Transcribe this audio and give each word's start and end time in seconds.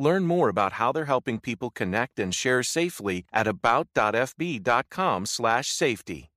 Learn 0.00 0.26
more 0.26 0.48
about 0.48 0.72
how 0.72 0.90
they're 0.92 1.04
helping 1.04 1.38
people 1.38 1.68
connect 1.68 2.18
and 2.18 2.34
share 2.34 2.62
safely 2.62 3.26
at 3.34 3.46
about.fb.com/safety. 3.46 6.29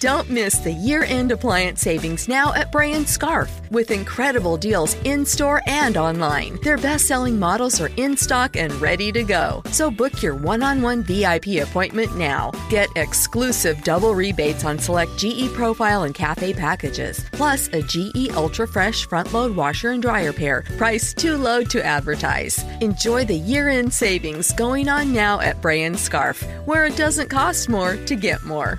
Don't 0.00 0.30
miss 0.30 0.58
the 0.58 0.72
year 0.72 1.02
end 1.08 1.32
appliance 1.32 1.80
savings 1.80 2.28
now 2.28 2.54
at 2.54 2.70
Bray 2.70 2.92
and 2.92 3.08
Scarff 3.08 3.50
with 3.72 3.90
incredible 3.90 4.56
deals 4.56 4.94
in 5.02 5.26
store 5.26 5.60
and 5.66 5.96
online. 5.96 6.56
Their 6.62 6.76
best 6.76 7.06
selling 7.06 7.36
models 7.36 7.80
are 7.80 7.90
in 7.96 8.16
stock 8.16 8.54
and 8.54 8.72
ready 8.80 9.10
to 9.10 9.24
go. 9.24 9.60
So 9.72 9.90
book 9.90 10.22
your 10.22 10.36
one 10.36 10.62
on 10.62 10.82
one 10.82 11.02
VIP 11.02 11.46
appointment 11.60 12.16
now. 12.16 12.52
Get 12.70 12.90
exclusive 12.94 13.82
double 13.82 14.14
rebates 14.14 14.64
on 14.64 14.78
select 14.78 15.18
GE 15.18 15.52
Profile 15.52 16.04
and 16.04 16.14
Cafe 16.14 16.52
packages, 16.52 17.24
plus 17.32 17.66
a 17.72 17.82
GE 17.82 18.30
Ultra 18.36 18.68
Fresh 18.68 19.06
front 19.06 19.32
load 19.32 19.56
washer 19.56 19.90
and 19.90 20.00
dryer 20.00 20.32
pair, 20.32 20.62
priced 20.76 21.18
too 21.18 21.36
low 21.36 21.64
to 21.64 21.84
advertise. 21.84 22.64
Enjoy 22.80 23.24
the 23.24 23.34
year 23.34 23.68
end 23.68 23.92
savings 23.92 24.52
going 24.52 24.88
on 24.88 25.12
now 25.12 25.40
at 25.40 25.60
Bray 25.60 25.82
and 25.82 25.98
Scarff, 25.98 26.40
where 26.66 26.86
it 26.86 26.96
doesn't 26.96 27.30
cost 27.30 27.68
more 27.68 27.96
to 28.04 28.14
get 28.14 28.44
more. 28.44 28.78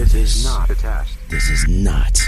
This 0.00 0.12
this. 0.12 0.36
is 0.36 0.44
not 0.44 0.70
a 0.70 0.74
test. 0.74 1.18
This 1.28 1.48
is 1.50 1.68
not 1.68 2.18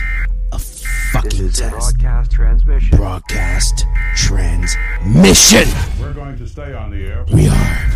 a 0.52 0.58
This 0.58 0.84
fucking 1.12 1.30
is 1.46 1.58
a 1.60 1.62
test. 1.70 1.72
broadcast 1.98 2.30
transmission. 2.32 2.96
Broadcast 2.98 3.86
transmission. 4.16 5.68
We're 6.00 6.12
going 6.12 6.36
to 6.38 6.46
stay 6.46 6.74
on 6.74 6.90
the 6.90 7.04
air. 7.06 7.24
We 7.32 7.48
are. 7.48 7.92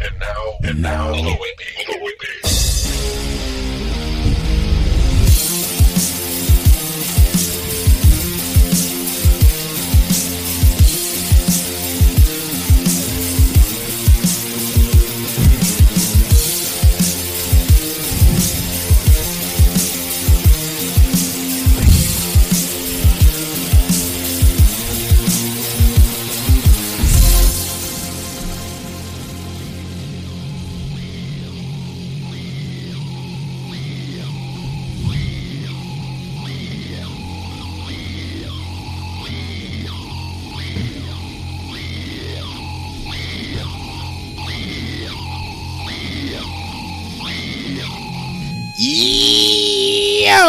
And 0.00 0.18
now, 0.18 0.52
And 0.62 0.80
now- 0.82 1.12
Louie 1.12 1.36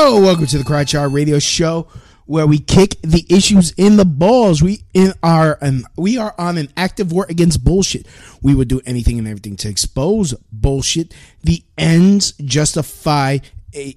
Yo, 0.01 0.19
welcome 0.19 0.47
to 0.47 0.57
the 0.57 0.63
Crotch 0.63 0.89
Shot 0.89 1.11
Radio 1.11 1.37
Show, 1.37 1.87
where 2.25 2.47
we 2.47 2.57
kick 2.57 2.99
the 3.03 3.23
issues 3.29 3.69
in 3.77 3.97
the 3.97 4.03
balls. 4.03 4.59
We 4.59 4.79
in 4.95 5.13
our 5.21 5.59
and 5.61 5.85
we 5.95 6.17
are 6.17 6.33
on 6.39 6.57
an 6.57 6.69
active 6.75 7.11
war 7.11 7.27
against 7.29 7.63
bullshit. 7.63 8.07
We 8.41 8.55
would 8.55 8.67
do 8.67 8.81
anything 8.83 9.19
and 9.19 9.27
everything 9.27 9.57
to 9.57 9.69
expose 9.69 10.33
bullshit. 10.51 11.13
The 11.43 11.63
ends 11.77 12.31
justify 12.43 13.37
a. 13.75 13.95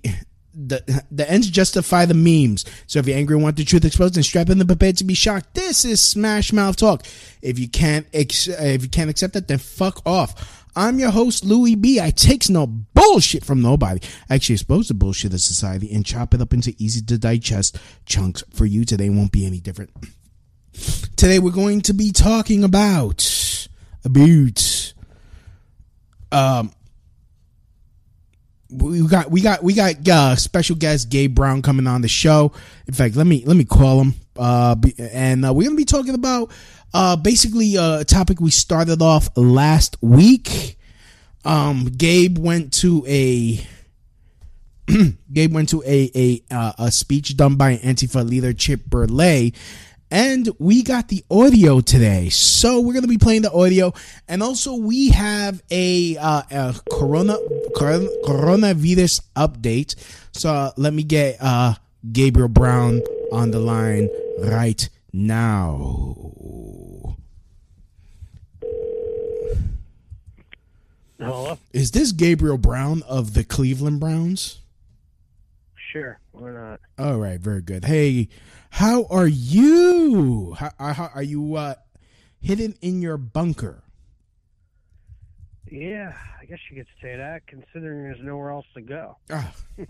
The, 0.56 1.04
the 1.10 1.28
ends 1.28 1.48
justify 1.48 2.04
the 2.04 2.14
memes. 2.14 2.66
So 2.86 2.98
if 2.98 3.08
you're 3.08 3.16
angry 3.16 3.34
and 3.34 3.42
want 3.42 3.56
the 3.56 3.64
truth 3.64 3.84
exposed, 3.84 4.14
then 4.14 4.22
strap 4.22 4.50
in 4.50 4.58
the 4.58 4.64
prepared 4.66 4.98
to 4.98 5.04
be 5.04 5.14
shocked. 5.14 5.54
This 5.54 5.84
is 5.84 6.00
Smash 6.02 6.52
Mouth 6.52 6.76
Talk. 6.76 7.04
If 7.42 7.58
you 7.58 7.66
can't 7.66 8.06
ex- 8.12 8.46
if 8.46 8.82
you 8.82 8.88
can't 8.90 9.10
accept 9.10 9.32
that, 9.34 9.48
then 9.48 9.58
fuck 9.58 10.02
off. 10.06 10.63
I'm 10.76 10.98
your 10.98 11.10
host, 11.10 11.44
Louis 11.44 11.74
B. 11.76 12.00
I 12.00 12.10
takes 12.10 12.48
no 12.48 12.66
bullshit 12.66 13.44
from 13.44 13.62
nobody. 13.62 14.00
Actually 14.28 14.54
expose 14.54 14.88
the 14.88 14.94
bullshit 14.94 15.32
of 15.32 15.40
society 15.40 15.92
and 15.94 16.04
chop 16.04 16.34
it 16.34 16.40
up 16.40 16.52
into 16.52 16.74
easy 16.78 17.00
to 17.02 17.18
digest 17.18 17.78
chunks 18.06 18.42
for 18.52 18.66
you. 18.66 18.84
Today 18.84 19.08
won't 19.08 19.32
be 19.32 19.46
any 19.46 19.60
different. 19.60 19.90
Today 21.16 21.38
we're 21.38 21.52
going 21.52 21.80
to 21.82 21.94
be 21.94 22.10
talking 22.10 22.64
about 22.64 23.68
about 24.04 24.92
um 26.32 26.72
we 28.70 29.06
got 29.06 29.30
we 29.30 29.40
got 29.40 29.62
we 29.62 29.72
got 29.72 30.08
uh, 30.08 30.36
special 30.36 30.76
guest 30.76 31.08
Gabe 31.08 31.34
Brown 31.34 31.62
coming 31.62 31.86
on 31.86 32.02
the 32.02 32.08
show. 32.08 32.52
In 32.86 32.94
fact, 32.94 33.16
let 33.16 33.26
me 33.26 33.44
let 33.46 33.56
me 33.56 33.64
call 33.64 34.00
him. 34.00 34.14
Uh, 34.36 34.74
and 34.98 35.46
uh, 35.46 35.54
we're 35.54 35.64
gonna 35.64 35.76
be 35.76 35.84
talking 35.84 36.14
about 36.14 36.50
uh 36.94 37.16
basically 37.16 37.76
uh, 37.76 38.00
a 38.00 38.04
topic 38.04 38.40
we 38.40 38.50
started 38.50 39.02
off 39.02 39.28
last 39.36 39.96
week. 40.00 40.78
Um, 41.44 41.84
Gabe 41.86 42.38
went 42.38 42.72
to 42.74 43.04
a 43.06 43.60
Gabe 45.32 45.52
went 45.52 45.68
to 45.70 45.82
a 45.84 46.10
a 46.14 46.42
uh, 46.54 46.72
a 46.78 46.90
speech 46.90 47.36
done 47.36 47.56
by 47.56 47.76
Antifa 47.76 48.26
leader 48.26 48.52
Chip 48.52 48.80
Berlet, 48.88 49.54
and 50.10 50.48
we 50.58 50.82
got 50.82 51.08
the 51.08 51.24
audio 51.30 51.80
today. 51.80 52.28
So 52.28 52.80
we're 52.80 52.94
gonna 52.94 53.08
be 53.08 53.18
playing 53.18 53.42
the 53.42 53.52
audio, 53.52 53.92
and 54.28 54.42
also 54.42 54.74
we 54.74 55.08
have 55.10 55.62
a, 55.70 56.16
uh, 56.18 56.42
a 56.50 56.74
corona 56.90 57.36
coron- 57.76 58.10
coronavirus 58.24 59.22
update. 59.34 59.96
So 60.32 60.50
uh, 60.50 60.70
let 60.76 60.92
me 60.92 61.02
get 61.02 61.38
uh, 61.40 61.74
Gabriel 62.12 62.48
Brown 62.48 63.02
on 63.32 63.50
the 63.50 63.58
line 63.58 64.08
right 64.38 64.88
now. 65.12 66.16
Hello? 71.24 71.58
Is 71.72 71.90
this 71.92 72.12
Gabriel 72.12 72.58
Brown 72.58 73.02
of 73.08 73.34
the 73.34 73.44
Cleveland 73.44 74.00
Browns? 74.00 74.60
Sure, 75.92 76.18
why 76.32 76.50
not? 76.50 76.80
All 76.98 77.18
right, 77.18 77.38
very 77.40 77.62
good. 77.62 77.84
Hey, 77.84 78.28
how 78.70 79.04
are 79.10 79.26
you? 79.28 80.54
How, 80.54 80.70
how 80.78 81.10
are 81.14 81.22
you 81.22 81.54
uh, 81.54 81.74
hidden 82.40 82.74
in 82.82 83.00
your 83.00 83.16
bunker? 83.16 83.84
Yeah, 85.70 86.12
I 86.40 86.44
guess 86.44 86.58
you 86.70 86.76
could 86.76 86.86
say 87.00 87.16
that, 87.16 87.46
considering 87.46 88.02
there's 88.04 88.20
nowhere 88.22 88.50
else 88.50 88.66
to 88.74 88.80
go. 88.80 89.16
Ah, 89.30 89.52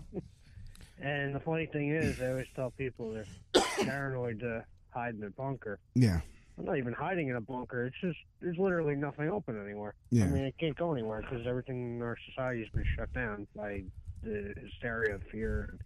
And 1.01 1.35
the 1.35 1.41
funny 1.41 1.65
thing 1.65 1.89
is, 1.89 2.21
I 2.21 2.29
always 2.29 2.47
tell 2.55 2.71
people 2.71 3.11
they're 3.11 3.63
paranoid 3.85 4.39
to 4.39 4.63
hide 4.91 5.15
in 5.15 5.23
a 5.23 5.29
bunker. 5.29 5.77
yeah, 5.93 6.21
I'm 6.57 6.65
not 6.65 6.77
even 6.77 6.93
hiding 6.93 7.27
in 7.27 7.35
a 7.35 7.41
bunker. 7.41 7.85
It's 7.85 7.95
just 8.01 8.17
there's 8.41 8.57
literally 8.57 8.95
nothing 8.95 9.29
open 9.29 9.61
anywhere. 9.61 9.93
yeah. 10.09 10.25
I 10.25 10.27
mean, 10.27 10.45
I 10.45 10.53
can't 10.59 10.75
go 10.77 10.93
anywhere 10.93 11.21
because 11.21 11.45
everything 11.45 11.97
in 11.97 12.01
our 12.01 12.17
society 12.29 12.61
has 12.61 12.69
been 12.69 12.85
shut 12.95 13.13
down 13.13 13.47
by 13.55 13.83
the 14.23 14.53
hysteria, 14.61 15.19
fear, 15.31 15.69
and 15.69 15.79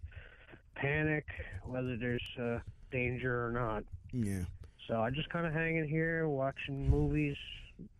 panic, 0.76 1.26
whether 1.64 1.96
there's 1.96 2.22
uh, 2.40 2.58
danger 2.92 3.46
or 3.46 3.52
not. 3.52 3.84
Yeah. 4.12 4.44
So 4.86 5.00
I 5.00 5.10
just 5.10 5.28
kind 5.30 5.46
of 5.46 5.52
hang 5.52 5.76
in 5.76 5.88
here, 5.88 6.28
watching 6.28 6.88
movies, 6.88 7.36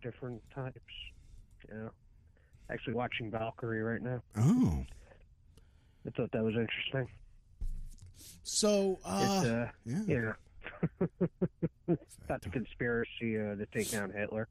different 0.03 0.43
types. 0.55 0.79
You 1.69 1.75
know, 1.75 1.91
actually 2.71 2.95
watching 2.95 3.31
Valkyrie 3.31 3.83
right 3.83 4.03
now. 4.03 4.23
Oh, 4.39 4.85
I 6.07 6.11
thought 6.11 6.33
that 6.33 6.43
was 6.43 6.55
interesting. 6.55 7.09
so 8.43 8.99
uh, 9.05 9.09
uh, 9.09 9.69
yeah. 9.85 9.99
know, 10.07 10.35
about 12.25 12.43
the 12.43 12.49
conspiracy 12.51 13.39
uh, 13.39 13.55
to 13.57 13.67
take 13.75 13.91
down 13.91 14.11
Hitler, 14.13 14.49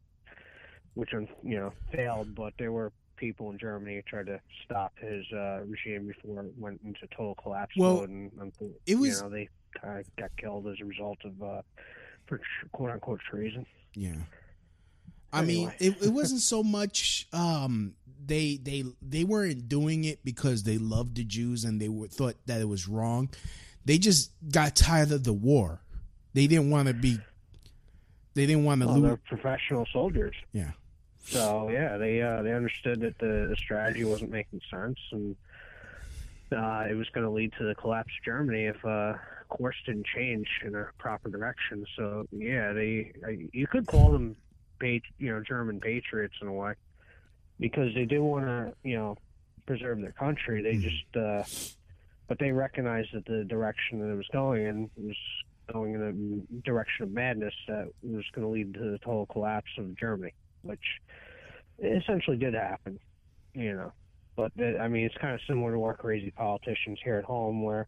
which 0.93 1.13
um, 1.13 1.27
you 1.43 1.57
know 1.57 1.73
failed, 1.91 2.35
but 2.35 2.53
there 2.57 2.71
were 2.71 2.91
people 3.17 3.49
in 3.51 3.57
Germany 3.57 3.95
who 3.95 4.01
tried 4.03 4.27
to 4.27 4.39
stop 4.63 4.93
his 4.99 5.25
uh, 5.33 5.59
regime 5.65 6.07
before 6.07 6.43
it 6.45 6.53
went 6.57 6.79
into 6.85 7.01
total 7.15 7.35
collapse 7.35 7.73
Well, 7.77 7.97
mode, 7.97 8.09
and, 8.09 8.31
and 8.39 8.53
it 8.85 8.95
was- 8.95 9.17
you 9.17 9.23
know 9.23 9.29
they 9.29 9.49
kind 9.81 9.99
of 9.99 10.15
got 10.15 10.31
killed 10.37 10.67
as 10.67 10.77
a 10.81 10.85
result 10.85 11.17
of 11.25 11.41
uh, 11.43 11.61
for 12.27 12.39
quote 12.71 12.91
unquote 12.91 13.19
treason. 13.29 13.65
Yeah. 13.93 14.15
I 15.31 15.43
mean, 15.43 15.71
it, 15.77 16.01
it 16.01 16.09
wasn't 16.09 16.41
so 16.41 16.63
much 16.63 17.27
um 17.33 17.93
they 18.25 18.57
they 18.57 18.83
they 18.99 19.23
weren't 19.23 19.69
doing 19.69 20.03
it 20.03 20.25
because 20.25 20.63
they 20.63 20.79
loved 20.79 21.17
the 21.17 21.23
Jews 21.23 21.65
and 21.65 21.79
they 21.79 21.87
were, 21.87 22.07
thought 22.07 22.35
that 22.47 22.61
it 22.61 22.67
was 22.67 22.87
wrong. 22.87 23.29
They 23.85 23.99
just 23.99 24.31
got 24.51 24.75
tired 24.75 25.11
of 25.11 25.23
the 25.23 25.33
war. 25.33 25.81
They 26.39 26.47
didn't 26.47 26.69
want 26.69 26.87
to 26.87 26.93
be 26.93 27.19
they 28.33 28.45
didn't 28.45 28.63
want 28.63 28.79
to 28.79 28.87
Well, 28.87 28.95
lose. 28.99 29.03
they're 29.09 29.37
professional 29.37 29.85
soldiers, 29.91 30.33
Yeah. 30.53 30.71
so 31.19 31.67
yeah, 31.69 31.97
they 31.97 32.21
uh, 32.21 32.43
they 32.43 32.53
understood 32.53 33.01
that 33.01 33.17
the, 33.17 33.47
the 33.49 33.57
strategy 33.57 34.05
wasn't 34.05 34.31
making 34.31 34.61
sense, 34.71 34.97
and 35.11 35.35
uh, 36.55 36.85
it 36.89 36.93
was 36.95 37.09
going 37.09 37.25
to 37.25 37.29
lead 37.29 37.51
to 37.57 37.65
the 37.65 37.75
collapse 37.75 38.13
of 38.17 38.23
Germany 38.23 38.67
if 38.67 38.85
uh, 38.85 39.15
course 39.49 39.75
didn't 39.85 40.05
change 40.05 40.47
in 40.65 40.75
a 40.75 40.85
proper 40.97 41.27
direction. 41.29 41.85
So 41.97 42.25
yeah, 42.31 42.71
they 42.71 43.11
you 43.51 43.67
could 43.67 43.85
call 43.85 44.09
them, 44.13 44.37
you 44.81 45.01
know, 45.19 45.41
German 45.45 45.81
patriots 45.81 46.35
in 46.41 46.47
a 46.47 46.53
way, 46.53 46.71
because 47.59 47.93
they 47.95 48.05
did 48.05 48.19
want 48.21 48.45
to, 48.45 48.73
you 48.85 48.95
know, 48.95 49.17
preserve 49.65 49.99
their 49.99 50.13
country. 50.13 50.61
They 50.61 50.77
just, 50.77 51.17
uh, 51.17 51.43
but 52.29 52.39
they 52.39 52.53
recognized 52.53 53.09
that 53.13 53.25
the 53.25 53.43
direction 53.43 53.99
that 53.99 54.09
it 54.09 54.15
was 54.15 54.27
going 54.31 54.65
in 54.65 54.89
was 54.95 55.17
going 55.71 55.93
in 55.93 56.45
a 56.49 56.61
direction 56.61 57.03
of 57.03 57.11
madness 57.11 57.53
that 57.67 57.89
was 58.03 58.25
going 58.33 58.45
to 58.45 58.51
lead 58.51 58.73
to 58.73 58.91
the 58.91 58.97
total 58.99 59.25
collapse 59.27 59.71
of 59.77 59.97
Germany, 59.97 60.33
which 60.61 60.79
essentially 61.83 62.37
did 62.37 62.53
happen, 62.53 62.99
you 63.53 63.73
know. 63.73 63.91
But 64.35 64.51
I 64.79 64.87
mean, 64.87 65.05
it's 65.05 65.17
kind 65.17 65.33
of 65.33 65.41
similar 65.47 65.73
to 65.73 65.83
our 65.83 65.95
crazy 65.95 66.31
politicians 66.31 66.99
here 67.03 67.17
at 67.17 67.25
home, 67.25 67.63
where 67.63 67.87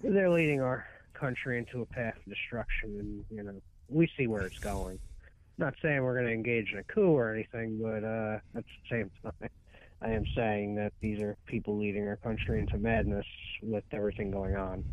they're 0.00 0.30
leading 0.30 0.60
our 0.60 0.86
country 1.12 1.58
into 1.58 1.82
a 1.82 1.86
path 1.86 2.16
of 2.16 2.32
destruction, 2.32 2.96
and 2.98 3.24
you 3.30 3.42
know, 3.42 3.60
we 3.88 4.08
see 4.16 4.26
where 4.26 4.42
it's 4.46 4.58
going. 4.58 4.98
Not 5.58 5.74
saying 5.82 6.02
we're 6.02 6.14
going 6.14 6.26
to 6.26 6.32
engage 6.32 6.72
in 6.72 6.78
a 6.78 6.84
coup 6.84 7.16
or 7.16 7.32
anything, 7.32 7.78
but 7.80 8.02
uh, 8.02 8.38
at 8.56 8.64
the 8.64 8.90
same 8.90 9.10
time, 9.22 9.50
I 10.02 10.10
am 10.10 10.24
saying 10.34 10.74
that 10.76 10.92
these 11.00 11.20
are 11.20 11.36
people 11.46 11.78
leading 11.78 12.08
our 12.08 12.16
country 12.16 12.58
into 12.58 12.78
madness 12.78 13.26
with 13.62 13.84
everything 13.92 14.30
going 14.30 14.56
on. 14.56 14.84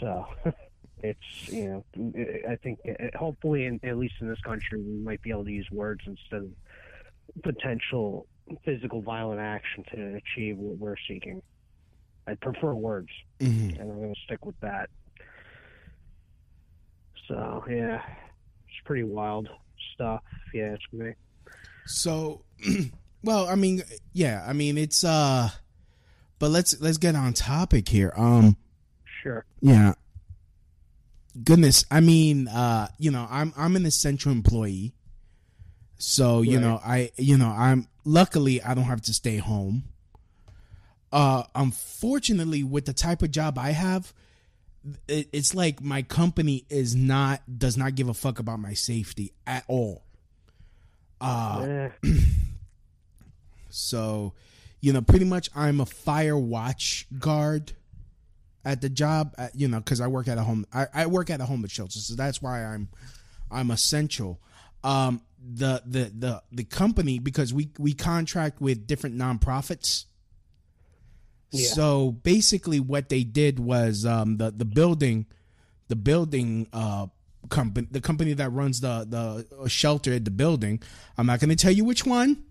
So. 0.00 0.26
It's 1.02 1.48
you 1.48 1.84
know 1.96 2.12
I 2.48 2.56
think 2.56 2.78
hopefully 3.14 3.66
in, 3.66 3.80
at 3.84 3.96
least 3.98 4.14
in 4.20 4.28
this 4.28 4.40
country 4.40 4.80
we 4.80 4.94
might 5.02 5.22
be 5.22 5.30
able 5.30 5.44
to 5.44 5.50
use 5.52 5.68
words 5.70 6.00
instead 6.06 6.42
of 6.42 7.42
potential 7.42 8.26
physical 8.64 9.02
violent 9.02 9.40
action 9.40 9.84
to 9.94 10.16
achieve 10.16 10.56
what 10.56 10.78
we're 10.78 10.96
seeking. 11.06 11.42
I 12.26 12.34
prefer 12.34 12.74
words, 12.74 13.08
Mhm. 13.40 13.78
and 13.80 13.90
I'm 13.90 13.96
going 14.00 14.14
to 14.14 14.20
stick 14.24 14.44
with 14.44 14.58
that. 14.60 14.90
So 17.26 17.64
yeah, 17.68 18.02
it's 18.68 18.80
pretty 18.84 19.02
wild 19.04 19.48
stuff. 19.94 20.22
Yeah, 20.54 20.74
ask 20.74 20.92
me. 20.92 21.12
So, 21.86 22.44
well, 23.22 23.46
I 23.48 23.54
mean, 23.54 23.82
yeah, 24.12 24.44
I 24.46 24.52
mean, 24.52 24.78
it's 24.78 25.04
uh, 25.04 25.50
but 26.38 26.50
let's 26.50 26.80
let's 26.80 26.98
get 26.98 27.14
on 27.14 27.32
topic 27.34 27.88
here. 27.88 28.12
Um, 28.16 28.56
Sure. 29.22 29.44
yeah, 29.60 29.94
goodness, 31.44 31.84
I 31.90 32.00
mean, 32.00 32.48
uh, 32.48 32.88
you 32.98 33.10
know, 33.10 33.26
I'm 33.30 33.52
I'm 33.56 33.76
an 33.76 33.86
essential 33.86 34.32
employee, 34.32 34.94
so 35.98 36.42
you 36.42 36.58
Right. 36.58 36.62
know, 36.62 36.80
I 36.84 37.10
you 37.16 37.36
know, 37.36 37.48
I'm 37.48 37.88
luckily 38.04 38.62
I 38.62 38.74
don't 38.74 38.84
have 38.84 39.02
to 39.02 39.12
stay 39.14 39.36
home. 39.38 39.84
Uh, 41.10 41.44
unfortunately, 41.54 42.62
with 42.62 42.84
the 42.84 42.92
type 42.92 43.22
of 43.22 43.30
job 43.30 43.58
I 43.58 43.70
have, 43.70 44.12
it, 45.08 45.28
it's 45.32 45.54
like 45.54 45.80
my 45.82 46.02
company 46.02 46.66
is 46.68 46.94
not 46.94 47.40
does 47.58 47.76
not 47.76 47.94
give 47.94 48.08
a 48.08 48.14
fuck 48.14 48.38
about 48.38 48.60
my 48.60 48.74
safety 48.74 49.32
at 49.46 49.64
all. 49.68 50.04
Uh, 51.20 51.66
Eh, 51.68 51.90
so, 53.68 54.34
you 54.80 54.92
know, 54.92 55.02
pretty 55.02 55.24
much 55.24 55.50
I'm 55.54 55.80
a 55.80 55.86
fire 55.86 56.36
watch 56.38 57.06
guard 57.18 57.72
at 58.64 58.80
the 58.80 58.88
job. 58.88 59.34
At, 59.38 59.54
you 59.54 59.68
know, 59.68 59.78
because 59.78 60.00
I 60.00 60.06
work 60.06 60.28
at 60.28 60.38
a 60.38 60.42
home. 60.42 60.66
I, 60.72 60.86
I 60.94 61.06
work 61.06 61.30
at 61.30 61.40
a 61.40 61.44
homeless 61.44 61.72
shelter, 61.72 61.98
so 61.98 62.14
that's 62.14 62.42
why 62.42 62.64
I'm 62.64 62.88
I'm 63.50 63.70
essential. 63.70 64.40
Um, 64.84 65.22
the 65.40 65.82
the 65.86 66.12
the 66.16 66.42
the 66.52 66.64
company 66.64 67.18
because 67.18 67.54
we 67.54 67.70
we 67.78 67.94
contract 67.94 68.60
with 68.60 68.86
different 68.86 69.16
nonprofits. 69.16 70.04
Yeah. 71.50 71.68
So 71.68 72.12
basically, 72.12 72.80
what 72.80 73.08
they 73.08 73.24
did 73.24 73.58
was 73.58 74.04
um, 74.04 74.36
the 74.36 74.50
the 74.50 74.64
building, 74.64 75.26
the 75.88 75.96
building 75.96 76.68
uh, 76.72 77.06
company, 77.48 77.88
the 77.90 78.00
company 78.00 78.34
that 78.34 78.50
runs 78.50 78.80
the 78.80 79.06
the 79.08 79.68
shelter 79.68 80.12
at 80.12 80.24
the 80.24 80.30
building. 80.30 80.82
I'm 81.16 81.26
not 81.26 81.40
going 81.40 81.50
to 81.50 81.56
tell 81.56 81.72
you 81.72 81.84
which 81.84 82.04
one. 82.04 82.44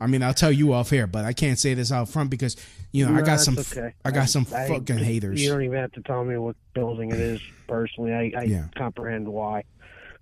I 0.00 0.06
mean, 0.06 0.22
I'll 0.22 0.32
tell 0.34 0.50
you 0.52 0.72
off 0.72 0.90
here, 0.90 1.06
but 1.06 1.24
I 1.24 1.32
can't 1.32 1.58
say 1.58 1.74
this 1.74 1.92
out 1.92 2.08
front 2.08 2.30
because 2.30 2.56
you 2.92 3.06
know 3.06 3.14
I 3.14 3.22
got 3.22 3.40
some 3.40 3.58
Okay. 3.58 3.92
I 4.04 4.10
got 4.10 4.28
some 4.28 4.46
I- 4.54 4.66
fucking 4.68 4.98
haters. 4.98 5.42
You 5.42 5.50
don't 5.50 5.62
even 5.62 5.78
have 5.78 5.92
to 5.92 6.02
tell 6.02 6.24
me 6.24 6.36
what 6.38 6.56
building 6.74 7.10
it 7.10 7.20
is 7.20 7.40
personally. 7.68 8.12
I, 8.14 8.32
I 8.38 8.42
Yeah. 8.44 8.64
comprehend 8.76 9.28
why. 9.28 9.64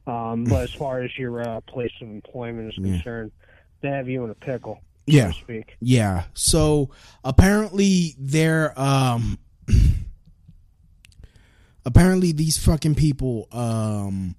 Um, 0.06 0.44
but 0.44 0.62
as 0.64 0.72
far 0.72 1.02
as 1.02 1.16
your 1.18 1.40
uh, 1.46 1.60
place 1.62 1.92
of 2.00 2.08
employment 2.08 2.72
is 2.72 2.78
Yeah. 2.78 2.94
concerned, 2.94 3.30
they 3.82 3.88
have 3.90 4.08
you 4.08 4.24
in 4.24 4.30
a 4.30 4.34
pickle, 4.34 4.80
Yeah. 5.06 5.26
so 5.26 5.32
to 5.32 5.38
speak. 5.44 5.76
Yeah. 5.80 6.24
So 6.34 6.90
apparently 7.22 8.14
they're 8.18 8.78
um 8.80 9.38
apparently 11.84 12.32
these 12.32 12.56
fucking 12.58 12.94
people 12.94 13.48
um 13.52 14.34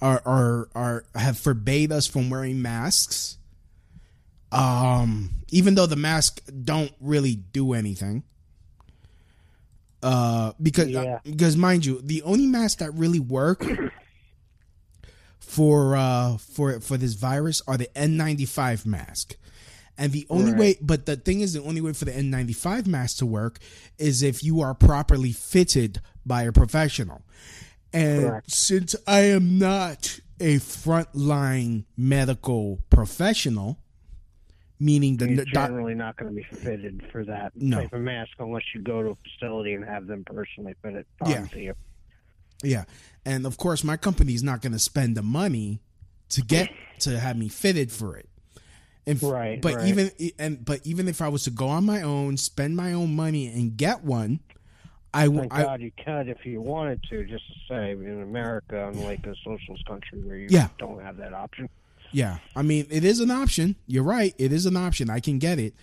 are 0.00 0.20
are 0.24 0.68
are 0.74 1.04
have 1.14 1.38
forbade 1.38 1.92
us 1.92 2.06
from 2.06 2.30
wearing 2.30 2.60
masks. 2.60 3.38
Um 4.54 5.30
even 5.50 5.74
though 5.74 5.86
the 5.86 5.96
mask 5.96 6.40
don't 6.64 6.92
really 7.00 7.34
do 7.36 7.72
anything. 7.74 8.22
Uh 10.02 10.52
because 10.62 10.88
Yeah. 10.88 11.18
because 11.24 11.56
mind 11.56 11.84
you, 11.86 12.00
the 12.02 12.22
only 12.22 12.46
masks 12.46 12.80
that 12.80 12.92
really 12.94 13.20
work 13.20 13.64
for 15.38 15.96
uh 15.96 16.36
for 16.36 16.80
for 16.80 16.96
this 16.96 17.14
virus 17.14 17.62
are 17.66 17.76
the 17.76 17.88
N95 17.96 18.86
mask. 18.86 19.36
And 19.96 20.12
the 20.12 20.26
only 20.28 20.50
Right. 20.50 20.58
way, 20.58 20.76
but 20.80 21.06
the 21.06 21.14
thing 21.16 21.40
is, 21.40 21.52
the 21.52 21.62
only 21.62 21.80
way 21.80 21.92
for 21.92 22.04
the 22.04 22.10
N95 22.10 22.86
mask 22.88 23.18
to 23.18 23.26
work 23.26 23.60
is 23.96 24.22
if 24.24 24.42
you 24.42 24.60
are 24.60 24.74
properly 24.74 25.30
fitted 25.30 26.00
by 26.26 26.42
a 26.42 26.52
professional. 26.52 27.22
And 27.92 28.22
Correct. 28.24 28.50
since 28.50 28.96
I 29.06 29.20
am 29.20 29.56
not 29.56 30.18
a 30.40 30.56
frontline 30.56 31.84
medical 31.96 32.80
professional, 32.90 33.78
meaning 34.80 35.16
the 35.16 35.28
You're 35.32 35.44
generally 35.44 35.94
not 35.94 36.16
going 36.16 36.30
to 36.30 36.36
be 36.36 36.42
fitted 36.42 37.02
for 37.12 37.24
that 37.24 37.52
No. 37.56 37.80
type 37.82 37.92
of 37.92 38.00
mask 38.00 38.32
unless 38.38 38.62
you 38.74 38.82
go 38.82 39.02
to 39.02 39.10
a 39.10 39.16
facility 39.16 39.74
and 39.74 39.84
have 39.84 40.06
them 40.06 40.24
personally 40.24 40.74
fit 40.82 40.94
it 40.94 41.06
Yeah. 41.26 41.40
onto 41.42 41.58
you. 41.60 41.74
Yeah. 42.62 42.84
And 43.24 43.46
of 43.46 43.56
course, 43.56 43.84
my 43.84 43.96
company 43.96 44.34
is 44.34 44.42
not 44.42 44.62
going 44.62 44.72
to 44.72 44.78
spend 44.78 45.16
the 45.16 45.22
money 45.22 45.80
to 46.30 46.42
get 46.42 46.70
to 47.00 47.18
have 47.18 47.36
me 47.36 47.48
fitted 47.48 47.90
for 47.92 48.16
it. 48.16 48.28
And, 49.06 49.22
Right, 49.22 49.60
But 49.60 49.74
right. 49.76 49.86
even 49.88 50.10
and 50.38 50.64
but 50.64 50.80
even 50.84 51.08
if 51.08 51.20
I 51.20 51.28
was 51.28 51.44
to 51.44 51.50
go 51.50 51.68
on 51.68 51.84
my 51.84 52.00
own, 52.02 52.36
spend 52.38 52.74
my 52.74 52.92
own 52.94 53.14
money 53.14 53.46
and 53.48 53.76
get 53.76 54.02
one, 54.02 54.40
I 55.12 55.24
w- 55.24 55.42
Thank 55.42 55.52
I- 55.54 55.62
God 55.64 55.80
you 55.82 55.92
could 56.04 56.28
if 56.28 56.44
you 56.46 56.60
wanted 56.62 57.02
to. 57.10 57.24
Just 57.26 57.44
to 57.46 57.54
say, 57.68 57.90
in 57.92 58.22
America, 58.22 58.88
unlike 58.92 59.26
a 59.26 59.34
socialist 59.44 59.84
country 59.86 60.20
where 60.22 60.36
you 60.36 60.48
Yeah. 60.50 60.68
don't 60.78 61.02
have 61.02 61.18
that 61.18 61.34
option. 61.34 61.68
Yeah. 62.14 62.38
I 62.54 62.62
mean, 62.62 62.86
it 62.90 63.04
is 63.04 63.18
an 63.18 63.30
option. 63.30 63.74
You're 63.86 64.04
right. 64.04 64.34
It 64.38 64.52
is 64.52 64.66
an 64.66 64.76
option. 64.76 65.10
I 65.10 65.18
can 65.18 65.40
get 65.40 65.58
it. 65.58 65.74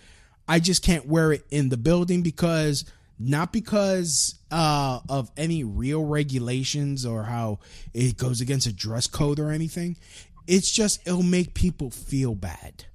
I 0.48 0.60
just 0.60 0.82
can't 0.82 1.06
wear 1.06 1.30
it 1.32 1.44
in 1.50 1.68
the 1.68 1.76
building 1.76 2.22
because 2.22 2.84
not 3.18 3.52
because 3.52 4.38
uh, 4.50 5.00
of 5.08 5.30
any 5.36 5.62
real 5.62 6.04
regulations 6.04 7.04
or 7.04 7.24
how 7.24 7.58
it 7.92 8.16
goes 8.16 8.40
against 8.40 8.66
a 8.66 8.72
dress 8.72 9.06
code 9.06 9.38
or 9.38 9.50
anything. 9.50 9.96
It's 10.46 10.72
just 10.72 11.06
it'll 11.06 11.22
make 11.22 11.54
people 11.54 11.90
feel 11.90 12.34
bad. 12.34 12.86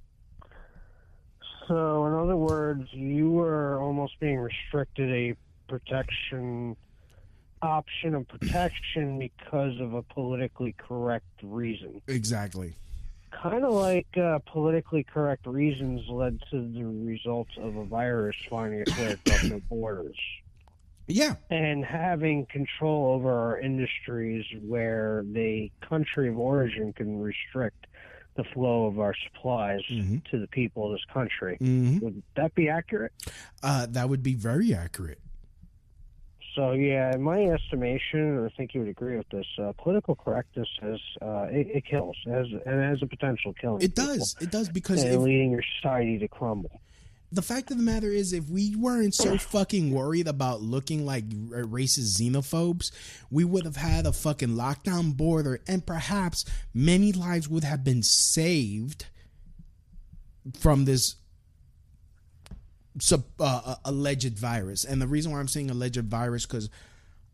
So, 1.68 2.06
in 2.06 2.14
other 2.14 2.36
words, 2.36 2.88
you 2.92 3.30
were 3.30 3.80
almost 3.80 4.18
being 4.20 4.38
restricted 4.38 5.10
a 5.10 5.36
protection 5.68 6.76
option 7.62 8.14
of 8.14 8.26
protection 8.28 9.18
because 9.18 9.78
of 9.80 9.94
a 9.94 10.02
politically 10.02 10.74
correct 10.78 11.26
reason. 11.42 12.00
Exactly. 12.06 12.74
Kind 13.30 13.64
of 13.64 13.72
like 13.72 14.06
uh, 14.16 14.38
politically 14.46 15.04
correct 15.04 15.46
reasons 15.46 16.08
led 16.08 16.40
to 16.50 16.68
the 16.72 16.84
results 16.84 17.52
of 17.58 17.76
a 17.76 17.84
virus 17.84 18.36
finding 18.48 18.80
its 18.80 18.96
way 18.98 19.12
across 19.12 19.42
the 19.42 19.62
borders. 19.68 20.16
Yeah. 21.10 21.36
and 21.48 21.82
having 21.86 22.44
control 22.46 23.14
over 23.14 23.30
our 23.32 23.58
industries 23.58 24.44
where 24.62 25.24
the 25.32 25.70
country 25.80 26.28
of 26.28 26.38
origin 26.38 26.92
can 26.92 27.18
restrict 27.18 27.86
the 28.36 28.44
flow 28.44 28.84
of 28.86 29.00
our 29.00 29.14
supplies 29.14 29.80
Mhm. 29.90 30.22
to 30.30 30.38
the 30.38 30.46
people 30.48 30.84
of 30.86 30.92
this 30.92 31.04
country. 31.06 31.56
Mhm. 31.62 32.02
Would 32.02 32.22
that 32.36 32.54
be 32.54 32.68
accurate? 32.68 33.12
Uh, 33.62 33.86
that 33.86 34.10
would 34.10 34.22
be 34.22 34.34
very 34.34 34.74
accurate. 34.74 35.18
So 36.58 36.72
yeah, 36.72 37.14
in 37.14 37.22
my 37.22 37.44
estimation, 37.44 38.18
and 38.18 38.44
I 38.44 38.48
think 38.56 38.74
you 38.74 38.80
would 38.80 38.88
agree 38.88 39.16
with 39.16 39.28
this, 39.28 39.46
uh, 39.62 39.72
political 39.78 40.16
correctness 40.16 40.66
has 40.82 40.98
uh, 41.22 41.46
it, 41.52 41.68
it 41.68 41.84
kills, 41.84 42.16
it 42.26 42.30
has 42.30 42.46
and 42.66 42.80
it 42.80 42.88
has 42.88 43.00
a 43.00 43.06
potential 43.06 43.54
killing. 43.60 43.80
It 43.80 43.94
does. 43.94 44.34
It 44.40 44.50
does 44.50 44.68
because 44.68 45.04
and 45.04 45.14
if, 45.14 45.20
leading 45.20 45.52
your 45.52 45.62
society 45.76 46.18
to 46.18 46.26
crumble. 46.26 46.80
the 47.30 47.42
fact 47.42 47.70
of 47.70 47.76
the 47.76 47.84
matter 47.84 48.10
is, 48.10 48.32
if 48.32 48.50
we 48.50 48.74
weren't 48.74 49.14
so 49.14 49.38
fucking 49.38 49.92
worried 49.92 50.26
about 50.26 50.60
looking 50.60 51.06
like 51.06 51.28
racist 51.28 52.18
xenophobes, 52.20 52.90
we 53.30 53.44
would 53.44 53.64
have 53.64 53.76
had 53.76 54.04
a 54.04 54.12
fucking 54.12 54.48
lockdown 54.48 55.16
border, 55.16 55.60
and 55.68 55.86
perhaps 55.86 56.44
many 56.74 57.12
lives 57.12 57.48
would 57.48 57.62
have 57.62 57.84
been 57.84 58.02
saved 58.02 59.06
from 60.58 60.86
this 60.86 61.14
sub, 63.00 63.24
uh, 63.40 63.60
uh, 63.64 63.74
alleged 63.84 64.38
virus. 64.38 64.84
And 64.84 65.00
the 65.00 65.06
reason 65.06 65.32
why 65.32 65.40
I'm 65.40 65.48
saying 65.48 65.70
alleged 65.70 66.04
virus 66.04 66.46
because 66.46 66.68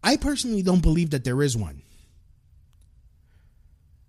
I 0.02 0.16
personally 0.16 0.62
don't 0.62 0.82
believe 0.82 1.10
that 1.10 1.24
there 1.24 1.42
is 1.42 1.56
one. 1.56 1.82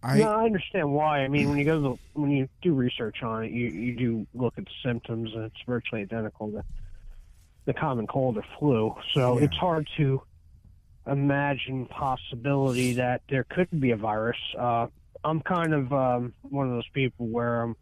I 0.04 0.20
no, 0.20 0.30
I 0.30 0.44
understand 0.44 0.94
why. 0.94 1.20
I 1.20 1.28
mean, 1.28 1.50
when 1.50 1.58
you 1.58 1.66
go 1.66 1.76
to 1.76 1.82
the, 1.82 2.20
when 2.20 2.30
you 2.30 2.48
do 2.62 2.74
research 2.76 3.24
on 3.24 3.46
it, 3.46 3.52
you 3.52 3.68
you 3.70 3.96
do 3.96 4.28
look 4.36 4.54
at 4.58 4.66
the 4.66 4.72
symptoms, 4.84 5.34
and 5.34 5.46
it's 5.46 5.56
virtually 5.66 6.02
identical 6.02 6.52
to 6.52 6.64
the 7.66 7.74
common 7.74 8.06
cold 8.06 8.38
or 8.38 8.46
flu. 8.60 8.96
So 9.14 9.40
Yeah. 9.40 9.46
it's 9.46 9.56
hard 9.56 9.90
to 9.98 10.22
imagine 11.08 11.88
possibility 11.88 12.94
that 12.94 13.22
there 13.30 13.46
could 13.46 13.80
be 13.80 13.92
a 13.92 13.96
virus. 13.98 14.38
Uh, 14.58 14.88
I'm 15.24 15.42
kind 15.42 15.74
of 15.74 15.92
um, 15.92 16.34
one 16.44 16.68
of 16.68 16.74
those 16.74 16.88
people 16.94 17.28
where 17.28 17.64
um, 17.64 17.76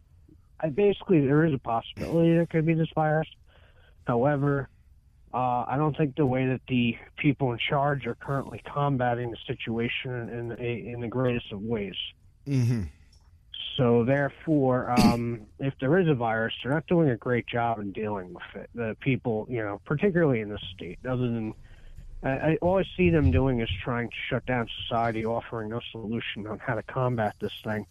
I 0.62 0.70
basically 0.70 1.26
there 1.26 1.44
is 1.44 1.54
a 1.54 1.58
possibility 1.58 2.36
there 2.36 2.46
could 2.46 2.66
be 2.66 2.74
this 2.74 2.88
virus. 2.96 3.28
However, 4.06 4.70
uh, 5.34 5.66
I 5.68 5.78
don't 5.78 5.98
think 5.98 6.16
the 6.16 6.26
way 6.26 6.46
that 6.48 6.62
the 6.68 6.96
people 7.18 7.52
in 7.54 7.58
charge 7.58 8.06
are 8.06 8.16
currently 8.16 8.62
combating 8.66 9.32
the 9.32 9.38
situation 9.48 10.12
in 10.30 10.52
in, 10.54 10.94
in 10.94 11.02
the 11.02 11.08
greatest 11.08 11.52
of 11.52 11.62
ways. 11.62 11.96
mhm. 12.48 12.90
So 13.78 14.04
therefore, 14.04 14.92
um, 15.00 15.48
if 15.58 15.74
there 15.80 15.98
is 15.98 16.08
a 16.08 16.14
virus, 16.14 16.54
they're 16.62 16.72
not 16.72 16.86
doing 16.86 17.10
a 17.10 17.18
great 17.18 17.48
job 17.48 17.80
in 17.80 17.92
dealing 17.92 18.32
with 18.32 18.44
it. 18.54 18.70
The 18.76 18.96
people, 19.00 19.48
you 19.50 19.64
know, 19.64 19.82
particularly 19.86 20.42
in 20.42 20.50
this 20.50 20.62
state, 20.76 21.00
other 21.10 21.24
than 21.28 21.56
I, 22.22 22.30
I 22.30 22.58
all 22.62 22.78
I 22.78 22.84
see 22.96 23.10
them 23.10 23.32
doing 23.32 23.62
is 23.62 23.70
trying 23.84 24.10
to 24.10 24.16
shut 24.30 24.46
down 24.46 24.68
society, 24.84 25.26
offering 25.26 25.70
no 25.70 25.80
solution 25.92 26.46
on 26.46 26.60
how 26.60 26.76
to 26.76 26.84
combat 26.84 27.36
this 27.40 27.54
thing, 27.64 27.88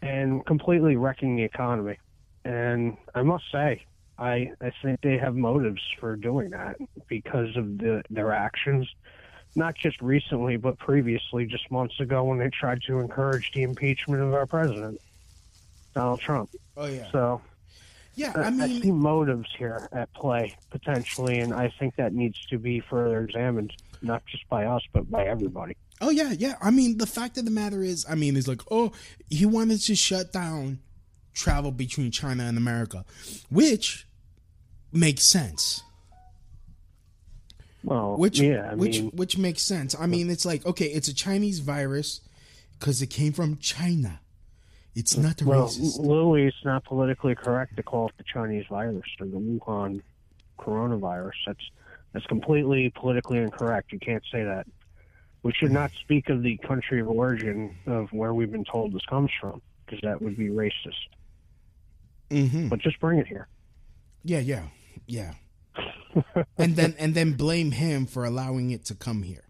and 0.00 0.46
completely 0.46 0.96
wrecking 0.96 1.36
the 1.36 1.42
economy. 1.42 1.98
And 2.44 2.96
I 3.14 3.22
must 3.22 3.44
say, 3.52 3.84
I 4.22 4.52
I 4.60 4.72
think 4.82 5.00
they 5.00 5.18
have 5.18 5.34
motives 5.34 5.82
for 5.98 6.14
doing 6.14 6.50
that 6.50 6.76
because 7.08 7.56
of 7.56 7.78
the 7.78 8.02
their 8.08 8.32
actions 8.32 8.88
not 9.54 9.74
just 9.74 10.00
recently, 10.00 10.56
but 10.56 10.78
previously, 10.78 11.44
just 11.44 11.70
months 11.70 12.00
ago, 12.00 12.24
when 12.24 12.38
they 12.38 12.48
tried 12.48 12.80
to 12.86 13.00
encourage 13.00 13.52
the 13.52 13.62
impeachment 13.62 14.22
of 14.22 14.32
our 14.32 14.46
president, 14.46 14.98
Donald 15.94 16.20
Trump. 16.20 16.50
Oh 16.76 16.86
yeah. 16.86 17.10
So 17.10 17.42
Yeah, 18.14 18.32
I, 18.34 18.44
I 18.44 18.64
I 18.64 18.68
see 18.80 18.92
motives 18.92 19.48
here 19.58 19.88
at 19.92 20.12
play 20.14 20.56
potentially, 20.70 21.40
and 21.40 21.52
I 21.52 21.72
think 21.78 21.96
that 21.96 22.14
needs 22.14 22.38
to 22.46 22.58
be 22.58 22.80
further 22.80 23.20
examined, 23.20 23.72
not 24.00 24.24
just 24.26 24.48
by 24.48 24.66
us, 24.66 24.82
but 24.92 25.10
by 25.10 25.26
everybody. 25.26 25.76
oh 26.00 26.10
yeah, 26.10 26.32
yeah. 26.32 26.54
I 26.62 26.70
mean, 26.70 26.98
the 26.98 27.06
fact 27.06 27.36
of 27.38 27.44
the 27.44 27.50
matter 27.50 27.82
is, 27.82 28.06
I 28.08 28.14
mean, 28.14 28.36
it's 28.36 28.48
like, 28.48 28.62
oh, 28.70 28.92
he 29.28 29.46
wanted 29.46 29.80
to 29.82 29.94
shut 29.94 30.32
down 30.32 30.78
travel 31.34 31.72
between 31.72 32.10
China 32.10 32.44
and 32.44 32.56
America, 32.56 33.04
which 33.50 34.06
makes 34.92 35.24
sense. 35.24 35.82
Well, 37.84 38.16
Which, 38.16 38.38
yeah, 38.38 38.70
I 38.70 38.74
which, 38.74 39.00
mean, 39.00 39.10
which 39.10 39.36
makes 39.36 39.62
sense. 39.62 39.96
I 39.98 40.06
mean, 40.06 40.30
it's 40.30 40.44
like, 40.46 40.64
okay, 40.64 40.86
it's 40.86 41.08
a 41.08 41.14
Chinese 41.14 41.58
virus 41.58 42.20
because 42.78 43.02
it 43.02 43.08
came 43.08 43.32
from 43.32 43.56
China. 43.58 44.20
It's 44.94 45.16
not 45.16 45.40
a 45.40 45.44
well, 45.46 45.66
racist. 45.66 45.98
Louis, 45.98 46.46
it's 46.46 46.64
not 46.64 46.84
politically 46.84 47.34
correct 47.34 47.76
to 47.76 47.82
call 47.82 48.08
it 48.08 48.14
the 48.18 48.24
Chinese 48.24 48.66
virus 48.68 49.02
or 49.18 49.26
the 49.26 49.38
Wuhan 49.38 50.02
coronavirus. 50.58 51.32
That's 51.46 51.70
that's 52.12 52.26
completely 52.26 52.92
politically 52.94 53.38
incorrect. 53.38 53.90
You 53.90 53.98
can't 53.98 54.22
say 54.30 54.44
that. 54.44 54.66
We 55.42 55.52
should 55.52 55.72
not 55.72 55.90
speak 56.00 56.28
of 56.28 56.42
the 56.42 56.56
country 56.58 57.00
of 57.00 57.08
origin 57.08 57.74
of 57.86 58.12
where 58.12 58.32
we've 58.34 58.52
been 58.52 58.64
told 58.64 58.92
this 58.92 59.04
comes 59.06 59.30
from, 59.40 59.60
because 59.84 60.00
that 60.02 60.20
would 60.22 60.36
be 60.36 60.50
racist. 60.50 61.08
hmm 62.30 62.68
But 62.68 62.78
just 62.80 63.00
bring 63.00 63.18
it 63.18 63.26
here. 63.26 63.48
Yeah, 64.24 64.38
yeah, 64.38 64.64
yeah. 65.06 65.34
and 66.58 66.76
then 66.76 66.94
and 66.98 67.14
then 67.14 67.32
blame 67.32 67.70
him 67.70 68.06
for 68.06 68.24
allowing 68.24 68.70
it 68.70 68.84
to 68.86 68.94
come 68.94 69.22
here. 69.22 69.44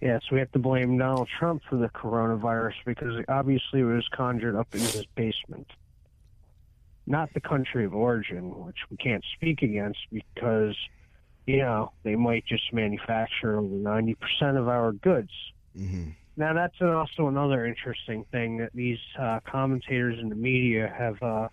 Yes, 0.00 0.22
we 0.32 0.40
have 0.40 0.50
to 0.52 0.58
blame 0.58 0.98
Donald 0.98 1.28
Trump 1.38 1.62
for 1.70 1.76
the 1.76 1.88
coronavirus 1.88 2.74
because 2.84 3.24
obviously 3.28 3.80
it 3.80 3.84
was 3.84 4.06
conjured 4.12 4.56
up 4.56 4.66
in 4.74 4.80
his 4.80 5.06
basement. 5.14 5.68
Not 7.06 7.32
the 7.34 7.40
country 7.40 7.84
of 7.84 7.94
origin, 7.94 8.50
which 8.66 8.78
we 8.90 8.96
can't 8.96 9.24
speak 9.36 9.62
against 9.62 10.00
because, 10.12 10.74
you 11.46 11.58
know, 11.58 11.92
they 12.02 12.16
might 12.16 12.44
just 12.46 12.72
manufacture 12.72 13.58
over 13.58 13.74
90% 13.76 14.16
of 14.58 14.66
our 14.66 14.90
goods. 14.90 15.30
hmm 15.76 16.10
Now, 16.36 16.52
that's 16.52 16.80
also 16.80 17.28
another 17.28 17.64
interesting 17.64 18.24
thing 18.32 18.56
that 18.58 18.70
these 18.74 18.98
uh, 19.16 19.38
commentators 19.46 20.18
in 20.20 20.28
the 20.28 20.34
media 20.34 20.92
have 20.98 21.22
uh, 21.22 21.46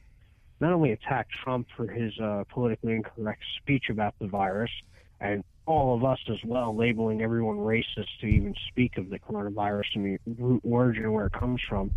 not 0.60 0.74
only 0.74 0.92
attacked 0.92 1.32
Trump 1.44 1.68
for 1.76 1.88
his 1.88 2.18
uh, 2.20 2.44
politically 2.50 2.94
incorrect 2.94 3.42
speech 3.62 3.86
about 3.90 4.14
the 4.20 4.28
virus, 4.28 4.72
and 5.20 5.44
all 5.66 5.96
of 5.96 6.04
us 6.04 6.20
as 6.30 6.38
well, 6.44 6.76
labeling 6.76 7.22
everyone 7.22 7.58
racist 7.58 8.08
to 8.22 8.26
even 8.26 8.56
speak 8.70 8.98
of 8.98 9.10
the 9.10 9.20
coronavirus 9.20 9.84
and 9.96 10.20
the 10.26 10.44
root 10.44 10.62
origin 10.64 11.12
where 11.12 11.28
it 11.28 11.34
comes 11.34 11.62
from. 11.68 11.92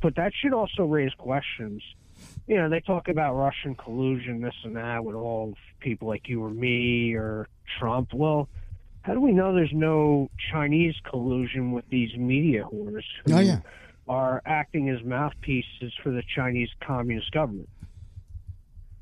But 0.00 0.14
that 0.16 0.32
should 0.40 0.52
also 0.52 0.84
raise 0.84 1.12
questions. 1.14 1.82
You 2.46 2.56
know, 2.56 2.68
they 2.68 2.80
talk 2.80 3.08
about 3.08 3.34
Russian 3.34 3.74
collusion, 3.74 4.40
this 4.40 4.54
and 4.62 4.76
that, 4.76 5.04
with 5.04 5.16
all 5.16 5.54
people 5.80 6.06
like 6.08 6.28
you 6.28 6.44
or 6.44 6.50
me 6.50 7.14
or 7.14 7.48
Trump. 7.78 8.14
Well, 8.14 8.48
how 9.02 9.14
do 9.14 9.20
we 9.20 9.32
know 9.32 9.54
there's 9.54 9.72
no 9.72 10.30
Chinese 10.52 10.94
collusion 11.08 11.72
with 11.72 11.88
these 11.90 12.14
media 12.16 12.64
whores 12.64 13.04
who 13.24 13.34
Oh 13.34 13.40
yeah. 13.40 13.60
are 14.08 14.40
acting 14.46 14.88
as 14.88 15.02
mouthpieces 15.04 15.92
for 16.02 16.10
the 16.10 16.22
Chinese 16.34 16.70
Communist 16.80 17.30
government? 17.32 17.68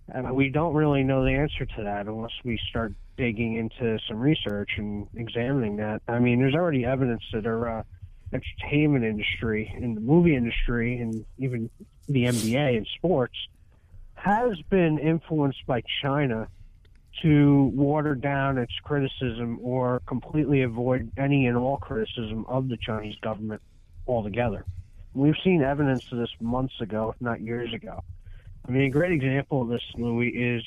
And 0.09 0.35
we 0.35 0.51
don't 0.51 0.75
really 0.75 1.03
know 1.03 1.25
the 1.25 1.33
answer 1.33 1.65
to 1.65 1.85
that 1.85 2.07
unless 2.07 2.33
we 2.45 2.59
start 2.69 2.93
digging 3.17 3.57
into 3.57 3.99
some 4.07 4.19
research 4.19 4.73
and 4.77 5.09
examining 5.15 5.77
that. 5.77 6.03
I 6.09 6.19
mean, 6.19 6.41
there's 6.41 6.55
already 6.55 6.85
evidence 6.85 7.23
that 7.33 7.47
our 7.47 7.81
uh, 7.81 7.83
entertainment 8.33 9.05
industry 9.05 9.73
and 9.75 9.97
the 9.97 10.01
movie 10.01 10.37
industry 10.37 10.99
and 10.99 11.25
even 11.39 11.71
the 12.09 12.25
NBA 12.25 12.77
and 12.77 12.87
sports 12.97 13.35
has 14.15 14.61
been 14.69 14.99
influenced 14.99 15.67
by 15.67 15.83
China 16.03 16.49
to 17.23 17.65
water 17.75 18.15
down 18.15 18.59
its 18.59 18.73
criticism 18.83 19.59
or 19.63 20.01
completely 20.07 20.63
avoid 20.63 21.11
any 21.17 21.47
and 21.47 21.57
all 21.57 21.77
criticism 21.77 22.45
of 22.49 22.69
the 22.69 22.77
Chinese 22.77 23.17
government 23.23 23.63
altogether. 24.07 24.65
We've 25.15 25.37
seen 25.45 25.63
evidence 25.63 26.11
of 26.11 26.19
this 26.19 26.31
months 26.41 26.81
ago, 26.81 27.15
if 27.15 27.21
not 27.21 27.41
years 27.41 27.73
ago. 27.73 28.03
I 28.67 28.71
mean, 28.71 28.83
a 28.83 28.91
great 28.91 29.13
example 29.13 29.63
of 29.63 29.69
this, 29.69 29.83
Louis, 29.97 30.29
is 30.29 30.63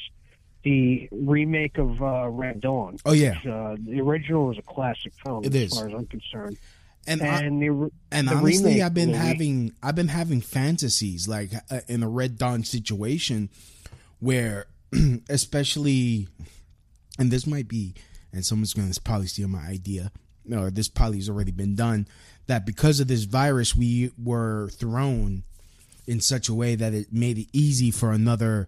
the 0.63 1.07
remake 1.11 1.77
of 1.77 2.01
uh, 2.01 2.27
Red 2.29 2.61
Dawn. 2.61 2.97
Oh 3.05 3.13
yeah. 3.13 3.35
which, 3.37 3.47
uh, 3.47 3.75
the 3.79 4.01
original 4.01 4.51
is 4.51 4.57
a 4.57 4.61
classic 4.61 5.13
film, 5.25 5.43
It 5.43 5.55
as 5.55 5.71
is. 5.71 5.77
far 5.77 5.87
as 5.87 5.93
I'm 5.93 6.05
concerned. 6.05 6.57
And 7.09 7.21
I, 7.21 7.41
And 7.43 7.61
the, 7.61 7.89
and 8.11 8.27
the 8.27 8.33
honestly, 8.35 8.65
remake 8.71 8.83
I've 8.83 8.93
been 8.93 9.11
movie- 9.11 9.19
having 9.19 9.73
I've 9.81 9.95
been 9.95 10.09
having 10.09 10.41
fantasies 10.41 11.27
like 11.27 11.51
uh, 11.71 11.79
in 11.87 12.03
a 12.03 12.09
Red 12.09 12.37
Dawn 12.37 12.63
situation 12.63 13.49
where, 14.19 14.65
especially, 15.29 16.27
and 17.19 17.31
this 17.31 17.47
might 17.47 17.67
be, 17.67 17.93
and 18.33 18.45
someone's 18.45 18.73
going 18.73 18.91
to 18.91 19.01
probably 19.01 19.27
steal 19.27 19.47
my 19.47 19.65
idea, 19.67 20.11
or 20.51 20.69
this 20.69 20.87
probably 20.89 21.17
has 21.17 21.29
already 21.29 21.51
been 21.51 21.75
done. 21.75 22.07
That 22.47 22.65
because 22.65 22.99
of 22.99 23.07
this 23.07 23.23
virus, 23.23 23.75
we 23.75 24.11
were 24.21 24.69
thrown 24.69 25.43
in 26.07 26.19
such 26.21 26.49
a 26.49 26.53
way 26.53 26.75
that 26.75 26.93
it 26.93 27.11
made 27.11 27.37
it 27.37 27.47
easy 27.53 27.91
for 27.91 28.11
another 28.11 28.67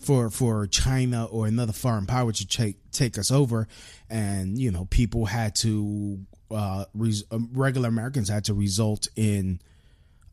for 0.00 0.30
for 0.30 0.66
China 0.68 1.24
or 1.26 1.46
another 1.46 1.72
foreign 1.72 2.06
power 2.06 2.30
to 2.32 2.46
take 2.46 2.76
take 2.92 3.18
us 3.18 3.30
over, 3.30 3.66
and 4.08 4.56
you 4.56 4.70
know 4.70 4.86
people 4.86 5.26
had 5.26 5.54
to 5.56 6.20
uh, 6.50 6.84
res- 6.94 7.24
um, 7.32 7.50
regular 7.52 7.88
Americans 7.88 8.28
had 8.28 8.44
to 8.44 8.54
result 8.54 9.08
in 9.16 9.60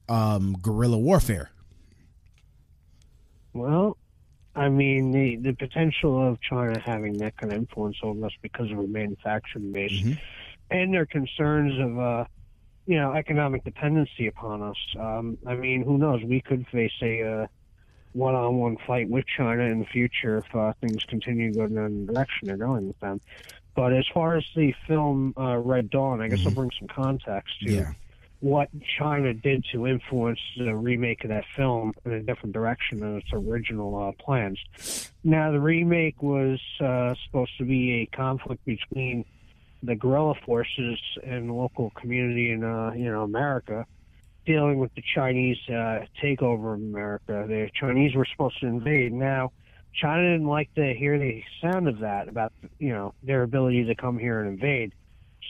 um, 0.08 0.56
guerrilla 0.62 0.98
warfare. 1.00 1.50
Well, 3.54 3.98
I 4.56 4.70
mean, 4.70 5.12
the, 5.12 5.36
the 5.38 5.54
potential 5.54 6.28
of 6.30 6.40
China 6.42 6.80
having 6.80 7.18
that 7.20 7.38
kind 7.38 7.52
of 7.52 7.58
influence 7.60 7.98
over 8.04 8.26
us 8.26 8.32
because 8.42 8.72
of 8.72 8.78
our 8.78 8.88
manufacturing 8.88 9.72
base 9.72 9.92
Mhm. 10.04 10.18
and 10.72 10.94
their 10.94 11.06
concerns 11.06 11.74
of 11.80 11.98
uh, 12.00 12.26
you 12.86 12.98
know, 12.98 13.14
economic 13.14 13.64
dependency 13.64 14.28
upon 14.28 14.62
us. 14.62 14.78
Um, 15.00 15.38
I 15.46 15.56
mean, 15.56 15.84
who 15.84 15.98
knows? 15.98 16.24
We 16.24 16.42
could 16.42 16.68
face 16.68 16.94
a 17.02 17.22
uh, 17.24 17.48
one-on-one 18.14 18.78
fight 18.86 19.10
with 19.10 19.26
China 19.26 19.64
in 19.64 19.80
the 19.80 19.86
future 19.86 20.38
if 20.38 20.56
uh, 20.56 20.74
things 20.82 21.04
continue 21.06 21.52
to 21.52 21.58
go 21.58 21.66
in 21.66 22.06
the 22.06 22.14
direction 22.14 22.48
they're 22.48 22.58
going 22.58 22.88
with 22.88 23.00
them. 23.00 23.20
But 23.76 23.92
as 23.92 24.06
far 24.14 24.36
as 24.38 24.46
the 24.56 24.74
film 24.88 25.34
uh, 25.38 25.58
Red 25.58 25.90
Dawn, 25.90 26.22
I 26.22 26.30
guess 26.30 26.46
I'll 26.46 26.52
bring 26.54 26.72
some 26.80 26.88
context 26.88 27.60
to 27.62 27.72
Yeah. 27.72 27.92
what 28.40 28.70
China 28.98 29.34
did 29.34 29.66
to 29.74 29.86
influence 29.88 30.40
the 30.58 30.74
remake 30.76 31.24
of 31.26 31.30
that 31.30 31.46
film 31.56 31.94
in 32.06 32.14
a 32.14 32.22
different 32.22 32.54
direction 32.54 33.00
than 33.02 33.18
its 33.18 33.28
original 33.34 34.02
uh, 34.02 34.12
plans. 34.24 35.12
Now, 35.26 35.52
the 35.52 35.60
remake 35.60 36.22
was 36.24 36.62
uh, 36.80 37.16
supposed 37.26 37.58
to 37.58 37.66
be 37.66 38.02
a 38.02 38.06
conflict 38.16 38.64
between 38.64 39.26
the 39.86 39.96
guerrilla 39.96 40.36
forces 40.46 41.00
and 41.24 41.56
local 41.56 41.92
community 41.92 42.52
in 42.52 42.64
uh, 42.64 42.92
you 42.96 43.12
know 43.12 43.24
America 43.24 43.86
dealing 44.46 44.80
with 44.80 44.94
the 44.96 45.04
Chinese 45.16 45.58
uh, 45.70 46.06
takeover 46.22 46.76
of 46.76 46.82
America. 46.82 47.46
The 47.48 47.70
Chinese 47.74 48.16
were 48.16 48.28
supposed 48.32 48.60
to 48.60 48.68
invade. 48.68 49.12
Now, 49.12 49.52
China 49.94 50.34
didn't 50.34 50.48
like 50.48 50.74
to 50.76 50.94
hear 50.94 51.18
the 51.18 51.44
sound 51.62 51.88
of 51.88 52.00
that 52.00 52.28
about 52.28 52.54
you 52.80 52.90
know 52.90 53.14
their 53.24 53.44
ability 53.44 53.86
to 53.86 53.96
come 53.96 54.18
here 54.18 54.42
and 54.42 54.50
invade. 54.50 54.94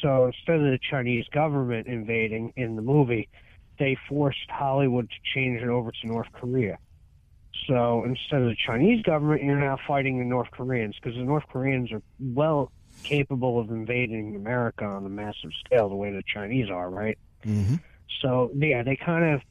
So 0.01 0.25
instead 0.25 0.57
of 0.57 0.63
the 0.63 0.79
Chinese 0.89 1.25
government 1.31 1.87
invading 1.87 2.53
in 2.55 2.75
the 2.75 2.81
movie, 2.81 3.29
they 3.79 3.97
forced 4.07 4.49
Hollywood 4.49 5.09
to 5.09 5.15
change 5.33 5.61
it 5.61 5.69
over 5.69 5.91
to 5.91 6.07
North 6.07 6.27
Korea. 6.33 6.77
So 7.67 8.03
instead 8.03 8.41
of 8.41 8.49
the 8.49 8.57
Chinese 8.67 9.01
government, 9.03 9.43
you're 9.43 9.59
now 9.59 9.77
fighting 9.87 10.19
the 10.19 10.25
North 10.25 10.51
Koreans 10.51 10.95
because 11.01 11.17
the 11.17 11.23
North 11.23 11.45
Koreans 11.51 11.91
are 11.91 12.01
well 12.19 12.71
capable 13.03 13.59
of 13.59 13.69
invading 13.69 14.35
America 14.35 14.83
on 14.85 15.05
a 15.05 15.09
massive 15.09 15.51
scale 15.63 15.89
the 15.89 15.95
way 15.95 16.11
the 16.11 16.23
Chinese 16.25 16.69
are, 16.69 16.89
right? 16.89 17.17
Mm-hmm. 17.45 17.75
So 18.21 18.51
yeah, 18.55 18.83
they 18.83 18.95
kind 18.95 19.35
of 19.35 19.41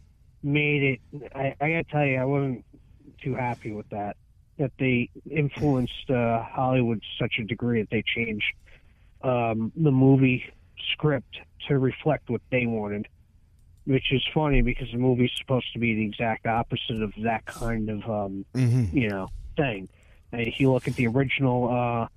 made 0.42 0.82
it. 1.12 1.32
I, 1.34 1.54
I 1.60 1.68
gotta 1.70 1.84
tell 1.84 2.04
you, 2.04 2.16
I 2.18 2.24
wasn't 2.24 2.64
too 3.22 3.34
happy 3.34 3.72
with 3.72 3.88
that. 3.90 4.16
That 4.58 4.72
they 4.78 5.10
influenced 5.30 6.08
uh, 6.10 6.42
Hollywood 6.42 7.00
to 7.00 7.06
such 7.24 7.34
a 7.40 7.44
degree 7.44 7.80
that 7.80 7.90
they 7.90 8.02
changed 8.14 8.44
um, 9.22 9.72
the 9.76 9.90
movie 9.90 10.44
script 10.92 11.38
to 11.68 11.78
reflect 11.78 12.28
what 12.30 12.42
they 12.50 12.66
wanted, 12.66 13.08
which 13.84 14.12
is 14.12 14.22
funny 14.32 14.62
because 14.62 14.88
the 14.92 14.98
movie's 14.98 15.30
supposed 15.38 15.72
to 15.72 15.78
be 15.78 15.94
the 15.94 16.04
exact 16.04 16.46
opposite 16.46 17.02
of 17.02 17.12
that 17.22 17.44
kind 17.46 17.88
of 17.90 18.08
um, 18.08 18.44
Mm-hmm. 18.54 18.96
you 18.96 19.08
know 19.08 19.28
thing. 19.56 19.88
And 20.32 20.42
if 20.42 20.58
you 20.60 20.72
look 20.72 20.88
at 20.88 20.94
the 20.96 21.06
original 21.06 21.68
uh, 21.68 22.08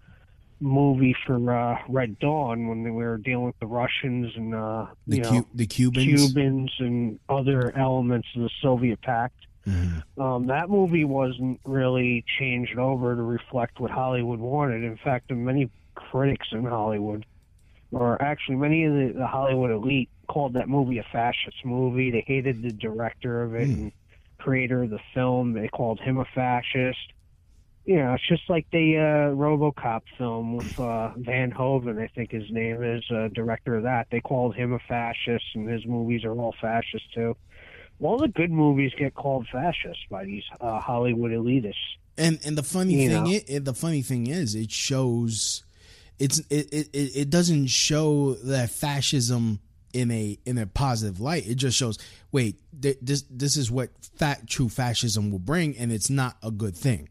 movie 0.59 1.15
for 1.25 1.53
uh, 1.53 1.77
Red 1.89 2.17
Dawn, 2.19 2.67
when 2.67 2.83
they 2.83 2.89
were 2.89 3.17
dealing 3.17 3.45
with 3.45 3.59
the 3.59 3.67
Russians 3.67 4.31
and 4.35 4.55
uh, 4.55 4.87
The 5.07 5.17
you 5.17 5.21
know 5.23 5.29
Cu- 5.29 5.47
the 5.53 5.67
Cubans. 5.67 6.05
Cubans 6.33 6.71
and 6.79 7.19
other 7.29 7.75
elements 7.77 8.27
of 8.35 8.41
the 8.43 8.49
Soviet 8.61 9.01
Pact. 9.01 9.35
Mhm. 9.67 10.01
Um, 10.17 10.47
that 10.47 10.69
movie 10.69 11.03
wasn't 11.03 11.59
really 11.65 12.23
changed 12.39 12.77
over 12.77 13.15
to 13.15 13.21
reflect 13.21 13.79
what 13.79 13.91
Hollywood 13.91 14.39
wanted. 14.39 14.83
In 14.83 14.97
fact, 14.97 15.29
many 15.31 15.69
critics 15.95 16.47
in 16.53 16.63
Hollywood, 16.63 17.25
or 17.91 18.21
actually 18.21 18.55
many 18.55 18.85
of 18.85 18.93
the, 18.93 19.13
the 19.19 19.27
Hollywood 19.27 19.71
elite, 19.71 20.09
called 20.27 20.53
that 20.53 20.69
movie 20.69 20.97
a 20.99 21.05
fascist 21.11 21.65
movie. 21.65 22.11
They 22.11 22.23
hated 22.25 22.61
the 22.61 22.71
director 22.71 23.43
of 23.43 23.55
it 23.55 23.67
and 23.67 23.91
creator 24.39 24.83
of 24.83 24.89
the 24.89 24.99
film. 25.13 25.53
They 25.53 25.67
called 25.67 25.99
him 25.99 26.17
a 26.17 26.25
fascist. 26.33 27.11
You 27.87 27.95
know, 27.95 28.15
it's 28.15 28.27
just 28.27 28.49
like 28.49 28.67
the 28.73 28.97
uh, 28.97 29.33
RoboCop 29.33 30.01
film 30.17 30.57
with 30.57 30.77
uh, 30.77 31.11
Van 31.15 31.51
Hoven, 31.51 31.97
I 31.97 32.07
think 32.07 32.31
his 32.31 32.43
name 32.51 32.83
is, 32.83 33.01
uh, 33.09 33.29
director 33.29 33.77
of 33.77 33.83
that. 33.83 34.07
They 34.11 34.19
called 34.19 34.57
him 34.57 34.73
a 34.73 34.79
fascist, 34.89 35.45
and 35.55 35.69
his 35.69 35.85
movies 35.85 36.25
are 36.25 36.33
all 36.33 36.53
fascist 36.59 37.05
too. 37.13 37.37
All 38.01 38.17
the 38.17 38.27
good 38.27 38.51
movies 38.51 38.91
get 38.99 39.15
called 39.15 39.47
fascist 39.49 39.99
by 40.09 40.25
these 40.25 40.43
uh, 40.59 40.81
Hollywood 40.81 41.31
elitists. 41.31 41.75
And 42.17 42.39
and 42.45 42.57
the 42.57 42.63
funny 42.63 43.05
You 43.05 43.09
thing 43.09 43.41
it, 43.47 43.63
the 43.63 43.73
funny 43.73 44.01
thing 44.01 44.27
is 44.27 44.53
it 44.53 44.69
shows 44.69 45.63
it's 46.19 46.39
it, 46.49 46.73
it 46.73 46.89
it 46.91 47.11
it 47.15 47.29
doesn't 47.29 47.67
show 47.67 48.33
that 48.33 48.69
fascism 48.69 49.61
in 49.93 50.11
a 50.11 50.37
in 50.45 50.57
a 50.57 50.67
positive 50.67 51.21
light. 51.21 51.47
It 51.47 51.55
just 51.55 51.77
shows 51.77 51.97
wait 52.33 52.59
th- 52.81 52.97
this 53.01 53.23
this 53.29 53.55
is 53.55 53.71
what 53.71 53.91
fat 54.17 54.45
true 54.45 54.67
fascism 54.67 55.31
will 55.31 55.39
bring, 55.39 55.77
and 55.77 55.89
it's 55.89 56.09
not 56.09 56.35
a 56.43 56.51
good 56.51 56.75
thing. 56.75 57.07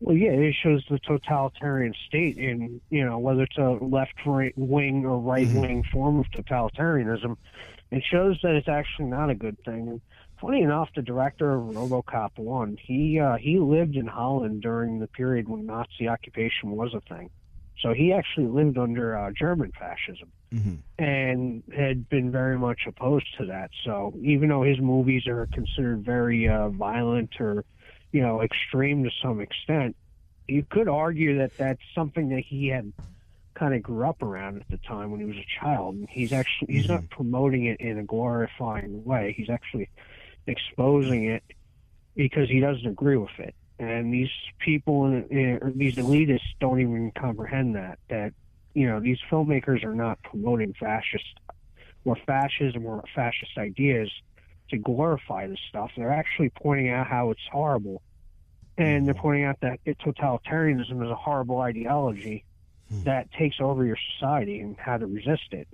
Well, 0.00 0.16
yeah, 0.16 0.30
it 0.30 0.54
shows 0.62 0.84
the 0.88 1.00
totalitarian 1.00 1.92
state 2.06 2.38
in, 2.38 2.80
you 2.88 3.04
know, 3.04 3.18
whether 3.18 3.42
it's 3.42 3.58
a 3.58 3.78
left 3.84 4.14
right 4.24 4.56
wing 4.56 5.04
or 5.04 5.18
right 5.18 5.52
wing 5.52 5.82
form 5.92 6.20
of 6.20 6.26
totalitarianism. 6.30 7.36
It 7.90 8.04
shows 8.08 8.38
that 8.42 8.54
it's 8.54 8.68
actually 8.68 9.06
not 9.06 9.30
a 9.30 9.34
good 9.34 9.56
thing. 9.64 9.88
And 9.88 10.00
funny 10.40 10.62
enough, 10.62 10.88
the 10.94 11.02
director 11.02 11.54
of 11.54 11.62
RoboCop 11.62 12.38
one, 12.38 12.76
he 12.80 13.18
uh, 13.18 13.36
he 13.38 13.58
lived 13.58 13.96
in 13.96 14.06
Holland 14.06 14.62
during 14.62 15.00
the 15.00 15.08
period 15.08 15.48
when 15.48 15.66
Nazi 15.66 16.06
occupation 16.06 16.70
was 16.70 16.94
a 16.94 17.00
thing. 17.12 17.30
So 17.80 17.92
he 17.92 18.12
actually 18.12 18.46
lived 18.46 18.76
under 18.76 19.16
uh, 19.16 19.30
German 19.38 19.72
fascism 19.78 20.30
and 20.98 21.62
had 21.76 22.08
been 22.08 22.30
very 22.30 22.58
much 22.58 22.80
opposed 22.86 23.26
to 23.38 23.46
that. 23.46 23.70
So 23.84 24.14
even 24.22 24.48
though 24.48 24.62
his 24.62 24.80
movies 24.80 25.26
are 25.26 25.46
considered 25.52 26.04
very 26.04 26.48
uh, 26.48 26.68
violent 26.70 27.30
or, 27.40 27.64
you 28.12 28.22
know, 28.22 28.42
extreme 28.42 29.04
to 29.04 29.10
some 29.22 29.40
extent, 29.40 29.96
you 30.46 30.64
could 30.68 30.88
argue 30.88 31.38
that 31.38 31.56
that's 31.56 31.82
something 31.94 32.30
that 32.30 32.40
he 32.40 32.68
had 32.68 32.92
kind 33.54 33.74
of 33.74 33.82
grew 33.82 34.06
up 34.06 34.22
around 34.22 34.60
at 34.60 34.68
the 34.68 34.78
time 34.78 35.10
when 35.10 35.20
he 35.20 35.26
was 35.26 35.36
a 35.36 35.46
child. 35.60 35.96
And 35.96 36.08
he's 36.08 36.32
actually 36.32 36.72
he's 36.72 36.88
not 36.88 37.00
mm-hmm. 37.00 37.14
promoting 37.14 37.64
it 37.64 37.80
in 37.80 37.98
a 37.98 38.04
glorifying 38.04 39.04
way. 39.04 39.34
He's 39.36 39.50
actually 39.50 39.90
exposing 40.46 41.26
it 41.26 41.42
because 42.14 42.48
he 42.48 42.60
doesn't 42.60 42.86
agree 42.86 43.16
with 43.16 43.38
it. 43.38 43.54
And 43.78 44.12
these 44.12 44.30
people, 44.58 45.04
or 45.04 45.72
these 45.74 45.96
elitists, 45.96 46.40
don't 46.58 46.80
even 46.80 47.12
comprehend 47.12 47.76
that. 47.76 47.98
That 48.08 48.32
you 48.74 48.88
know, 48.88 49.00
these 49.00 49.18
filmmakers 49.30 49.84
are 49.84 49.94
not 49.94 50.20
promoting 50.22 50.74
fascist 50.74 51.24
or 52.04 52.16
fascism 52.26 52.86
or 52.86 53.04
fascist 53.14 53.56
ideas 53.58 54.10
to 54.70 54.78
glorify 54.78 55.46
this 55.46 55.58
stuff. 55.68 55.90
They're 55.96 56.12
actually 56.12 56.50
pointing 56.50 56.90
out 56.90 57.06
how 57.06 57.30
it's 57.30 57.40
horrible. 57.50 58.02
And 58.76 59.06
they're 59.06 59.14
pointing 59.14 59.44
out 59.44 59.60
that 59.60 59.80
it, 59.84 59.98
totalitarianism 59.98 61.02
is 61.04 61.10
a 61.10 61.14
horrible 61.14 61.60
ideology 61.60 62.44
that 63.04 63.30
takes 63.32 63.56
over 63.60 63.84
your 63.84 63.98
society 64.14 64.60
and 64.60 64.76
how 64.78 64.96
to 64.96 65.06
resist 65.06 65.52
it. 65.52 65.68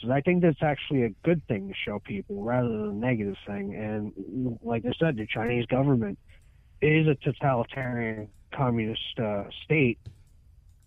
So 0.00 0.10
I 0.10 0.20
think 0.20 0.42
that's 0.42 0.62
actually 0.62 1.04
a 1.04 1.10
good 1.22 1.46
thing 1.46 1.68
to 1.68 1.74
show 1.74 2.00
people 2.00 2.42
rather 2.42 2.68
than 2.68 2.88
a 2.88 2.92
negative 2.92 3.36
thing. 3.46 3.74
And 3.74 4.58
like 4.62 4.84
I 4.84 4.92
said, 4.98 5.16
the 5.16 5.26
Chinese 5.26 5.66
government 5.66 6.18
is 6.80 7.06
a 7.06 7.14
totalitarian 7.14 8.28
communist 8.52 9.18
uh, 9.18 9.44
state 9.64 9.98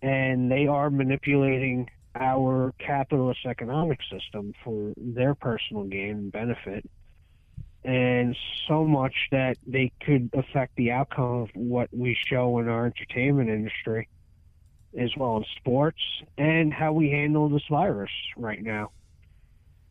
and 0.01 0.51
they 0.51 0.67
are 0.67 0.89
manipulating 0.89 1.89
our 2.15 2.73
capitalist 2.77 3.45
economic 3.45 3.99
system 4.11 4.53
for 4.63 4.93
their 4.97 5.33
personal 5.33 5.83
gain 5.83 6.11
and 6.11 6.31
benefit. 6.31 6.87
And 7.85 8.35
so 8.67 8.83
much 8.83 9.13
that 9.31 9.57
they 9.67 9.91
could 10.03 10.31
affect 10.33 10.75
the 10.75 10.89
outcome 10.89 11.43
of 11.43 11.49
what 11.53 11.89
we 11.93 12.17
show 12.27 12.57
in 12.57 12.67
our 12.67 12.87
entertainment 12.87 13.47
industry, 13.49 14.09
as 14.97 15.15
well 15.15 15.37
as 15.37 15.45
sports, 15.57 16.01
and 16.35 16.73
how 16.73 16.93
we 16.93 17.11
handle 17.11 17.47
this 17.47 17.61
virus 17.69 18.09
right 18.37 18.63
now, 18.63 18.89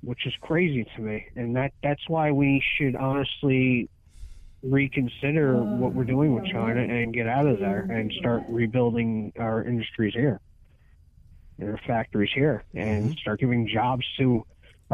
which 0.02 0.26
is 0.26 0.32
crazy 0.40 0.84
to 0.96 1.02
me. 1.02 1.26
And 1.36 1.54
that 1.54 1.72
that's 1.84 2.08
why 2.08 2.32
we 2.32 2.64
should 2.76 2.96
honestly 2.96 3.88
reconsider 4.64 5.62
what 5.62 5.94
we're 5.94 6.02
doing 6.02 6.34
with 6.34 6.46
China 6.46 6.80
and 6.80 7.14
get 7.14 7.28
out 7.28 7.46
of 7.46 7.60
there 7.60 7.82
and 7.82 8.10
start 8.18 8.42
rebuilding 8.48 9.32
our 9.38 9.62
industries 9.62 10.14
here, 10.14 10.40
and 11.60 11.70
our 11.70 11.80
factories 11.86 12.32
here, 12.34 12.64
and 12.74 13.04
mm-hmm. 13.04 13.18
start 13.18 13.38
giving 13.38 13.68
jobs 13.68 14.04
to 14.18 14.44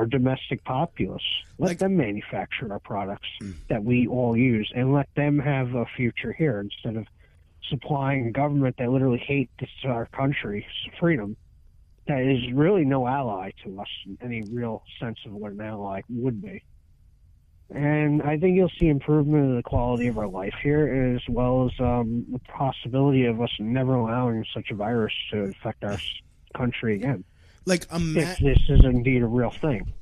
our 0.00 0.06
domestic 0.06 0.64
populace. 0.64 1.22
Let 1.58 1.68
Like- 1.68 1.78
them 1.78 1.94
manufacture 1.98 2.72
our 2.72 2.78
products 2.78 3.28
that 3.68 3.84
we 3.84 4.06
all 4.06 4.34
use, 4.34 4.72
and 4.74 4.94
let 4.94 5.14
them 5.14 5.38
have 5.38 5.74
a 5.74 5.84
future 5.84 6.32
here 6.32 6.58
instead 6.60 6.96
of 6.96 7.06
supplying 7.68 8.26
a 8.26 8.30
government 8.30 8.78
that 8.78 8.90
literally 8.90 9.18
hates 9.18 9.52
this, 9.60 9.68
our 9.84 10.06
country's 10.06 10.64
freedom. 10.98 11.36
That 12.06 12.22
is 12.22 12.50
really 12.52 12.86
no 12.86 13.06
ally 13.06 13.50
to 13.62 13.78
us 13.78 13.88
in 14.06 14.16
any 14.22 14.42
real 14.50 14.82
sense 14.98 15.18
of 15.26 15.32
what 15.32 15.52
an 15.52 15.60
ally 15.60 16.00
would 16.08 16.40
be. 16.40 16.62
And 17.68 18.22
I 18.22 18.38
think 18.38 18.56
you'll 18.56 18.72
see 18.80 18.88
improvement 18.88 19.44
in 19.50 19.56
the 19.56 19.62
quality 19.62 20.08
of 20.08 20.16
our 20.18 20.26
life 20.26 20.54
here, 20.62 21.14
as 21.14 21.22
well 21.28 21.66
as 21.66 21.78
um, 21.78 22.24
the 22.32 22.38
possibility 22.40 23.26
of 23.26 23.40
us 23.42 23.50
never 23.60 23.94
allowing 23.94 24.44
such 24.54 24.70
a 24.70 24.74
virus 24.74 25.12
to 25.30 25.40
affect 25.42 25.84
our 25.84 25.98
country 26.56 26.94
again. 26.96 27.22
Like 27.66 27.86
ima- 27.94 28.20
If 28.20 28.38
this 28.38 28.58
is 28.68 28.84
indeed 28.84 29.22
a 29.22 29.26
real 29.26 29.50
thing. 29.50 29.92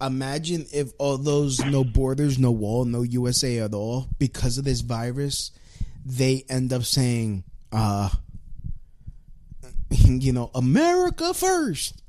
imagine 0.00 0.66
if 0.72 0.92
all 0.98 1.18
those 1.18 1.64
no 1.64 1.84
borders, 1.84 2.38
no 2.38 2.50
wall, 2.50 2.84
no 2.84 3.02
USA 3.02 3.58
at 3.60 3.74
all 3.74 4.08
because 4.18 4.58
of 4.58 4.64
this 4.64 4.80
virus, 4.80 5.50
they 6.04 6.44
end 6.48 6.72
up 6.72 6.84
saying, 6.84 7.44
uh, 7.72 8.08
you 9.90 10.32
know, 10.32 10.50
America 10.54 11.34
first. 11.34 12.02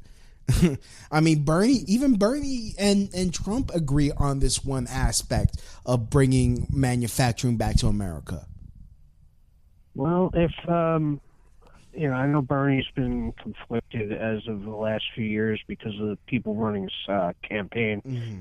I 1.12 1.20
mean, 1.22 1.44
Bernie, 1.44 1.84
even 1.88 2.18
Bernie 2.18 2.74
and, 2.78 3.10
and 3.14 3.34
Trump 3.34 3.72
agree 3.74 4.12
on 4.18 4.40
this 4.40 4.64
one 4.64 4.88
aspect 4.88 5.62
of 5.86 6.10
bringing 6.10 6.68
manufacturing 6.70 7.58
back 7.58 7.78
to 7.78 7.88
America. 7.88 8.46
Well, 9.96 10.32
if 10.34 10.52
um, 10.70 11.22
you 11.94 12.08
know, 12.10 12.14
I 12.16 12.26
know 12.28 12.42
Bernie's 12.42 12.86
been 12.96 13.34
conflicted 13.34 14.12
as 14.14 14.48
of 14.48 14.64
the 14.64 14.76
last 14.76 15.04
few 15.16 15.26
years 15.26 15.62
because 15.68 15.94
of 16.00 16.08
the 16.08 16.18
people 16.28 16.56
running 16.56 16.84
his 16.84 16.92
uh, 17.10 17.34
campaign 17.48 18.02
Mm-hmm. 18.06 18.40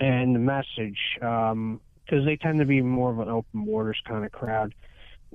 and 0.00 0.34
the 0.34 0.40
message, 0.40 0.98
because 1.14 2.24
they 2.24 2.36
tend 2.36 2.58
to 2.60 2.64
be 2.64 2.80
more 2.82 3.10
of 3.10 3.18
an 3.18 3.28
open 3.28 3.64
borders 3.64 4.00
kind 4.06 4.24
of 4.24 4.32
crowd. 4.32 4.74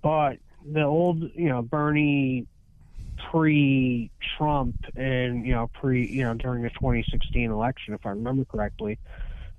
But 0.02 0.38
the 0.72 0.84
old, 0.84 1.22
you 1.36 1.50
know, 1.50 1.62
Bernie 1.62 2.48
pre-Trump 3.32 4.76
and 4.95 5.45
you 5.45 5.54
know 5.54 5.69
pre, 5.74 6.06
you 6.08 6.24
know, 6.24 6.34
during 6.34 6.63
the 6.63 6.69
2016 6.69 7.52
election, 7.52 7.93
if 7.93 8.06
I 8.06 8.10
remember 8.10 8.45
correctly, 8.45 8.98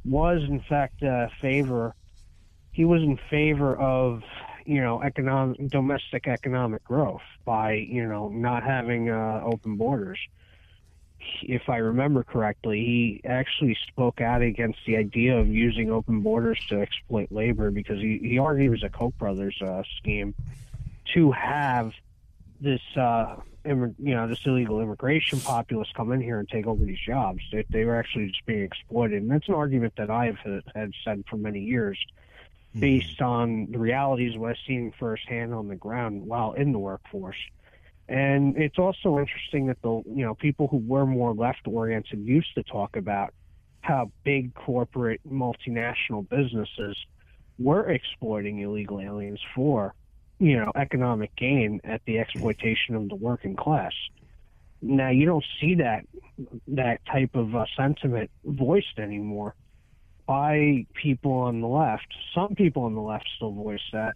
was 0.04 0.42
in 0.48 0.60
fact 0.68 1.02
uh, 1.02 1.28
favor. 1.40 1.94
He 2.72 2.84
was 2.84 3.02
in 3.02 3.18
favor 3.28 3.76
of 3.76 4.22
you 4.70 4.80
know 4.80 5.02
economic 5.02 5.68
domestic 5.68 6.28
economic 6.28 6.84
growth 6.84 7.26
by 7.44 7.72
you 7.72 8.06
know 8.06 8.28
not 8.28 8.62
having 8.62 9.10
uh, 9.10 9.40
open 9.44 9.76
borders. 9.76 10.20
If 11.42 11.68
I 11.68 11.78
remember 11.78 12.22
correctly, 12.22 12.78
he 12.78 13.20
actually 13.24 13.76
spoke 13.88 14.20
out 14.20 14.42
against 14.42 14.78
the 14.86 14.96
idea 14.96 15.38
of 15.38 15.48
using 15.48 15.90
open 15.90 16.20
borders 16.20 16.58
to 16.68 16.80
exploit 16.80 17.32
labor 17.32 17.72
because 17.72 17.98
he, 18.00 18.18
he 18.22 18.38
argued 18.38 18.68
it 18.68 18.70
was 18.70 18.84
a 18.84 18.88
Koch 18.88 19.12
brothers 19.18 19.60
uh, 19.60 19.82
scheme 19.98 20.34
to 21.14 21.32
have 21.32 21.92
this 22.60 22.80
uh, 22.96 23.36
you 23.64 23.94
know 23.98 24.28
this 24.28 24.38
illegal 24.46 24.80
immigration 24.80 25.40
populace 25.40 25.88
come 25.96 26.12
in 26.12 26.20
here 26.20 26.38
and 26.38 26.48
take 26.48 26.68
over 26.68 26.84
these 26.84 27.00
jobs. 27.04 27.42
They, 27.50 27.64
they 27.70 27.84
were 27.84 27.96
actually 27.96 28.28
just 28.28 28.46
being 28.46 28.62
exploited, 28.62 29.20
and 29.20 29.30
that's 29.32 29.48
an 29.48 29.54
argument 29.54 29.94
that 29.96 30.10
I 30.10 30.26
have 30.26 30.62
had 30.76 30.92
said 31.04 31.24
for 31.28 31.38
many 31.38 31.60
years 31.60 31.98
based 32.78 33.20
on 33.20 33.66
the 33.70 33.78
realities 33.78 34.34
of 34.34 34.40
what 34.40 34.50
I've 34.50 34.56
seen 34.66 34.92
firsthand 34.98 35.52
on 35.52 35.68
the 35.68 35.76
ground 35.76 36.26
while 36.26 36.52
in 36.52 36.72
the 36.72 36.78
workforce. 36.78 37.36
And 38.08 38.56
it's 38.56 38.78
also 38.78 39.18
interesting 39.18 39.66
that 39.66 39.80
the 39.82 40.02
you 40.06 40.24
know 40.24 40.34
people 40.34 40.68
who 40.68 40.78
were 40.78 41.06
more 41.06 41.32
left 41.34 41.66
oriented 41.66 42.20
used 42.20 42.54
to 42.54 42.62
talk 42.62 42.96
about 42.96 43.32
how 43.82 44.10
big 44.24 44.54
corporate 44.54 45.20
multinational 45.28 46.28
businesses 46.28 46.96
were 47.58 47.88
exploiting 47.90 48.60
illegal 48.60 49.00
aliens 49.00 49.40
for 49.54 49.94
you 50.38 50.56
know 50.56 50.72
economic 50.74 51.34
gain 51.36 51.80
at 51.84 52.02
the 52.04 52.18
exploitation 52.18 52.94
of 52.94 53.08
the 53.08 53.14
working 53.14 53.56
class. 53.56 53.92
Now 54.82 55.10
you 55.10 55.26
don't 55.26 55.44
see 55.60 55.76
that 55.76 56.04
that 56.68 57.04
type 57.06 57.34
of 57.34 57.54
uh, 57.54 57.64
sentiment 57.76 58.30
voiced 58.44 58.98
anymore 58.98 59.54
by 60.30 60.86
people 60.94 61.32
on 61.32 61.60
the 61.60 61.66
left. 61.66 62.06
Some 62.36 62.54
people 62.54 62.84
on 62.84 62.94
the 62.94 63.00
left 63.00 63.28
still 63.34 63.50
voice 63.50 63.80
that 63.92 64.14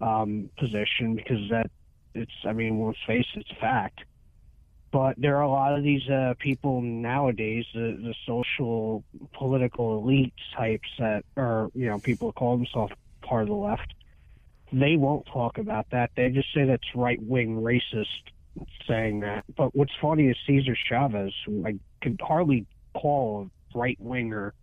um, 0.00 0.48
position 0.58 1.14
because 1.14 1.50
that 1.50 1.70
it's. 2.14 2.32
I 2.46 2.54
mean, 2.54 2.82
let's 2.82 2.96
face 3.06 3.26
it, 3.36 3.40
it's 3.40 3.60
fact. 3.60 4.00
But 4.90 5.16
there 5.18 5.36
are 5.36 5.42
a 5.42 5.50
lot 5.50 5.76
of 5.76 5.84
these 5.84 6.08
uh, 6.08 6.32
people 6.38 6.80
nowadays, 6.80 7.66
the, 7.74 7.98
the 8.02 8.14
social 8.26 9.04
political 9.34 9.98
elite 9.98 10.32
types 10.56 10.88
that 10.98 11.26
are, 11.36 11.68
you 11.74 11.90
know, 11.90 11.98
people 11.98 12.32
call 12.32 12.56
themselves 12.56 12.94
part 13.20 13.42
of 13.42 13.48
the 13.48 13.54
left. 13.54 13.92
They 14.72 14.96
won't 14.96 15.26
talk 15.26 15.58
about 15.58 15.90
that. 15.90 16.12
They 16.16 16.30
just 16.30 16.54
say 16.54 16.64
that's 16.64 16.94
right 16.94 17.20
wing 17.22 17.60
racist 17.60 18.06
saying 18.88 19.20
that. 19.20 19.44
But 19.54 19.74
what's 19.74 19.92
funny 20.00 20.28
is 20.28 20.38
Cesar 20.46 20.76
Chavez, 20.88 21.34
who 21.44 21.66
I 21.66 21.74
could 22.00 22.18
hardly 22.24 22.64
call 22.94 23.50
a 23.74 23.78
right 23.78 24.00
winger 24.00 24.54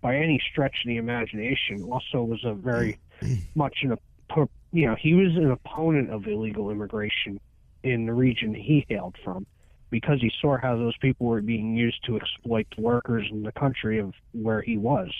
by 0.00 0.16
any 0.16 0.40
stretch 0.50 0.76
of 0.84 0.88
the 0.88 0.96
imagination, 0.96 1.82
also 1.82 2.22
was 2.22 2.44
a 2.44 2.54
very 2.54 2.98
much 3.54 3.78
an 3.82 3.96
you 4.72 4.86
know 4.86 4.96
he 4.98 5.14
was 5.14 5.34
an 5.36 5.50
opponent 5.50 6.10
of 6.10 6.26
illegal 6.26 6.70
immigration 6.70 7.40
in 7.82 8.06
the 8.06 8.12
region 8.12 8.54
he 8.54 8.84
hailed 8.88 9.16
from 9.24 9.46
because 9.90 10.20
he 10.20 10.30
saw 10.40 10.58
how 10.58 10.76
those 10.76 10.96
people 10.98 11.26
were 11.26 11.40
being 11.40 11.76
used 11.76 12.04
to 12.04 12.16
exploit 12.16 12.66
the 12.74 12.82
workers 12.82 13.26
in 13.30 13.42
the 13.42 13.52
country 13.52 13.98
of 13.98 14.12
where 14.32 14.60
he 14.60 14.76
was. 14.76 15.10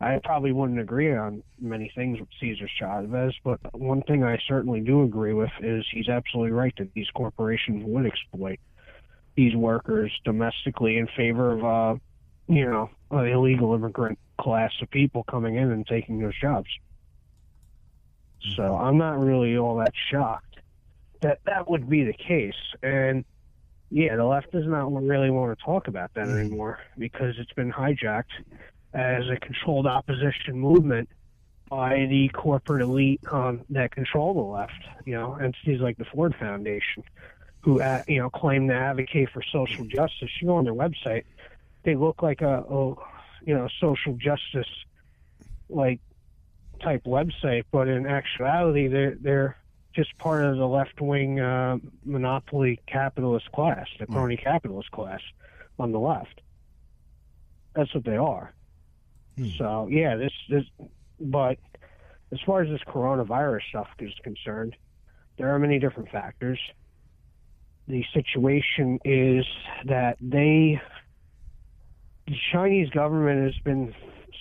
I 0.00 0.20
probably 0.24 0.52
wouldn't 0.52 0.78
agree 0.78 1.14
on 1.14 1.42
many 1.60 1.90
things 1.94 2.18
with 2.20 2.28
Cesar 2.40 2.68
Chavez, 2.78 3.34
but 3.44 3.58
one 3.74 4.02
thing 4.02 4.22
I 4.24 4.38
certainly 4.48 4.80
do 4.80 5.02
agree 5.02 5.34
with 5.34 5.50
is 5.60 5.84
he's 5.92 6.08
absolutely 6.08 6.52
right 6.52 6.72
that 6.78 6.94
these 6.94 7.10
corporations 7.14 7.82
would 7.84 8.06
exploit 8.06 8.60
these 9.36 9.54
workers 9.54 10.12
domestically 10.24 10.96
in 10.98 11.08
favor 11.16 11.52
of, 11.52 11.64
uh, 11.64 11.98
you 12.46 12.64
know, 12.64 12.90
illegal 13.10 13.74
immigrant 13.74 14.18
class 14.40 14.72
of 14.82 14.90
people 14.90 15.24
coming 15.24 15.56
in 15.56 15.70
and 15.70 15.86
taking 15.86 16.20
those 16.20 16.38
jobs. 16.40 16.68
So 18.56 18.76
I'm 18.76 18.98
not 18.98 19.18
really 19.18 19.56
all 19.56 19.76
that 19.76 19.92
shocked 20.10 20.48
that 21.20 21.40
that 21.46 21.68
would 21.68 21.88
be 21.88 22.04
the 22.04 22.12
case. 22.12 22.54
And 22.82 23.24
yeah, 23.90 24.16
the 24.16 24.24
left 24.24 24.52
does 24.52 24.66
not 24.66 24.92
really 24.92 25.30
want 25.30 25.58
to 25.58 25.64
talk 25.64 25.88
about 25.88 26.12
that 26.14 26.28
anymore 26.28 26.80
because 26.96 27.34
it's 27.38 27.52
been 27.52 27.72
hijacked 27.72 28.24
as 28.92 29.28
a 29.28 29.36
controlled 29.36 29.86
opposition 29.86 30.58
movement 30.58 31.08
by 31.68 32.06
the 32.08 32.28
corporate 32.28 32.82
elite 32.82 33.20
um, 33.30 33.62
that 33.70 33.90
control 33.90 34.34
the 34.34 34.40
left. 34.40 34.82
You 35.04 35.14
know, 35.14 35.34
entities 35.34 35.80
like 35.80 35.98
the 35.98 36.04
Ford 36.04 36.34
Foundation, 36.38 37.02
who 37.60 37.80
uh, 37.80 38.02
you 38.06 38.20
know 38.20 38.30
claim 38.30 38.68
to 38.68 38.74
advocate 38.74 39.30
for 39.30 39.42
social 39.42 39.84
justice. 39.84 40.30
You 40.40 40.48
go 40.48 40.56
on 40.56 40.64
their 40.64 40.74
website, 40.74 41.24
they 41.88 41.96
look 41.96 42.22
like 42.22 42.42
a, 42.42 42.58
a 42.68 42.88
you 43.46 43.54
know 43.54 43.66
social 43.80 44.12
justice 44.14 44.68
like 45.70 46.00
type 46.82 47.02
website, 47.04 47.64
but 47.72 47.88
in 47.88 48.06
actuality, 48.06 48.88
they're 48.88 49.16
they're 49.18 49.56
just 49.94 50.16
part 50.18 50.44
of 50.44 50.58
the 50.58 50.66
left 50.66 51.00
wing 51.00 51.40
uh, 51.40 51.78
monopoly 52.04 52.78
capitalist 52.86 53.50
class, 53.52 53.86
the 53.98 54.06
crony 54.06 54.36
capitalist 54.36 54.90
class 54.90 55.20
on 55.78 55.92
the 55.92 55.98
left. 55.98 56.42
That's 57.74 57.92
what 57.94 58.04
they 58.04 58.18
are. 58.18 58.52
So 59.56 59.88
yeah, 59.90 60.16
this 60.16 60.32
this, 60.50 60.64
but 61.18 61.56
as 62.32 62.38
far 62.44 62.60
as 62.60 62.68
this 62.68 62.82
coronavirus 62.86 63.62
stuff 63.70 63.88
is 63.98 64.12
concerned, 64.22 64.76
there 65.38 65.54
are 65.54 65.58
many 65.58 65.78
different 65.78 66.10
factors. 66.10 66.58
The 67.86 68.04
situation 68.12 68.98
is 69.06 69.46
that 69.86 70.18
they, 70.20 70.82
the 72.28 72.36
Chinese 72.52 72.90
government 72.90 73.42
has 73.42 73.62
been 73.62 73.94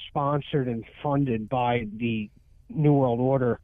sponsored 0.10 0.68
and 0.68 0.84
funded 1.02 1.48
by 1.48 1.88
the 1.96 2.30
New 2.70 2.94
World 2.94 3.20
Order 3.22 3.60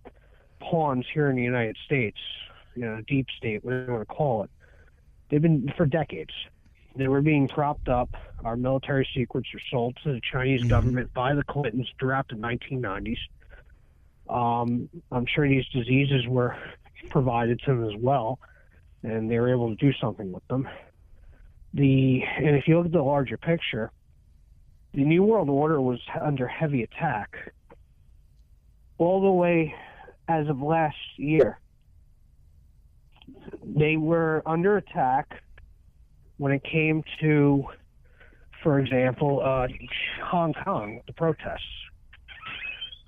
pawns 0.62 1.06
here 1.14 1.30
in 1.30 1.36
the 1.36 1.42
United 1.42 1.76
States, 1.86 2.18
you 2.76 2.84
know, 2.84 3.02
deep 3.06 3.28
state, 3.38 3.66
whatever 3.66 3.86
you 3.86 3.92
want 3.92 4.08
to 4.08 4.14
call 4.14 4.44
it. 4.44 4.50
They've 5.30 5.42
been 5.42 5.74
for 5.76 5.86
decades. 5.86 6.32
They 6.96 7.10
were 7.10 7.22
being 7.22 7.50
propped 7.50 7.90
up. 7.90 8.16
Our 8.46 8.56
military 8.56 9.08
secrets 9.14 9.50
were 9.54 9.62
sold 9.70 9.98
to 10.04 10.14
the 10.14 10.22
Chinese 10.32 10.64
government 10.64 11.14
by 11.14 11.34
the 11.34 11.44
Clintons 11.44 11.90
throughout 12.00 12.28
the 12.30 12.36
1990s. 12.36 13.18
Um, 14.30 14.90
I'm 15.12 15.26
sure 15.26 15.50
these 15.50 15.68
diseases 15.74 16.28
were 16.28 16.56
provided 17.10 17.60
to 17.66 17.72
them 17.72 17.84
as 17.84 17.96
well, 18.00 18.40
and 19.02 19.30
they 19.30 19.38
were 19.38 19.52
able 19.52 19.70
to 19.70 19.76
do 19.76 19.92
something 20.00 20.32
with 20.32 20.48
them. 20.48 20.70
The 21.74 22.22
and 22.38 22.56
if 22.56 22.68
you 22.68 22.78
look 22.78 22.86
at 22.86 22.92
the 22.94 23.02
larger 23.02 23.38
picture, 23.38 23.92
the 24.94 25.04
New 25.04 25.24
World 25.24 25.50
Order 25.50 25.82
was 25.82 26.00
under 26.22 26.48
heavy 26.48 26.84
attack 26.84 27.54
all 28.98 29.22
the 29.22 29.32
way 29.32 29.74
as 30.28 30.48
of 30.48 30.62
last 30.62 30.96
year. 31.18 31.60
They 33.64 33.98
were 33.98 34.44
under 34.46 34.78
attack 34.78 35.42
when 36.38 36.52
it 36.52 36.64
came 36.64 37.04
to, 37.22 37.66
for 38.62 38.80
example, 38.80 39.42
uh, 39.44 39.68
Hong 40.24 40.54
Kong, 40.54 41.02
the 41.08 41.14
protests. 41.14 41.62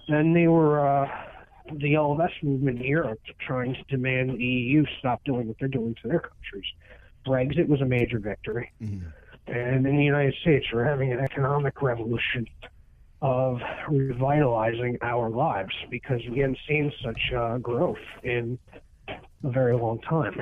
Then 0.07 0.33
they 0.33 0.47
were 0.47 0.87
uh, 0.87 1.09
the 1.71 1.93
LFS 1.93 2.31
movement 2.43 2.79
in 2.79 2.85
Europe 2.85 3.19
trying 3.45 3.73
to 3.73 3.83
demand 3.89 4.31
the 4.31 4.43
EU 4.43 4.85
stop 4.99 5.23
doing 5.23 5.47
what 5.47 5.57
they're 5.59 5.67
doing 5.67 5.95
to 6.01 6.07
their 6.07 6.19
countries. 6.19 6.65
Brexit 7.25 7.67
was 7.67 7.81
a 7.81 7.85
major 7.85 8.19
victory. 8.19 8.71
And 9.47 9.85
in 9.85 9.97
the 9.97 10.03
United 10.03 10.33
States, 10.41 10.65
we're 10.73 10.85
having 10.85 11.11
an 11.11 11.19
economic 11.19 11.81
revolution 11.81 12.47
of 13.21 13.59
revitalizing 13.87 14.97
our 15.01 15.29
lives 15.29 15.73
because 15.89 16.21
we 16.31 16.39
haven't 16.39 16.57
seen 16.67 16.91
such 17.03 17.19
uh, 17.35 17.57
growth 17.59 17.97
in 18.23 18.57
a 19.07 19.49
very 19.49 19.75
long 19.75 19.99
time. 20.01 20.41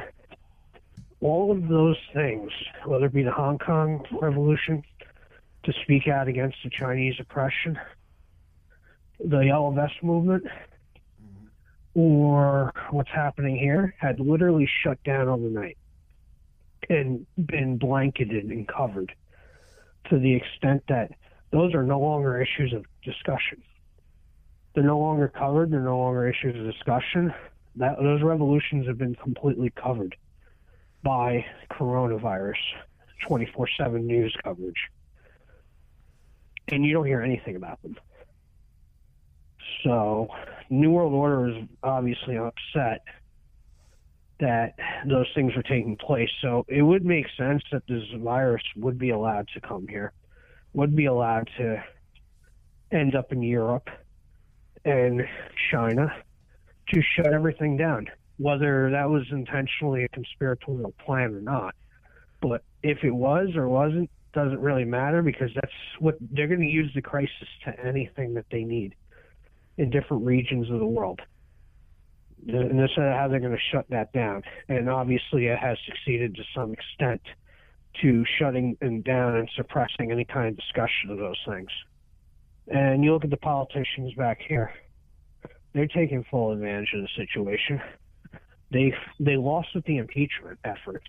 All 1.21 1.51
of 1.51 1.67
those 1.67 1.97
things, 2.13 2.51
whether 2.85 3.05
it 3.05 3.13
be 3.13 3.23
the 3.23 3.31
Hong 3.31 3.57
Kong 3.57 4.05
revolution 4.21 4.83
to 5.63 5.73
speak 5.83 6.07
out 6.07 6.27
against 6.27 6.57
the 6.63 6.69
Chinese 6.69 7.15
oppression, 7.19 7.79
the 9.19 9.39
Yellow 9.39 9.71
Vest 9.71 10.01
movement, 10.01 10.43
or 11.93 12.73
what's 12.91 13.11
happening 13.11 13.57
here, 13.57 13.95
had 13.99 14.19
literally 14.19 14.69
shut 14.83 15.01
down 15.03 15.27
overnight. 15.27 15.77
And 16.89 17.25
been 17.37 17.77
blanketed 17.77 18.45
and 18.45 18.67
covered 18.67 19.13
to 20.09 20.19
the 20.19 20.33
extent 20.33 20.83
that 20.87 21.11
those 21.51 21.73
are 21.73 21.83
no 21.83 21.99
longer 21.99 22.41
issues 22.41 22.73
of 22.73 22.85
discussion. 23.03 23.61
They're 24.73 24.83
no 24.83 24.99
longer 24.99 25.27
covered. 25.27 25.71
They're 25.71 25.79
no 25.79 25.99
longer 25.99 26.27
issues 26.27 26.59
of 26.59 26.65
discussion. 26.65 27.33
That 27.75 27.97
those 27.97 28.21
revolutions 28.21 28.87
have 28.87 28.97
been 28.97 29.15
completely 29.15 29.69
covered 29.71 30.15
by 31.03 31.45
coronavirus, 31.71 32.57
24/7 33.27 34.05
news 34.05 34.35
coverage, 34.43 34.89
and 36.69 36.85
you 36.85 36.93
don't 36.93 37.05
hear 37.05 37.21
anything 37.21 37.55
about 37.55 37.81
them. 37.81 37.97
So, 39.83 40.29
New 40.69 40.91
World 40.91 41.13
Order 41.13 41.49
is 41.49 41.67
obviously 41.83 42.37
upset 42.37 43.03
that 44.43 44.75
those 45.07 45.27
things 45.33 45.53
are 45.55 45.63
taking 45.63 45.95
place. 45.95 46.29
So 46.41 46.65
it 46.67 46.81
would 46.81 47.05
make 47.05 47.27
sense 47.37 47.63
that 47.71 47.83
this 47.87 48.03
virus 48.17 48.61
would 48.75 48.99
be 48.99 49.09
allowed 49.09 49.47
to 49.53 49.61
come 49.61 49.87
here, 49.87 50.11
would 50.73 50.95
be 50.95 51.05
allowed 51.05 51.49
to 51.57 51.81
end 52.91 53.15
up 53.15 53.31
in 53.31 53.41
Europe 53.41 53.89
and 54.83 55.21
China 55.71 56.13
to 56.93 57.01
shut 57.15 57.33
everything 57.33 57.77
down, 57.77 58.07
whether 58.37 58.91
that 58.91 59.09
was 59.09 59.23
intentionally 59.31 60.03
a 60.03 60.09
conspiratorial 60.09 60.93
plan 61.05 61.33
or 61.33 61.41
not. 61.41 61.73
But 62.41 62.63
if 62.83 63.05
it 63.05 63.11
was 63.11 63.55
or 63.55 63.69
wasn't, 63.69 64.09
doesn't 64.33 64.59
really 64.59 64.83
matter 64.83 65.21
because 65.21 65.51
that's 65.55 65.71
what 65.99 66.17
they're 66.19 66.47
going 66.47 66.59
to 66.59 66.65
use 66.65 66.91
the 66.93 67.01
crisis 67.01 67.47
to 67.63 67.79
anything 67.79 68.33
that 68.33 68.47
they 68.51 68.65
need 68.65 68.93
in 69.77 69.89
different 69.89 70.25
regions 70.25 70.69
of 70.69 70.79
the 70.79 70.85
world. 70.85 71.21
And 72.47 72.77
this 72.79 72.91
is 72.91 72.97
how 72.97 73.27
they're 73.29 73.39
going 73.39 73.53
to 73.55 73.61
shut 73.71 73.85
that 73.89 74.11
down. 74.13 74.43
And 74.67 74.89
obviously, 74.89 75.47
it 75.47 75.57
has 75.59 75.77
succeeded 75.85 76.35
to 76.35 76.43
some 76.55 76.73
extent 76.73 77.21
to 78.01 78.25
shutting 78.39 78.77
them 78.81 79.01
down 79.01 79.35
and 79.35 79.49
suppressing 79.55 80.11
any 80.11 80.25
kind 80.25 80.49
of 80.49 80.57
discussion 80.57 81.09
of 81.09 81.17
those 81.17 81.39
things. 81.47 81.69
And 82.67 83.03
you 83.03 83.13
look 83.13 83.23
at 83.23 83.29
the 83.29 83.37
politicians 83.37 84.13
back 84.15 84.39
here; 84.47 84.71
they're 85.73 85.87
taking 85.87 86.23
full 86.29 86.51
advantage 86.51 86.89
of 86.95 87.01
the 87.01 87.09
situation. 87.15 87.81
They 88.71 88.93
they 89.19 89.35
lost 89.35 89.69
with 89.75 89.85
the 89.85 89.97
impeachment 89.97 90.59
efforts, 90.63 91.07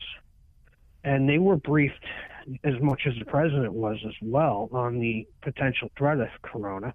and 1.05 1.29
they 1.29 1.39
were 1.39 1.57
briefed 1.57 2.05
as 2.65 2.75
much 2.81 3.03
as 3.07 3.15
the 3.19 3.25
president 3.25 3.73
was 3.73 3.99
as 4.07 4.15
well 4.21 4.69
on 4.73 4.99
the 4.99 5.27
potential 5.43 5.89
threat 5.97 6.21
of 6.21 6.29
corona 6.43 6.95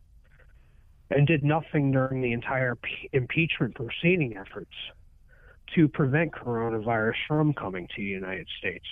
and 1.12 1.26
did 1.26 1.44
nothing 1.44 1.92
during 1.92 2.22
the 2.22 2.32
entire 2.34 2.76
p- 2.76 3.10
impeachment 3.14 3.76
proceeding 3.76 4.38
efforts 4.38 4.74
to 5.76 5.88
prevent 5.88 6.32
coronavirus 6.32 7.16
from 7.28 7.54
coming 7.54 7.88
to 7.88 7.96
the 7.98 8.04
United 8.04 8.48
States. 8.58 8.86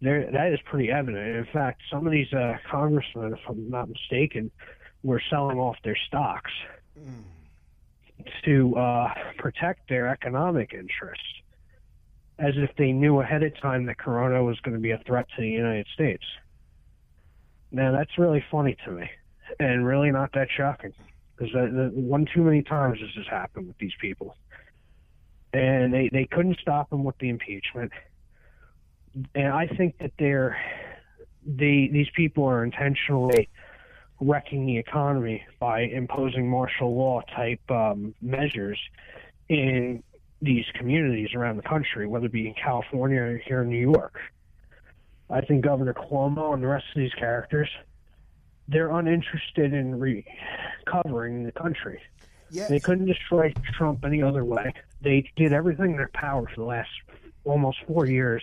There, 0.00 0.28
that 0.32 0.52
is 0.52 0.58
pretty 0.64 0.90
evident. 0.90 1.36
In 1.36 1.46
fact, 1.52 1.82
some 1.90 2.06
of 2.06 2.12
these 2.12 2.32
uh, 2.32 2.54
congressmen, 2.68 3.32
if 3.32 3.38
I'm 3.48 3.70
not 3.70 3.88
mistaken, 3.88 4.50
were 5.04 5.22
selling 5.30 5.58
off 5.58 5.76
their 5.84 5.96
stocks 6.08 6.50
mm. 6.98 7.22
to 8.44 8.76
uh, 8.76 9.14
protect 9.38 9.88
their 9.88 10.08
economic 10.08 10.72
interests, 10.72 11.24
as 12.38 12.54
if 12.56 12.70
they 12.76 12.90
knew 12.90 13.20
ahead 13.20 13.44
of 13.44 13.56
time 13.60 13.86
that 13.86 13.98
corona 13.98 14.42
was 14.42 14.58
going 14.60 14.74
to 14.74 14.80
be 14.80 14.90
a 14.90 14.98
threat 15.06 15.26
to 15.36 15.42
the 15.42 15.48
United 15.48 15.86
States. 15.94 16.24
Now, 17.70 17.92
that's 17.92 18.18
really 18.18 18.44
funny 18.50 18.76
to 18.84 18.90
me 18.90 19.08
and 19.60 19.86
really 19.86 20.10
not 20.10 20.32
that 20.32 20.48
shocking 20.56 20.92
because 21.42 21.92
one 21.94 22.26
too 22.32 22.42
many 22.42 22.62
times 22.62 22.98
this 23.00 23.10
has 23.16 23.26
happened 23.26 23.66
with 23.66 23.78
these 23.78 23.92
people, 24.00 24.36
and 25.52 25.92
they 25.92 26.08
they 26.12 26.24
couldn't 26.24 26.58
stop 26.60 26.90
them 26.90 27.04
with 27.04 27.18
the 27.18 27.28
impeachment. 27.28 27.92
And 29.34 29.48
I 29.48 29.66
think 29.66 29.98
that 29.98 30.12
they're 30.18 30.56
they 31.44 31.88
these 31.92 32.08
people 32.14 32.44
are 32.44 32.64
intentionally 32.64 33.48
wrecking 34.20 34.66
the 34.66 34.78
economy 34.78 35.44
by 35.58 35.80
imposing 35.80 36.48
martial 36.48 36.94
law 36.94 37.20
type 37.34 37.68
um, 37.70 38.14
measures 38.22 38.78
in 39.48 40.02
these 40.40 40.64
communities 40.74 41.34
around 41.34 41.56
the 41.56 41.62
country, 41.62 42.06
whether 42.06 42.26
it 42.26 42.32
be 42.32 42.46
in 42.46 42.54
California 42.54 43.20
or 43.20 43.38
here 43.38 43.62
in 43.62 43.68
New 43.68 43.90
York. 43.92 44.18
I 45.28 45.40
think 45.40 45.64
Governor 45.64 45.94
Cuomo 45.94 46.54
and 46.54 46.62
the 46.62 46.68
rest 46.68 46.84
of 46.94 47.00
these 47.00 47.14
characters 47.14 47.68
they're 48.68 48.90
uninterested 48.90 49.72
in 49.72 49.98
recovering 49.98 51.44
the 51.44 51.52
country. 51.52 52.00
Yes. 52.50 52.68
They 52.68 52.80
couldn't 52.80 53.06
destroy 53.06 53.52
Trump 53.76 54.04
any 54.04 54.22
other 54.22 54.44
way. 54.44 54.72
They 55.00 55.30
did 55.36 55.52
everything 55.52 55.92
in 55.92 55.96
their 55.96 56.10
power 56.12 56.46
for 56.48 56.60
the 56.60 56.66
last 56.66 56.90
almost 57.44 57.78
four 57.86 58.06
years 58.06 58.42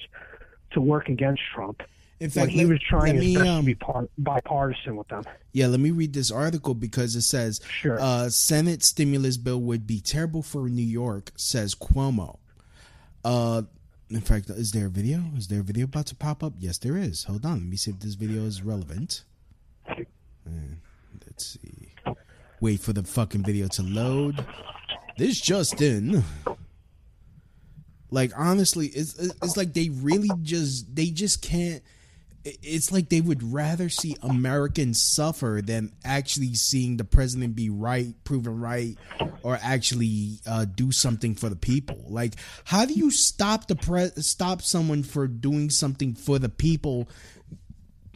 to 0.72 0.82
work 0.82 1.10
against 1.10 1.42
Trump. 1.54 1.84
In 2.20 2.30
fact, 2.30 2.48
when 2.48 2.50
he 2.50 2.66
let, 2.66 2.70
was 2.70 2.82
trying 2.82 3.16
his 3.16 3.24
me, 3.24 3.36
best 3.36 3.48
um, 3.48 3.62
to 3.62 3.66
be 3.66 3.76
part, 3.76 4.10
bipartisan 4.18 4.98
with 4.98 5.08
them. 5.08 5.24
Yeah, 5.54 5.68
let 5.68 5.80
me 5.80 5.92
read 5.92 6.14
this 6.14 6.32
article 6.32 6.74
because 6.74 7.16
it 7.16 7.22
says 7.22 7.62
sure. 7.70 7.98
uh, 8.00 8.30
Senate 8.30 8.84
stimulus 8.84 9.38
bill 9.38 9.62
would 9.62 9.88
be 9.88 10.02
terrible 10.02 10.44
for 10.44 10.68
New 10.68 10.82
York, 10.82 11.32
says 11.38 11.76
Cuomo. 11.76 12.40
Uh, 13.24 13.62
in 14.10 14.22
fact, 14.22 14.50
is 14.50 14.72
there 14.74 14.88
a 14.88 14.90
video? 14.90 15.22
Is 15.38 15.48
there 15.48 15.62
a 15.62 15.64
video 15.64 15.86
about 15.86 16.08
to 16.08 16.16
pop 16.16 16.44
up? 16.44 16.54
Yes, 16.58 16.78
there 16.80 16.98
is. 16.98 17.26
Hold 17.26 17.46
on. 17.46 17.60
Let 17.60 17.68
me 17.68 17.78
see 17.78 17.92
if 17.92 18.00
this 18.00 18.16
video 18.16 18.42
is 18.44 18.64
relevant. 18.64 19.24
Let's 21.26 21.58
see. 21.62 21.94
Wait 22.62 22.80
for 22.80 22.94
the 22.94 23.04
fucking 23.04 23.44
video 23.44 23.68
to 23.70 23.84
load. 23.84 24.46
This 25.18 25.40
just 25.40 25.82
in. 25.82 26.24
Like 28.12 28.32
honestly, 28.36 28.88
it's 28.88 29.14
it's 29.20 29.58
like 29.58 29.74
they 29.74 29.90
really 29.90 30.30
just 30.42 30.96
they 30.96 31.08
just 31.08 31.42
can't. 31.42 31.84
It's 32.44 32.92
like 32.92 33.10
they 33.10 33.22
would 33.22 33.44
rather 33.44 33.90
see 33.90 34.16
Americans 34.24 35.02
suffer 35.02 35.62
than 35.64 35.92
actually 36.06 36.54
seeing 36.56 36.96
the 36.96 37.04
president 37.04 37.56
be 37.56 37.70
right, 37.70 38.14
proven 38.24 38.60
right, 38.60 38.98
or 39.44 39.60
actually 39.62 40.40
uh, 40.48 40.66
do 40.66 40.92
something 40.92 41.36
for 41.36 41.50
the 41.50 41.58
people. 41.58 42.06
Like, 42.08 42.36
how 42.64 42.86
do 42.86 42.94
you 42.94 43.12
stop 43.12 43.68
the 43.68 43.76
pre- 43.76 44.22
stop 44.22 44.62
someone 44.62 45.04
for 45.04 45.28
doing 45.28 45.70
something 45.70 46.16
for 46.16 46.40
the 46.40 46.50
people 46.50 47.10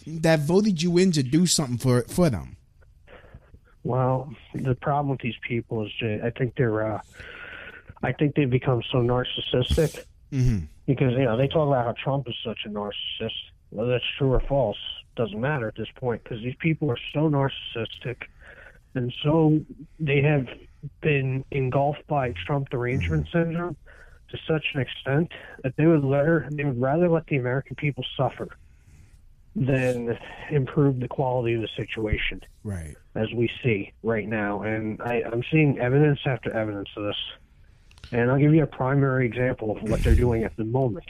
that 0.06 0.40
voted 0.42 0.82
you 0.82 0.98
in 0.98 1.12
to 1.14 1.24
do 1.24 1.46
something 1.46 1.78
for 1.78 2.02
for 2.04 2.30
them? 2.30 2.58
Well, 3.84 4.34
the 4.56 4.76
problem 4.76 5.10
with 5.10 5.20
these 5.20 5.36
people 5.48 5.86
is 5.86 5.92
I 6.24 6.30
think 6.30 6.56
they're 6.56 6.96
uh, 6.96 7.02
I 8.02 8.12
think 8.14 8.36
they've 8.36 8.50
become 8.50 8.82
so 8.92 9.00
narcissistic 9.00 10.04
mm-hmm. 10.32 10.66
because 10.86 11.14
you 11.14 11.24
know 11.24 11.38
they 11.38 11.48
talk 11.48 11.68
about 11.68 11.86
how 11.86 11.94
Trump 12.04 12.28
is 12.28 12.36
such 12.44 12.60
a 12.66 12.70
narcissist. 12.70 13.32
Whether 13.70 13.92
that's 13.92 14.06
true 14.18 14.32
or 14.32 14.40
false 14.42 14.78
doesn't 15.16 15.40
matter 15.40 15.68
at 15.68 15.76
this 15.76 15.88
point 15.96 16.24
because 16.24 16.44
these 16.44 16.56
people 16.60 16.90
are 16.92 16.98
so 17.14 17.30
narcissistic 17.30 18.24
and 18.96 19.14
so 19.24 19.60
they 20.00 20.22
have 20.22 20.48
been 21.02 21.44
engulfed 21.52 22.06
by 22.08 22.34
Trump 22.46 22.70
derangement 22.70 23.28
syndrome 23.32 23.76
to 24.30 24.38
such 24.48 24.66
an 24.74 24.82
extent 24.82 25.32
that 25.64 25.76
they 25.78 25.86
would 25.86 26.04
let 26.04 26.56
they 26.56 26.64
would 26.64 26.80
rather 26.80 27.10
let 27.10 27.26
the 27.28 27.38
American 27.38 27.76
people 27.76 28.06
suffer 28.18 28.50
than 29.56 30.18
improve 30.50 31.00
the 31.00 31.08
quality 31.08 31.54
of 31.54 31.62
the 31.62 31.70
situation. 31.76 32.42
Right. 32.64 32.96
As 33.16 33.32
we 33.34 33.52
see 33.62 33.94
right 34.02 34.28
now. 34.28 34.64
And 34.64 35.02
I, 35.02 35.24
I'm 35.24 35.44
seeing 35.52 35.80
evidence 35.80 36.20
after 36.26 36.52
evidence 36.52 36.90
of 36.98 37.04
this. 37.04 37.18
And 38.12 38.32
I'll 38.32 38.40
give 38.40 38.54
you 38.54 38.64
a 38.64 38.68
primary 38.68 39.26
example 39.26 39.78
of 39.78 39.84
what 39.84 40.04
they're 40.04 40.16
doing 40.16 40.44
at 40.44 40.56
the 40.58 40.66
moment. 40.66 41.06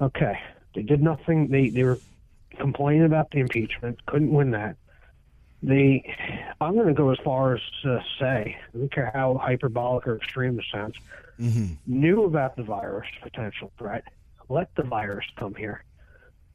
Okay. 0.00 0.38
They 0.74 0.82
did 0.82 1.02
nothing. 1.02 1.48
They, 1.48 1.70
they 1.70 1.84
were 1.84 1.98
complaining 2.58 3.04
about 3.04 3.30
the 3.30 3.38
impeachment, 3.38 4.04
couldn't 4.06 4.32
win 4.32 4.50
that. 4.50 4.76
They, 5.62 6.14
I'm 6.60 6.74
going 6.74 6.86
to 6.86 6.94
go 6.94 7.10
as 7.10 7.18
far 7.24 7.54
as 7.54 7.60
to 7.82 8.04
say, 8.20 8.56
I 8.74 8.78
don't 8.78 8.92
care 8.92 9.10
how 9.12 9.38
hyperbolic 9.38 10.06
or 10.06 10.16
extreme 10.16 10.56
this 10.56 10.66
sounds, 10.72 10.94
mm-hmm. 11.40 11.74
knew 11.86 12.24
about 12.24 12.56
the 12.56 12.62
virus 12.62 13.08
potential 13.22 13.72
threat, 13.78 14.04
let 14.48 14.74
the 14.76 14.84
virus 14.84 15.26
come 15.36 15.54
here, 15.54 15.84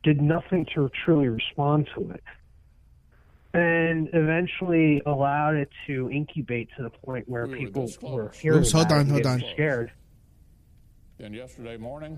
did 0.03 0.21
nothing 0.21 0.65
to 0.75 0.89
truly 1.03 1.27
respond 1.27 1.89
to 1.95 2.11
it 2.11 2.23
and 3.53 4.09
eventually 4.13 5.01
allowed 5.05 5.55
it 5.55 5.69
to 5.85 6.09
incubate 6.09 6.69
to 6.75 6.83
the 6.83 6.89
point 6.89 7.27
where 7.29 7.45
we 7.45 7.65
people 7.65 7.89
were, 8.01 8.23
were 8.23 8.31
hearing 8.31 8.59
Oops, 8.59 8.71
hold 8.71 8.91
on, 8.91 9.07
hold 9.07 9.25
on. 9.25 9.43
scared. 9.53 9.91
And 11.19 11.35
yesterday 11.35 11.77
morning, 11.77 12.17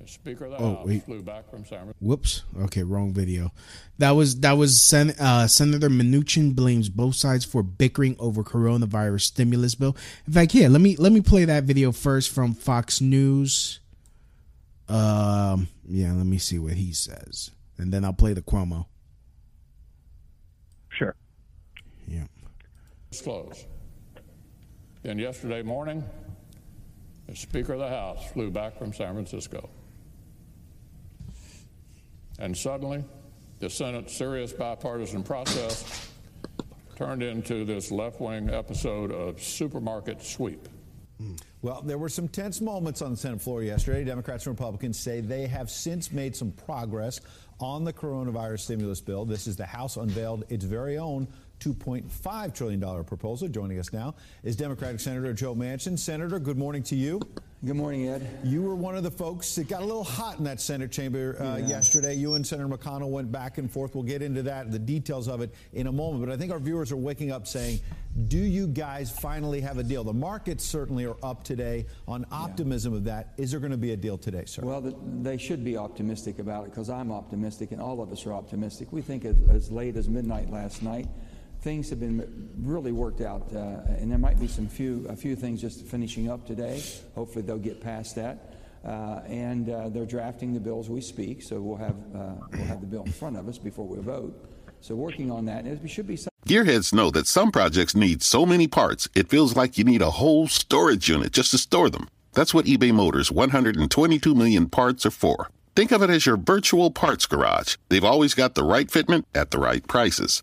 the 0.00 0.08
Speaker 0.08 0.46
of 0.46 0.50
the 0.50 0.56
oh, 0.58 0.74
House 0.76 0.86
wait. 0.86 1.04
flew 1.04 1.22
back 1.22 1.48
from 1.48 1.64
San 1.64 1.94
Whoops. 2.00 2.42
Okay, 2.62 2.82
wrong 2.82 3.12
video. 3.12 3.52
That 3.98 4.12
was 4.12 4.40
that 4.40 4.52
was 4.54 4.82
Sen- 4.82 5.14
uh, 5.20 5.46
Senator 5.46 5.88
Manchin 5.88 6.54
blames 6.56 6.88
both 6.88 7.14
sides 7.14 7.44
for 7.44 7.62
bickering 7.62 8.16
over 8.18 8.42
coronavirus 8.42 9.22
stimulus 9.22 9.74
bill. 9.76 9.96
In 10.26 10.32
fact, 10.32 10.52
here 10.52 10.68
let 10.68 10.80
me 10.80 10.96
let 10.96 11.12
me 11.12 11.20
play 11.20 11.44
that 11.44 11.64
video 11.64 11.92
first 11.92 12.30
from 12.30 12.54
Fox 12.54 13.00
News. 13.00 13.80
Um, 14.90 15.68
yeah, 15.88 16.12
let 16.12 16.26
me 16.26 16.38
see 16.38 16.58
what 16.58 16.72
he 16.72 16.92
says, 16.92 17.52
and 17.78 17.92
then 17.92 18.04
I'll 18.04 18.12
play 18.12 18.32
the 18.32 18.42
Cuomo. 18.42 18.86
Sure. 20.88 21.14
Yeah. 22.08 22.24
Disclose. 23.12 23.66
Then 25.02 25.20
yesterday 25.20 25.62
morning, 25.62 26.04
the 27.28 27.36
Speaker 27.36 27.74
of 27.74 27.78
the 27.78 27.88
House 27.88 28.32
flew 28.32 28.50
back 28.50 28.76
from 28.76 28.92
San 28.92 29.14
Francisco. 29.14 29.70
And 32.40 32.56
suddenly, 32.56 33.04
the 33.60 33.70
Senate's 33.70 34.16
serious 34.16 34.52
bipartisan 34.52 35.22
process 35.22 36.10
turned 36.96 37.22
into 37.22 37.64
this 37.64 37.92
left 37.92 38.20
wing 38.20 38.50
episode 38.50 39.12
of 39.12 39.40
supermarket 39.40 40.20
sweep. 40.20 40.68
Well, 41.62 41.82
there 41.82 41.98
were 41.98 42.08
some 42.08 42.26
tense 42.26 42.62
moments 42.62 43.02
on 43.02 43.10
the 43.10 43.16
Senate 43.18 43.42
floor 43.42 43.62
yesterday. 43.62 44.02
Democrats 44.02 44.46
and 44.46 44.58
Republicans 44.58 44.98
say 44.98 45.20
they 45.20 45.46
have 45.46 45.70
since 45.70 46.10
made 46.10 46.34
some 46.34 46.52
progress 46.52 47.20
on 47.60 47.84
the 47.84 47.92
coronavirus 47.92 48.60
stimulus 48.60 49.02
bill. 49.02 49.26
This 49.26 49.46
is 49.46 49.56
the 49.56 49.66
House 49.66 49.98
unveiled 49.98 50.44
its 50.48 50.64
very 50.64 50.96
own 50.96 51.28
$2.5 51.60 52.54
trillion 52.54 53.04
proposal. 53.04 53.48
Joining 53.48 53.78
us 53.78 53.92
now 53.92 54.14
is 54.42 54.56
Democratic 54.56 55.00
Senator 55.00 55.34
Joe 55.34 55.54
Manchin. 55.54 55.98
Senator, 55.98 56.38
good 56.38 56.56
morning 56.56 56.82
to 56.84 56.96
you. 56.96 57.20
Good 57.62 57.76
morning, 57.76 58.08
Ed. 58.08 58.26
You 58.42 58.62
were 58.62 58.74
one 58.74 58.96
of 58.96 59.02
the 59.02 59.10
folks 59.10 59.54
that 59.56 59.68
got 59.68 59.82
a 59.82 59.84
little 59.84 60.02
hot 60.02 60.38
in 60.38 60.44
that 60.44 60.62
Senate 60.62 60.90
chamber 60.90 61.36
uh, 61.38 61.58
yeah. 61.58 61.68
yesterday. 61.68 62.14
You 62.14 62.32
and 62.32 62.46
Senator 62.46 62.74
McConnell 62.74 63.10
went 63.10 63.30
back 63.30 63.58
and 63.58 63.70
forth. 63.70 63.94
We'll 63.94 64.02
get 64.02 64.22
into 64.22 64.42
that, 64.44 64.72
the 64.72 64.78
details 64.78 65.28
of 65.28 65.42
it 65.42 65.54
in 65.74 65.86
a 65.86 65.92
moment. 65.92 66.24
But 66.24 66.32
I 66.32 66.38
think 66.38 66.52
our 66.52 66.58
viewers 66.58 66.90
are 66.90 66.96
waking 66.96 67.32
up 67.32 67.46
saying, 67.46 67.80
do 68.28 68.38
you 68.38 68.66
guys 68.66 69.10
finally 69.10 69.60
have 69.60 69.76
a 69.76 69.82
deal? 69.82 70.04
The 70.04 70.14
markets 70.14 70.64
certainly 70.64 71.04
are 71.04 71.18
up 71.22 71.44
today 71.44 71.84
on 72.08 72.24
optimism 72.32 72.94
yeah. 72.94 72.98
of 72.98 73.04
that. 73.04 73.34
Is 73.36 73.50
there 73.50 73.60
going 73.60 73.72
to 73.72 73.76
be 73.76 73.92
a 73.92 73.96
deal 73.96 74.16
today, 74.16 74.46
sir? 74.46 74.62
Well, 74.62 74.80
the, 74.80 74.96
they 75.20 75.36
should 75.36 75.62
be 75.62 75.76
optimistic 75.76 76.38
about 76.38 76.64
it 76.64 76.70
because 76.70 76.88
I'm 76.88 77.12
optimistic 77.12 77.72
and 77.72 77.82
all 77.82 78.00
of 78.00 78.10
us 78.10 78.24
are 78.24 78.32
optimistic. 78.32 78.88
We 78.90 79.02
think 79.02 79.26
as, 79.26 79.36
as 79.50 79.70
late 79.70 79.98
as 79.98 80.08
midnight 80.08 80.48
last 80.48 80.82
night, 80.82 81.08
things 81.60 81.90
have 81.90 82.00
been 82.00 82.50
really 82.62 82.92
worked 82.92 83.20
out, 83.20 83.48
uh, 83.54 83.80
and 83.98 84.10
there 84.10 84.18
might 84.18 84.40
be 84.40 84.46
some 84.46 84.66
few 84.66 85.06
a 85.08 85.16
few 85.16 85.36
things 85.36 85.60
just 85.60 85.84
finishing 85.86 86.30
up 86.30 86.46
today. 86.46 86.82
Hopefully, 87.14 87.44
they'll 87.44 87.58
get 87.58 87.80
past 87.80 88.16
that. 88.16 88.54
Uh, 88.84 89.20
and 89.26 89.68
uh, 89.68 89.90
they're 89.90 90.06
drafting 90.06 90.54
the 90.54 90.60
bills 90.60 90.88
we 90.88 91.02
speak, 91.02 91.42
so 91.42 91.60
we'll 91.60 91.76
have 91.76 91.96
uh, 92.14 92.32
we'll 92.52 92.64
have 92.64 92.80
the 92.80 92.86
bill 92.86 93.04
in 93.04 93.12
front 93.12 93.36
of 93.36 93.46
us 93.46 93.58
before 93.58 93.86
we 93.86 93.98
vote. 94.00 94.34
So 94.80 94.94
working 94.94 95.30
on 95.30 95.44
that, 95.46 95.66
it 95.66 95.86
should 95.88 96.06
be. 96.06 96.16
Some- 96.16 96.30
Gearheads 96.46 96.94
know 96.94 97.10
that 97.10 97.26
some 97.26 97.52
projects 97.52 97.94
need 97.94 98.22
so 98.22 98.46
many 98.46 98.66
parts, 98.66 99.08
it 99.14 99.28
feels 99.28 99.54
like 99.54 99.76
you 99.76 99.84
need 99.84 100.00
a 100.00 100.10
whole 100.10 100.48
storage 100.48 101.10
unit 101.10 101.32
just 101.32 101.50
to 101.50 101.58
store 101.58 101.90
them. 101.90 102.08
That's 102.32 102.54
what 102.54 102.64
eBay 102.64 102.92
Motors' 102.92 103.30
122 103.30 104.34
million 104.34 104.68
parts 104.68 105.04
are 105.04 105.10
for. 105.10 105.50
Think 105.76 105.92
of 105.92 106.02
it 106.02 106.10
as 106.10 106.24
your 106.26 106.36
virtual 106.36 106.90
parts 106.90 107.26
garage. 107.26 107.76
They've 107.90 108.04
always 108.04 108.34
got 108.34 108.54
the 108.54 108.64
right 108.64 108.88
fitment 108.88 109.24
at 109.34 109.50
the 109.50 109.58
right 109.58 109.86
prices. 109.86 110.42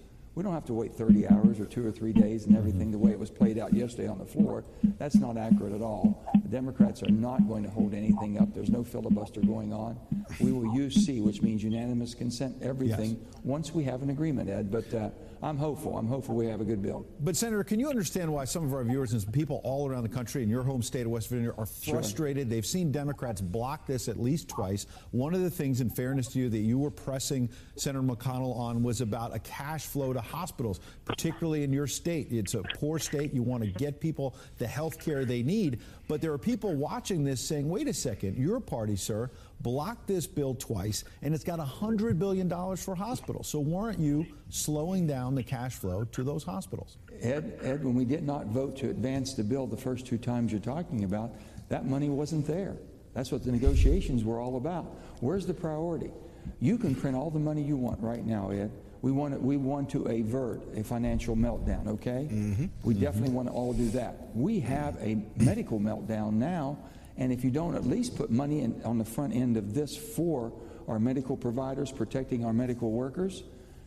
We 0.33 0.43
don't 0.43 0.53
have 0.53 0.65
to 0.65 0.73
wait 0.73 0.95
30 0.95 1.27
hours 1.27 1.59
or 1.59 1.65
two 1.65 1.85
or 1.85 1.91
three 1.91 2.13
days 2.13 2.45
and 2.45 2.55
everything 2.55 2.89
the 2.89 2.97
way 2.97 3.11
it 3.11 3.19
was 3.19 3.29
played 3.29 3.57
out 3.57 3.73
yesterday 3.73 4.07
on 4.07 4.17
the 4.17 4.25
floor. 4.25 4.63
That's 4.97 5.15
not 5.15 5.35
accurate 5.37 5.73
at 5.73 5.81
all. 5.81 6.25
The 6.33 6.47
Democrats 6.47 7.03
are 7.03 7.11
not 7.11 7.45
going 7.49 7.63
to 7.63 7.69
hold 7.69 7.93
anything 7.93 8.39
up. 8.39 8.53
There's 8.53 8.69
no 8.69 8.81
filibuster 8.81 9.41
going 9.41 9.73
on. 9.73 9.99
We 10.39 10.53
will 10.53 10.73
use 10.73 11.05
C, 11.05 11.19
which 11.19 11.41
means 11.41 11.63
unanimous 11.63 12.13
consent, 12.13 12.55
everything, 12.61 13.19
yes. 13.21 13.41
once 13.43 13.73
we 13.73 13.83
have 13.83 14.03
an 14.03 14.09
agreement, 14.09 14.49
Ed. 14.49 14.71
But 14.71 14.93
uh, 14.93 15.09
I'm 15.43 15.57
hopeful. 15.57 15.97
I'm 15.97 16.07
hopeful 16.07 16.35
we 16.35 16.45
have 16.47 16.61
a 16.61 16.63
good 16.63 16.83
bill. 16.83 17.05
But, 17.19 17.35
Senator, 17.35 17.63
can 17.63 17.79
you 17.79 17.89
understand 17.89 18.31
why 18.31 18.45
some 18.45 18.63
of 18.63 18.73
our 18.73 18.83
viewers 18.83 19.13
and 19.13 19.33
people 19.33 19.59
all 19.63 19.89
around 19.89 20.03
the 20.03 20.09
country 20.09 20.43
in 20.43 20.49
your 20.49 20.61
home 20.61 20.83
state 20.83 21.07
of 21.07 21.11
West 21.11 21.29
Virginia 21.29 21.51
are 21.57 21.65
frustrated? 21.65 22.43
Sure. 22.43 22.49
They've 22.49 22.65
seen 22.65 22.91
Democrats 22.91 23.41
block 23.41 23.87
this 23.87 24.07
at 24.07 24.19
least 24.19 24.49
twice. 24.49 24.85
One 25.09 25.33
of 25.33 25.41
the 25.41 25.49
things, 25.49 25.81
in 25.81 25.89
fairness 25.89 26.27
to 26.29 26.39
you, 26.39 26.49
that 26.49 26.59
you 26.59 26.77
were 26.77 26.91
pressing 26.91 27.49
Senator 27.75 28.03
McConnell 28.03 28.55
on 28.55 28.83
was 28.83 29.01
about 29.01 29.35
a 29.35 29.39
cash 29.39 29.87
flow 29.87 30.13
to 30.13 30.21
hospitals, 30.21 30.79
particularly 31.05 31.63
in 31.63 31.73
your 31.73 31.87
state. 31.87 32.27
It's 32.29 32.53
a 32.53 32.61
poor 32.75 32.99
state. 32.99 33.33
You 33.33 33.41
want 33.41 33.63
to 33.63 33.69
get 33.69 33.99
people 33.99 34.35
the 34.59 34.67
health 34.67 34.99
care 34.99 35.25
they 35.25 35.41
need. 35.41 35.79
But 36.07 36.21
there 36.21 36.33
are 36.33 36.37
people 36.37 36.75
watching 36.75 37.23
this 37.23 37.41
saying, 37.41 37.67
wait 37.67 37.87
a 37.87 37.93
second, 37.93 38.37
your 38.37 38.59
party, 38.59 38.95
sir, 38.95 39.31
blocked 39.63 40.07
this 40.07 40.27
bill 40.27 40.55
twice, 40.55 41.03
and 41.21 41.33
it's 41.33 41.43
got 41.43 41.59
$100 41.59 42.17
billion 42.19 42.49
for 42.77 42.95
hospitals. 42.95 43.47
So 43.47 43.59
weren't 43.59 43.99
you 43.99 44.25
slowing 44.49 45.07
down 45.07 45.35
the 45.35 45.43
cash 45.43 45.75
flow 45.75 46.03
to 46.05 46.23
those 46.23 46.43
hospitals? 46.43 46.97
Ed, 47.21 47.59
Ed, 47.61 47.83
when 47.83 47.95
we 47.95 48.05
did 48.05 48.23
not 48.23 48.47
vote 48.47 48.75
to 48.77 48.89
advance 48.89 49.33
the 49.33 49.43
bill 49.43 49.67
the 49.67 49.77
first 49.77 50.05
two 50.05 50.17
times 50.17 50.51
you're 50.51 50.61
talking 50.61 51.03
about, 51.03 51.31
that 51.69 51.85
money 51.85 52.09
wasn't 52.09 52.45
there. 52.45 52.75
That's 53.13 53.31
what 53.31 53.43
the 53.43 53.51
negotiations 53.51 54.23
were 54.23 54.39
all 54.39 54.57
about. 54.57 54.85
Where's 55.19 55.45
the 55.45 55.53
priority? 55.53 56.11
You 56.59 56.77
can 56.77 56.95
print 56.95 57.15
all 57.15 57.29
the 57.29 57.39
money 57.39 57.61
you 57.61 57.75
want 57.75 58.01
right 58.01 58.25
now, 58.25 58.49
Ed. 58.51 58.71
We 59.01 59.11
want 59.11 59.33
to, 59.33 59.39
we 59.39 59.57
want 59.57 59.89
to 59.91 60.03
avert 60.05 60.61
a 60.75 60.83
financial 60.83 61.35
meltdown, 61.35 61.87
okay? 61.87 62.27
Mm-hmm. 62.31 62.65
We 62.83 62.93
mm-hmm. 62.93 63.03
definitely 63.03 63.31
want 63.31 63.47
to 63.47 63.53
all 63.53 63.73
do 63.73 63.89
that. 63.91 64.29
We 64.35 64.59
have 64.59 64.95
a 65.01 65.17
medical 65.37 65.79
meltdown 65.79 66.33
now 66.33 66.77
and 67.21 67.31
if 67.31 67.43
you 67.43 67.51
don't 67.51 67.75
at 67.75 67.85
least 67.85 68.15
put 68.15 68.31
money 68.31 68.61
in, 68.61 68.81
on 68.83 68.97
the 68.97 69.05
front 69.05 69.35
end 69.35 69.55
of 69.55 69.75
this 69.75 69.95
for 69.95 70.51
our 70.87 70.99
medical 70.99 71.37
providers, 71.37 71.91
protecting 71.91 72.43
our 72.43 72.51
medical 72.51 72.89
workers, 72.91 73.43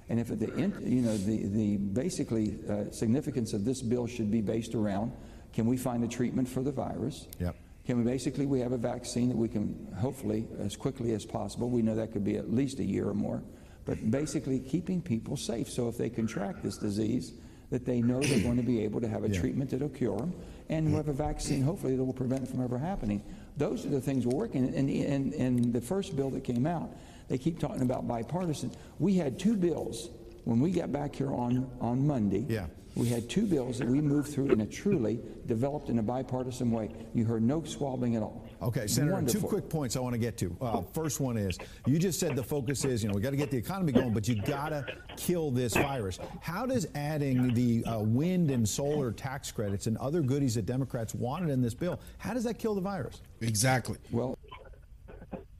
and 0.08 0.20
if 0.20 0.30
at 0.30 0.38
the 0.38 0.46
you 0.56 1.02
know 1.02 1.16
the 1.16 1.46
the 1.48 1.76
basically 1.76 2.58
uh, 2.70 2.90
significance 2.92 3.52
of 3.52 3.64
this 3.64 3.82
bill 3.82 4.06
should 4.06 4.30
be 4.30 4.40
based 4.40 4.74
around 4.74 5.12
can 5.52 5.66
we 5.66 5.76
find 5.76 6.04
a 6.04 6.08
treatment 6.08 6.48
for 6.48 6.62
the 6.62 6.70
virus? 6.70 7.26
Yep. 7.40 7.56
Can 7.86 7.98
we 7.98 8.04
basically 8.04 8.46
we 8.46 8.60
have 8.60 8.72
a 8.72 8.78
vaccine 8.78 9.28
that 9.28 9.36
we 9.36 9.48
can 9.48 9.88
hopefully 9.98 10.46
as 10.60 10.76
quickly 10.76 11.12
as 11.12 11.24
possible. 11.24 11.70
We 11.70 11.82
know 11.82 11.96
that 11.96 12.12
could 12.12 12.24
be 12.24 12.36
at 12.36 12.52
least 12.52 12.78
a 12.78 12.84
year 12.84 13.08
or 13.08 13.14
more, 13.14 13.42
but 13.84 14.10
basically 14.12 14.60
keeping 14.60 15.02
people 15.02 15.36
safe. 15.36 15.68
So 15.68 15.88
if 15.88 15.98
they 15.98 16.08
contract 16.08 16.62
this 16.62 16.76
disease, 16.76 17.32
that 17.70 17.84
they 17.84 18.00
know 18.00 18.20
they're 18.20 18.42
going 18.42 18.56
to 18.56 18.62
be 18.62 18.84
able 18.84 19.00
to 19.00 19.08
have 19.08 19.24
a 19.24 19.28
yeah. 19.28 19.40
treatment 19.40 19.70
that'll 19.70 19.88
cure 19.88 20.18
them, 20.18 20.34
and 20.68 20.90
we 20.90 20.94
have 20.94 21.08
a 21.08 21.12
vaccine, 21.12 21.62
hopefully, 21.62 21.96
that 21.96 22.04
will 22.04 22.12
prevent 22.12 22.44
it 22.44 22.48
from 22.48 22.62
ever 22.62 22.78
happening. 22.78 23.22
Those 23.56 23.84
are 23.84 23.90
the 23.90 24.00
things 24.00 24.26
we're 24.26 24.36
working. 24.36 24.74
And 24.74 24.90
in, 24.90 25.32
in 25.32 25.72
the 25.72 25.80
first 25.80 26.16
bill 26.16 26.30
that 26.30 26.44
came 26.44 26.66
out, 26.66 26.90
they 27.28 27.38
keep 27.38 27.58
talking 27.58 27.82
about 27.82 28.08
bipartisan. 28.08 28.72
We 28.98 29.14
had 29.14 29.38
two 29.38 29.56
bills 29.56 30.08
when 30.44 30.60
we 30.60 30.70
got 30.70 30.92
back 30.92 31.16
here 31.16 31.32
on, 31.32 31.70
on 31.80 32.06
Monday. 32.06 32.44
Yeah 32.48 32.66
we 32.94 33.08
had 33.08 33.28
two 33.28 33.46
bills 33.46 33.78
that 33.78 33.88
we 33.88 34.00
moved 34.00 34.32
through 34.32 34.50
in 34.50 34.60
a 34.60 34.66
truly 34.66 35.18
developed 35.46 35.88
in 35.88 35.98
a 35.98 36.02
bipartisan 36.02 36.70
way. 36.70 36.90
You 37.12 37.24
heard 37.24 37.42
no 37.42 37.64
squabbling 37.64 38.14
at 38.16 38.22
all. 38.22 38.43
Okay, 38.62 38.86
Senator, 38.86 39.12
Wonderful. 39.14 39.40
two 39.40 39.46
quick 39.46 39.68
points 39.68 39.96
I 39.96 40.00
want 40.00 40.14
to 40.14 40.18
get 40.18 40.36
to. 40.38 40.56
Uh, 40.60 40.82
first 40.92 41.20
one 41.20 41.36
is 41.36 41.58
you 41.86 41.98
just 41.98 42.18
said 42.18 42.34
the 42.36 42.42
focus 42.42 42.84
is, 42.84 43.02
you 43.02 43.08
know, 43.08 43.14
we 43.14 43.20
got 43.20 43.30
to 43.30 43.36
get 43.36 43.50
the 43.50 43.56
economy 43.56 43.92
going, 43.92 44.12
but 44.12 44.26
you 44.26 44.40
got 44.42 44.70
to 44.70 44.86
kill 45.16 45.50
this 45.50 45.74
virus. 45.74 46.18
How 46.40 46.66
does 46.66 46.86
adding 46.94 47.52
the 47.54 47.84
uh, 47.84 48.00
wind 48.00 48.50
and 48.50 48.68
solar 48.68 49.12
tax 49.12 49.50
credits 49.52 49.86
and 49.86 49.96
other 49.98 50.22
goodies 50.22 50.54
that 50.54 50.66
Democrats 50.66 51.14
wanted 51.14 51.50
in 51.50 51.60
this 51.60 51.74
bill, 51.74 52.00
how 52.18 52.32
does 52.34 52.44
that 52.44 52.58
kill 52.58 52.74
the 52.74 52.80
virus? 52.80 53.20
Exactly. 53.40 53.98
Well, 54.10 54.38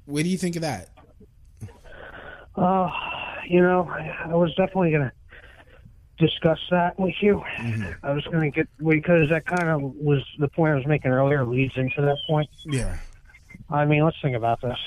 what 0.06 0.22
do 0.22 0.28
you 0.28 0.38
think 0.38 0.56
of 0.56 0.62
that? 0.62 0.90
Uh, 2.56 2.88
you 3.48 3.60
know, 3.60 3.88
I 3.90 4.34
was 4.34 4.50
definitely 4.54 4.90
going 4.90 5.02
to 5.02 5.12
discuss 6.18 6.58
that 6.70 6.98
with 6.98 7.14
you. 7.20 7.42
Mm-hmm. 7.56 8.06
I 8.06 8.12
was 8.12 8.24
going 8.24 8.50
to 8.50 8.50
get 8.50 8.68
because 8.78 9.30
that 9.30 9.46
kind 9.46 9.68
of 9.68 9.82
was 9.82 10.22
the 10.38 10.48
point 10.48 10.72
I 10.72 10.76
was 10.76 10.86
making 10.86 11.10
earlier 11.10 11.44
leads 11.44 11.76
into 11.76 12.02
that 12.02 12.18
point. 12.26 12.48
Yeah. 12.64 12.96
I 13.70 13.84
mean, 13.84 14.04
let's 14.04 14.16
think 14.22 14.36
about 14.36 14.60
this. 14.60 14.78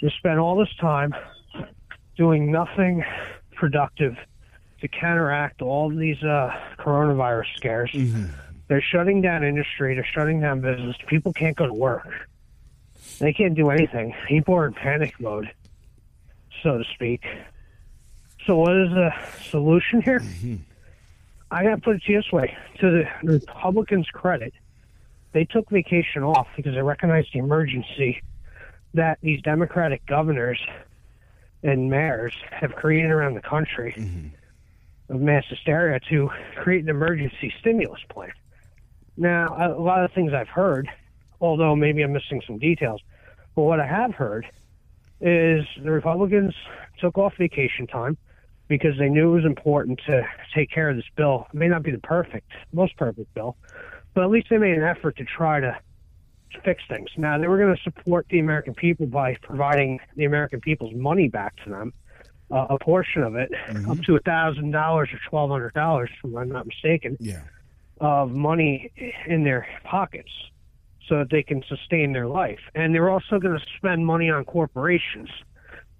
You 0.00 0.10
spend 0.10 0.38
all 0.38 0.56
this 0.56 0.74
time 0.80 1.14
doing 2.16 2.52
nothing 2.52 3.04
productive 3.54 4.16
to 4.80 4.88
counteract 4.88 5.62
all 5.62 5.88
these 5.88 6.22
uh, 6.22 6.54
coronavirus 6.78 7.46
scares. 7.56 7.90
Mm-hmm. 7.92 8.26
They're 8.68 8.82
shutting 8.82 9.20
down 9.20 9.44
industry. 9.44 9.94
They're 9.94 10.04
shutting 10.04 10.40
down 10.40 10.60
business. 10.60 10.96
People 11.06 11.32
can't 11.32 11.56
go 11.56 11.66
to 11.66 11.74
work. 11.74 12.08
They 13.18 13.32
can't 13.32 13.54
do 13.54 13.70
anything. 13.70 14.14
People 14.26 14.54
are 14.54 14.66
in 14.66 14.74
panic 14.74 15.18
mode, 15.20 15.50
so 16.62 16.78
to 16.78 16.84
speak. 16.94 17.24
So 18.46 18.56
what 18.56 18.76
is 18.76 18.90
the 18.90 19.10
solution 19.50 20.02
here? 20.02 20.20
Mm-hmm. 20.20 20.56
I 21.50 21.64
got 21.64 21.76
to 21.76 21.80
put 21.80 21.96
it 21.96 22.02
to 22.04 22.12
you 22.12 22.22
this 22.22 22.32
way: 22.32 22.56
to 22.80 22.90
the 22.90 23.04
Republicans' 23.22 24.08
credit, 24.12 24.52
they 25.32 25.44
took 25.44 25.68
vacation 25.70 26.22
off 26.22 26.48
because 26.56 26.74
they 26.74 26.82
recognized 26.82 27.28
the 27.32 27.38
emergency 27.38 28.22
that 28.94 29.18
these 29.22 29.40
Democratic 29.42 30.04
governors 30.06 30.60
and 31.62 31.90
mayors 31.90 32.34
have 32.50 32.74
created 32.74 33.10
around 33.10 33.34
the 33.34 33.40
country 33.40 33.94
mm-hmm. 33.96 35.14
of 35.14 35.20
mass 35.20 35.44
hysteria 35.48 35.98
to 36.10 36.30
create 36.56 36.82
an 36.82 36.90
emergency 36.90 37.52
stimulus 37.60 38.00
plan. 38.08 38.32
Now, 39.16 39.56
a 39.58 39.80
lot 39.80 40.04
of 40.04 40.12
things 40.12 40.32
I've 40.32 40.48
heard 40.48 40.88
although 41.44 41.76
maybe 41.76 42.02
I'm 42.02 42.12
missing 42.12 42.42
some 42.46 42.58
details. 42.58 43.02
But 43.54 43.62
what 43.62 43.78
I 43.78 43.86
have 43.86 44.14
heard 44.14 44.46
is 45.20 45.64
the 45.82 45.90
Republicans 45.90 46.54
took 46.98 47.18
off 47.18 47.34
vacation 47.36 47.86
time 47.86 48.16
because 48.68 48.96
they 48.98 49.08
knew 49.08 49.30
it 49.32 49.36
was 49.36 49.44
important 49.44 50.00
to 50.06 50.26
take 50.54 50.70
care 50.70 50.88
of 50.90 50.96
this 50.96 51.04
bill. 51.16 51.46
It 51.52 51.56
may 51.56 51.68
not 51.68 51.82
be 51.82 51.90
the 51.90 51.98
perfect, 51.98 52.50
most 52.72 52.96
perfect 52.96 53.32
bill, 53.34 53.56
but 54.14 54.24
at 54.24 54.30
least 54.30 54.48
they 54.50 54.58
made 54.58 54.76
an 54.76 54.84
effort 54.84 55.16
to 55.18 55.24
try 55.24 55.60
to 55.60 55.76
fix 56.64 56.82
things. 56.88 57.08
Now, 57.16 57.36
they 57.38 57.48
were 57.48 57.58
going 57.58 57.74
to 57.74 57.82
support 57.82 58.26
the 58.30 58.38
American 58.38 58.74
people 58.74 59.06
by 59.06 59.36
providing 59.42 59.98
the 60.16 60.24
American 60.24 60.60
people's 60.60 60.94
money 60.94 61.28
back 61.28 61.56
to 61.64 61.70
them, 61.70 61.92
uh, 62.50 62.66
a 62.70 62.78
portion 62.78 63.22
of 63.22 63.34
it, 63.34 63.50
up 63.90 64.00
to 64.02 64.12
$1,000 64.12 64.74
or 64.74 65.06
$1,200, 65.32 66.04
if 66.04 66.36
I'm 66.36 66.48
not 66.48 66.66
mistaken, 66.66 67.16
Yeah. 67.20 67.40
of 68.00 68.30
money 68.30 68.90
in 69.26 69.44
their 69.44 69.66
pockets 69.84 70.30
so 71.08 71.18
that 71.18 71.30
they 71.30 71.42
can 71.42 71.62
sustain 71.68 72.12
their 72.12 72.26
life. 72.28 72.60
And 72.74 72.94
they're 72.94 73.10
also 73.10 73.38
going 73.38 73.58
to 73.58 73.64
spend 73.76 74.06
money 74.06 74.30
on 74.30 74.44
corporations 74.44 75.28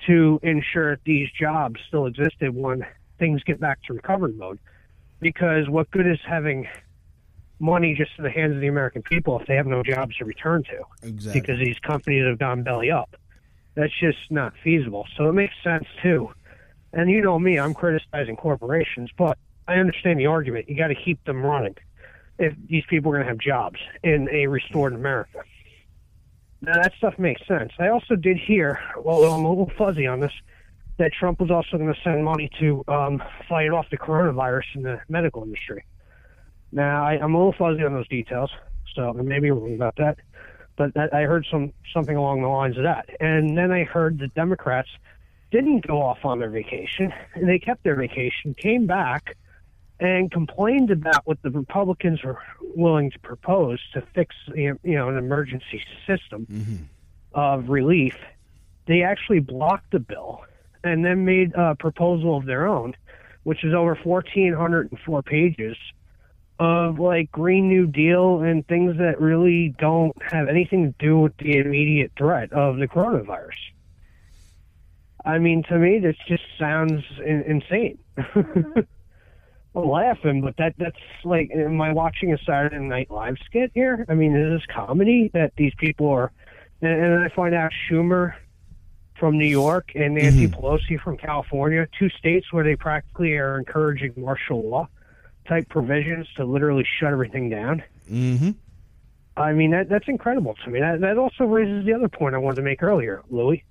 to 0.07 0.41
ensure 0.43 0.99
these 1.05 1.29
jobs 1.39 1.81
still 1.89 2.07
existed 2.07 2.55
when 2.55 2.85
things 3.19 3.43
get 3.45 3.61
back 3.61 3.83
to 3.85 3.95
recovery 3.95 4.33
mode. 4.33 4.59
Because 5.21 5.69
what 5.69 5.91
good 5.91 6.07
is 6.07 6.19
having 6.27 6.69
money 7.59 7.95
just 7.95 8.11
in 8.19 8.25
the 8.25 8.31
hands 8.31 8.55
of 8.55 8.61
the 8.61 8.67
American 8.67 9.03
people 9.03 9.39
if 9.41 9.47
they 9.47 9.55
have 9.57 9.67
no 9.67 9.83
jobs 9.83 10.17
to 10.17 10.25
return 10.25 10.63
to? 10.65 11.07
Exactly. 11.07 11.41
Because 11.41 11.59
these 11.59 11.79
companies 11.79 12.27
have 12.27 12.39
gone 12.39 12.63
belly 12.63 12.91
up. 12.91 13.17
That's 13.75 13.93
just 13.99 14.31
not 14.31 14.53
feasible. 14.63 15.07
So 15.17 15.29
it 15.29 15.33
makes 15.33 15.55
sense 15.63 15.87
too. 16.03 16.31
And 16.93 17.11
you 17.11 17.21
know 17.21 17.39
me, 17.39 17.59
I'm 17.59 17.75
criticizing 17.75 18.37
corporations, 18.37 19.11
but 19.17 19.37
I 19.67 19.75
understand 19.77 20.21
the 20.21 20.27
argument. 20.27 20.69
You 20.69 20.77
got 20.77 20.89
to 20.89 20.95
keep 20.95 21.25
them 21.25 21.45
running 21.45 21.77
if 22.39 22.55
these 22.69 22.85
people 22.89 23.11
are 23.11 23.17
going 23.17 23.27
to 23.27 23.31
have 23.31 23.39
jobs 23.39 23.81
in 24.03 24.29
a 24.31 24.47
restored 24.47 24.93
America. 24.93 25.43
Now 26.65 26.81
that 26.83 26.93
stuff 26.97 27.19
makes 27.19 27.47
sense. 27.47 27.73
I 27.79 27.89
also 27.89 28.17
did 28.17 28.39
hear, 28.39 28.81
well, 28.99 29.25
I'm 29.25 29.45
a 29.45 29.49
little 29.49 29.71
fuzzy 29.77 30.07
on 30.07 30.21
this, 30.21 30.33
that 30.97 31.13
Trump 31.13 31.41
was 31.41 31.51
also 31.51 31.77
going 31.77 31.93
to 31.93 32.01
send 32.03 32.25
money 32.25 32.49
to 32.61 32.85
um, 32.89 33.23
fight 33.49 33.71
off 33.71 33.87
the 33.91 33.99
coronavirus 33.99 34.77
in 34.77 34.83
the 34.83 35.01
medical 35.09 35.43
industry. 35.43 35.85
Now 36.73 37.05
I, 37.05 37.13
I'm 37.15 37.35
a 37.35 37.39
little 37.39 37.53
fuzzy 37.53 37.85
on 37.85 37.93
those 37.93 38.09
details, 38.09 38.51
so 38.95 39.15
I 39.19 39.23
may 39.23 39.41
be 39.41 39.51
wrong 39.51 39.75
about 39.75 39.97
that. 39.97 40.19
But 40.77 40.95
that, 40.95 41.13
I 41.13 41.23
heard 41.23 41.47
some 41.51 41.73
something 41.93 42.17
along 42.17 42.43
the 42.43 42.49
lines 42.49 42.77
of 42.77 42.85
that, 42.85 43.09
and 43.21 43.57
then 43.57 43.71
I 43.71 43.85
heard 43.85 44.19
the 44.19 44.29
Democrats 44.29 44.89
didn't 45.51 45.87
go 45.87 46.01
off 46.03 46.25
on 46.25 46.41
their 46.41 46.51
vacation, 46.51 47.13
and 47.35 47.49
they 47.49 47.59
kept 47.59 47.85
their 47.85 47.95
vacation, 47.95 48.55
came 48.55 48.87
back, 48.87 49.37
and 50.01 50.31
complained 50.31 50.91
about 50.91 51.27
what 51.27 51.41
the 51.43 51.51
Republicans 51.51 52.23
were 52.23 52.39
willing 52.61 53.11
to 53.11 53.19
propose 53.21 53.81
to 53.93 54.03
fix, 54.15 54.35
you 54.55 54.79
know, 54.85 55.09
an 55.09 55.17
emergency 55.17 55.83
system 56.07 56.47
mm-hmm. 56.51 56.77
of 57.33 57.69
relief. 57.69 58.17
They 58.87 59.03
actually 59.03 59.41
blocked 59.41 59.93
the 59.93 60.01
bill 60.01 60.45
and 60.83 61.05
then 61.05 61.25
made 61.25 61.55
a 61.55 61.75
proposal 61.75 62.37
of 62.37 62.45
their 62.45 62.67
own, 62.67 62.95
which 63.45 63.65
is 63.65 63.73
over 63.73 63.95
1,404 63.95 65.23
pages 65.23 65.77
of 66.59 66.99
like 66.99 67.31
Green 67.33 67.69
New 67.69 67.87
Deal 67.87 68.41
and 68.41 68.67
things 68.67 68.99
that 68.99 69.21
really 69.21 69.75
don't 69.79 70.17
have 70.31 70.49
anything 70.49 70.93
to 70.93 71.05
do 71.05 71.19
with 71.19 71.37
the 71.39 71.59
immediate 71.59 72.13
threat 72.17 72.53
of 72.53 72.77
the 72.77 72.87
coronavirus. 72.87 73.51
I 75.25 75.39
mean, 75.39 75.63
to 75.65 75.79
me, 75.79 76.01
this 76.01 76.17
just 76.29 76.43
sounds 76.59 77.03
in- 77.25 77.43
insane. 77.43 77.99
I'm 79.75 79.89
laughing, 79.89 80.41
but 80.41 80.57
that 80.59 80.75
that's 80.79 80.97
like, 81.25 81.51
am 81.53 81.81
I 81.81 81.93
watching 81.93 82.33
a 82.33 82.39
Saturday 82.39 82.79
Night 82.79 83.11
Live 83.11 83.37
skit 83.45 83.73
here? 83.75 84.05
I 84.09 84.15
mean, 84.15 84.37
is 84.37 84.61
this 84.61 84.67
comedy 84.75 85.31
that 85.35 85.53
these 85.57 85.75
people 85.77 86.09
are? 86.09 86.33
And, 86.81 86.93
and 86.93 87.25
I 87.25 87.29
find 87.29 87.55
out 87.55 87.73
Schumer 87.89 88.35
from 89.19 89.39
New 89.39 89.47
York 89.47 89.93
and 89.95 90.15
Nancy 90.15 90.49
Pelosi 90.49 91.01
from 91.01 91.17
California, 91.17 91.87
two 91.99 92.11
states 92.11 92.53
where 92.53 92.65
they 92.65 92.77
practically 92.77 93.33
are 93.35 93.59
encouraging 93.59 94.13
martial 94.17 94.69
law 94.69 94.89
type 95.47 95.69
provisions 95.69 96.27
to 96.37 96.45
literally 96.45 96.87
shut 96.99 97.13
everything 97.13 97.49
down. 97.49 97.83
Mm-hmm. 98.11 98.51
I 99.37 99.53
mean, 99.53 99.73
that 99.73 99.89
that's 99.89 100.07
incredible 100.09 100.55
to 100.65 100.71
me. 100.71 100.81
That 100.81 101.01
that 101.01 101.19
also 101.19 101.45
raises 101.45 101.85
the 101.85 101.95
other 101.95 102.09
point 102.09 102.35
I 102.35 102.39
wanted 102.39 102.57
to 102.57 102.63
make 102.63 102.83
earlier, 102.83 103.23
Louis. 103.29 103.65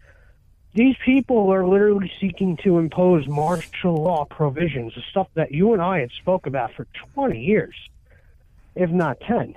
These 0.74 0.95
people 1.05 1.53
are 1.53 1.67
literally 1.67 2.11
seeking 2.19 2.57
to 2.63 2.80
impose 2.80 3.28
martial 3.28 3.95
law 3.95 4.26
provisions, 4.26 4.93
the 4.95 5.03
stuff 5.11 5.28
that 5.36 5.51
you 5.51 5.74
and 5.74 5.82
I 5.82 5.99
had 5.99 6.09
spoke 6.11 6.47
about 6.47 6.74
for 6.74 6.88
20 7.13 7.39
years, 7.39 7.76
if 8.76 8.89
not 8.89 9.19
10, 9.21 9.53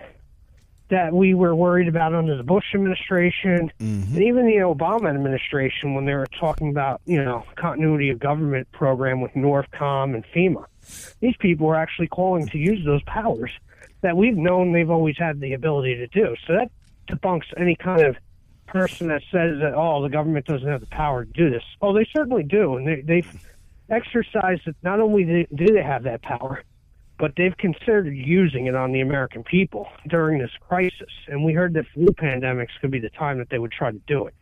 that 0.90 1.14
we 1.14 1.32
were 1.32 1.54
worried 1.54 1.88
about 1.88 2.14
under 2.14 2.36
the 2.36 2.42
Bush 2.42 2.66
administration 2.74 3.72
mm-hmm. 3.80 4.14
and 4.14 4.22
even 4.22 4.46
the 4.46 4.56
Obama 4.56 5.08
administration 5.08 5.94
when 5.94 6.04
they 6.04 6.14
were 6.14 6.28
talking 6.38 6.68
about, 6.68 7.00
you 7.06 7.24
know, 7.24 7.44
continuity 7.56 8.10
of 8.10 8.18
government 8.18 8.70
program 8.72 9.22
with 9.22 9.32
Northcom 9.32 10.14
and 10.14 10.24
FEMA. 10.34 10.66
These 11.20 11.36
people 11.38 11.66
are 11.68 11.76
actually 11.76 12.08
calling 12.08 12.46
to 12.48 12.58
use 12.58 12.84
those 12.84 13.02
powers 13.04 13.50
that 14.02 14.16
we've 14.16 14.36
known 14.36 14.72
they've 14.72 14.90
always 14.90 15.16
had 15.16 15.40
the 15.40 15.54
ability 15.54 15.96
to 15.96 16.06
do. 16.08 16.36
So 16.46 16.52
that 16.52 16.70
debunks 17.08 17.46
any 17.56 17.74
kind 17.74 18.02
of 18.02 18.16
person 18.66 19.08
that 19.08 19.22
says 19.30 19.58
that 19.60 19.74
oh 19.74 20.02
the 20.02 20.08
government 20.08 20.46
doesn't 20.46 20.68
have 20.68 20.80
the 20.80 20.86
power 20.86 21.24
to 21.24 21.32
do 21.32 21.50
this. 21.50 21.62
Oh, 21.80 21.92
they 21.92 22.06
certainly 22.12 22.42
do, 22.42 22.76
and 22.76 22.86
they, 22.86 23.00
they've 23.00 23.46
exercised 23.88 24.66
it. 24.66 24.76
Not 24.82 25.00
only 25.00 25.24
do 25.24 25.46
do 25.54 25.66
they 25.66 25.82
have 25.82 26.02
that 26.04 26.22
power, 26.22 26.62
but 27.18 27.32
they've 27.36 27.56
considered 27.56 28.10
using 28.14 28.66
it 28.66 28.74
on 28.74 28.92
the 28.92 29.00
American 29.00 29.42
people 29.42 29.88
during 30.08 30.38
this 30.38 30.50
crisis. 30.60 31.10
And 31.28 31.44
we 31.44 31.52
heard 31.52 31.74
that 31.74 31.86
flu 31.94 32.06
pandemics 32.06 32.78
could 32.80 32.90
be 32.90 32.98
the 33.00 33.10
time 33.10 33.38
that 33.38 33.48
they 33.50 33.58
would 33.58 33.72
try 33.72 33.90
to 33.90 34.00
do 34.06 34.26
it. 34.26 34.34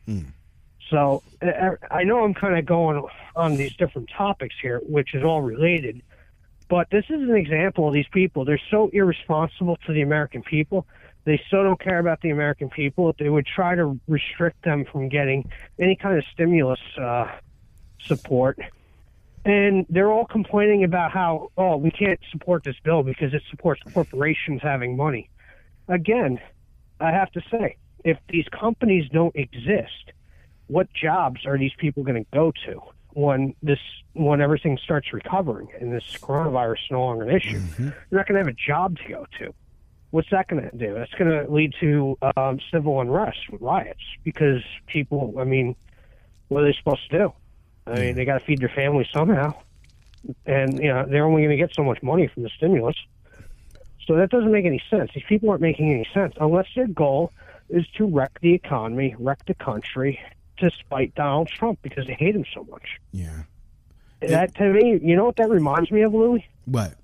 So 0.91 1.23
uh, 1.41 1.77
I 1.91 2.05
know 2.05 2.25
I'm 2.25 2.35
kind 2.35 2.59
of 2.59 2.67
going 2.67 3.03
on 3.37 3.57
these 3.57 3.75
different 3.77 4.11
topics 4.17 4.55
here, 4.61 4.81
which 4.85 5.15
is 5.15 5.23
all 5.23 5.41
related. 5.43 6.03
But 6.69 6.91
this 6.91 7.05
is 7.09 7.23
an 7.23 7.37
example 7.37 7.89
of 7.89 7.95
these 7.95 8.09
people. 8.13 8.45
They're 8.45 8.61
so 8.71 8.91
irresponsible 8.93 9.79
to 9.87 9.93
the 9.93 10.03
American 10.03 10.43
people. 10.43 10.87
They 11.25 11.41
still 11.47 11.63
don't 11.63 11.81
care 11.81 11.99
about 11.99 12.21
the 12.21 12.31
American 12.31 12.69
people 12.69 13.15
they 13.19 13.31
would 13.31 13.47
try 13.47 13.75
to 13.75 13.99
restrict 14.09 14.63
them 14.65 14.85
from 14.85 15.09
getting 15.09 15.51
any 15.79 15.97
kind 15.97 16.19
of 16.19 16.25
stimulus 16.33 16.81
uh, 17.01 17.31
support. 18.05 18.59
And 19.47 19.87
they're 19.91 20.11
all 20.11 20.27
complaining 20.27 20.85
about 20.85 21.13
how, 21.13 21.51
oh, 21.57 21.77
we 21.77 21.91
can't 21.91 22.21
support 22.31 22.65
this 22.65 22.77
bill 22.83 23.03
because 23.03 23.35
it 23.35 23.43
supports 23.51 23.83
corporations 23.93 24.63
having 24.63 24.97
money. 24.97 25.29
Again, 25.89 26.41
I 27.01 27.11
have 27.11 27.31
to 27.33 27.43
say, 27.51 27.77
if 28.05 28.19
these 28.29 28.47
companies 28.49 29.09
don't 29.11 29.35
exist, 29.37 30.13
what 30.67 30.93
jobs 30.93 31.45
are 31.47 31.59
these 31.59 31.73
people 31.79 32.03
going 32.05 32.23
to 32.23 32.31
go 32.33 32.53
to 32.67 32.81
when 33.13 33.55
this 33.63 33.79
when 34.15 34.41
everything 34.41 34.79
starts 34.83 35.13
recovering 35.13 35.69
and 35.79 35.93
this 35.93 36.05
coronavirus 36.21 36.75
is 36.75 36.91
no 36.91 37.01
longer 37.01 37.25
an 37.29 37.37
issue? 37.37 37.61
They're 38.11 38.19
not 38.19 38.27
going 38.27 38.41
to 38.41 38.47
have 38.47 38.49
a 38.49 38.53
job 38.53 38.97
to 38.99 39.09
go 39.09 39.27
to. 39.39 39.55
What's 40.15 40.31
that 40.31 40.47
going 40.47 40.63
to 40.63 40.77
do? 40.77 40.95
That's 40.95 41.11
going 41.15 41.29
to 41.29 41.53
lead 41.53 41.75
to 41.81 42.17
um, 42.37 42.61
civil 42.71 43.01
unrest, 43.01 43.41
riots, 43.59 43.99
because 44.23 44.63
people. 44.87 45.35
I 45.41 45.43
mean, 45.43 45.75
what 46.47 46.63
are 46.63 46.67
they 46.67 46.73
supposed 46.79 47.11
to 47.11 47.19
do? 47.19 47.33
I 47.89 47.99
mean, 47.99 48.15
they 48.15 48.25
got 48.25 48.39
to 48.39 48.45
feed 48.45 48.61
their 48.61 48.69
family 48.69 49.09
somehow, 49.13 49.55
and 50.47 50.79
you 50.79 50.87
know 50.87 51.05
they're 51.05 51.25
only 51.25 51.43
going 51.43 51.51
to 51.51 51.57
get 51.57 51.75
so 51.75 51.83
much 51.83 52.01
money 52.01 52.29
from 52.29 52.45
the 52.45 52.49
stimulus. 52.51 52.95
So 54.07 54.15
that 54.15 54.31
doesn't 54.31 54.53
make 54.53 54.67
any 54.67 54.81
sense. 54.89 55.11
These 55.17 55.25
people 55.29 55.51
aren't 55.51 55.63
making 55.63 55.93
any 55.93 56.07
sense 56.15 56.35
unless 56.41 56.69
their 56.77 56.87
goal 56.87 57.33
is 57.69 57.85
to 57.97 58.07
wreck 58.07 58.39
the 58.41 58.55
economy, 58.55 59.17
wreck 59.19 59.45
the 59.47 59.55
country, 59.55 60.21
to 60.59 60.71
spite 60.71 61.13
Donald 61.17 61.49
Trump 61.49 61.81
because 61.83 62.07
they 62.07 62.15
hate 62.15 62.37
him 62.37 62.45
so 62.55 62.63
much. 62.71 63.01
Yeah. 63.11 63.43
That 64.21 64.55
to 64.55 64.73
me, 64.73 65.01
you 65.03 65.17
know 65.17 65.25
what 65.25 65.35
that 65.39 65.51
reminds 65.51 65.91
me 65.91 66.03
of, 66.03 66.15
Louis? 66.15 66.47
What? 66.67 66.95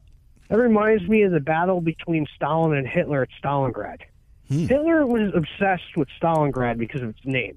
That 0.50 0.58
reminds 0.58 1.08
me 1.08 1.22
of 1.22 1.30
the 1.30 1.40
battle 1.40 1.80
between 1.80 2.26
Stalin 2.34 2.76
and 2.76 2.86
Hitler 2.86 3.22
at 3.22 3.28
Stalingrad. 3.42 4.00
Hmm. 4.48 4.66
Hitler 4.66 5.06
was 5.06 5.32
obsessed 5.32 5.96
with 5.96 6.08
Stalingrad 6.20 6.76
because 6.76 7.02
of 7.02 7.10
its 7.10 7.24
name 7.24 7.56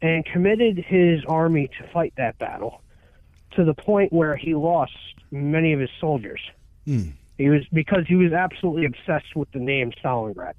and 0.00 0.24
committed 0.24 0.78
his 0.78 1.20
army 1.28 1.68
to 1.78 1.86
fight 1.92 2.14
that 2.16 2.38
battle 2.38 2.80
to 3.52 3.64
the 3.64 3.74
point 3.74 4.14
where 4.14 4.34
he 4.34 4.54
lost 4.54 4.96
many 5.30 5.74
of 5.74 5.80
his 5.80 5.90
soldiers. 6.00 6.40
Hmm. 6.86 7.10
He 7.36 7.50
was 7.50 7.66
because 7.70 8.04
he 8.08 8.14
was 8.14 8.32
absolutely 8.32 8.86
obsessed 8.86 9.36
with 9.36 9.50
the 9.52 9.58
name 9.58 9.92
Stalingrad. 10.02 10.54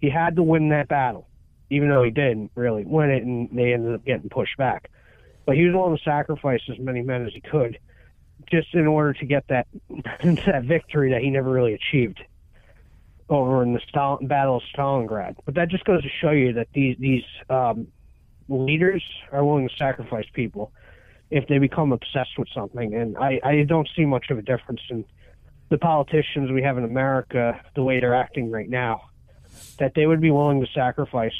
He 0.00 0.10
had 0.10 0.34
to 0.36 0.42
win 0.42 0.70
that 0.70 0.88
battle, 0.88 1.28
even 1.70 1.88
though 1.88 2.02
he 2.02 2.10
didn't 2.10 2.50
really 2.56 2.84
win 2.84 3.10
it, 3.10 3.22
and 3.22 3.48
they 3.52 3.72
ended 3.72 3.94
up 3.94 4.04
getting 4.04 4.28
pushed 4.28 4.56
back. 4.56 4.90
But 5.44 5.56
he 5.56 5.64
was 5.66 5.74
willing 5.74 5.96
to 5.96 6.02
sacrifice 6.02 6.62
as 6.68 6.80
many 6.80 7.02
men 7.02 7.24
as 7.24 7.32
he 7.32 7.40
could, 7.40 7.78
just 8.50 8.74
in 8.74 8.86
order 8.86 9.12
to 9.14 9.24
get 9.24 9.44
that 9.48 9.66
that 10.46 10.64
victory 10.64 11.10
that 11.10 11.22
he 11.22 11.30
never 11.30 11.50
really 11.50 11.74
achieved 11.74 12.20
over 13.28 13.62
in 13.62 13.72
the 13.72 13.80
Stal- 13.92 14.26
Battle 14.26 14.58
of 14.58 14.62
Stalingrad. 14.74 15.36
But 15.44 15.54
that 15.54 15.68
just 15.68 15.84
goes 15.84 16.02
to 16.02 16.08
show 16.20 16.30
you 16.30 16.52
that 16.54 16.68
these 16.72 16.96
these 16.98 17.24
um, 17.50 17.88
leaders 18.48 19.02
are 19.32 19.44
willing 19.44 19.68
to 19.68 19.74
sacrifice 19.76 20.26
people 20.32 20.72
if 21.30 21.48
they 21.48 21.58
become 21.58 21.92
obsessed 21.92 22.38
with 22.38 22.48
something. 22.54 22.94
And 22.94 23.16
I, 23.18 23.40
I 23.42 23.62
don't 23.64 23.88
see 23.96 24.04
much 24.04 24.26
of 24.30 24.38
a 24.38 24.42
difference 24.42 24.80
in 24.90 25.04
the 25.70 25.78
politicians 25.78 26.52
we 26.52 26.62
have 26.62 26.78
in 26.78 26.84
America, 26.84 27.60
the 27.74 27.82
way 27.82 27.98
they're 27.98 28.14
acting 28.14 28.50
right 28.50 28.68
now. 28.68 29.02
that 29.78 29.92
they 29.94 30.06
would 30.06 30.20
be 30.20 30.30
willing 30.30 30.60
to 30.60 30.66
sacrifice 30.72 31.34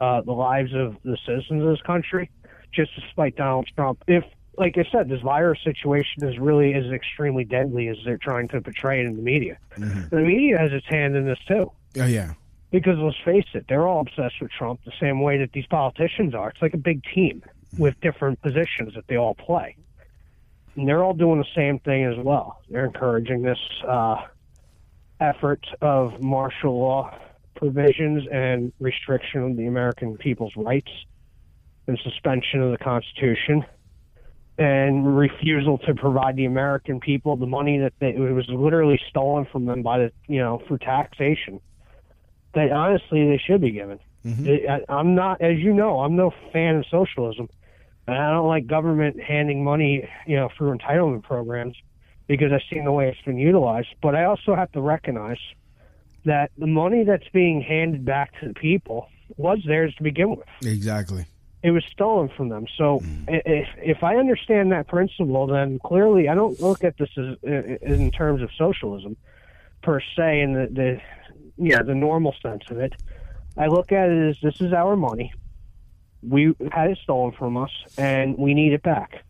uh, 0.00 0.20
the 0.22 0.32
lives 0.32 0.72
of 0.74 0.96
the 1.04 1.16
citizens 1.26 1.62
of 1.62 1.68
this 1.68 1.80
country 1.82 2.30
just 2.72 2.94
to 2.94 3.02
spite 3.10 3.36
Donald 3.36 3.68
Trump. 3.74 4.02
If, 4.06 4.24
like 4.58 4.76
I 4.76 4.84
said, 4.90 5.08
this 5.08 5.20
virus 5.20 5.58
situation 5.62 6.24
is 6.24 6.38
really 6.38 6.74
as 6.74 6.86
extremely 6.86 7.44
deadly 7.44 7.88
as 7.88 7.96
they're 8.04 8.18
trying 8.18 8.48
to 8.48 8.60
portray 8.60 9.00
it 9.00 9.06
in 9.06 9.16
the 9.16 9.22
media. 9.22 9.58
Mm-hmm. 9.76 10.08
The 10.14 10.22
media 10.22 10.58
has 10.58 10.72
its 10.72 10.86
hand 10.86 11.16
in 11.16 11.26
this 11.26 11.38
too. 11.46 11.70
Oh 11.98 12.06
yeah. 12.06 12.34
Because 12.70 12.98
let's 12.98 13.16
face 13.24 13.46
it, 13.54 13.64
they're 13.68 13.86
all 13.86 14.00
obsessed 14.00 14.40
with 14.40 14.50
Trump 14.50 14.80
the 14.84 14.92
same 15.00 15.22
way 15.22 15.38
that 15.38 15.52
these 15.52 15.66
politicians 15.66 16.34
are. 16.34 16.50
It's 16.50 16.60
like 16.60 16.74
a 16.74 16.78
big 16.78 17.02
team 17.14 17.42
with 17.78 17.98
different 18.00 18.42
positions 18.42 18.94
that 18.94 19.06
they 19.06 19.16
all 19.16 19.34
play. 19.34 19.76
And 20.76 20.86
they're 20.86 21.02
all 21.02 21.14
doing 21.14 21.38
the 21.38 21.48
same 21.56 21.78
thing 21.78 22.04
as 22.04 22.16
well. 22.18 22.60
They're 22.68 22.84
encouraging 22.84 23.42
this 23.42 23.58
uh, 23.86 24.16
effort 25.18 25.66
of 25.80 26.20
martial 26.20 26.78
law 26.78 27.16
provisions 27.54 28.24
and 28.30 28.72
restriction 28.80 29.42
of 29.42 29.56
the 29.56 29.66
American 29.66 30.16
people's 30.16 30.52
rights 30.56 30.90
and 31.86 31.98
suspension 32.04 32.60
of 32.60 32.70
the 32.70 32.78
Constitution 32.78 33.64
and 34.58 35.16
refusal 35.16 35.78
to 35.78 35.94
provide 35.94 36.34
the 36.34 36.44
American 36.44 36.98
people 36.98 37.36
the 37.36 37.46
money 37.46 37.78
that 37.78 37.92
they, 38.00 38.08
it 38.08 38.34
was 38.34 38.48
literally 38.48 39.00
stolen 39.08 39.46
from 39.50 39.66
them 39.66 39.82
by 39.82 39.98
the 39.98 40.12
you 40.26 40.38
know 40.38 40.60
for 40.66 40.78
taxation 40.78 41.60
that 42.54 42.72
honestly 42.72 43.28
they 43.28 43.40
should 43.46 43.60
be 43.60 43.70
given. 43.70 44.00
Mm-hmm. 44.24 44.70
I, 44.70 44.92
I'm 44.92 45.14
not, 45.14 45.40
as 45.40 45.58
you 45.58 45.72
know, 45.72 46.00
I'm 46.00 46.16
no 46.16 46.32
fan 46.52 46.76
of 46.76 46.86
socialism, 46.90 47.48
and 48.08 48.16
I 48.16 48.32
don't 48.32 48.48
like 48.48 48.66
government 48.66 49.20
handing 49.20 49.62
money 49.62 50.08
you 50.26 50.36
know 50.36 50.48
for 50.58 50.76
entitlement 50.76 51.22
programs 51.22 51.76
because 52.26 52.52
I've 52.52 52.62
seen 52.68 52.84
the 52.84 52.92
way 52.92 53.08
it's 53.08 53.22
been 53.22 53.38
utilized. 53.38 53.88
But 54.02 54.16
I 54.16 54.24
also 54.24 54.56
have 54.56 54.72
to 54.72 54.80
recognize 54.80 55.38
that 56.24 56.50
the 56.58 56.66
money 56.66 57.04
that's 57.04 57.28
being 57.32 57.60
handed 57.62 58.04
back 58.04 58.38
to 58.40 58.48
the 58.48 58.54
people 58.54 59.08
was 59.36 59.60
theirs 59.66 59.94
to 59.96 60.02
begin 60.02 60.30
with 60.30 60.48
Exactly. 60.62 61.26
It 61.62 61.70
was 61.72 61.84
stolen 61.90 62.28
from 62.36 62.48
them. 62.48 62.66
So 62.76 62.98
hmm. 62.98 63.24
i 63.28 63.42
if 63.44 63.68
if 63.78 64.02
I 64.02 64.16
understand 64.16 64.72
that 64.72 64.88
principle, 64.88 65.46
then 65.46 65.78
clearly 65.80 66.28
I 66.28 66.34
don't 66.34 66.60
look 66.60 66.84
at 66.84 66.96
this 66.98 67.10
as 67.16 67.36
in 67.42 68.10
terms 68.10 68.42
of 68.42 68.50
socialism 68.56 69.16
per 69.82 70.00
se, 70.00 70.40
in 70.40 70.52
the, 70.52 70.68
the 70.70 71.00
yeah 71.56 71.82
the 71.82 71.94
normal 71.94 72.34
sense 72.42 72.64
of 72.70 72.78
it. 72.78 72.94
I 73.56 73.66
look 73.66 73.90
at 73.90 74.08
it 74.08 74.30
as 74.30 74.36
this 74.42 74.60
is 74.60 74.72
our 74.72 74.96
money. 74.96 75.32
We 76.22 76.54
had 76.72 76.90
it 76.90 76.98
stolen 77.02 77.32
from 77.32 77.56
us, 77.56 77.70
and 77.96 78.36
we 78.38 78.54
need 78.54 78.72
it 78.72 78.82
back. 78.82 79.24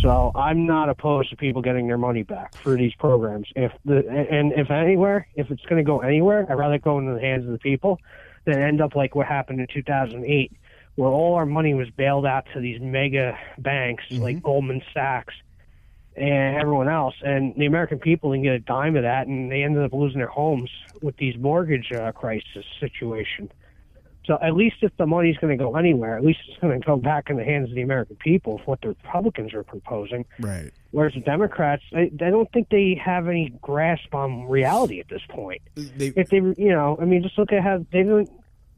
So 0.00 0.32
I'm 0.34 0.66
not 0.66 0.88
opposed 0.88 1.30
to 1.30 1.36
people 1.36 1.62
getting 1.62 1.86
their 1.86 1.98
money 1.98 2.22
back 2.22 2.54
for 2.56 2.76
these 2.76 2.94
programs. 2.94 3.48
If 3.54 3.72
the 3.84 4.08
and 4.08 4.52
if 4.52 4.70
anywhere, 4.70 5.28
if 5.34 5.50
it's 5.50 5.64
going 5.64 5.82
to 5.82 5.86
go 5.86 6.00
anywhere, 6.00 6.46
I'd 6.48 6.58
rather 6.58 6.78
go 6.78 6.98
into 6.98 7.14
the 7.14 7.20
hands 7.20 7.44
of 7.44 7.52
the 7.52 7.58
people 7.58 8.00
than 8.44 8.60
end 8.60 8.80
up 8.80 8.94
like 8.94 9.14
what 9.14 9.26
happened 9.26 9.60
in 9.60 9.66
2008, 9.72 10.52
where 10.96 11.08
all 11.08 11.34
our 11.34 11.46
money 11.46 11.74
was 11.74 11.88
bailed 11.90 12.26
out 12.26 12.46
to 12.54 12.60
these 12.60 12.80
mega 12.80 13.38
banks 13.58 14.04
like 14.10 14.42
Goldman 14.42 14.82
Sachs 14.92 15.34
and 16.16 16.56
everyone 16.56 16.88
else, 16.88 17.14
and 17.22 17.54
the 17.56 17.66
American 17.66 17.98
people 17.98 18.32
didn't 18.32 18.44
get 18.44 18.54
a 18.54 18.58
dime 18.58 18.96
of 18.96 19.02
that, 19.02 19.26
and 19.26 19.52
they 19.52 19.62
ended 19.62 19.84
up 19.84 19.92
losing 19.92 20.18
their 20.18 20.26
homes 20.26 20.70
with 21.02 21.16
these 21.18 21.36
mortgage 21.36 21.92
uh, 21.92 22.10
crisis 22.12 22.64
situation. 22.80 23.50
So 24.24 24.38
at 24.42 24.56
least 24.56 24.76
if 24.80 24.96
the 24.96 25.06
money's 25.06 25.36
going 25.36 25.56
to 25.56 25.62
go 25.62 25.76
anywhere, 25.76 26.16
at 26.16 26.24
least 26.24 26.40
it's 26.48 26.58
going 26.58 26.80
to 26.80 26.84
go 26.84 26.96
back 26.96 27.30
in 27.30 27.36
the 27.36 27.44
hands 27.44 27.68
of 27.68 27.76
the 27.76 27.82
American 27.82 28.16
people, 28.16 28.58
if 28.58 28.66
what 28.66 28.80
the 28.80 28.88
Republicans 28.88 29.54
are 29.54 29.62
proposing. 29.62 30.24
Right. 30.40 30.72
Whereas 30.90 31.14
the 31.14 31.20
Democrats, 31.20 31.84
I, 31.94 32.10
I 32.20 32.30
don't 32.30 32.50
think 32.50 32.68
they 32.70 33.00
have 33.04 33.28
any 33.28 33.50
grasp 33.62 34.14
on 34.14 34.48
reality 34.48 34.98
at 34.98 35.08
this 35.08 35.22
point. 35.28 35.62
They, 35.76 36.12
if 36.16 36.30
they, 36.30 36.38
you 36.38 36.72
know, 36.72 36.98
I 37.00 37.04
mean, 37.04 37.22
just 37.22 37.38
look 37.38 37.52
at 37.52 37.62
how 37.62 37.84
they 37.92 38.02
don't. 38.02 38.28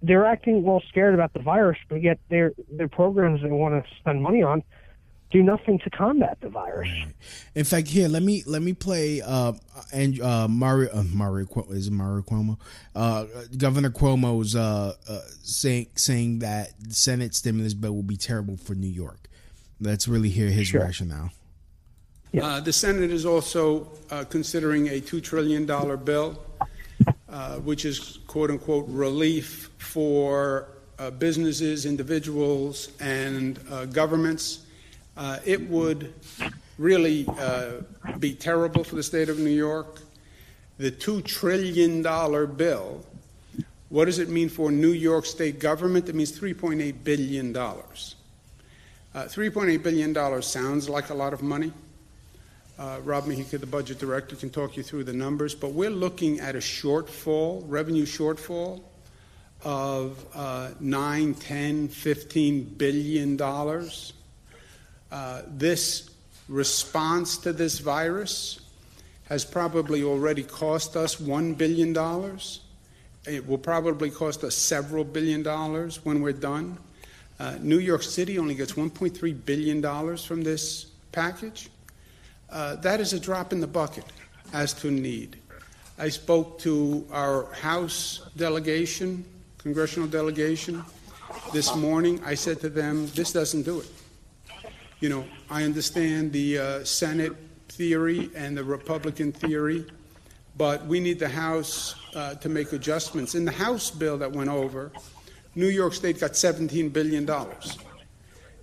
They're 0.02 0.26
acting 0.26 0.62
well 0.62 0.82
scared 0.88 1.14
about 1.14 1.32
the 1.32 1.40
virus, 1.40 1.78
but 1.88 2.02
yet 2.02 2.18
their 2.28 2.52
their 2.70 2.88
programs 2.88 3.42
they 3.42 3.50
want 3.50 3.84
to 3.84 3.90
spend 3.96 4.22
money 4.22 4.42
on 4.42 4.62
do 5.30 5.42
nothing 5.42 5.78
to 5.80 5.90
combat 5.90 6.38
the 6.40 6.48
virus. 6.48 6.88
In 7.54 7.64
fact, 7.64 7.88
here 7.88 8.08
let 8.08 8.22
me 8.22 8.42
let 8.46 8.62
me 8.62 8.72
play 8.72 9.20
uh 9.20 9.52
and 9.92 10.20
uh 10.20 10.48
Mario 10.48 10.90
uh, 10.92 11.02
Mario 11.02 11.46
Cuomo 11.46 11.72
is 11.72 11.88
it 11.88 11.92
Mario 11.92 12.22
Cuomo 12.22 12.58
uh 12.94 13.26
Governor 13.56 13.90
Cuomo's 13.90 14.56
uh, 14.56 14.94
uh 15.08 15.20
saying 15.42 15.88
saying 15.96 16.38
that 16.38 16.70
the 16.80 16.94
Senate 16.94 17.34
stimulus 17.34 17.74
bill 17.74 17.94
will 17.94 18.02
be 18.02 18.16
terrible 18.16 18.56
for 18.56 18.74
New 18.74 18.88
York. 18.88 19.28
Let's 19.80 20.08
really 20.08 20.30
hear 20.30 20.48
his 20.48 20.68
Sure. 20.68 20.80
rationale. 20.80 21.30
Uh, 22.40 22.60
the 22.60 22.72
Senate 22.72 23.10
is 23.10 23.24
also 23.24 23.90
uh, 24.10 24.24
considering 24.28 24.88
a 24.88 25.00
$2 25.00 25.22
trillion 25.22 25.64
bill, 25.64 26.38
uh, 27.30 27.56
which 27.56 27.84
is 27.84 28.18
quote 28.26 28.50
unquote 28.50 28.86
relief 28.88 29.70
for 29.78 30.68
uh, 30.98 31.10
businesses, 31.10 31.86
individuals, 31.86 32.90
and 33.00 33.60
uh, 33.70 33.84
governments. 33.86 34.66
Uh, 35.16 35.38
it 35.44 35.60
would 35.68 36.14
really 36.78 37.26
uh, 37.38 37.72
be 38.18 38.32
terrible 38.34 38.84
for 38.84 38.94
the 38.94 39.02
state 39.02 39.28
of 39.28 39.38
New 39.38 39.50
York. 39.50 40.00
The 40.78 40.90
$2 40.92 41.24
trillion 41.24 42.02
bill, 42.54 43.04
what 43.88 44.04
does 44.04 44.18
it 44.18 44.28
mean 44.28 44.48
for 44.48 44.70
New 44.70 44.92
York 44.92 45.26
state 45.26 45.58
government? 45.58 46.08
It 46.08 46.14
means 46.14 46.38
$3.8 46.38 47.02
billion. 47.02 47.56
Uh, 47.56 47.72
$3.8 49.14 49.82
billion 49.82 50.42
sounds 50.42 50.88
like 50.88 51.10
a 51.10 51.14
lot 51.14 51.32
of 51.32 51.42
money. 51.42 51.72
Uh, 52.78 53.00
Rob 53.02 53.24
Mujica, 53.24 53.58
the 53.58 53.66
budget 53.66 53.98
director, 53.98 54.36
can 54.36 54.50
talk 54.50 54.76
you 54.76 54.84
through 54.84 55.02
the 55.02 55.12
numbers, 55.12 55.52
but 55.52 55.72
we're 55.72 55.90
looking 55.90 56.38
at 56.38 56.54
a 56.54 56.58
shortfall, 56.58 57.64
revenue 57.66 58.06
shortfall 58.06 58.82
of 59.64 60.24
uh, 60.32 60.70
9, 60.78 61.34
10, 61.34 61.88
15 61.88 62.64
billion 62.64 63.36
dollars. 63.36 64.12
Uh, 65.10 65.42
this 65.48 66.10
response 66.48 67.38
to 67.38 67.52
this 67.52 67.80
virus 67.80 68.60
has 69.24 69.44
probably 69.44 70.04
already 70.04 70.44
cost 70.44 70.96
us 70.96 71.16
$1 71.16 71.58
billion. 71.58 71.96
It 73.26 73.46
will 73.46 73.58
probably 73.58 74.10
cost 74.10 74.44
us 74.44 74.54
several 74.54 75.02
billion 75.02 75.42
dollars 75.42 76.04
when 76.04 76.22
we're 76.22 76.32
done. 76.32 76.78
Uh, 77.40 77.56
New 77.60 77.78
York 77.78 78.02
City 78.04 78.38
only 78.38 78.54
gets 78.54 78.72
$1.3 78.72 79.44
billion 79.44 80.16
from 80.16 80.42
this 80.42 80.86
package. 81.10 81.70
Uh, 82.50 82.76
that 82.76 83.00
is 83.00 83.12
a 83.12 83.20
drop 83.20 83.52
in 83.52 83.60
the 83.60 83.66
bucket 83.66 84.04
as 84.52 84.72
to 84.72 84.90
need. 84.90 85.36
I 85.98 86.08
spoke 86.08 86.58
to 86.60 87.06
our 87.10 87.52
House 87.52 88.28
delegation, 88.36 89.24
congressional 89.58 90.08
delegation, 90.08 90.84
this 91.52 91.74
morning. 91.74 92.20
I 92.24 92.34
said 92.34 92.60
to 92.60 92.68
them, 92.68 93.08
this 93.08 93.32
doesn't 93.32 93.62
do 93.62 93.80
it. 93.80 93.90
You 95.00 95.08
know, 95.08 95.24
I 95.50 95.64
understand 95.64 96.32
the 96.32 96.58
uh, 96.58 96.84
Senate 96.84 97.32
theory 97.68 98.30
and 98.34 98.56
the 98.56 98.64
Republican 98.64 99.32
theory, 99.32 99.86
but 100.56 100.86
we 100.86 101.00
need 101.00 101.18
the 101.18 101.28
House 101.28 101.94
uh, 102.14 102.34
to 102.36 102.48
make 102.48 102.72
adjustments. 102.72 103.34
In 103.34 103.44
the 103.44 103.52
House 103.52 103.90
bill 103.90 104.18
that 104.18 104.32
went 104.32 104.50
over, 104.50 104.90
New 105.54 105.68
York 105.68 105.94
State 105.94 106.20
got 106.20 106.32
$17 106.32 106.92
billion. 106.92 107.28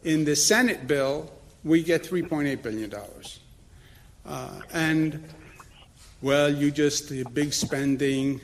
In 0.04 0.26
the 0.26 0.36
Senate 0.36 0.88
bill, 0.88 1.32
we 1.64 1.84
get 1.84 2.04
$3.8 2.04 2.62
billion. 2.62 2.94
Uh, 4.26 4.60
and, 4.74 5.24
well, 6.22 6.52
you 6.52 6.72
just, 6.72 7.10
the 7.10 7.24
big 7.34 7.54
spending. 7.54 8.42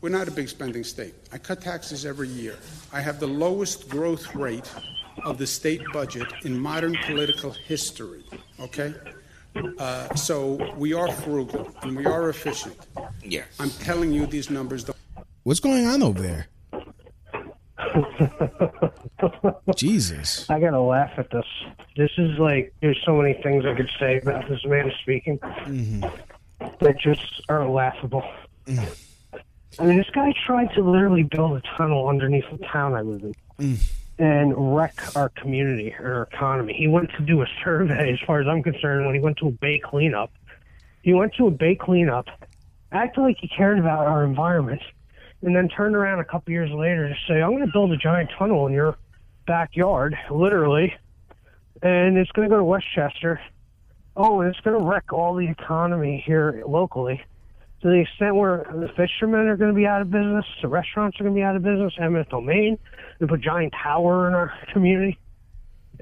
We're 0.00 0.08
not 0.08 0.28
a 0.28 0.32
big 0.32 0.48
spending 0.48 0.84
state. 0.84 1.14
I 1.32 1.38
cut 1.38 1.60
taxes 1.60 2.04
every 2.04 2.28
year. 2.28 2.56
I 2.92 3.00
have 3.00 3.20
the 3.20 3.26
lowest 3.26 3.88
growth 3.88 4.34
rate 4.34 4.70
of 5.24 5.38
the 5.38 5.46
state 5.46 5.82
budget 5.92 6.26
in 6.44 6.58
modern 6.58 6.96
political 7.04 7.50
history, 7.50 8.24
okay? 8.58 8.94
Uh, 9.78 10.14
so 10.14 10.72
we 10.76 10.92
are 10.94 11.12
frugal 11.12 11.70
and 11.82 11.96
we 11.96 12.06
are 12.06 12.30
efficient. 12.30 12.76
Yeah. 13.22 13.44
I'm 13.60 13.70
telling 13.70 14.12
you, 14.12 14.26
these 14.26 14.50
numbers 14.50 14.84
don't. 14.84 14.96
What's 15.42 15.60
going 15.60 15.86
on 15.86 16.02
over 16.02 16.20
there? 16.20 16.46
Jesus. 19.76 20.48
I 20.50 20.60
gotta 20.60 20.80
laugh 20.80 21.12
at 21.18 21.30
this. 21.30 21.44
This 21.96 22.10
is 22.18 22.38
like 22.38 22.72
there's 22.80 23.00
so 23.04 23.16
many 23.16 23.34
things 23.42 23.64
I 23.64 23.74
could 23.74 23.90
say 23.98 24.18
about 24.18 24.48
this 24.48 24.64
man 24.64 24.90
speaking 25.02 25.38
Mm-hmm. 25.38 26.00
that 26.80 26.98
just 27.00 27.42
are 27.48 27.66
laughable. 27.68 28.24
I 28.68 29.84
mean, 29.86 29.96
this 29.96 30.10
guy 30.14 30.34
tried 30.46 30.72
to 30.74 30.82
literally 30.82 31.22
build 31.22 31.56
a 31.56 31.62
tunnel 31.76 32.08
underneath 32.08 32.44
the 32.50 32.58
town 32.66 32.94
I 32.94 33.00
live 33.02 33.22
in 33.22 33.34
Mm. 33.58 33.78
and 34.18 34.74
wreck 34.76 34.94
our 35.16 35.28
community 35.28 35.94
or 35.98 36.14
our 36.14 36.22
economy. 36.22 36.72
He 36.74 36.88
went 36.88 37.10
to 37.12 37.22
do 37.22 37.42
a 37.42 37.46
survey, 37.62 38.12
as 38.12 38.18
far 38.26 38.40
as 38.40 38.46
I'm 38.48 38.62
concerned, 38.62 39.04
when 39.06 39.14
he 39.14 39.20
went 39.20 39.36
to 39.38 39.48
a 39.48 39.50
bay 39.50 39.78
cleanup. 39.78 40.32
He 41.02 41.12
went 41.12 41.34
to 41.34 41.46
a 41.48 41.50
bay 41.50 41.74
cleanup, 41.74 42.26
acted 42.92 43.20
like 43.20 43.36
he 43.40 43.48
cared 43.48 43.78
about 43.78 44.06
our 44.06 44.24
environment, 44.24 44.80
and 45.42 45.54
then 45.54 45.68
turned 45.68 45.96
around 45.96 46.20
a 46.20 46.24
couple 46.24 46.52
years 46.52 46.70
later 46.70 47.08
to 47.08 47.14
say, 47.28 47.42
I'm 47.42 47.50
going 47.50 47.66
to 47.66 47.72
build 47.72 47.92
a 47.92 47.96
giant 47.96 48.30
tunnel 48.38 48.66
in 48.66 48.72
your 48.72 48.96
backyard, 49.46 50.16
literally, 50.30 50.94
and 51.82 52.16
it's 52.16 52.30
going 52.32 52.48
to 52.48 52.52
go 52.52 52.58
to 52.58 52.64
Westchester. 52.64 53.40
Oh, 54.16 54.40
and 54.40 54.50
it's 54.50 54.60
going 54.60 54.78
to 54.78 54.84
wreck 54.84 55.12
all 55.12 55.34
the 55.34 55.48
economy 55.48 56.22
here 56.24 56.62
locally. 56.66 57.22
to 57.82 57.88
the 57.88 58.00
extent 58.00 58.36
where 58.36 58.64
the 58.72 58.88
fishermen 58.96 59.48
are 59.48 59.56
going 59.56 59.70
to 59.70 59.76
be 59.76 59.86
out 59.86 60.02
of 60.02 60.10
business, 60.10 60.44
the 60.62 60.68
restaurants 60.68 61.18
are 61.18 61.24
going 61.24 61.34
to 61.34 61.38
be 61.38 61.42
out 61.42 61.56
of 61.56 61.62
business, 61.62 61.92
eminent 61.98 62.28
domain, 62.28 62.78
and 63.18 63.28
put 63.28 63.40
a 63.40 63.42
giant 63.42 63.74
tower 63.82 64.28
in 64.28 64.34
our 64.34 64.54
community. 64.72 65.18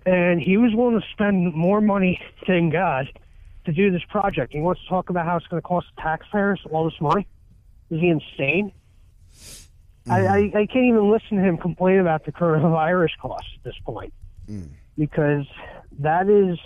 And 0.05 0.41
he 0.41 0.59
was 0.59 0.73
willing 0.75 1.01
to 1.01 1.07
spend 1.13 1.55
more 1.55 1.81
money 1.81 2.21
than 2.47 2.71
God 2.71 3.07
to 3.65 3.73
do 3.73 3.91
this 3.91 4.03
project. 4.11 4.53
He 4.53 4.61
wants 4.61 4.83
to 4.83 4.89
talk 4.89 5.09
about 5.09 5.25
how 5.25 5.37
it's 5.37 5.47
going 5.47 5.61
to 5.61 5.67
cost 5.67 5.87
taxpayers 5.99 6.61
all 6.71 6.85
this 6.85 7.01
money. 7.01 7.27
Is 7.91 8.01
he 8.01 8.09
insane? 8.09 8.73
I, 10.11 10.27
I, 10.27 10.41
mm. 10.41 10.57
I 10.57 10.67
can't 10.67 10.87
even 10.87 11.11
listen 11.11 11.37
to 11.37 11.43
him 11.43 11.57
complain 11.57 11.99
about 11.99 12.25
the 12.25 12.33
coronavirus 12.33 13.11
costs 13.21 13.51
at 13.57 13.65
this 13.65 13.77
point 13.85 14.13
mm. 14.51 14.69
because 14.99 15.47
that 16.01 16.29
is 16.29 16.59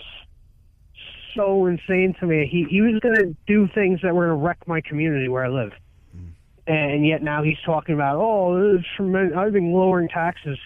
so 1.37 1.67
insane 1.67 2.15
to 2.21 2.27
me. 2.27 2.49
He 2.51 2.65
he 2.71 2.81
was 2.81 3.01
going 3.01 3.17
to 3.17 3.37
do 3.47 3.69
things 3.75 4.01
that 4.03 4.15
were 4.15 4.27
going 4.27 4.39
to 4.39 4.45
wreck 4.45 4.67
my 4.67 4.81
community 4.81 5.29
where 5.29 5.45
I 5.45 5.49
live, 5.49 5.73
mm. 6.17 6.31
and 6.67 7.07
yet 7.07 7.23
now 7.23 7.43
he's 7.43 7.59
talking 7.65 7.95
about 7.95 8.17
oh, 8.17 8.79
tremendous. 8.97 9.37
I've 9.37 9.53
been 9.53 9.73
lowering 9.73 10.09
taxes. 10.09 10.59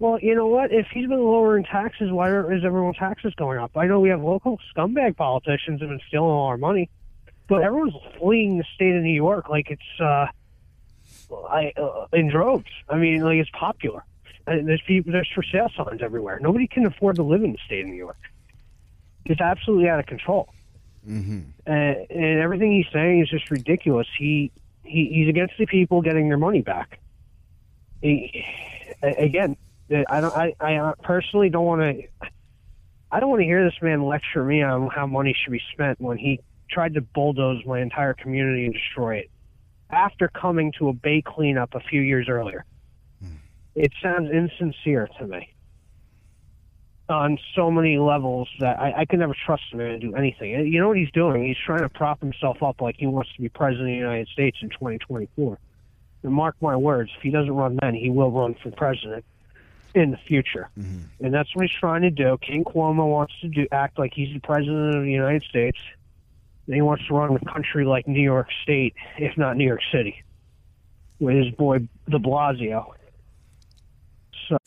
Well, 0.00 0.18
you 0.20 0.34
know 0.34 0.46
what? 0.46 0.72
If 0.72 0.86
he's 0.92 1.08
been 1.08 1.24
lowering 1.24 1.64
taxes, 1.64 2.12
why 2.12 2.28
are, 2.28 2.52
is 2.52 2.64
everyone's 2.64 2.98
taxes 2.98 3.34
going 3.36 3.58
up? 3.58 3.76
I 3.76 3.86
know 3.86 3.98
we 3.98 4.10
have 4.10 4.20
local 4.20 4.58
scumbag 4.72 5.16
politicians 5.16 5.80
that 5.80 5.88
have 5.88 5.98
been 5.98 6.06
stealing 6.06 6.30
all 6.30 6.46
our 6.46 6.56
money, 6.56 6.88
but 7.48 7.62
everyone's 7.62 7.94
fleeing 8.18 8.58
the 8.58 8.64
state 8.74 8.94
of 8.94 9.02
New 9.02 9.14
York 9.14 9.48
like 9.48 9.70
it's 9.70 10.00
uh, 10.00 10.26
I, 11.30 11.72
uh, 11.76 12.06
in 12.12 12.28
droves. 12.30 12.70
I 12.88 12.96
mean, 12.96 13.22
like 13.22 13.38
it's 13.38 13.50
popular. 13.50 14.04
And 14.46 14.66
there's 14.66 14.82
people, 14.86 15.12
there's 15.12 15.28
for 15.34 15.42
sale 15.42 15.70
signs 15.76 16.00
everywhere. 16.02 16.38
Nobody 16.40 16.66
can 16.66 16.86
afford 16.86 17.16
to 17.16 17.22
live 17.22 17.42
in 17.44 17.52
the 17.52 17.58
state 17.66 17.82
of 17.82 17.88
New 17.88 17.96
York. 17.96 18.16
It's 19.26 19.40
absolutely 19.40 19.88
out 19.88 20.00
of 20.00 20.06
control, 20.06 20.48
Mm-hmm. 21.08 21.40
and, 21.66 21.96
and 22.10 22.40
everything 22.40 22.72
he's 22.72 22.92
saying 22.92 23.20
is 23.20 23.28
just 23.30 23.50
ridiculous. 23.50 24.06
He, 24.18 24.50
he 24.84 25.10
he's 25.12 25.28
against 25.28 25.54
the 25.58 25.66
people 25.66 26.02
getting 26.02 26.28
their 26.28 26.38
money 26.38 26.60
back. 26.62 26.98
He, 28.02 28.44
again, 29.02 29.56
I 30.08 30.20
don't. 30.20 30.34
I, 30.36 30.54
I 30.60 30.92
personally 31.02 31.50
don't 31.50 31.64
want 31.64 31.80
to. 31.82 32.28
I 33.10 33.20
don't 33.20 33.30
want 33.30 33.40
to 33.40 33.46
hear 33.46 33.64
this 33.64 33.80
man 33.80 34.04
lecture 34.04 34.44
me 34.44 34.62
on 34.62 34.88
how 34.88 35.06
money 35.06 35.34
should 35.42 35.52
be 35.52 35.62
spent 35.72 36.00
when 36.00 36.18
he 36.18 36.40
tried 36.70 36.94
to 36.94 37.00
bulldoze 37.00 37.64
my 37.64 37.80
entire 37.80 38.12
community 38.14 38.66
and 38.66 38.74
destroy 38.74 39.16
it 39.16 39.30
after 39.90 40.28
coming 40.28 40.72
to 40.78 40.88
a 40.88 40.92
bay 40.92 41.22
cleanup 41.24 41.74
a 41.74 41.80
few 41.80 42.00
years 42.00 42.28
earlier. 42.28 42.64
Hmm. 43.22 43.36
It 43.74 43.92
sounds 44.02 44.30
insincere 44.30 45.08
to 45.18 45.26
me 45.26 45.54
on 47.08 47.38
so 47.54 47.70
many 47.70 47.98
levels 47.98 48.48
that 48.60 48.78
I, 48.78 48.92
I 48.98 49.04
could 49.06 49.18
never 49.18 49.34
trust 49.46 49.62
him 49.72 49.78
to 49.78 49.98
do 49.98 50.14
anything. 50.14 50.50
You 50.50 50.80
know 50.80 50.88
what 50.88 50.98
he's 50.98 51.10
doing? 51.12 51.46
He's 51.46 51.56
trying 51.64 51.80
to 51.80 51.88
prop 51.88 52.20
himself 52.20 52.62
up 52.62 52.80
like 52.80 52.96
he 52.98 53.06
wants 53.06 53.32
to 53.34 53.40
be 53.40 53.48
president 53.48 53.88
of 53.88 53.94
the 53.94 53.98
United 53.98 54.28
States 54.28 54.58
in 54.60 54.68
2024. 54.70 55.58
And 56.22 56.32
mark 56.32 56.56
my 56.60 56.76
words, 56.76 57.10
if 57.16 57.22
he 57.22 57.30
doesn't 57.30 57.52
run 57.52 57.78
then, 57.80 57.94
he 57.94 58.10
will 58.10 58.30
run 58.30 58.54
for 58.62 58.70
president 58.72 59.24
in 59.94 60.10
the 60.10 60.18
future. 60.18 60.68
Mm-hmm. 60.78 61.24
And 61.24 61.32
that's 61.34 61.54
what 61.54 61.62
he's 61.66 61.78
trying 61.78 62.02
to 62.02 62.10
do. 62.10 62.36
King 62.42 62.64
Cuomo 62.64 63.08
wants 63.08 63.34
to 63.40 63.48
do 63.48 63.66
act 63.72 63.98
like 63.98 64.12
he's 64.14 64.32
the 64.34 64.40
president 64.40 64.96
of 64.96 65.04
the 65.04 65.10
United 65.10 65.44
States. 65.44 65.78
And 66.68 66.74
he 66.74 66.82
wants 66.82 67.02
to 67.08 67.14
run 67.14 67.32
the 67.32 67.50
country 67.50 67.86
like 67.86 68.06
New 68.06 68.22
York 68.22 68.46
State, 68.62 68.94
if 69.16 69.36
not 69.38 69.56
New 69.56 69.66
York 69.66 69.80
City, 69.90 70.22
with 71.18 71.34
his 71.34 71.50
boy 71.54 71.78
De 72.10 72.18
Blasio. 72.18 72.92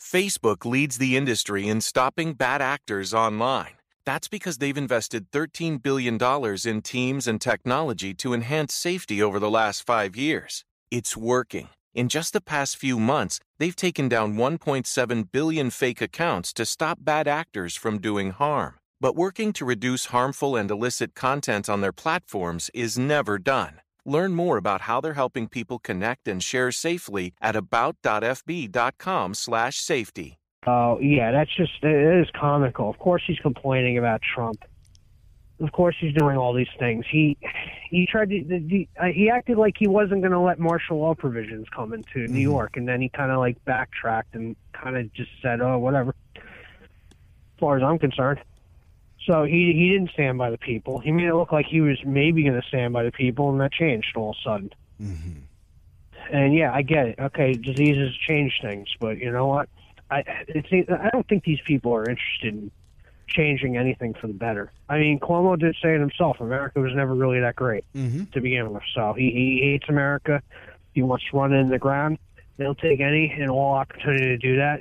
Facebook 0.00 0.64
leads 0.64 0.98
the 0.98 1.16
industry 1.16 1.68
in 1.68 1.80
stopping 1.80 2.34
bad 2.34 2.60
actors 2.60 3.14
online. 3.14 3.74
That's 4.04 4.26
because 4.26 4.58
they've 4.58 4.76
invested 4.76 5.30
$13 5.30 5.80
billion 5.80 6.18
in 6.64 6.82
teams 6.82 7.28
and 7.28 7.40
technology 7.40 8.14
to 8.14 8.34
enhance 8.34 8.74
safety 8.74 9.22
over 9.22 9.38
the 9.38 9.50
last 9.50 9.86
five 9.86 10.16
years. 10.16 10.64
It's 10.90 11.16
working. 11.16 11.68
In 11.94 12.08
just 12.08 12.32
the 12.32 12.40
past 12.40 12.76
few 12.76 12.98
months, 12.98 13.38
they've 13.58 13.76
taken 13.76 14.08
down 14.08 14.34
1.7 14.34 15.30
billion 15.30 15.70
fake 15.70 16.00
accounts 16.00 16.52
to 16.54 16.66
stop 16.66 16.98
bad 17.00 17.28
actors 17.28 17.76
from 17.76 18.00
doing 18.00 18.32
harm. 18.32 18.74
But 19.02 19.16
working 19.16 19.52
to 19.54 19.64
reduce 19.64 20.04
harmful 20.06 20.54
and 20.54 20.70
illicit 20.70 21.16
content 21.16 21.68
on 21.68 21.80
their 21.80 21.90
platforms 21.90 22.70
is 22.72 22.96
never 22.96 23.36
done. 23.36 23.80
Learn 24.04 24.32
more 24.32 24.56
about 24.56 24.82
how 24.82 25.00
they're 25.00 25.14
helping 25.14 25.48
people 25.48 25.80
connect 25.80 26.28
and 26.28 26.40
share 26.40 26.70
safely 26.70 27.34
at 27.42 27.56
about.fb.com/safety. 27.56 30.38
Oh 30.68 31.00
yeah, 31.00 31.32
that's 31.32 31.50
just 31.56 31.72
it 31.82 32.20
is 32.20 32.28
comical. 32.40 32.88
Of 32.88 33.00
course 33.00 33.24
he's 33.26 33.40
complaining 33.40 33.98
about 33.98 34.22
Trump. 34.22 34.62
Of 35.58 35.72
course 35.72 35.96
he's 35.98 36.14
doing 36.14 36.36
all 36.36 36.54
these 36.54 36.70
things. 36.78 37.04
He 37.10 37.36
he 37.90 38.06
tried 38.06 38.30
to 38.30 38.86
uh, 39.00 39.06
he 39.06 39.28
acted 39.28 39.58
like 39.58 39.74
he 39.76 39.88
wasn't 39.88 40.20
going 40.20 40.30
to 40.30 40.38
let 40.38 40.60
martial 40.60 41.00
law 41.00 41.16
provisions 41.16 41.66
come 41.74 41.92
into 41.92 42.28
New 42.28 42.38
York, 42.38 42.76
and 42.76 42.86
then 42.86 43.00
he 43.00 43.08
kind 43.08 43.32
of 43.32 43.38
like 43.38 43.56
backtracked 43.64 44.36
and 44.36 44.54
kind 44.72 44.96
of 44.96 45.12
just 45.12 45.32
said, 45.42 45.60
"Oh, 45.60 45.80
whatever." 45.80 46.14
As 46.36 47.58
far 47.58 47.76
as 47.76 47.82
I'm 47.82 47.98
concerned, 47.98 48.38
so 49.26 49.44
he 49.44 49.72
he 49.72 49.90
didn't 49.92 50.10
stand 50.12 50.38
by 50.38 50.50
the 50.50 50.58
people. 50.58 50.98
He 50.98 51.12
made 51.12 51.26
it 51.26 51.34
look 51.34 51.52
like 51.52 51.66
he 51.66 51.80
was 51.80 51.98
maybe 52.04 52.42
going 52.42 52.60
to 52.60 52.66
stand 52.68 52.92
by 52.92 53.02
the 53.04 53.12
people, 53.12 53.50
and 53.50 53.60
that 53.60 53.72
changed 53.72 54.16
all 54.16 54.30
of 54.30 54.36
a 54.36 54.42
sudden. 54.42 54.70
And 56.30 56.54
yeah, 56.54 56.72
I 56.72 56.82
get 56.82 57.06
it. 57.06 57.18
Okay, 57.18 57.54
diseases 57.54 58.16
change 58.28 58.58
things, 58.62 58.88
but 59.00 59.18
you 59.18 59.30
know 59.30 59.46
what? 59.46 59.68
I 60.10 60.22
it's 60.48 60.68
I 60.90 61.10
don't 61.10 61.26
think 61.28 61.44
these 61.44 61.60
people 61.66 61.94
are 61.94 62.08
interested 62.08 62.54
in 62.54 62.70
changing 63.28 63.76
anything 63.76 64.14
for 64.14 64.26
the 64.26 64.32
better. 64.32 64.70
I 64.88 64.98
mean, 64.98 65.18
Cuomo 65.18 65.58
did 65.58 65.74
say 65.82 65.94
it 65.94 66.00
himself. 66.00 66.40
America 66.40 66.80
was 66.80 66.92
never 66.94 67.14
really 67.14 67.40
that 67.40 67.56
great 67.56 67.84
Mm-hmm. 67.94 68.24
to 68.32 68.40
begin 68.40 68.72
with. 68.72 68.82
So 68.94 69.14
he, 69.14 69.30
he 69.30 69.70
hates 69.70 69.88
America. 69.88 70.42
He 70.92 71.02
wants 71.02 71.24
to 71.30 71.36
run 71.36 71.52
it 71.52 71.58
in 71.58 71.70
the 71.70 71.78
ground. 71.78 72.18
They'll 72.58 72.74
take 72.74 73.00
any 73.00 73.30
and 73.30 73.50
all 73.50 73.72
opportunity 73.72 74.24
to 74.26 74.36
do 74.36 74.56
that. 74.56 74.80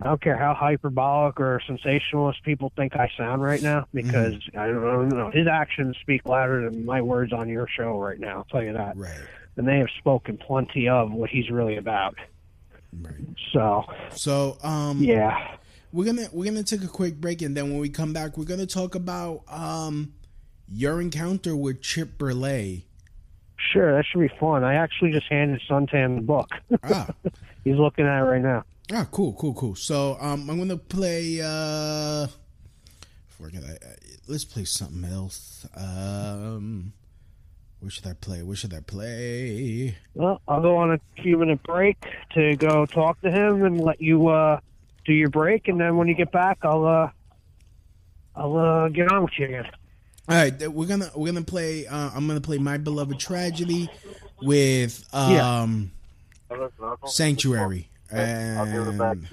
I 0.00 0.04
don't 0.04 0.20
care 0.20 0.36
how 0.36 0.54
hyperbolic 0.54 1.40
or 1.40 1.60
sensationalist 1.66 2.42
people 2.44 2.72
think 2.76 2.94
I 2.94 3.10
sound 3.16 3.42
right 3.42 3.60
now 3.60 3.86
because 3.92 4.34
I, 4.56 4.68
don't, 4.68 4.86
I 4.86 4.92
don't 4.92 5.08
know. 5.08 5.30
His 5.32 5.48
actions 5.48 5.96
speak 6.00 6.24
louder 6.24 6.70
than 6.70 6.84
my 6.84 7.02
words 7.02 7.32
on 7.32 7.48
your 7.48 7.66
show 7.66 7.98
right 7.98 8.18
now. 8.18 8.38
I'll 8.38 8.44
tell 8.44 8.62
you 8.62 8.72
that. 8.74 8.96
Right. 8.96 9.20
And 9.56 9.66
they 9.66 9.78
have 9.78 9.88
spoken 9.98 10.38
plenty 10.38 10.88
of 10.88 11.10
what 11.10 11.30
he's 11.30 11.50
really 11.50 11.76
about. 11.78 12.14
Right. 13.00 13.14
So 13.52 13.84
So, 14.14 14.56
um, 14.62 14.98
yeah, 15.02 15.56
we're 15.92 16.04
gonna 16.04 16.28
we're 16.32 16.44
gonna 16.44 16.62
take 16.62 16.84
a 16.84 16.88
quick 16.88 17.16
break, 17.16 17.42
and 17.42 17.56
then 17.56 17.70
when 17.70 17.78
we 17.78 17.88
come 17.88 18.12
back, 18.12 18.38
we're 18.38 18.44
gonna 18.44 18.66
talk 18.66 18.94
about 18.94 19.42
um 19.48 20.14
your 20.70 21.00
encounter 21.00 21.56
with 21.56 21.82
Chip 21.82 22.18
Berlet. 22.18 22.84
sure, 23.56 23.96
that 23.96 24.04
should 24.06 24.20
be 24.20 24.30
fun. 24.38 24.64
I 24.64 24.74
actually 24.74 25.12
just 25.12 25.26
handed 25.28 25.60
Suntan 25.68 26.16
the 26.16 26.22
book. 26.22 26.50
Ah. 26.84 27.08
he's 27.64 27.76
looking 27.76 28.06
at 28.06 28.20
it 28.20 28.24
right 28.24 28.42
now. 28.42 28.64
Ah, 28.92 29.06
cool, 29.10 29.34
cool, 29.34 29.54
cool. 29.54 29.74
So, 29.74 30.16
um, 30.20 30.48
I'm 30.48 30.58
gonna 30.58 30.76
play. 30.76 31.40
uh 31.42 32.26
I, 33.40 33.46
uh, 33.46 33.74
Let's 34.26 34.44
play 34.44 34.64
something 34.64 35.04
else. 35.04 35.66
Um, 35.76 36.92
where 37.80 37.90
should 37.90 38.06
I 38.06 38.14
play? 38.14 38.42
Where 38.42 38.56
should 38.56 38.74
I 38.74 38.80
play? 38.80 39.96
Well, 40.14 40.40
I'll 40.48 40.60
go 40.60 40.76
on 40.76 40.92
a 40.92 41.22
few 41.22 41.38
minute 41.38 41.62
break 41.62 41.96
to 42.34 42.56
go 42.56 42.84
talk 42.86 43.20
to 43.22 43.30
him 43.30 43.64
and 43.64 43.80
let 43.80 44.00
you 44.00 44.28
uh, 44.28 44.58
do 45.04 45.12
your 45.12 45.30
break, 45.30 45.68
and 45.68 45.80
then 45.80 45.96
when 45.96 46.08
you 46.08 46.14
get 46.14 46.32
back, 46.32 46.58
I'll 46.62 46.84
uh, 46.84 47.10
I'll 48.34 48.56
uh, 48.56 48.88
get 48.88 49.10
on 49.12 49.22
with 49.22 49.38
you 49.38 49.46
again. 49.46 49.66
All 50.28 50.36
right, 50.36 50.68
we're 50.72 50.86
gonna 50.86 51.10
we're 51.14 51.32
gonna 51.32 51.44
play. 51.44 51.86
Uh, 51.86 52.10
I'm 52.14 52.26
gonna 52.26 52.40
play 52.40 52.58
my 52.58 52.76
beloved 52.76 53.18
tragedy 53.18 53.88
with 54.42 55.02
um 55.14 55.92
Sanctuary, 57.06 57.88
and 58.10 59.26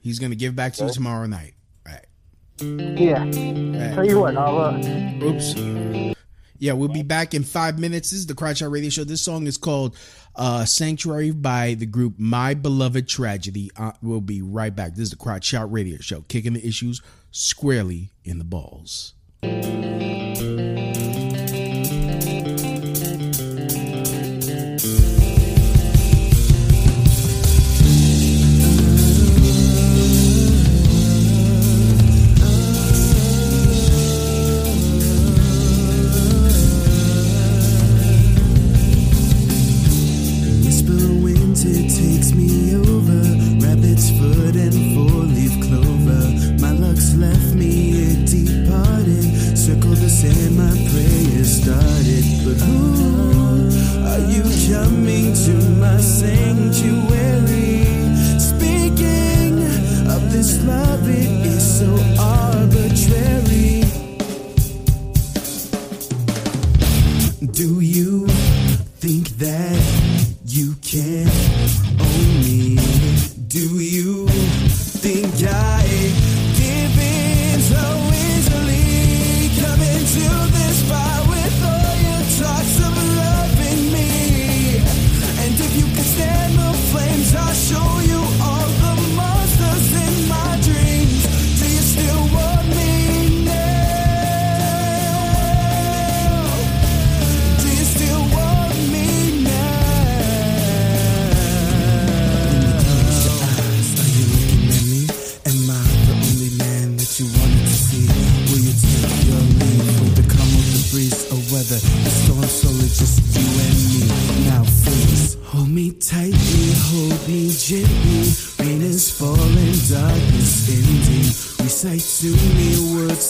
he's 0.00 0.18
gonna 0.18 0.34
give 0.34 0.54
back 0.54 0.74
to 0.74 0.86
you 0.86 0.92
tomorrow 0.92 1.26
night. 1.26 1.54
Right. 1.84 2.06
Yeah. 2.60 3.30
Tell 3.94 4.06
you 4.06 4.20
what, 4.20 4.36
I'll. 4.36 4.58
Uh, 4.58 5.24
Oops. 5.24 6.14
Yeah, 6.58 6.72
we'll 6.72 6.88
be 6.88 7.02
back 7.02 7.34
in 7.34 7.44
five 7.44 7.78
minutes. 7.78 8.10
This 8.10 8.20
is 8.20 8.26
the 8.26 8.34
Crotch 8.34 8.62
Out 8.62 8.70
Radio 8.70 8.88
Show. 8.88 9.04
This 9.04 9.20
song 9.20 9.46
is 9.46 9.58
called 9.58 9.94
uh, 10.34 10.64
"Sanctuary" 10.64 11.30
by 11.30 11.74
the 11.74 11.86
group 11.86 12.14
My 12.18 12.54
Beloved 12.54 13.08
Tragedy. 13.08 13.70
Uh, 13.76 13.92
we'll 14.02 14.20
be 14.20 14.42
right 14.42 14.74
back. 14.74 14.92
This 14.92 15.04
is 15.04 15.10
the 15.10 15.16
Crotch 15.16 15.52
Out 15.52 15.70
Radio 15.70 15.98
Show, 15.98 16.22
kicking 16.22 16.54
the 16.54 16.66
issues 16.66 17.02
squarely 17.30 18.10
in 18.24 18.38
the 18.38 18.44
balls. 18.44 19.14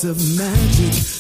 of 0.04 0.16
magic. 0.36 1.15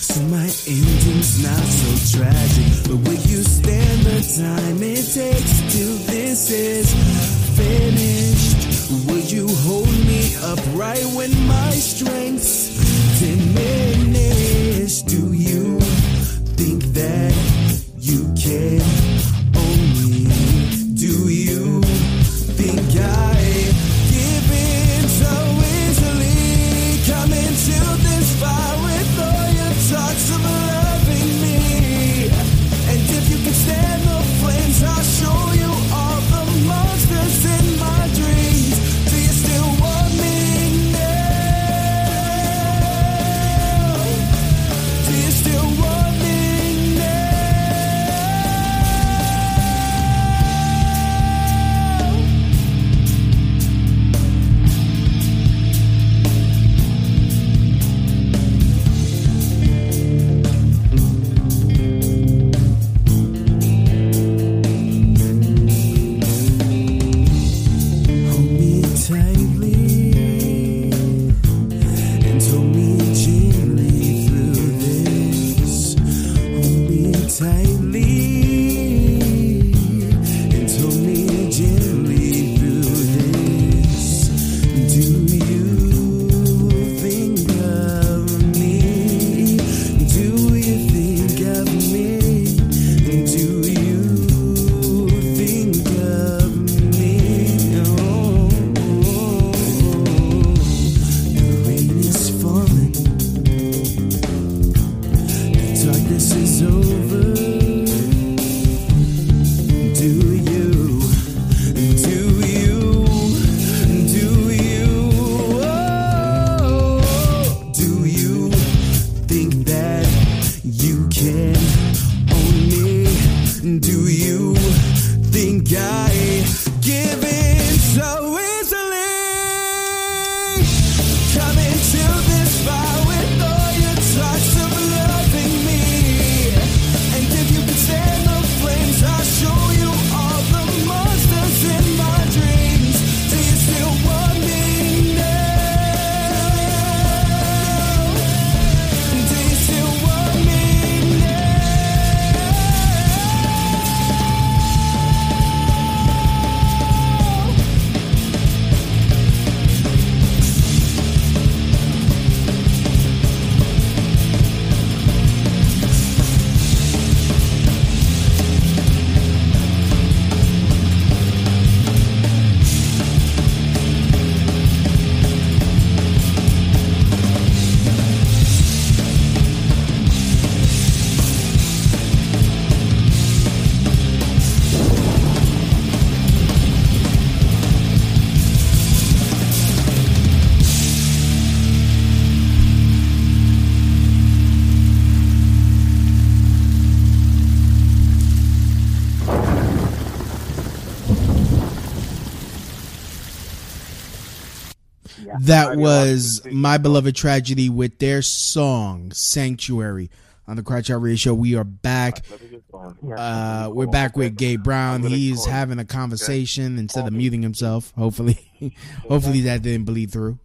that 205.40 205.76
was 205.76 206.42
My 206.50 206.78
Beloved 206.78 207.14
Tragedy 207.14 207.68
with 207.68 207.98
their 207.98 208.22
song 208.22 209.12
Sanctuary 209.12 210.10
on 210.48 210.56
the 210.56 210.62
Crotch 210.62 210.90
Out 210.90 211.02
Radio 211.02 211.16
Show. 211.16 211.34
We 211.34 211.54
are 211.56 211.64
back. 211.64 212.24
Uh, 212.72 213.70
we're 213.72 213.86
back 213.86 214.16
with 214.16 214.36
Gabe 214.36 214.62
Brown. 214.62 215.02
He's 215.02 215.44
having 215.44 215.78
a 215.78 215.84
conversation 215.84 216.78
instead 216.78 217.06
of 217.06 217.12
muting 217.12 217.42
himself. 217.42 217.92
Hopefully, 217.96 218.38
hopefully 219.08 219.42
that 219.42 219.62
didn't 219.62 219.84
bleed 219.84 220.10
through. 220.10 220.38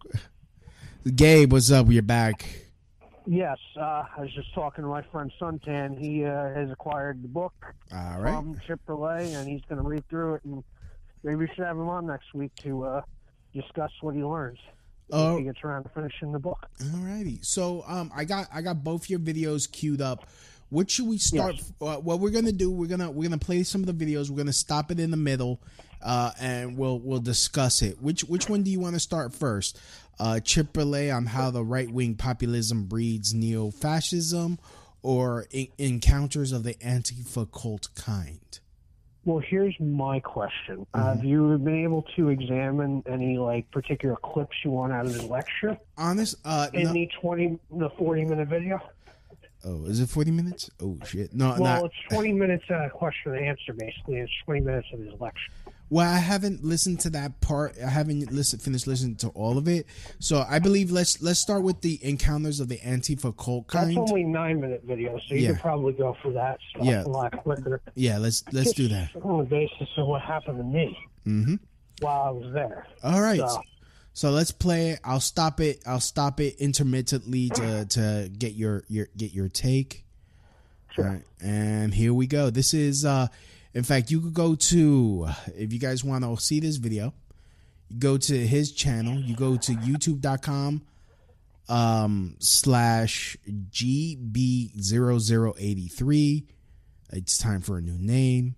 Gabe, 1.14 1.52
what's 1.52 1.70
up? 1.70 1.86
We 1.86 1.98
are 1.98 2.02
back. 2.02 2.62
Yes, 3.26 3.58
uh, 3.76 4.04
I 4.16 4.20
was 4.20 4.32
just 4.34 4.52
talking 4.52 4.82
to 4.82 4.88
my 4.88 5.02
friend 5.02 5.30
Suntan. 5.40 5.98
He 5.98 6.24
uh, 6.24 6.54
has 6.54 6.70
acquired 6.70 7.22
the 7.22 7.28
book 7.28 7.54
All 7.92 8.20
right. 8.20 8.34
from 8.34 8.58
Chip 8.66 8.80
Berlet, 8.86 9.34
and 9.34 9.48
he's 9.48 9.60
going 9.68 9.80
to 9.80 9.88
read 9.88 10.08
through 10.08 10.34
it. 10.34 10.44
And 10.44 10.64
maybe 11.22 11.36
we 11.36 11.46
should 11.48 11.64
have 11.64 11.76
him 11.76 11.88
on 11.88 12.06
next 12.06 12.34
week 12.34 12.52
to 12.62 12.84
uh, 12.84 13.02
discuss 13.54 13.92
what 14.00 14.14
he 14.14 14.24
learns. 14.24 14.58
Oh, 15.10 15.38
he 15.38 15.44
gets 15.44 15.62
around 15.62 15.82
to 15.84 15.88
finishing 15.90 16.32
the 16.32 16.38
book. 16.38 16.66
All 16.94 17.00
righty, 17.00 17.38
so 17.42 17.84
um, 17.86 18.10
I 18.14 18.24
got 18.24 18.48
I 18.52 18.62
got 18.62 18.82
both 18.82 19.10
your 19.10 19.18
videos 19.18 19.70
queued 19.70 20.00
up. 20.00 20.26
What 20.70 20.90
should 20.90 21.06
we 21.06 21.18
start? 21.18 21.56
Yes. 21.56 21.72
Uh, 21.80 21.96
what 21.96 22.20
we're 22.20 22.30
gonna 22.30 22.52
do? 22.52 22.70
We're 22.70 22.86
gonna 22.86 23.10
we're 23.10 23.28
gonna 23.28 23.38
play 23.38 23.62
some 23.62 23.82
of 23.82 23.86
the 23.86 24.06
videos. 24.06 24.30
We're 24.30 24.38
gonna 24.38 24.52
stop 24.54 24.90
it 24.90 24.98
in 24.98 25.10
the 25.10 25.18
middle, 25.18 25.60
uh, 26.02 26.30
and 26.40 26.78
we'll 26.78 26.98
we'll 26.98 27.20
discuss 27.20 27.82
it. 27.82 28.00
Which 28.00 28.22
which 28.22 28.48
one 28.48 28.62
do 28.62 28.70
you 28.70 28.80
want 28.80 28.94
to 28.94 29.00
start 29.00 29.34
first? 29.34 29.78
Uh, 30.18 30.40
Chip 30.40 30.78
on 30.78 31.26
how 31.26 31.50
the 31.50 31.64
right 31.64 31.90
wing 31.90 32.14
populism 32.14 32.84
breeds 32.84 33.34
neo 33.34 33.70
fascism, 33.70 34.58
or 35.02 35.46
in- 35.50 35.68
encounters 35.78 36.52
of 36.52 36.62
the 36.62 36.82
anti 36.82 37.16
cult 37.52 37.88
kind. 37.94 38.60
Well, 39.24 39.38
here's 39.38 39.78
my 39.78 40.18
question: 40.20 40.86
Mm-hmm. 40.94 41.00
Have 41.00 41.24
you 41.24 41.58
been 41.58 41.82
able 41.84 42.02
to 42.16 42.28
examine 42.30 43.02
any 43.06 43.38
like 43.38 43.70
particular 43.70 44.16
clips 44.16 44.56
you 44.64 44.70
want 44.70 44.92
out 44.92 45.06
of 45.06 45.14
the 45.14 45.26
lecture 45.26 45.78
Honest, 45.96 46.36
uh, 46.44 46.68
in 46.72 46.84
no- 46.84 46.92
the 46.92 47.08
twenty, 47.20 47.58
the 47.70 47.90
forty 47.90 48.24
minute 48.24 48.48
video? 48.48 48.80
oh, 49.64 49.84
is 49.86 50.00
it 50.00 50.08
forty 50.08 50.30
minutes? 50.32 50.70
Oh 50.80 50.98
shit, 51.06 51.32
no, 51.34 51.50
well, 51.58 51.82
not. 51.82 51.84
it's 51.84 51.94
twenty 52.10 52.32
minutes 52.32 52.64
uh, 52.68 52.88
question 52.92 53.34
and 53.36 53.44
answer 53.46 53.72
basically. 53.72 54.16
It's 54.16 54.32
twenty 54.44 54.60
minutes 54.60 54.88
of 54.92 54.98
his 55.00 55.12
lecture. 55.20 55.52
Well, 55.92 56.10
I 56.10 56.16
haven't 56.16 56.64
listened 56.64 57.00
to 57.00 57.10
that 57.10 57.42
part. 57.42 57.76
I 57.78 57.90
haven't 57.90 58.32
listened, 58.32 58.62
finished 58.62 58.86
listening 58.86 59.16
to 59.16 59.28
all 59.28 59.58
of 59.58 59.68
it. 59.68 59.84
So 60.20 60.42
I 60.48 60.58
believe 60.58 60.90
let's 60.90 61.20
let's 61.20 61.38
start 61.38 61.62
with 61.62 61.82
the 61.82 61.98
encounters 62.02 62.60
of 62.60 62.68
the 62.68 62.78
Antifa 62.78 63.36
cult 63.36 63.66
kind. 63.66 63.94
That's 63.94 64.10
only 64.10 64.24
nine 64.24 64.58
minute 64.58 64.84
video, 64.86 65.18
so 65.28 65.34
you 65.34 65.42
Yeah. 65.42 65.48
could 65.52 65.60
probably 65.60 65.92
go 65.92 66.16
for 66.22 66.32
that 66.32 66.58
stuff 66.70 66.86
Yeah. 66.86 67.04
a 67.04 67.08
lot 67.08 67.32
quicker. 67.42 67.82
Yeah, 67.94 68.16
let's 68.16 68.42
let's 68.52 68.68
Just 68.68 68.76
do 68.78 68.88
that. 68.88 69.10
on 69.22 69.40
the 69.40 69.44
basis 69.44 69.86
of 69.98 70.06
what 70.06 70.22
happened 70.22 70.56
to 70.56 70.64
me 70.64 70.96
Mm-hmm. 71.26 71.56
while 72.00 72.22
I 72.22 72.30
was 72.30 72.54
there. 72.54 72.86
All 73.04 73.20
right. 73.20 73.38
So, 73.40 73.60
So 74.14 74.30
let's 74.30 74.50
play 74.50 74.92
it. 74.92 75.00
I'll 75.04 75.20
stop 75.20 75.60
it. 75.60 75.82
I'll 75.86 76.00
stop 76.00 76.40
it 76.40 76.56
intermittently 76.58 77.50
to 77.50 77.84
to 77.84 78.30
get 78.38 78.54
your 78.54 78.84
your 78.88 79.08
get 79.14 79.34
your 79.34 79.50
take. 79.50 80.06
Right. 80.96 81.22
And 81.42 81.92
here 81.92 82.14
we 82.14 82.26
go. 82.26 82.48
This 82.48 82.72
is 82.72 83.04
uh 83.04 83.28
in 83.74 83.82
fact 83.82 84.10
you 84.10 84.20
could 84.20 84.34
go 84.34 84.54
to 84.54 85.26
if 85.56 85.72
you 85.72 85.78
guys 85.78 86.04
want 86.04 86.24
to 86.24 86.36
see 86.36 86.60
this 86.60 86.76
video, 86.76 87.14
go 87.98 88.18
to 88.18 88.46
his 88.46 88.72
channel, 88.72 89.18
you 89.18 89.34
go 89.36 89.56
to 89.56 89.72
youtube.com 89.72 90.82
um 91.68 92.34
slash 92.40 93.36
GB0083. 93.70 96.44
It's 97.14 97.36
time 97.38 97.60
for 97.60 97.78
a 97.78 97.80
new 97.80 97.96
name. 97.98 98.56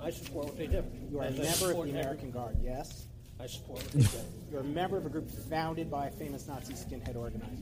I 0.02 0.08
support 0.10 0.46
what 0.46 0.56
they 0.56 0.66
do. 0.66 0.82
You 1.10 1.20
are 1.20 1.24
a 1.24 1.26
As 1.26 1.34
I 1.34 1.42
member 1.42 1.50
of 1.50 1.54
support 1.56 1.74
the 1.74 1.90
every- 1.90 2.00
American 2.00 2.30
Guard. 2.30 2.56
Yes. 2.62 3.04
I 3.38 3.46
support 3.46 3.82
what 3.82 3.92
they 3.92 4.00
do. 4.18 4.24
You're 4.50 4.60
a 4.62 4.64
member 4.64 4.96
of 4.96 5.04
a 5.04 5.10
group 5.10 5.30
founded 5.50 5.90
by 5.90 6.06
a 6.06 6.10
famous 6.10 6.48
Nazi 6.48 6.72
skinhead 6.72 7.16
organizer. 7.16 7.52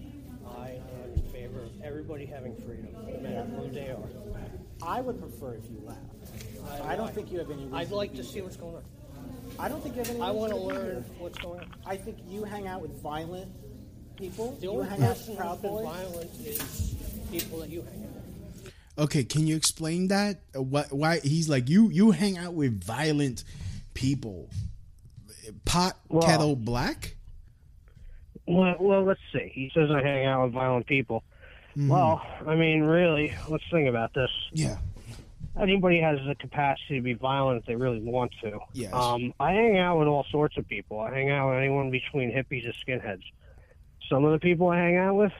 I 0.56 0.78
am 1.04 1.12
in 1.16 1.22
favor 1.32 1.62
of 1.62 1.82
everybody 1.82 2.26
having 2.26 2.54
freedom, 2.58 2.86
no 3.08 3.18
matter 3.18 3.42
who 3.56 3.68
they 3.72 3.88
are. 3.90 3.98
I 4.84 5.00
would 5.00 5.20
prefer 5.20 5.54
if 5.54 5.70
you 5.70 5.80
left. 5.84 6.00
I, 6.84 6.96
don't 6.96 7.12
think 7.14 7.30
you 7.32 7.38
have 7.38 7.50
any. 7.50 7.62
Reason 7.64 7.74
I'd 7.74 7.90
like 7.90 8.14
to 8.14 8.24
see 8.24 8.40
what's 8.40 8.56
going 8.56 8.76
on. 8.76 8.82
I 9.58 9.68
don't 9.68 9.82
think 9.82 9.94
you 9.96 10.02
have 10.02 10.10
any. 10.10 10.20
I 10.20 10.30
want 10.30 10.52
to 10.52 10.58
be 10.58 10.64
learn 10.64 10.84
here. 10.86 11.04
what's 11.18 11.38
going 11.38 11.60
on. 11.60 11.66
I 11.86 11.96
think 11.96 12.18
you 12.26 12.44
hang 12.44 12.66
out 12.66 12.80
with 12.82 13.00
violent 13.02 13.50
people. 14.16 14.52
The 14.60 14.62
you 14.66 14.70
only 14.72 14.88
hang 14.88 15.02
out 15.02 15.16
with 15.26 15.36
Proud 15.36 15.62
Boys. 15.62 15.84
violent 15.84 16.30
is 16.40 16.94
people 17.30 17.58
that 17.60 17.68
you 17.70 17.82
hang 17.82 18.04
out 18.04 18.14
with. 18.64 18.72
Okay, 18.98 19.24
can 19.24 19.46
you 19.46 19.56
explain 19.56 20.08
that? 20.08 20.40
Uh, 20.56 20.62
What? 20.62 20.92
Why 20.92 21.18
he's 21.20 21.48
like 21.48 21.68
you? 21.68 21.90
You 21.90 22.10
hang 22.12 22.38
out 22.38 22.54
with 22.54 22.82
violent 22.82 23.44
people. 23.94 24.48
Pot 25.64 25.98
Well- 26.08 26.22
kettle 26.22 26.56
black. 26.56 27.16
Well, 28.46 28.74
well, 28.80 29.04
let's 29.04 29.20
see. 29.32 29.50
He 29.54 29.70
says 29.72 29.88
I 29.90 30.02
hang 30.02 30.26
out 30.26 30.44
with 30.44 30.52
violent 30.52 30.86
people. 30.86 31.22
Mhm. 31.76 31.88
Well, 31.88 32.22
I 32.46 32.54
mean, 32.54 32.82
really, 32.82 33.32
let's 33.48 33.64
think 33.70 33.88
about 33.88 34.12
this. 34.14 34.30
Yeah. 34.52 34.76
Anybody 35.60 36.00
has 36.00 36.18
the 36.26 36.34
capacity 36.34 36.96
to 36.96 37.02
be 37.02 37.12
violent 37.12 37.60
if 37.60 37.66
they 37.66 37.76
really 37.76 38.00
want 38.00 38.32
to. 38.42 38.58
Yes. 38.72 38.92
Um, 38.94 39.34
I 39.38 39.52
hang 39.52 39.78
out 39.78 39.98
with 39.98 40.08
all 40.08 40.24
sorts 40.30 40.56
of 40.56 40.66
people. 40.66 41.00
I 41.00 41.12
hang 41.12 41.30
out 41.30 41.50
with 41.50 41.58
anyone 41.58 41.90
between 41.90 42.30
hippies 42.30 42.64
and 42.64 42.74
skinheads. 42.74 43.22
Some 44.08 44.24
of 44.24 44.32
the 44.32 44.38
people 44.38 44.68
I 44.68 44.78
hang 44.78 44.96
out 44.96 45.14
with, 45.14 45.32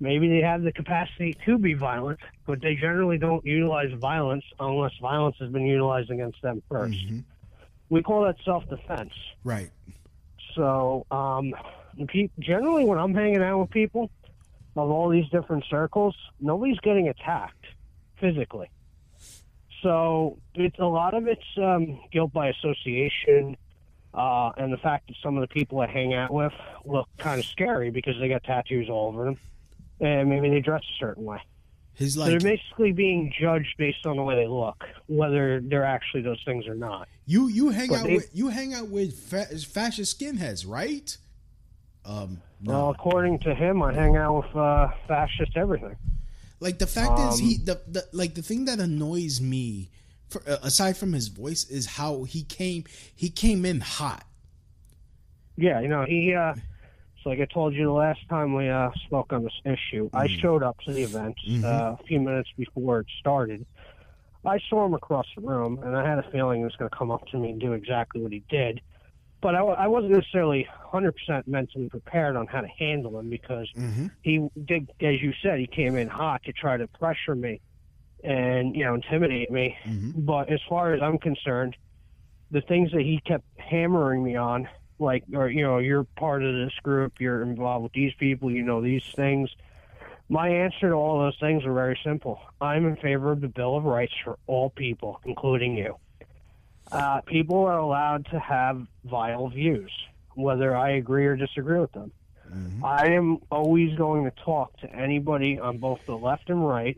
maybe 0.00 0.28
they 0.28 0.40
have 0.40 0.62
the 0.62 0.72
capacity 0.72 1.36
to 1.44 1.58
be 1.58 1.74
violent, 1.74 2.18
but 2.44 2.60
they 2.60 2.74
generally 2.74 3.18
don't 3.18 3.44
utilize 3.46 3.92
violence 3.92 4.44
unless 4.58 4.92
violence 5.00 5.36
has 5.38 5.50
been 5.50 5.66
utilized 5.66 6.10
against 6.10 6.42
them 6.42 6.62
1st 6.68 7.22
We 7.88 8.02
call 8.02 8.22
that 8.24 8.36
self-defense. 8.44 9.12
Right. 9.44 9.70
So, 10.54 11.06
um, 11.10 11.54
generally, 12.40 12.84
when 12.84 12.98
I'm 12.98 13.14
hanging 13.14 13.42
out 13.42 13.60
with 13.60 13.70
people 13.70 14.10
of 14.76 14.90
all 14.90 15.08
these 15.08 15.28
different 15.30 15.64
circles, 15.68 16.14
nobody's 16.40 16.78
getting 16.80 17.08
attacked 17.08 17.66
physically. 18.18 18.70
So, 19.82 20.38
it's 20.54 20.78
a 20.78 20.84
lot 20.84 21.14
of 21.14 21.26
it's 21.26 21.42
um, 21.56 21.98
guilt 22.12 22.32
by 22.32 22.48
association, 22.48 23.56
uh, 24.14 24.50
and 24.56 24.72
the 24.72 24.76
fact 24.76 25.08
that 25.08 25.16
some 25.22 25.36
of 25.36 25.40
the 25.40 25.48
people 25.52 25.80
I 25.80 25.88
hang 25.88 26.14
out 26.14 26.32
with 26.32 26.52
look 26.84 27.08
kind 27.18 27.40
of 27.40 27.46
scary 27.46 27.90
because 27.90 28.14
they 28.20 28.28
got 28.28 28.44
tattoos 28.44 28.88
all 28.88 29.08
over 29.08 29.24
them, 29.24 29.38
and 30.00 30.28
maybe 30.30 30.50
they 30.50 30.60
dress 30.60 30.82
a 30.82 30.98
certain 31.00 31.24
way. 31.24 31.38
His 31.94 32.16
like 32.16 32.30
they're 32.30 32.38
basically 32.40 32.92
being 32.92 33.32
judged 33.38 33.74
based 33.76 34.06
on 34.06 34.16
the 34.16 34.22
way 34.22 34.36
they 34.36 34.46
look, 34.46 34.84
whether 35.08 35.60
they're 35.60 35.84
actually 35.84 36.22
those 36.22 36.40
things 36.44 36.66
or 36.68 36.74
not. 36.76 37.08
you 37.26 37.48
you 37.48 37.68
hang 37.70 37.88
But 37.88 37.98
out 38.00 38.06
they- 38.06 38.14
with 38.16 38.30
you 38.32 38.48
hang 38.48 38.72
out 38.74 38.88
with 38.88 39.18
fa- 39.18 39.46
fascist 39.58 40.18
skinheads, 40.18 40.64
right? 40.66 41.16
Um, 42.04 42.42
Well, 42.64 42.90
according 42.90 43.40
to 43.40 43.54
him, 43.54 43.82
I 43.82 43.92
hang 43.92 44.16
out 44.16 44.44
with 44.44 44.56
uh, 44.56 44.88
fascist 45.08 45.56
everything. 45.56 45.96
Like 46.60 46.78
the 46.78 46.86
fact 46.86 47.18
is, 47.18 47.38
he 47.38 47.56
Um, 47.56 47.64
the, 47.64 47.80
the 47.88 48.04
like 48.12 48.34
the 48.34 48.42
thing 48.42 48.66
that 48.66 48.78
annoys 48.78 49.40
me, 49.40 49.90
for, 50.28 50.42
uh, 50.48 50.58
aside 50.62 50.96
from 50.96 51.12
his 51.12 51.28
voice, 51.28 51.64
is 51.68 51.86
how 51.98 52.22
he 52.24 52.44
came 52.44 52.84
he 53.14 53.28
came 53.30 53.64
in 53.64 53.80
hot. 53.80 54.24
Yeah, 55.56 55.80
you 55.80 55.88
know, 55.88 56.04
he, 56.04 56.34
uh, 56.34 56.54
so 57.22 57.30
like 57.30 57.40
I 57.40 57.44
told 57.46 57.74
you 57.74 57.84
the 57.84 57.92
last 57.92 58.20
time 58.28 58.54
we 58.54 58.68
uh, 58.68 58.90
spoke 59.06 59.32
on 59.32 59.44
this 59.44 59.60
issue, 59.64 60.08
I 60.14 60.26
showed 60.28 60.62
up 60.62 60.78
to 60.86 60.92
the 60.92 61.02
event 61.02 61.36
Mhm. 61.46 61.64
uh, 61.64 61.96
a 62.00 62.02
few 62.06 62.20
minutes 62.20 62.50
before 62.56 63.00
it 63.00 63.06
started. 63.20 63.66
I 64.44 64.58
saw 64.68 64.86
him 64.86 64.94
across 64.94 65.26
the 65.36 65.42
room, 65.42 65.78
and 65.84 65.96
I 65.96 66.08
had 66.08 66.18
a 66.18 66.28
feeling 66.30 66.60
he 66.60 66.64
was 66.64 66.74
going 66.76 66.90
to 66.90 66.96
come 66.96 67.10
up 67.12 67.26
to 67.28 67.38
me 67.38 67.50
and 67.50 67.60
do 67.60 67.74
exactly 67.74 68.20
what 68.22 68.32
he 68.32 68.42
did. 68.48 68.80
But 69.42 69.56
I, 69.56 69.58
I 69.58 69.86
wasn't 69.88 70.12
necessarily 70.12 70.68
100% 70.92 71.48
mentally 71.48 71.88
prepared 71.88 72.36
on 72.36 72.46
how 72.46 72.60
to 72.60 72.68
handle 72.68 73.18
him 73.18 73.28
because 73.28 73.68
mm-hmm. 73.76 74.06
he 74.22 74.48
did, 74.64 74.90
as 75.00 75.20
you 75.20 75.32
said, 75.42 75.58
he 75.58 75.66
came 75.66 75.96
in 75.96 76.08
hot 76.08 76.44
to 76.44 76.52
try 76.52 76.76
to 76.76 76.86
pressure 76.86 77.34
me 77.34 77.60
and, 78.22 78.76
you 78.76 78.84
know, 78.84 78.94
intimidate 78.94 79.50
me. 79.50 79.76
Mm-hmm. 79.84 80.20
But 80.24 80.50
as 80.50 80.60
far 80.68 80.94
as 80.94 81.02
I'm 81.02 81.18
concerned, 81.18 81.76
the 82.52 82.60
things 82.60 82.92
that 82.92 83.00
he 83.00 83.20
kept 83.26 83.44
hammering 83.58 84.22
me 84.22 84.36
on, 84.36 84.68
like, 85.00 85.24
or 85.34 85.48
you 85.48 85.62
know, 85.62 85.78
you're 85.78 86.04
part 86.04 86.44
of 86.44 86.54
this 86.54 86.74
group, 86.84 87.14
you're 87.18 87.42
involved 87.42 87.82
with 87.82 87.92
these 87.92 88.14
people, 88.14 88.48
you 88.48 88.62
know 88.62 88.80
these 88.80 89.04
things. 89.16 89.50
My 90.28 90.48
answer 90.48 90.90
to 90.90 90.92
all 90.92 91.18
those 91.18 91.36
things 91.40 91.64
are 91.64 91.74
very 91.74 91.98
simple. 92.04 92.40
I'm 92.60 92.86
in 92.86 92.94
favor 92.96 93.32
of 93.32 93.40
the 93.40 93.48
Bill 93.48 93.76
of 93.76 93.84
Rights 93.84 94.14
for 94.22 94.38
all 94.46 94.70
people, 94.70 95.20
including 95.24 95.76
you. 95.76 95.96
Uh, 96.92 97.20
people 97.22 97.64
are 97.64 97.78
allowed 97.78 98.26
to 98.26 98.38
have 98.38 98.86
vile 99.04 99.48
views, 99.48 99.90
whether 100.34 100.76
I 100.76 100.90
agree 100.90 101.26
or 101.26 101.36
disagree 101.36 101.80
with 101.80 101.92
them. 101.92 102.12
I 102.84 103.08
am 103.12 103.38
always 103.50 103.96
going 103.96 104.24
to 104.24 104.32
talk 104.44 104.76
to 104.80 104.94
anybody 104.94 105.58
on 105.58 105.78
both 105.78 106.04
the 106.04 106.16
left 106.16 106.50
and 106.50 106.66
right 106.66 106.96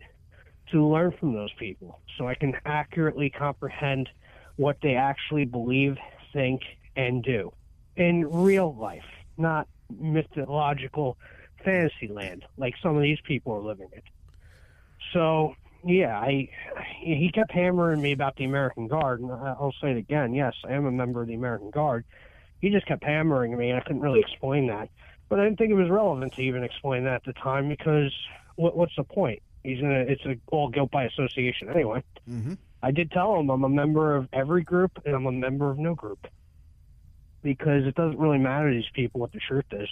to 0.73 0.85
learn 0.85 1.13
from 1.13 1.33
those 1.33 1.53
people 1.53 2.01
so 2.19 2.27
I 2.27 2.35
can 2.35 2.57
accurately 2.65 3.31
comprehend 3.31 4.09
what 4.57 4.79
they 4.83 4.97
actually 4.97 5.45
believe, 5.45 5.97
think, 6.33 6.63
and 6.97 7.23
do 7.23 7.53
in 7.97 8.29
real 8.31 8.75
life, 8.75 9.05
not 9.37 9.69
mythological 10.01 11.17
fantasy 11.65 12.09
land 12.09 12.45
like 12.57 12.75
some 12.83 12.97
of 12.97 13.03
these 13.03 13.19
people 13.25 13.53
are 13.53 13.61
living 13.61 13.89
in. 13.93 14.03
So, 15.13 15.55
yeah, 15.85 16.19
I 16.19 16.49
he 17.01 17.31
kept 17.33 17.53
hammering 17.53 18.01
me 18.01 18.13
about 18.13 18.37
the 18.37 18.45
American 18.45 18.89
Guard, 18.89 19.21
and 19.21 19.31
I'll 19.31 19.75
say 19.81 19.91
it 19.93 19.97
again. 19.97 20.35
Yes, 20.35 20.55
I 20.65 20.73
am 20.73 20.87
a 20.87 20.93
member 20.93 21.23
of 21.23 21.29
the 21.29 21.35
American 21.35 21.71
Guard. 21.71 22.05
He 22.61 22.71
just 22.71 22.87
kept 22.87 23.05
hammering 23.05 23.57
me, 23.57 23.71
and 23.71 23.79
I 23.79 23.83
couldn't 23.83 24.01
really 24.01 24.21
explain 24.21 24.69
that. 24.69 24.89
But 25.29 25.41
I 25.41 25.45
didn't 25.45 25.59
think 25.59 25.71
it 25.71 25.75
was 25.75 25.91
relevant 25.91 26.35
to 26.35 26.43
even 26.43 26.65
explain 26.65 27.05
that 27.05 27.15
at 27.15 27.25
the 27.25 27.33
time 27.35 27.69
because 27.69 28.13
what, 28.57 28.77
what's 28.77 28.95
the 28.97 29.05
point? 29.05 29.43
He's 29.63 29.81
gonna. 29.81 30.01
It's 30.01 30.25
a 30.25 30.37
all 30.49 30.69
guilt 30.69 30.91
by 30.91 31.05
association 31.05 31.69
anyway. 31.69 32.03
Mm-hmm. 32.29 32.55
I 32.83 32.91
did 32.91 33.11
tell 33.11 33.41
him 33.41 33.51
I'm 33.51 33.65
a 33.65 33.69
member 33.69 34.15
of 34.15 34.29
every 34.33 34.63
group 34.63 34.93
and 35.07 35.15
I'm 35.15 35.27
a 35.27 35.33
member 35.33 35.71
of 35.71 35.79
no 35.79 35.95
group 35.95 36.27
because 37.43 37.87
it 37.87 37.95
doesn't 37.95 38.19
really 38.19 38.39
matter 38.39 38.71
to 38.71 38.77
these 38.77 38.91
people 38.93 39.21
what 39.21 39.33
the 39.33 39.41
truth 39.41 39.65
is. 39.73 39.89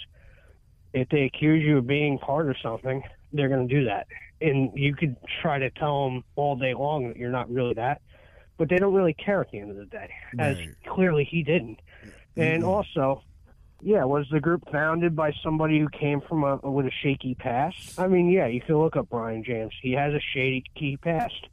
If 0.93 1.09
they 1.09 1.23
accuse 1.23 1.63
you 1.63 1.79
of 1.79 1.87
being 1.87 2.19
part 2.19 2.49
of 2.49 2.55
something, 2.61 3.01
they're 3.31 3.49
going 3.49 3.67
to 3.67 3.73
do 3.73 3.85
that. 3.85 4.05
And 4.43 4.71
you 4.75 4.93
could 4.93 5.15
try 5.41 5.57
to 5.57 5.69
tell 5.69 6.09
them 6.09 6.23
all 6.35 6.57
day 6.57 6.73
long 6.73 7.07
that 7.07 7.17
you're 7.17 7.31
not 7.31 7.49
really 7.49 7.73
that, 7.75 8.01
but 8.57 8.67
they 8.67 8.75
don't 8.75 8.93
really 8.93 9.13
care 9.13 9.39
at 9.41 9.49
the 9.51 9.59
end 9.59 9.71
of 9.71 9.77
the 9.77 9.85
day, 9.85 10.09
as 10.37 10.57
clearly 10.85 11.23
he 11.23 11.43
didn't. 11.43 11.79
And 12.35 12.63
also, 12.63 13.23
yeah, 13.81 14.03
was 14.03 14.27
the 14.31 14.41
group 14.41 14.69
founded 14.69 15.15
by 15.15 15.31
somebody 15.41 15.79
who 15.79 15.87
came 15.87 16.19
from 16.21 16.43
a 16.43 16.57
with 16.57 16.85
a 16.85 16.91
shaky 17.01 17.35
past? 17.35 17.97
I 17.97 18.07
mean, 18.07 18.29
yeah, 18.29 18.47
you 18.47 18.59
can 18.59 18.77
look 18.77 18.97
up 18.97 19.09
Brian 19.09 19.43
James. 19.45 19.73
He 19.81 19.93
has 19.93 20.13
a 20.13 20.19
shaky 20.33 20.97
past. 20.97 21.47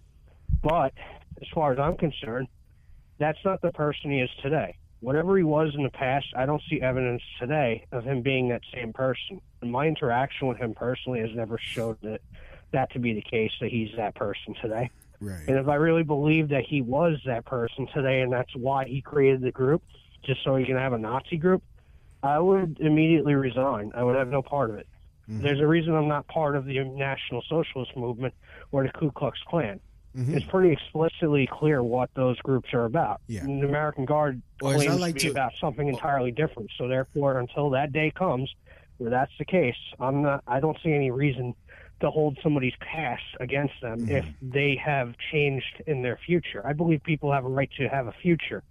But 0.63 0.93
as 1.41 1.49
far 1.55 1.73
as 1.73 1.79
I'm 1.79 1.97
concerned, 1.97 2.49
that's 3.19 3.39
not 3.45 3.63
the 3.63 3.73
person 3.73 4.11
he 4.11 4.21
is 4.21 4.31
today. 4.43 4.77
Whatever 5.01 5.37
he 5.37 5.45
was 5.45 5.75
in 5.75 5.83
the 5.83 5.91
past, 5.91 6.27
I 6.37 6.45
don't 6.45 6.63
see 6.69 6.81
evidence 6.81 7.23
today 7.39 7.87
of 7.93 8.05
him 8.05 8.21
being 8.21 8.49
that 8.49 8.63
same 8.75 8.93
person. 8.93 9.41
And 9.63 9.71
my 9.71 9.87
interaction 9.87 10.49
with 10.49 10.59
him 10.59 10.75
personally 10.75 11.21
has 11.21 11.31
never 11.35 11.57
showed 11.57 11.99
that 12.03 12.21
that 12.73 12.93
to 12.93 12.99
be 12.99 13.13
the 13.15 13.23
case 13.23 13.53
that 13.61 13.71
he's 13.71 13.91
that 13.97 14.15
person 14.15 14.55
today. 14.61 14.91
Right. 15.21 15.47
And 15.49 15.59
if 15.59 15.69
I 15.69 15.75
really 15.75 16.03
believe 16.03 16.49
that 16.49 16.65
he 16.65 16.81
was 16.81 17.19
that 17.27 17.45
person 17.45 17.87
today 17.93 18.23
and 18.23 18.33
that's 18.33 18.55
why 18.57 18.87
he 18.87 19.01
created 19.03 19.43
the 19.43 19.51
group, 19.51 19.83
just 20.25 20.43
so 20.45 20.57
he 20.57 20.65
can 20.65 20.77
have 20.77 20.93
a 20.93 20.99
Nazi 20.99 21.37
group, 21.37 21.63
I 22.23 22.39
would 22.39 22.79
immediately 22.81 23.35
resign. 23.35 23.93
I 23.95 24.03
would 24.05 24.17
have 24.17 24.29
no 24.29 24.43
part 24.43 24.71
of 24.71 24.77
it. 24.77 24.87
There's 25.33 25.61
a 25.61 25.67
reason 25.67 25.95
I'm 25.95 26.09
not 26.09 26.27
part 26.27 26.57
of 26.57 26.65
the 26.65 26.83
National 26.83 27.41
Socialist 27.49 27.97
Movement 27.97 28.35
or 28.73 28.83
the 28.83 28.89
Ku 28.91 29.13
Klux 29.13 29.39
Klan. 29.47 29.79
Mhm. 30.17 30.35
It's 30.35 30.45
pretty 30.47 30.73
explicitly 30.73 31.47
clear 31.47 31.85
what 31.85 32.13
those 32.15 32.37
groups 32.41 32.75
are 32.75 32.85
about. 32.85 33.21
Yeah. 33.29 33.45
And 33.45 33.63
the 33.63 33.69
American 33.69 34.07
Guard 34.07 34.43
I 34.61 34.75
claims 34.75 34.99
like 34.99 35.15
to 35.15 35.15
be 35.15 35.21
to- 35.27 35.31
about 35.31 35.53
something 35.61 35.87
entirely 35.87 36.33
different. 36.33 36.73
So 36.77 36.89
therefore, 36.89 37.39
until 37.39 37.71
that 37.71 37.93
day 37.93 38.11
comes 38.11 38.53
where 38.99 39.09
that's 39.11 39.31
the 39.39 39.45
case, 39.45 39.77
I'm 40.01 40.21
not. 40.23 40.43
I 40.49 40.59
don't 40.59 40.77
see 40.83 40.93
any 40.93 41.13
reason 41.13 41.55
to 42.01 42.11
hold 42.11 42.39
somebody's 42.43 42.75
past 42.81 43.23
against 43.41 43.75
them 43.83 44.01
Mm-hmm. 44.01 44.17
if 44.17 44.25
they 44.41 44.77
have 44.85 45.15
changed 45.33 45.83
in 45.87 46.03
their 46.03 46.19
future. 46.27 46.67
I 46.67 46.73
believe 46.73 47.03
people 47.03 47.33
have 47.33 47.45
a 47.45 47.49
right 47.49 47.71
to 47.79 47.89
have 47.89 48.07
a 48.07 48.15
future. 48.23 48.63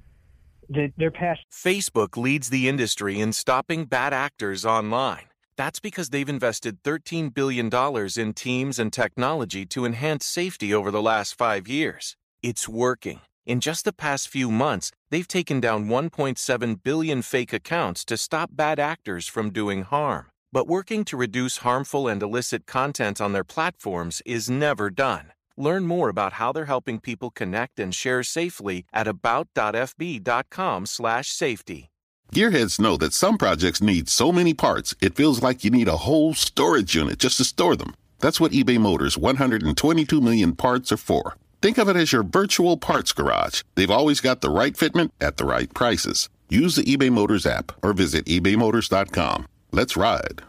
The, 0.69 0.91
their 0.97 1.11
past 1.11 1.41
Facebook 1.51 2.15
leads 2.15 2.49
the 2.49 2.67
industry 2.69 3.19
in 3.19 3.33
stopping 3.33 3.85
bad 3.85 4.13
actors 4.13 4.65
online. 4.65 5.25
That's 5.57 5.79
because 5.79 6.09
they've 6.09 6.29
invested 6.29 6.81
$13 6.83 7.33
billion 7.33 7.69
in 8.17 8.33
teams 8.33 8.79
and 8.79 8.93
technology 8.93 9.65
to 9.67 9.85
enhance 9.85 10.25
safety 10.25 10.73
over 10.73 10.89
the 10.91 11.01
last 11.01 11.35
five 11.37 11.67
years. 11.67 12.15
It's 12.41 12.69
working. 12.69 13.19
In 13.45 13.59
just 13.59 13.83
the 13.83 13.93
past 13.93 14.29
few 14.29 14.51
months, 14.51 14.91
they've 15.09 15.27
taken 15.27 15.59
down 15.59 15.87
1.7 15.87 16.83
billion 16.83 17.21
fake 17.23 17.51
accounts 17.51 18.05
to 18.05 18.15
stop 18.15 18.51
bad 18.53 18.79
actors 18.79 19.27
from 19.27 19.51
doing 19.51 19.81
harm. 19.83 20.27
But 20.51 20.67
working 20.67 21.05
to 21.05 21.17
reduce 21.17 21.57
harmful 21.57 22.07
and 22.07 22.23
illicit 22.23 22.65
content 22.65 23.21
on 23.21 23.33
their 23.33 23.43
platforms 23.43 24.23
is 24.25 24.49
never 24.49 24.89
done. 24.89 25.33
Learn 25.57 25.85
more 25.85 26.09
about 26.09 26.33
how 26.33 26.51
they're 26.51 26.65
helping 26.65 26.99
people 26.99 27.29
connect 27.29 27.79
and 27.79 27.93
share 27.93 28.23
safely 28.23 28.85
at 28.91 29.07
about.fb.com/safety. 29.07 31.89
Gearheads 32.33 32.79
know 32.79 32.97
that 32.97 33.13
some 33.13 33.37
projects 33.37 33.81
need 33.81 34.07
so 34.07 34.31
many 34.31 34.53
parts, 34.53 34.95
it 35.01 35.15
feels 35.15 35.41
like 35.41 35.63
you 35.63 35.71
need 35.71 35.87
a 35.87 35.97
whole 35.97 36.33
storage 36.33 36.95
unit 36.95 37.19
just 37.19 37.37
to 37.37 37.43
store 37.43 37.75
them. 37.75 37.93
That's 38.19 38.39
what 38.39 38.51
eBay 38.51 38.79
Motors' 38.79 39.17
122 39.17 40.21
million 40.21 40.55
parts 40.55 40.91
are 40.91 40.97
for. 40.97 41.35
Think 41.61 41.77
of 41.77 41.89
it 41.89 41.95
as 41.95 42.13
your 42.13 42.23
virtual 42.23 42.77
parts 42.77 43.13
garage. 43.13 43.63
They've 43.75 43.89
always 43.89 44.21
got 44.21 44.41
the 44.41 44.49
right 44.49 44.73
fitment 44.73 45.11
at 45.19 45.37
the 45.37 45.45
right 45.45 45.73
prices. 45.73 46.29
Use 46.49 46.75
the 46.75 46.83
eBay 46.83 47.11
Motors 47.11 47.45
app 47.45 47.71
or 47.83 47.93
visit 47.93 48.25
ebaymotors.com. 48.25 49.47
Let's 49.71 49.95
ride. 49.95 50.41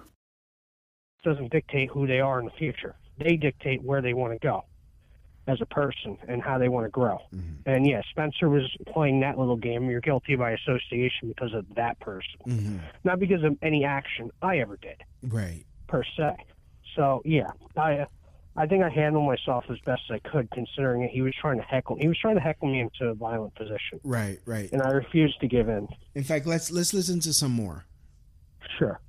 doesn't 1.22 1.52
dictate 1.52 1.90
who 1.90 2.06
they 2.06 2.20
are 2.20 2.38
in 2.40 2.46
the 2.46 2.50
future. 2.52 2.94
They 3.18 3.36
dictate 3.36 3.82
where 3.82 4.00
they 4.00 4.14
want 4.14 4.32
to 4.32 4.38
go 4.38 4.64
as 5.46 5.60
a 5.60 5.66
person 5.66 6.16
and 6.28 6.42
how 6.42 6.56
they 6.58 6.68
want 6.68 6.86
to 6.86 6.90
grow. 6.90 7.18
And 7.66 7.86
yeah, 7.86 8.00
Spencer 8.10 8.48
was 8.48 8.62
playing 8.86 9.20
that 9.20 9.38
little 9.38 9.56
game. 9.56 9.90
You're 9.90 10.00
guilty 10.00 10.36
by 10.36 10.52
association 10.52 11.28
because 11.28 11.52
of 11.52 11.66
that 11.76 11.98
person, 12.00 12.30
Mm-hmm. 12.46 12.76
not 13.04 13.18
because 13.18 13.42
of 13.44 13.56
any 13.62 13.84
action 13.84 14.30
I 14.40 14.58
ever 14.60 14.78
did 14.80 15.02
Right. 15.22 15.64
per 15.88 16.02
se. 16.16 16.36
So 16.96 17.20
yeah, 17.24 17.50
I 17.76 18.06
I 18.56 18.66
think 18.66 18.82
I 18.82 18.88
handled 18.90 19.26
myself 19.26 19.64
as 19.70 19.78
best 19.86 20.02
as 20.10 20.20
I 20.24 20.28
could, 20.28 20.50
considering 20.50 21.02
that 21.02 21.10
he 21.10 21.22
was 21.22 21.32
trying 21.40 21.58
to 21.58 21.62
heckle. 21.64 21.96
He 22.00 22.08
was 22.08 22.18
trying 22.18 22.34
to 22.34 22.40
heckle 22.40 22.68
me 22.68 22.80
into 22.80 23.06
a 23.10 23.14
violent 23.14 23.54
position, 23.54 24.00
Right. 24.02 24.38
Right. 24.46 24.70
and 24.72 24.82
I 24.82 24.88
refused 24.90 25.40
to 25.40 25.46
give 25.48 25.68
in. 25.68 25.86
In 26.14 26.24
fact, 26.24 26.46
let's 26.46 26.70
let's 26.70 26.92
listen 26.94 27.20
to 27.20 27.32
some 27.32 27.52
more. 27.52 27.84
Sure. 28.78 29.00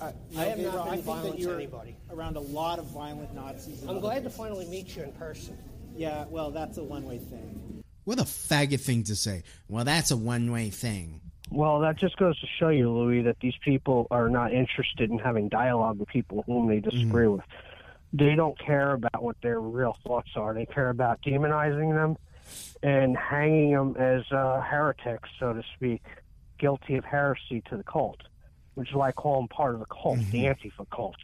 I, 0.00 0.12
I 0.36 0.44
have 0.46 0.58
not 0.58 0.74
I 0.74 0.82
been 0.84 0.90
think 0.90 1.04
violent 1.04 1.24
that 1.24 1.36
to 1.36 1.42
you're 1.42 1.54
anybody. 1.54 1.96
around 2.10 2.36
a 2.36 2.40
lot 2.40 2.78
of 2.78 2.86
violent 2.86 3.34
Nazis. 3.34 3.82
I'm 3.82 3.90
other 3.90 4.00
glad 4.00 4.24
to 4.24 4.30
finally 4.30 4.66
meet 4.66 4.96
you 4.96 5.02
in 5.04 5.12
person. 5.12 5.56
Yeah, 5.94 6.24
well, 6.28 6.50
that's 6.50 6.78
a 6.78 6.82
one-way 6.82 7.18
thing. 7.18 7.84
What 8.04 8.18
a 8.18 8.24
faggot 8.24 8.80
thing 8.80 9.04
to 9.04 9.14
say. 9.16 9.44
Well, 9.68 9.84
that's 9.84 10.10
a 10.10 10.16
one 10.16 10.50
way 10.50 10.70
thing. 10.70 11.20
Well, 11.50 11.80
that 11.80 11.98
just 11.98 12.16
goes 12.16 12.38
to 12.40 12.46
show 12.58 12.70
you, 12.70 12.90
Louis, 12.90 13.22
that 13.22 13.36
these 13.40 13.54
people 13.62 14.06
are 14.10 14.28
not 14.28 14.52
interested 14.52 15.10
in 15.10 15.18
having 15.18 15.48
dialogue 15.48 15.98
with 15.98 16.08
people 16.08 16.42
whom 16.46 16.66
they 16.68 16.80
disagree 16.80 17.28
with. 17.28 17.42
They 18.12 18.34
don't 18.34 18.58
care 18.58 18.92
about 18.92 19.22
what 19.22 19.36
their 19.42 19.60
real 19.60 19.96
thoughts 20.04 20.30
are. 20.34 20.54
They 20.54 20.66
care 20.66 20.88
about 20.88 21.20
demonizing 21.22 21.94
them 21.94 22.16
and 22.82 23.16
hanging 23.16 23.72
them 23.72 23.96
as 23.98 24.22
uh, 24.32 24.60
heretics, 24.62 25.28
so 25.38 25.52
to 25.52 25.62
speak, 25.76 26.02
guilty 26.58 26.96
of 26.96 27.04
heresy 27.04 27.62
to 27.68 27.76
the 27.76 27.84
cult, 27.84 28.22
which 28.74 28.88
is 28.88 28.94
why 28.94 29.08
I 29.08 29.12
call 29.12 29.40
them 29.40 29.48
part 29.48 29.74
of 29.74 29.80
the 29.80 29.86
cult, 29.86 30.18
the 30.30 30.44
mm-hmm. 30.44 30.68
Antifa 30.68 30.86
cult. 30.94 31.16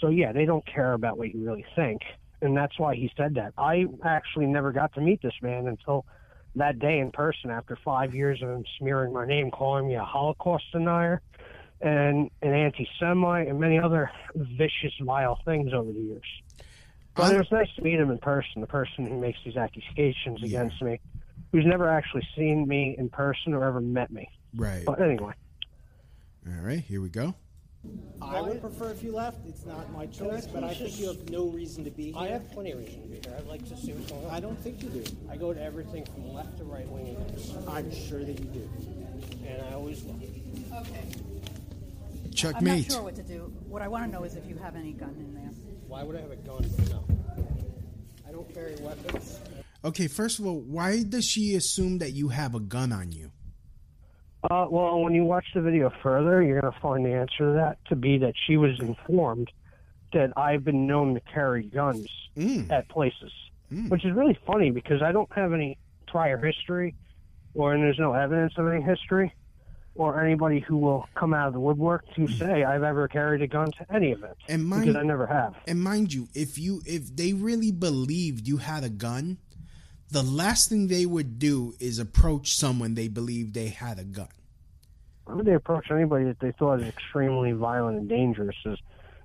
So, 0.00 0.08
yeah, 0.08 0.32
they 0.32 0.44
don't 0.44 0.64
care 0.66 0.92
about 0.92 1.18
what 1.18 1.34
you 1.34 1.44
really 1.44 1.64
think. 1.74 2.02
And 2.42 2.56
that's 2.56 2.78
why 2.78 2.94
he 2.94 3.10
said 3.16 3.34
that. 3.36 3.54
I 3.56 3.86
actually 4.04 4.46
never 4.46 4.72
got 4.72 4.92
to 4.94 5.00
meet 5.00 5.22
this 5.22 5.34
man 5.40 5.66
until 5.66 6.04
that 6.56 6.78
day 6.78 6.98
in 6.98 7.10
person 7.10 7.50
after 7.50 7.78
five 7.84 8.14
years 8.14 8.42
of 8.42 8.50
him 8.50 8.64
smearing 8.78 9.12
my 9.12 9.26
name, 9.26 9.50
calling 9.50 9.88
me 9.88 9.94
a 9.94 10.04
Holocaust 10.04 10.64
denier 10.72 11.20
and 11.80 12.30
an 12.42 12.54
anti 12.54 12.88
Semite 12.98 13.48
and 13.48 13.58
many 13.58 13.78
other 13.78 14.10
vicious, 14.34 14.92
vile 15.00 15.38
things 15.44 15.72
over 15.72 15.90
the 15.92 16.00
years. 16.00 16.26
But 17.14 17.32
it 17.32 17.38
was 17.38 17.50
nice 17.52 17.68
to 17.76 17.82
meet 17.82 17.98
him 17.98 18.10
in 18.10 18.18
person, 18.18 18.60
the 18.60 18.66
person 18.66 19.06
who 19.06 19.20
makes 19.20 19.38
these 19.44 19.56
accusations 19.56 20.42
against 20.42 20.82
me, 20.82 21.00
who's 21.52 21.64
never 21.64 21.88
actually 21.88 22.26
seen 22.36 22.66
me 22.66 22.96
in 22.98 23.08
person 23.08 23.54
or 23.54 23.64
ever 23.64 23.80
met 23.80 24.10
me. 24.10 24.28
Right. 24.56 24.84
But 24.84 25.00
anyway, 25.00 25.34
All 26.46 26.62
right. 26.62 26.80
Here 26.80 27.00
we 27.00 27.08
go. 27.08 27.34
I 28.22 28.40
would 28.40 28.60
prefer 28.60 28.90
if 28.90 29.02
you 29.02 29.12
left. 29.12 29.38
It's 29.46 29.66
not 29.66 29.92
my 29.92 30.06
choice, 30.06 30.46
but 30.46 30.64
I 30.64 30.72
think 30.72 30.98
you 30.98 31.08
have 31.08 31.28
no 31.28 31.48
reason 31.48 31.84
to 31.84 31.90
be 31.90 32.12
here. 32.12 32.14
I 32.16 32.28
have 32.28 32.50
plenty 32.50 32.72
of 32.72 32.78
reason 32.78 33.02
to 33.02 33.08
be 33.08 33.14
here. 33.16 33.36
I'd 33.36 33.46
like 33.46 33.66
to 33.68 33.76
see 33.76 33.92
what's 33.92 34.10
going 34.10 34.24
on. 34.24 34.30
I 34.30 34.40
don't 34.40 34.58
think 34.58 34.82
you 34.82 34.88
do. 34.88 35.04
I 35.30 35.36
go 35.36 35.52
to 35.52 35.62
everything 35.62 36.04
from 36.06 36.32
left 36.32 36.56
to 36.58 36.64
right 36.64 36.88
wing 36.88 37.08
events, 37.08 37.52
I'm 37.68 37.92
sure 37.92 38.20
that 38.20 38.38
you 38.38 38.46
do. 38.46 38.68
and 39.46 39.62
I 39.62 39.74
always 39.74 40.02
will. 40.02 40.14
Okay. 40.14 41.04
Checkmate. 42.34 42.72
I'm 42.72 42.78
not 42.82 42.90
sure 42.92 43.02
what 43.02 43.16
to 43.16 43.22
do. 43.22 43.52
What 43.68 43.82
I 43.82 43.88
want 43.88 44.04
to 44.06 44.10
know 44.10 44.24
is 44.24 44.34
if 44.34 44.46
you 44.48 44.56
have 44.56 44.76
any 44.76 44.92
gun 44.92 45.14
in 45.18 45.34
there. 45.34 45.50
Why 45.86 46.02
would 46.02 46.16
I 46.16 46.20
have 46.22 46.30
a 46.30 46.36
gun? 46.36 46.68
No. 46.90 47.04
I 48.26 48.32
don't 48.32 48.52
carry 48.52 48.76
weapons. 48.76 49.38
Okay, 49.84 50.08
first 50.08 50.38
of 50.38 50.46
all, 50.46 50.60
why 50.60 51.02
does 51.02 51.26
she 51.26 51.54
assume 51.54 51.98
that 51.98 52.12
you 52.12 52.28
have 52.28 52.54
a 52.54 52.60
gun 52.60 52.92
on 52.92 53.12
you? 53.12 53.30
Uh, 54.50 54.66
well, 54.68 55.00
when 55.00 55.14
you 55.14 55.24
watch 55.24 55.46
the 55.54 55.60
video 55.62 55.90
further, 56.02 56.42
you're 56.42 56.60
going 56.60 56.72
to 56.72 56.80
find 56.80 57.04
the 57.04 57.12
answer 57.12 57.38
to 57.48 57.52
that 57.54 57.78
to 57.88 57.96
be 57.96 58.18
that 58.18 58.34
she 58.46 58.56
was 58.56 58.78
informed 58.80 59.50
that 60.12 60.32
I've 60.36 60.64
been 60.64 60.86
known 60.86 61.14
to 61.14 61.20
carry 61.20 61.64
guns 61.64 62.06
Mm. 62.36 62.68
at 62.72 62.88
places, 62.88 63.30
which 63.88 64.04
is 64.04 64.12
really 64.12 64.36
funny 64.44 64.72
because 64.72 65.00
I 65.02 65.12
don't 65.12 65.32
have 65.34 65.52
any 65.52 65.78
prior 66.08 66.36
history, 66.36 66.96
or 67.54 67.72
and 67.72 67.80
there's 67.80 67.98
no 68.00 68.12
evidence 68.12 68.54
of 68.58 68.66
any 68.66 68.82
history, 68.82 69.32
or 69.94 70.20
anybody 70.20 70.58
who 70.58 70.76
will 70.78 71.06
come 71.14 71.32
out 71.32 71.46
of 71.46 71.52
the 71.54 71.60
woodwork 71.60 72.04
to 72.16 72.26
say 72.26 72.64
I've 72.64 72.82
ever 72.82 73.06
carried 73.06 73.40
a 73.42 73.46
gun 73.46 73.70
to 73.78 73.94
any 73.94 74.10
event. 74.10 74.34
And 74.48 74.64
mind, 74.66 74.86
because 74.86 74.96
I 74.96 75.04
never 75.04 75.28
have. 75.28 75.54
And 75.68 75.80
mind 75.80 76.12
you, 76.12 76.26
if 76.34 76.58
you 76.58 76.82
if 76.84 77.14
they 77.14 77.32
really 77.34 77.70
believed 77.70 78.48
you 78.48 78.56
had 78.56 78.82
a 78.82 78.90
gun, 78.90 79.38
the 80.14 80.22
last 80.22 80.68
thing 80.68 80.86
they 80.86 81.04
would 81.06 81.38
do 81.40 81.74
is 81.80 81.98
approach 81.98 82.54
someone 82.56 82.94
they 82.94 83.08
believe 83.08 83.52
they 83.52 83.68
had 83.68 83.98
a 83.98 84.04
gun. 84.04 84.28
Why 85.24 85.34
would 85.34 85.44
they 85.44 85.54
approach 85.54 85.90
anybody 85.90 86.24
that 86.26 86.38
they 86.38 86.52
thought 86.52 86.80
is 86.80 86.86
extremely 86.86 87.50
violent 87.52 87.98
and 87.98 88.08
dangerous 88.08 88.56
as 88.64 88.78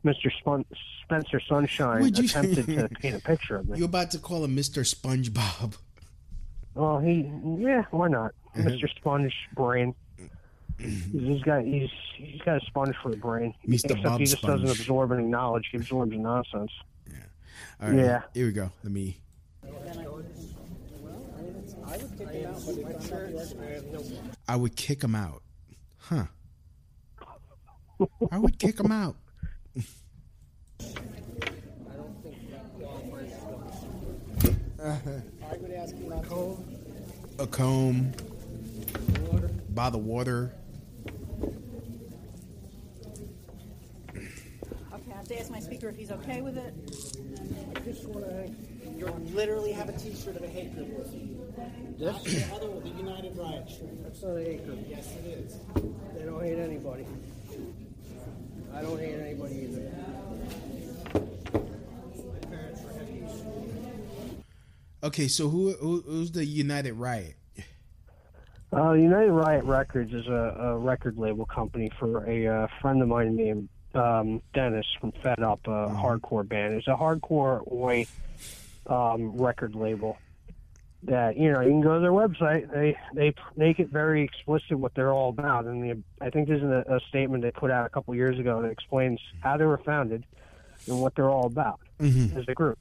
Mr. 0.04 0.32
Spun- 0.40 0.66
Spencer 1.04 1.40
Sunshine 1.48 2.02
you- 2.02 2.24
attempted 2.26 2.66
to 2.66 2.90
paint 2.90 3.16
a 3.16 3.20
picture 3.20 3.58
of 3.58 3.70
me? 3.70 3.78
You're 3.78 3.86
about 3.86 4.10
to 4.12 4.18
call 4.18 4.44
him 4.44 4.56
Mr. 4.56 4.80
SpongeBob. 4.84 5.78
Well, 6.74 7.00
he, 7.00 7.32
yeah, 7.60 7.84
why 7.92 8.08
not? 8.08 8.34
Uh-huh. 8.56 8.70
Mr. 8.70 8.90
Sponge 8.96 9.34
Brain. 9.54 9.94
He's 10.80 11.42
got 11.44 11.66
he's 11.66 11.90
he's 12.16 12.42
got 12.42 12.64
a 12.64 12.66
sponge 12.66 12.96
for 13.04 13.12
a 13.12 13.16
brain. 13.18 13.54
Mr. 13.68 13.86
Except 13.92 14.02
Bob 14.04 14.20
he 14.22 14.26
just 14.26 14.42
doesn't 14.42 14.70
absorb 14.70 15.12
any 15.12 15.26
knowledge. 15.26 15.68
He 15.72 15.78
absorbs 15.78 16.16
nonsense. 16.18 16.72
All 17.82 17.90
right, 17.90 17.98
Yeah. 17.98 18.22
here 18.34 18.46
we 18.48 18.54
go. 18.54 18.72
Let 18.84 18.94
me. 18.94 19.20
I 21.90 21.98
would 21.98 22.18
kick 22.18 22.30
him 22.30 22.46
out, 22.46 22.62
but 22.66 22.78
it's 22.78 24.12
not. 24.12 24.36
I 24.48 24.56
would 24.56 24.76
kick 24.76 25.02
him 25.04 25.16
out. 25.16 25.42
Huh. 25.98 26.26
I 28.32 28.38
would 28.38 28.60
kick 28.60 28.80
him 28.80 28.92
out. 28.92 29.16
I 34.82 35.00
would 35.58 35.72
ask 35.72 35.96
him. 35.96 36.14
A 37.40 37.48
comb. 37.48 38.14
By 39.70 39.90
the 39.90 39.98
water. 39.98 40.54
Okay, 44.16 45.12
I 45.12 45.16
have 45.16 45.28
to 45.28 45.40
ask 45.40 45.50
my 45.50 45.60
speaker 45.60 45.90
if 45.90 45.98
he's 45.98 46.12
okay 46.12 46.42
with 46.42 46.58
it. 46.58 46.74
I 47.76 47.80
just 47.80 48.06
want 48.06 48.26
to. 48.26 48.52
You 48.98 49.06
literally 49.34 49.72
have 49.72 49.90
a 49.90 49.94
T-shirt 49.94 50.36
of 50.36 50.44
a 50.44 50.48
hate 50.48 50.76
group. 50.76 51.08
This? 52.00 52.24
The 52.24 52.56
other 52.56 52.70
one, 52.70 52.84
the 52.84 52.98
United 52.98 53.38
Riot 53.38 53.70
shirt. 53.70 54.04
That's 54.04 54.24
not 54.24 54.38
a 54.38 54.44
hate 54.44 54.66
group. 54.66 54.80
Yes, 54.88 55.14
it 55.18 55.28
is. 55.28 55.58
They 56.16 56.24
don't 56.24 56.42
hate 56.42 56.58
anybody. 56.58 57.06
I 58.74 58.82
don't 58.82 58.98
hate 58.98 59.16
anybody 59.16 59.68
either. 59.70 59.92
My 62.24 62.40
parents 62.48 62.82
were 62.82 62.92
hippies. 62.92 64.44
Okay, 65.04 65.28
so 65.28 65.50
who, 65.50 65.74
who 65.74 66.02
who's 66.02 66.32
the 66.32 66.46
United 66.46 66.94
Riot? 66.94 67.36
Uh, 68.72 68.94
United 68.94 69.32
Riot 69.32 69.66
Records 69.66 70.14
is 70.14 70.28
a, 70.28 70.56
a 70.58 70.78
record 70.78 71.18
label 71.18 71.46
company 71.46 71.92
for 72.00 72.24
a 72.30 72.48
uh, 72.48 72.68
friend 72.80 73.02
of 73.02 73.08
mine 73.10 73.36
named 73.36 73.68
um, 73.96 74.42
Dennis 74.54 74.86
from 75.02 75.12
Fed 75.24 75.40
Up, 75.40 75.60
a 75.66 75.88
hardcore 75.90 76.48
band. 76.48 76.76
It's 76.76 76.88
a 76.88 76.96
hardcore 76.96 77.60
white 77.68 78.08
um, 78.88 79.36
record 79.36 79.76
label 79.76 80.18
that 81.04 81.38
you 81.38 81.52
know 81.52 81.62
you 81.62 81.70
can 81.70 81.82
go 81.82 81.96
to 81.96 82.00
their 82.02 82.12
website. 82.12 82.72
They 82.74 82.98
they 83.14 83.34
make 83.56 83.80
it 83.80 83.90
very 83.90 84.24
explicit 84.24 84.78
what 84.78 84.94
they're 84.96 85.12
all 85.14 85.30
about, 85.30 85.66
and 85.66 85.82
the, 85.84 85.98
I 86.22 86.30
think 86.30 86.48
there's 86.48 86.64
a, 86.64 86.84
a 86.96 87.00
statement 87.08 87.44
they 87.44 87.52
put 87.52 87.72
out 87.72 87.86
a 87.86 87.90
couple 87.90 88.14
years 88.16 88.38
ago 88.40 88.62
that 88.62 88.70
explains 88.70 89.20
how 89.42 89.58
they 89.58 89.66
were 89.66 89.78
founded 89.78 90.26
and 90.88 91.00
what 91.02 91.16
they're 91.16 91.30
all 91.30 91.46
about 91.46 91.80
Mhm. 92.00 92.36
as 92.38 92.46
a 92.48 92.54
group. 92.54 92.78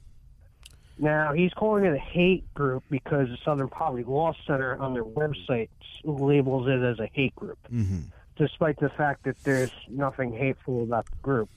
Now 0.97 1.31
he's 1.33 1.53
calling 1.53 1.85
it 1.85 1.93
a 1.93 1.97
hate 1.97 2.53
group 2.53 2.83
because 2.89 3.29
the 3.29 3.37
Southern 3.45 3.69
Poverty 3.69 4.03
Law 4.03 4.33
Center 4.45 4.77
on 4.77 4.93
their 4.93 5.05
website 5.05 5.69
labels 6.03 6.67
it 6.67 6.81
as 6.81 6.99
a 6.99 7.09
hate 7.13 7.35
group, 7.35 7.57
Mm-hmm. 7.73 7.99
despite 8.37 8.77
the 8.79 8.89
fact 8.89 9.23
that 9.23 9.41
there's 9.43 9.71
nothing 9.89 10.33
hateful 10.33 10.83
about 10.83 11.05
the 11.09 11.15
group. 11.21 11.49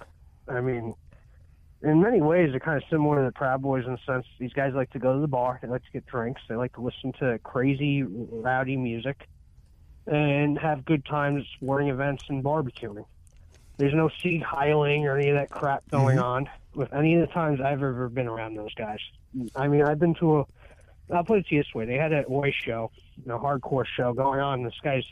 I 0.48 0.60
mean, 0.60 0.94
in 1.82 2.00
many 2.00 2.20
ways, 2.20 2.50
they're 2.50 2.60
kind 2.60 2.76
of 2.76 2.84
similar 2.88 3.20
to 3.20 3.26
the 3.26 3.32
Proud 3.32 3.62
Boys 3.62 3.84
in 3.86 3.92
the 3.92 3.98
sense 4.06 4.26
these 4.38 4.52
guys 4.52 4.72
like 4.74 4.90
to 4.90 4.98
go 4.98 5.14
to 5.14 5.20
the 5.20 5.28
bar, 5.28 5.58
they 5.60 5.68
like 5.68 5.82
to 5.82 5.90
get 5.92 6.06
drinks, 6.06 6.40
they 6.48 6.54
like 6.54 6.72
to 6.74 6.80
listen 6.80 7.12
to 7.18 7.38
crazy, 7.42 8.02
rowdy 8.04 8.76
music, 8.76 9.26
and 10.06 10.58
have 10.58 10.84
good 10.84 11.04
times 11.04 11.44
sporting 11.56 11.88
events 11.88 12.22
and 12.28 12.42
barbecuing. 12.44 13.04
There's 13.78 13.94
no 13.94 14.10
Sieg 14.22 14.42
heiling 14.42 15.02
or 15.04 15.18
any 15.18 15.30
of 15.30 15.36
that 15.36 15.50
crap 15.50 15.82
going 15.90 16.18
Mhm. 16.18 16.24
on 16.24 16.50
with 16.74 16.92
any 16.92 17.14
of 17.14 17.26
the 17.26 17.32
times 17.32 17.60
I've 17.60 17.82
ever 17.82 18.08
been 18.08 18.28
around 18.28 18.54
those 18.54 18.74
guys. 18.74 19.00
I 19.56 19.66
mean, 19.68 19.82
I've 19.82 19.98
been 19.98 20.14
to 20.16 20.40
a. 20.40 20.46
I'll 21.10 21.24
put 21.24 21.38
it 21.38 21.46
to 21.48 21.54
you 21.56 21.62
this 21.62 21.74
way: 21.74 21.84
they 21.84 21.96
had 21.96 22.12
a 22.12 22.24
Oi 22.30 22.52
show, 22.52 22.90
a 23.26 23.38
hardcore 23.38 23.86
show 23.86 24.12
going 24.12 24.40
on. 24.40 24.60
in 24.60 24.64
This 24.64 24.78
guy's 24.82 25.04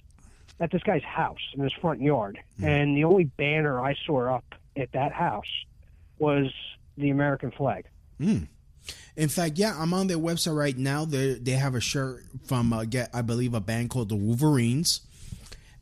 at 0.61 0.71
this 0.71 0.83
guy's 0.83 1.03
house 1.03 1.41
in 1.55 1.63
his 1.63 1.73
front 1.73 2.01
yard, 2.01 2.39
and 2.63 2.97
the 2.97 3.05
only 3.05 3.25
banner 3.25 3.81
I 3.81 3.95
saw 4.07 4.37
up 4.37 4.45
at 4.77 4.93
that 4.93 5.13
house 5.13 5.65
was 6.21 6.53
the 6.97 7.11
American 7.11 7.51
flag. 7.51 7.87
Mm. 8.21 8.49
In 9.17 9.29
fact, 9.29 9.59
yeah, 9.59 9.75
I'm 9.79 9.93
on 9.93 10.07
their 10.07 10.19
website 10.19 10.57
right 10.57 10.77
now. 10.77 11.05
They 11.05 11.35
they 11.35 11.53
have 11.53 11.75
a 11.75 11.81
shirt 11.81 12.25
from 12.47 12.73
uh, 12.73 12.85
get 12.85 13.11
I 13.13 13.23
believe 13.23 13.55
a 13.55 13.61
band 13.61 13.91
called 13.91 14.09
the 14.09 14.17
Wolverines, 14.17 15.01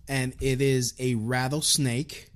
and 0.09 0.34
it 0.41 0.61
is 0.61 0.95
a 0.99 1.14
rattlesnake. 1.14 2.30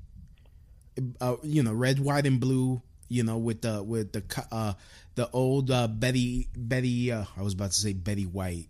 Uh, 1.20 1.36
you 1.42 1.62
know, 1.62 1.72
red, 1.72 1.98
white, 1.98 2.26
and 2.26 2.38
blue. 2.38 2.82
You 3.08 3.22
know, 3.24 3.38
with 3.38 3.62
the 3.62 3.82
with 3.82 4.12
the 4.12 4.46
uh, 4.50 4.74
the 5.14 5.30
old 5.32 5.70
uh, 5.70 5.88
Betty 5.88 6.48
Betty. 6.56 7.10
Uh, 7.12 7.24
I 7.36 7.42
was 7.42 7.54
about 7.54 7.72
to 7.72 7.80
say 7.80 7.92
Betty 7.92 8.26
White. 8.26 8.68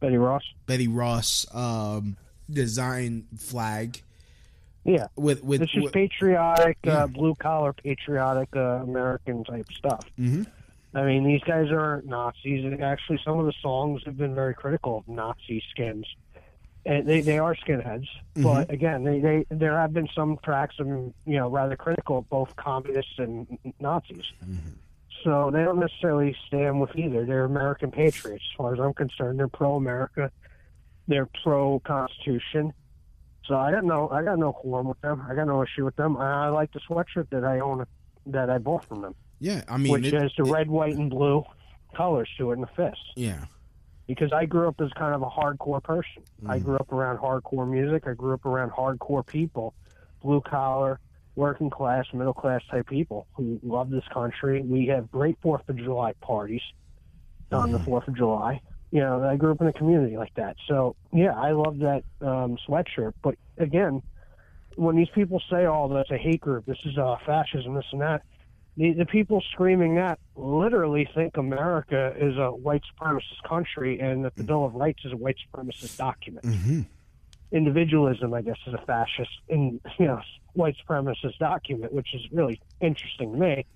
Betty 0.00 0.16
Ross. 0.16 0.42
Betty 0.66 0.88
Ross 0.88 1.46
um, 1.54 2.16
design 2.48 3.26
flag. 3.38 4.02
Yeah, 4.84 5.08
with 5.16 5.44
with, 5.44 5.60
this 5.60 5.70
is 5.74 5.84
with 5.84 5.92
patriotic, 5.92 6.78
uh, 6.86 7.06
blue 7.06 7.34
collar, 7.34 7.72
patriotic 7.72 8.48
uh, 8.56 8.80
American 8.82 9.44
type 9.44 9.66
stuff. 9.72 10.06
hmm 10.16 10.42
I 10.92 11.04
mean, 11.04 11.22
these 11.22 11.42
guys 11.42 11.70
aren't 11.70 12.06
Nazis. 12.06 12.64
And 12.64 12.82
Actually, 12.82 13.20
some 13.24 13.38
of 13.38 13.46
the 13.46 13.52
songs 13.62 14.02
have 14.06 14.16
been 14.16 14.34
very 14.34 14.54
critical 14.54 14.98
of 14.98 15.06
Nazi 15.06 15.62
skins. 15.70 16.04
And 16.84 17.06
they, 17.06 17.20
they 17.20 17.38
are 17.38 17.54
skinheads. 17.54 18.08
But 18.34 18.72
again, 18.72 19.04
they, 19.04 19.20
they 19.20 19.46
there 19.50 19.78
have 19.78 19.92
been 19.92 20.08
some 20.16 20.38
tracks 20.42 20.76
of 20.80 20.86
you 20.88 21.12
know 21.26 21.48
rather 21.48 21.76
critical 21.76 22.18
of 22.18 22.28
both 22.28 22.56
communists 22.56 23.12
and 23.18 23.46
Nazis. 23.78 24.24
So 25.22 25.50
they 25.52 25.62
don't 25.62 25.78
necessarily 25.78 26.34
stand 26.46 26.80
with 26.80 26.96
either. 26.96 27.26
They're 27.26 27.44
American 27.44 27.90
patriots, 27.90 28.42
as 28.50 28.56
far 28.56 28.72
as 28.72 28.80
I'm 28.80 28.94
concerned. 28.94 29.38
They're 29.38 29.46
pro-America. 29.48 30.32
They're 31.06 31.28
pro-Constitution. 31.44 32.72
So 33.46 33.56
I 33.56 33.72
got 33.72 33.84
no 33.84 34.08
I 34.10 34.22
got 34.22 34.38
no 34.38 34.52
qualm 34.52 34.86
with 34.88 35.00
them. 35.00 35.24
I 35.28 35.34
got 35.34 35.46
no 35.46 35.62
issue 35.62 35.84
with 35.84 35.96
them. 35.96 36.16
I, 36.16 36.46
I 36.46 36.48
like 36.48 36.72
the 36.72 36.80
sweatshirt 36.80 37.30
that 37.30 37.44
I 37.44 37.60
own 37.60 37.86
that 38.26 38.50
I 38.50 38.58
bought 38.58 38.84
from 38.84 39.02
them 39.02 39.14
Yeah, 39.38 39.62
I 39.68 39.76
mean, 39.76 39.92
which 39.92 40.06
it- 40.06 40.14
has 40.14 40.32
the 40.36 40.44
red, 40.44 40.68
white, 40.68 40.94
and 40.96 41.10
blue 41.10 41.44
colors 41.96 42.28
to 42.38 42.50
it 42.50 42.54
in 42.54 42.60
the 42.60 42.68
fist. 42.68 43.00
yeah. 43.16 43.44
Because 44.06 44.32
I 44.32 44.44
grew 44.44 44.66
up 44.66 44.80
as 44.80 44.90
kind 44.94 45.14
of 45.14 45.22
a 45.22 45.30
hardcore 45.30 45.80
person. 45.80 46.24
I 46.44 46.58
mm. 46.58 46.64
grew 46.64 46.76
up 46.76 46.92
around 46.92 47.18
hardcore 47.18 47.68
music. 47.70 48.08
I 48.08 48.14
grew 48.14 48.34
up 48.34 48.44
around 48.44 48.72
hardcore 48.72 49.24
people, 49.24 49.72
blue 50.20 50.40
collar, 50.40 50.98
working 51.36 51.70
class, 51.70 52.06
middle 52.12 52.34
class 52.34 52.60
type 52.68 52.88
people 52.88 53.28
who 53.34 53.60
love 53.62 53.88
this 53.88 54.02
country. 54.12 54.62
We 54.62 54.86
have 54.86 55.12
great 55.12 55.38
Fourth 55.40 55.68
of 55.68 55.76
July 55.76 56.14
parties 56.20 56.62
on 57.52 57.70
the 57.70 57.78
mm. 57.78 57.84
Fourth 57.84 58.08
of 58.08 58.16
July. 58.16 58.60
You 58.90 59.00
know, 59.00 59.22
I 59.22 59.36
grew 59.36 59.52
up 59.52 59.60
in 59.60 59.68
a 59.68 59.72
community 59.72 60.16
like 60.16 60.34
that. 60.34 60.56
So 60.66 60.96
yeah, 61.12 61.32
I 61.34 61.52
love 61.52 61.78
that 61.78 62.02
um, 62.20 62.58
sweatshirt. 62.68 63.12
But 63.22 63.36
again, 63.56 64.02
when 64.76 64.96
these 64.96 65.08
people 65.14 65.40
say, 65.50 65.66
"Oh, 65.66 65.88
that's 65.92 66.10
a 66.10 66.16
hate 66.16 66.40
group. 66.40 66.66
This 66.66 66.78
is 66.84 66.98
uh, 66.98 67.16
fascism. 67.24 67.74
This 67.74 67.84
and 67.92 68.00
that," 68.00 68.22
the, 68.76 68.92
the 68.92 69.06
people 69.06 69.42
screaming 69.52 69.96
that 69.96 70.18
literally 70.36 71.08
think 71.14 71.36
America 71.36 72.14
is 72.16 72.36
a 72.38 72.50
white 72.50 72.82
supremacist 72.94 73.42
country 73.46 74.00
and 74.00 74.24
that 74.24 74.34
the 74.36 74.44
Bill 74.44 74.64
of 74.64 74.74
Rights 74.74 75.04
is 75.04 75.12
a 75.12 75.16
white 75.16 75.36
supremacist 75.46 75.96
document. 75.96 76.46
Mm-hmm. 76.46 76.80
Individualism, 77.52 78.32
I 78.32 78.42
guess, 78.42 78.58
is 78.66 78.74
a 78.74 78.82
fascist 78.86 79.30
and 79.48 79.80
you 79.98 80.06
know 80.06 80.20
white 80.54 80.76
supremacist 80.84 81.38
document, 81.38 81.92
which 81.92 82.14
is 82.14 82.22
really 82.32 82.60
interesting 82.80 83.32
to 83.32 83.38
me. 83.38 83.66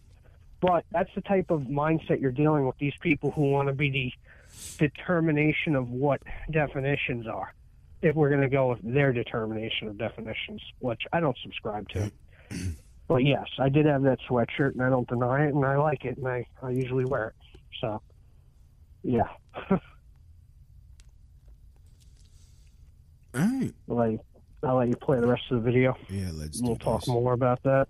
But 0.61 0.87
that's 0.91 1.11
the 1.15 1.21
type 1.21 1.51
of 1.51 1.63
mindset 1.63 2.21
you're 2.21 2.33
dealing 2.33 2.67
with. 2.67 2.79
These 2.79 2.97
people 3.01 3.31
who 3.33 3.51
want 3.51 3.69
to 3.69 3.75
be 3.75 3.91
the 3.91 4.13
determination 4.79 5.75
of 5.77 5.91
what 5.91 6.23
definitions 6.51 7.27
are. 7.27 7.53
If 8.03 8.17
we're 8.17 8.31
going 8.31 8.41
to 8.43 8.49
go 8.49 8.71
with 8.71 8.81
their 8.83 9.13
determination 9.13 9.89
of 9.89 9.97
definitions, 9.99 10.61
which 10.81 11.03
I 11.13 11.21
don't 11.21 11.37
subscribe 11.43 11.89
to. 11.91 12.11
But 13.07 13.23
yes, 13.23 13.45
I 13.59 13.69
did 13.69 13.85
have 13.85 14.01
that 14.05 14.19
sweatshirt, 14.31 14.73
and 14.73 14.83
I 14.83 14.89
don't 14.89 15.07
deny 15.07 15.45
it, 15.45 15.53
and 15.55 15.63
I 15.63 15.77
like 15.77 16.07
it, 16.07 16.17
and 16.17 16.27
I, 16.27 16.47
I 16.63 16.71
usually 16.71 17.05
wear 17.05 17.29
it. 17.29 17.35
So, 17.79 18.01
yeah. 19.03 19.29
All 19.71 19.79
right. 23.35 23.71
I'll 23.91 23.97
let, 23.97 24.11
you, 24.13 24.21
I'll 24.63 24.77
let 24.77 24.89
you 24.89 24.97
play 24.97 25.21
the 25.21 25.27
rest 25.27 25.43
of 25.51 25.63
the 25.63 25.71
video. 25.71 25.95
Yeah, 26.09 26.31
let's 26.33 26.63
We'll 26.63 26.77
talk 26.77 27.01
this. 27.01 27.09
more 27.09 27.35
about 27.35 27.63
that. 27.65 27.89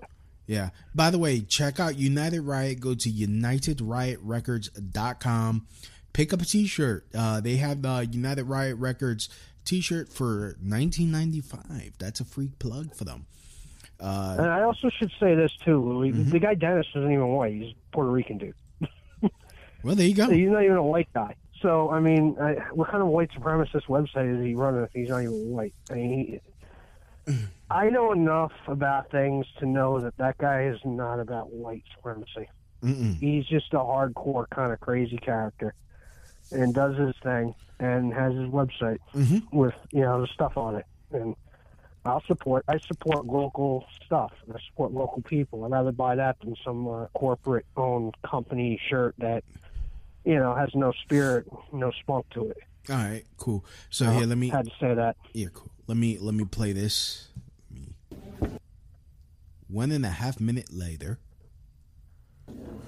Yeah. 0.48 0.70
By 0.96 1.10
the 1.10 1.18
way, 1.18 1.42
check 1.42 1.78
out 1.78 1.96
United 1.96 2.40
Riot. 2.40 2.80
Go 2.80 2.94
to 2.94 3.08
UnitedRiotRecords.com. 3.08 5.66
Pick 6.14 6.32
up 6.32 6.40
a 6.40 6.44
T-shirt. 6.46 7.06
Uh, 7.14 7.40
they 7.40 7.56
have 7.56 7.82
the 7.82 8.08
United 8.10 8.44
Riot 8.44 8.78
Records 8.78 9.28
T-shirt 9.66 10.08
for 10.10 10.56
19.95. 10.64 11.92
That's 11.98 12.20
a 12.20 12.24
free 12.24 12.50
plug 12.58 12.94
for 12.94 13.04
them. 13.04 13.26
Uh, 14.00 14.36
And 14.38 14.46
I 14.48 14.62
also 14.62 14.88
should 14.98 15.10
say 15.20 15.34
this 15.34 15.52
too, 15.64 15.82
Louis. 15.82 16.12
Mm-hmm. 16.12 16.30
The 16.30 16.38
guy 16.38 16.54
Dennis 16.54 16.86
isn't 16.94 17.12
even 17.12 17.28
white; 17.28 17.52
he's 17.52 17.72
a 17.72 17.92
Puerto 17.92 18.10
Rican 18.10 18.38
dude. 18.38 18.54
well, 19.82 19.94
there 19.94 20.06
you 20.06 20.14
go. 20.14 20.28
He's 20.30 20.48
not 20.50 20.64
even 20.64 20.76
a 20.76 20.82
white 20.82 21.08
guy. 21.14 21.36
So 21.62 21.90
I 21.90 22.00
mean, 22.00 22.36
I, 22.40 22.54
what 22.72 22.90
kind 22.90 23.02
of 23.02 23.08
white 23.08 23.30
supremacist 23.30 23.86
website 23.86 24.38
is 24.38 24.44
he 24.44 24.54
running 24.54 24.82
if 24.82 24.90
he's 24.92 25.08
not 25.08 25.22
even 25.22 25.50
white? 25.50 25.74
I 25.90 25.94
mean, 25.94 26.40
he, 27.26 27.34
I 27.70 27.88
know 27.88 28.12
enough 28.12 28.52
about 28.66 29.10
things 29.10 29.46
to 29.60 29.66
know 29.66 30.00
that 30.00 30.16
that 30.18 30.38
guy 30.38 30.66
is 30.66 30.78
not 30.84 31.20
about 31.20 31.52
white 31.52 31.84
supremacy. 31.94 32.48
Mm-mm. 32.82 33.18
He's 33.18 33.46
just 33.46 33.72
a 33.72 33.78
hardcore 33.78 34.44
kind 34.50 34.72
of 34.72 34.80
crazy 34.80 35.16
character, 35.16 35.72
and 36.52 36.74
does 36.74 36.96
his 36.96 37.14
thing 37.22 37.54
and 37.80 38.12
has 38.14 38.32
his 38.34 38.48
website 38.48 38.98
Mm-hmm. 39.14 39.56
with 39.56 39.74
you 39.92 40.00
know 40.02 40.20
the 40.20 40.26
stuff 40.28 40.56
on 40.56 40.76
it. 40.76 40.86
And 41.12 41.34
I'll 42.06 42.22
support. 42.22 42.64
I 42.68 42.78
support 42.78 43.24
local 43.26 43.86
stuff. 44.04 44.32
I 44.54 44.58
support 44.68 44.92
local 44.92 45.22
people. 45.22 45.64
I'd 45.64 45.70
rather 45.70 45.92
buy 45.92 46.16
that 46.16 46.38
than 46.40 46.54
some 46.64 46.86
uh, 46.86 47.06
corporate-owned 47.14 48.14
company 48.22 48.78
shirt 48.88 49.14
that 49.18 49.42
you 50.24 50.36
know 50.36 50.54
has 50.54 50.68
no 50.74 50.92
spirit, 50.92 51.46
no 51.72 51.90
spunk 51.92 52.28
to 52.30 52.50
it. 52.50 52.58
All 52.90 52.96
right, 52.96 53.24
cool. 53.38 53.64
So 53.88 54.06
Uh, 54.06 54.12
here, 54.18 54.26
let 54.26 54.36
me 54.38 54.50
had 54.50 54.66
to 54.66 54.72
say 54.78 54.92
that. 54.94 55.16
Yeah, 55.32 55.48
cool. 55.54 55.70
Let 55.86 55.96
me 55.96 56.18
let 56.18 56.34
me 56.34 56.44
play 56.44 56.72
this. 56.72 57.28
Me- 57.70 57.94
One 59.68 59.90
and 59.90 60.04
a 60.04 60.10
half 60.10 60.40
minute 60.40 60.72
later. 60.72 61.18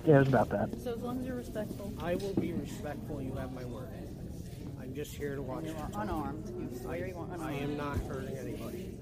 Yeah, 0.05 0.21
it's 0.21 0.29
about 0.29 0.49
that. 0.51 0.69
So 0.83 0.93
as 0.93 1.01
long 1.03 1.21
as 1.21 1.27
you're 1.27 1.37
respectful. 1.37 1.93
I 2.01 2.15
will 2.17 2.35
be 2.35 2.53
respectful. 2.53 3.21
You 3.21 3.35
have 3.35 3.53
my 3.53 3.65
word. 3.65 3.89
I'm 4.81 4.95
just 4.95 5.15
here 5.15 5.35
to 5.35 5.43
watch. 5.43 5.65
You 5.65 5.75
are 5.75 5.91
unarmed. 6.03 6.49
You 6.73 6.79
swear 6.79 7.07
you 7.09 7.17
are 7.19 7.25
unarmed. 7.25 7.43
I 7.43 7.53
am 7.55 7.77
not 7.77 7.97
hurting 8.07 8.37
anybody. 8.39 8.95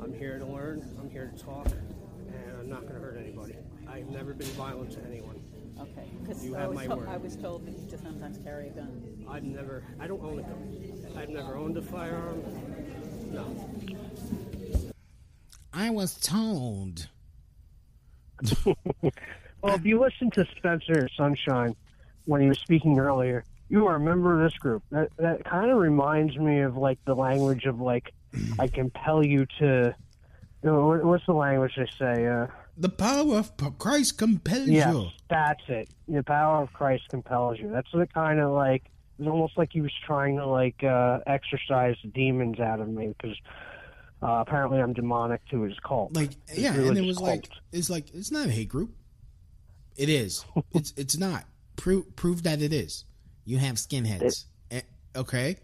I'm 0.00 0.12
here 0.12 0.38
to 0.38 0.44
learn. 0.46 0.88
I'm 1.00 1.10
here 1.10 1.32
to 1.36 1.44
talk, 1.44 1.66
and 1.66 2.56
I'm 2.60 2.68
not 2.70 2.82
going 2.82 2.94
to 2.94 3.00
hurt 3.00 3.16
anybody. 3.18 3.56
I've 3.88 4.08
never 4.10 4.32
been 4.32 4.46
violent 4.48 4.92
to 4.92 5.00
anyone. 5.04 5.42
Okay. 5.80 6.08
Because 6.22 6.44
You 6.44 6.54
I, 6.56 6.60
have 6.60 6.68
was 6.70 6.76
my 6.76 6.86
to- 6.86 6.96
word. 6.96 7.08
I 7.08 7.16
was 7.16 7.34
told 7.36 7.66
that 7.66 7.72
you 7.72 7.88
just 7.90 8.02
sometimes 8.04 8.38
carry 8.38 8.68
a 8.68 8.70
gun. 8.70 9.24
I've 9.28 9.42
never. 9.42 9.82
I 9.98 10.06
don't 10.06 10.22
own 10.22 10.38
a 10.38 10.42
gun. 10.42 11.12
I've 11.16 11.30
never 11.30 11.56
owned 11.56 11.76
a 11.76 11.82
firearm. 11.82 12.42
No. 13.32 13.44
I 15.72 15.90
was 15.90 16.14
told. 16.20 17.08
Well, 19.62 19.74
if 19.74 19.84
you 19.84 20.00
listen 20.00 20.30
to 20.32 20.46
Spencer 20.56 21.08
Sunshine 21.16 21.74
when 22.26 22.40
he 22.40 22.48
was 22.48 22.58
speaking 22.58 22.98
earlier, 22.98 23.44
you 23.68 23.86
are 23.86 23.96
a 23.96 24.00
member 24.00 24.34
of 24.40 24.50
this 24.50 24.58
group. 24.58 24.82
That 24.90 25.10
that 25.18 25.44
kind 25.44 25.70
of 25.70 25.78
reminds 25.78 26.36
me 26.36 26.60
of 26.60 26.76
like 26.76 26.98
the 27.04 27.14
language 27.14 27.64
of 27.64 27.80
like 27.80 28.12
I 28.58 28.68
compel 28.68 29.24
you 29.24 29.46
to. 29.58 29.94
You 30.62 30.70
know, 30.70 31.00
what's 31.04 31.24
the 31.26 31.34
language 31.34 31.74
they 31.76 31.86
say? 31.98 32.26
Uh, 32.26 32.48
The 32.76 32.88
power 32.88 33.36
of 33.38 33.78
Christ 33.78 34.18
compels 34.18 34.66
yes, 34.68 34.92
you. 34.92 35.08
that's 35.30 35.62
it. 35.68 35.88
The 36.08 36.24
power 36.24 36.62
of 36.62 36.72
Christ 36.72 37.04
compels 37.10 37.60
you. 37.60 37.70
That's 37.70 37.90
the 37.92 38.08
kind 38.08 38.40
of 38.40 38.50
like 38.52 38.84
it 39.18 39.22
was 39.22 39.28
almost 39.28 39.56
like 39.56 39.70
he 39.72 39.80
was 39.80 39.92
trying 40.04 40.36
to 40.36 40.46
like 40.46 40.82
uh, 40.82 41.20
exorcise 41.26 41.96
the 42.02 42.08
demons 42.10 42.58
out 42.58 42.80
of 42.80 42.88
me 42.88 43.14
because 43.16 43.36
uh, 44.20 44.42
apparently 44.46 44.80
I'm 44.80 44.94
demonic 44.94 45.44
to 45.50 45.62
his 45.62 45.78
cult. 45.86 46.14
Like 46.16 46.30
yeah, 46.54 46.74
and 46.74 46.98
it 46.98 47.04
was 47.04 47.18
cult. 47.18 47.28
like 47.30 47.48
it's 47.70 47.88
like 47.88 48.12
it's 48.12 48.32
not 48.32 48.46
a 48.48 48.50
hate 48.50 48.68
group. 48.68 48.90
It 49.98 50.08
is. 50.08 50.44
it's 50.72 50.94
it's 50.96 51.16
not. 51.18 51.44
Prove 51.76 52.14
prove 52.16 52.44
that 52.44 52.62
it 52.62 52.72
is. 52.72 53.04
You 53.44 53.58
have 53.58 53.76
skinheads. 53.76 54.44
Eh, 54.70 54.80
okay. 55.16 55.56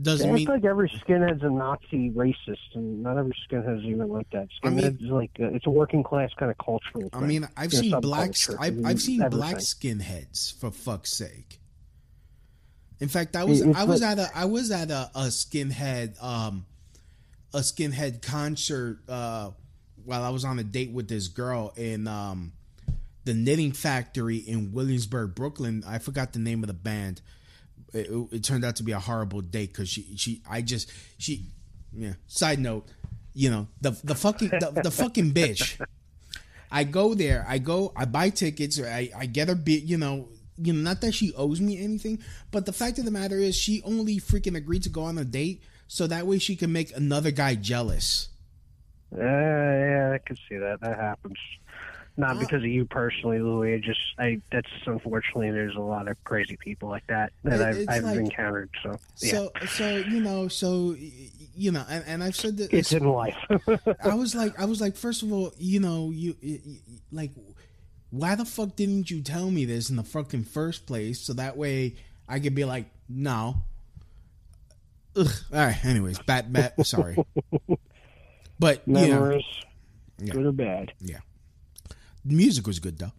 Doesn't 0.00 0.26
Yeah, 0.28 0.32
mean 0.34 0.42
it's 0.42 0.48
like 0.50 0.64
every 0.64 0.88
skinhead's 0.88 1.42
a 1.42 1.50
Nazi 1.50 2.10
racist, 2.10 2.74
and 2.74 3.02
not 3.02 3.18
every 3.18 3.34
skinhead's 3.50 3.84
even 3.84 4.08
like 4.08 4.30
that. 4.30 4.48
I 4.62 4.70
mean- 4.70 4.98
like 5.10 5.30
a, 5.40 5.54
it's 5.54 5.66
a 5.66 5.70
working 5.70 6.02
class 6.02 6.30
kind 6.38 6.50
of 6.50 6.56
cultural. 6.58 7.08
I 7.12 7.20
mean, 7.20 7.46
I've 7.56 7.72
seen 7.72 7.98
black. 8.00 8.30
I've, 8.58 8.84
I've 8.86 9.00
seen 9.02 9.28
black 9.28 9.56
skinheads 9.56 10.58
for 10.60 10.70
fuck's 10.70 11.12
sake. 11.12 11.60
In 13.00 13.08
fact, 13.08 13.34
I 13.34 13.44
was 13.44 13.62
It's 13.62 13.76
I 13.76 13.84
was 13.84 14.02
like- 14.02 14.18
at 14.18 14.30
a 14.30 14.38
I 14.38 14.44
was 14.44 14.70
at 14.70 14.90
a, 14.90 15.10
a 15.14 15.22
skinhead 15.28 16.22
um 16.22 16.66
a 17.54 17.58
skinhead 17.60 18.22
concert 18.22 19.00
uh 19.08 19.50
while 20.04 20.22
I 20.22 20.28
was 20.30 20.44
on 20.44 20.58
a 20.58 20.64
date 20.64 20.92
with 20.92 21.08
this 21.08 21.28
girl 21.28 21.72
in 21.76 22.06
um 22.06 22.52
the 23.24 23.34
Knitting 23.34 23.72
Factory 23.72 24.36
in 24.36 24.72
Williamsburg, 24.72 25.34
Brooklyn. 25.34 25.84
I 25.86 25.98
forgot 25.98 26.32
the 26.32 26.38
name 26.38 26.62
of 26.62 26.68
the 26.68 26.74
band. 26.74 27.20
It, 27.92 28.08
it, 28.32 28.44
turned 28.44 28.64
out 28.64 28.76
to 28.76 28.82
be 28.82 28.92
a 28.92 29.00
horrible 29.00 29.40
date 29.40 29.72
because 29.72 29.88
she 29.88 30.16
she 30.16 30.42
I 30.48 30.62
just 30.62 30.92
she 31.18 31.46
yeah. 31.92 32.12
Side 32.28 32.60
note, 32.60 32.86
you 33.34 33.50
know 33.50 33.66
the 33.80 33.90
the 34.04 34.14
fucking 34.14 34.48
the, 34.48 34.80
the 34.84 34.90
fucking 34.90 35.32
bitch. 35.32 35.80
I 36.70 36.84
go 36.84 37.14
there. 37.14 37.44
I 37.48 37.58
go. 37.58 37.92
I 37.96 38.04
buy 38.04 38.30
tickets. 38.30 38.80
I 38.80 39.10
I 39.16 39.26
get 39.26 39.48
her 39.48 39.54
bit. 39.54 39.82
You 39.82 39.98
know. 39.98 40.28
You 40.56 40.72
know. 40.72 40.80
Not 40.80 41.00
that 41.00 41.14
she 41.14 41.32
owes 41.34 41.60
me 41.60 41.82
anything, 41.82 42.20
but 42.52 42.64
the 42.64 42.72
fact 42.72 42.98
of 42.98 43.04
the 43.04 43.10
matter 43.10 43.36
is, 43.36 43.56
she 43.56 43.82
only 43.82 44.18
freaking 44.18 44.56
agreed 44.56 44.84
to 44.84 44.88
go 44.88 45.02
on 45.02 45.18
a 45.18 45.24
date 45.24 45.62
so 45.88 46.06
that 46.06 46.26
way 46.26 46.38
she 46.38 46.54
can 46.54 46.72
make 46.72 46.94
another 46.96 47.32
guy 47.32 47.56
jealous. 47.56 48.28
Uh, 49.12 49.20
yeah, 49.20 50.12
I 50.14 50.18
can 50.24 50.36
see 50.48 50.56
that. 50.56 50.80
That 50.80 50.96
happens. 50.96 51.38
Not 52.16 52.36
Uh, 52.36 52.40
because 52.40 52.62
of 52.62 52.68
you 52.68 52.84
personally, 52.84 53.38
Louis. 53.38 53.74
It 53.74 53.82
just 53.82 54.00
I. 54.18 54.40
That's 54.52 54.68
unfortunately 54.86 55.50
there's 55.52 55.76
a 55.76 55.80
lot 55.80 56.08
of 56.08 56.22
crazy 56.24 56.56
people 56.56 56.88
like 56.88 57.06
that 57.06 57.32
that 57.44 57.60
It- 57.76 57.88
I've, 57.88 57.96
I've 57.98 58.04
like- 58.04 58.18
encountered. 58.18 58.68
So 58.82 58.98
yeah, 59.22 59.30
So 59.30 59.52
so 59.66 59.96
you 59.96 60.20
know 60.20 60.48
so 60.48 60.96
you 61.54 61.70
know 61.72 61.84
and, 61.88 62.04
and 62.06 62.22
I've 62.24 62.36
said 62.36 62.56
that 62.58 62.72
it's 62.72 62.92
in 62.92 63.04
life. 63.04 63.36
I 64.04 64.14
was 64.14 64.34
like, 64.34 64.58
I 64.60 64.64
was 64.66 64.80
like, 64.80 64.96
first 64.96 65.22
of 65.22 65.32
all, 65.32 65.52
you 65.58 65.80
know, 65.80 66.10
you, 66.10 66.36
y- 66.42 66.60
y- 66.66 66.76
like, 67.12 67.30
why 68.10 68.34
the 68.34 68.44
fuck 68.44 68.76
didn't 68.76 69.10
you 69.10 69.22
tell 69.22 69.50
me 69.50 69.64
this 69.64 69.88
in 69.88 69.96
the 69.96 70.02
fucking 70.04 70.44
first 70.44 70.86
place? 70.86 71.20
So 71.20 71.32
that 71.34 71.56
way 71.56 71.94
I 72.28 72.38
could 72.40 72.54
be 72.54 72.64
like, 72.64 72.86
no. 73.08 73.62
Ugh. 75.16 75.26
All 75.52 75.58
right. 75.58 75.84
Anyways, 75.84 76.18
bat 76.20 76.52
bat. 76.52 76.74
Sorry, 76.86 77.16
but 78.58 78.82
you 78.86 78.92
know, 78.94 79.00
Memories, 79.08 79.44
Yeah. 80.18 80.32
good 80.34 80.46
or 80.46 80.52
bad. 80.52 80.92
yeah, 81.00 81.18
the 82.24 82.34
music 82.34 82.66
was 82.66 82.78
good 82.78 82.98
though. 82.98 83.12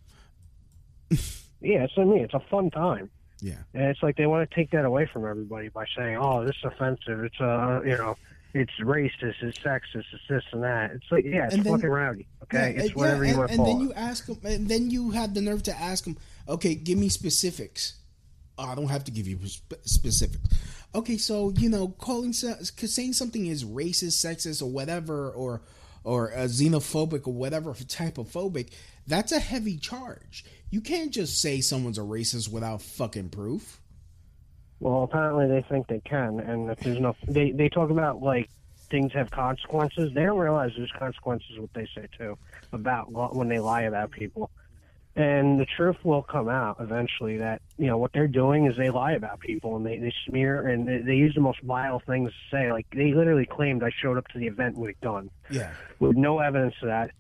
Yeah, 1.64 1.84
it's 1.84 1.94
I 1.96 2.04
mean 2.06 2.24
it's 2.24 2.34
a 2.34 2.40
fun 2.50 2.72
time. 2.72 3.12
Yeah. 3.40 3.58
And 3.76 3.84
it's 3.84 4.02
like 4.02 4.16
they 4.18 4.26
want 4.26 4.50
to 4.50 4.56
take 4.56 4.72
that 4.72 4.84
away 4.84 5.08
from 5.14 5.28
everybody 5.28 5.70
by 5.70 5.86
saying, 5.96 6.18
"Oh, 6.20 6.44
this 6.44 6.56
is 6.56 6.64
offensive. 6.66 7.24
It's 7.24 7.40
uh, 7.40 7.82
you 7.86 7.98
know, 7.98 8.18
it's 8.56 8.72
racist. 8.82 9.36
It's 9.44 9.60
sexist. 9.60 10.06
It's 10.12 10.28
this 10.28 10.44
and 10.54 10.64
that." 10.64 10.90
It's 10.92 11.06
like, 11.12 11.24
yeah, 11.24 11.46
it's 11.46 11.54
And 11.54 11.64
then- 11.64 11.74
fucking 11.74 11.90
rowdy. 11.90 12.28
Okay, 12.44 12.74
Yeah, 12.74 12.80
it's 12.80 12.88
and- 12.88 12.96
whatever 12.96 13.26
yeah, 13.26 13.32
you 13.34 13.38
want 13.38 13.52
and 13.52 13.58
call 13.60 13.66
then 13.68 13.76
it. 13.78 13.84
you 13.84 13.94
ask 13.94 14.26
them, 14.26 14.40
and 14.44 14.68
then 14.68 14.90
you 14.90 15.12
have 15.12 15.36
the 15.36 15.42
nerve 15.42 15.62
to 15.64 15.76
ask 15.80 16.04
them, 16.06 16.18
okay, 16.50 16.74
give 16.74 16.98
me 16.98 17.10
specifics. 17.10 17.94
Oh, 18.58 18.66
I 18.66 18.74
don't 18.74 18.90
have 18.90 19.04
to 19.04 19.12
give 19.12 19.28
you 19.28 19.38
sp- 19.46 19.78
specifics. 19.86 20.50
Okay, 20.96 21.18
so 21.18 21.52
you 21.60 21.70
know, 21.70 21.90
calling 21.90 22.34
saying 22.34 23.14
something 23.14 23.46
is 23.46 23.64
racist, 23.66 24.18
sexist, 24.26 24.64
or 24.64 24.72
whatever, 24.72 25.30
or 25.30 25.62
or 26.04 26.34
uh, 26.34 26.38
xenophobic 26.48 27.28
or 27.28 27.34
whatever 27.34 27.72
type 27.88 28.18
of 28.18 28.28
phobic, 28.28 28.72
that's 29.08 29.32
a 29.32 29.40
heavy 29.40 29.78
charge. 29.78 30.46
You 30.70 30.82
can't 30.82 31.12
just 31.12 31.42
say 31.42 31.60
someone's 31.62 31.98
a 31.98 32.02
racist 32.02 32.52
without 32.52 32.82
fucking 32.82 33.30
proof. 33.30 33.82
Well, 34.80 35.04
apparently 35.04 35.48
they 35.48 35.62
think 35.68 35.88
they 35.88 36.00
can, 36.00 36.40
and 36.40 36.70
if 36.72 36.80
there's 36.80 37.00
no, 37.00 37.16
they 37.28 37.52
they 37.52 37.70
talk 37.70 37.90
about 37.92 38.22
like 38.22 38.50
things 38.90 39.14
have 39.14 39.30
consequences. 39.30 40.12
They 40.14 40.24
don't 40.24 40.40
realize 40.40 40.72
there's 40.76 40.92
consequences 40.98 41.60
what 41.60 41.74
they 41.74 41.88
say 41.96 42.08
too 42.18 42.38
about 42.74 43.36
when 43.36 43.48
they 43.48 43.60
lie 43.60 43.84
about 43.84 44.10
people, 44.10 44.50
and 45.16 45.60
the 45.60 45.66
truth 45.78 45.98
will 46.04 46.24
come 46.24 46.50
out 46.50 46.78
eventually. 46.80 47.38
That 47.38 47.62
you 47.78 47.86
know 47.88 48.00
what 48.00 48.12
they're 48.14 48.28
doing 48.28 48.66
is 48.66 48.76
they 48.76 48.90
lie 48.90 49.12
about 49.12 49.40
people 49.40 49.76
and 49.76 49.86
they, 49.86 50.00
they 50.00 50.14
smear 50.28 50.68
and 50.68 50.88
they, 50.88 50.98
they 51.00 51.16
use 51.16 51.36
the 51.36 51.42
most 51.42 51.62
vile 51.62 52.00
things 52.00 52.32
to 52.32 52.56
say. 52.56 52.72
Like 52.72 52.88
they 52.92 53.14
literally 53.14 53.46
claimed 53.46 53.84
I 53.84 53.92
showed 54.02 54.18
up 54.18 54.28
to 54.30 54.40
the 54.40 54.48
event 54.48 54.78
with 54.80 54.96
a 55.00 55.06
gun 55.06 55.30
Yeah. 55.52 55.72
with 56.00 56.16
no 56.18 56.40
evidence 56.40 56.74
of 56.82 56.88
that. 56.88 57.12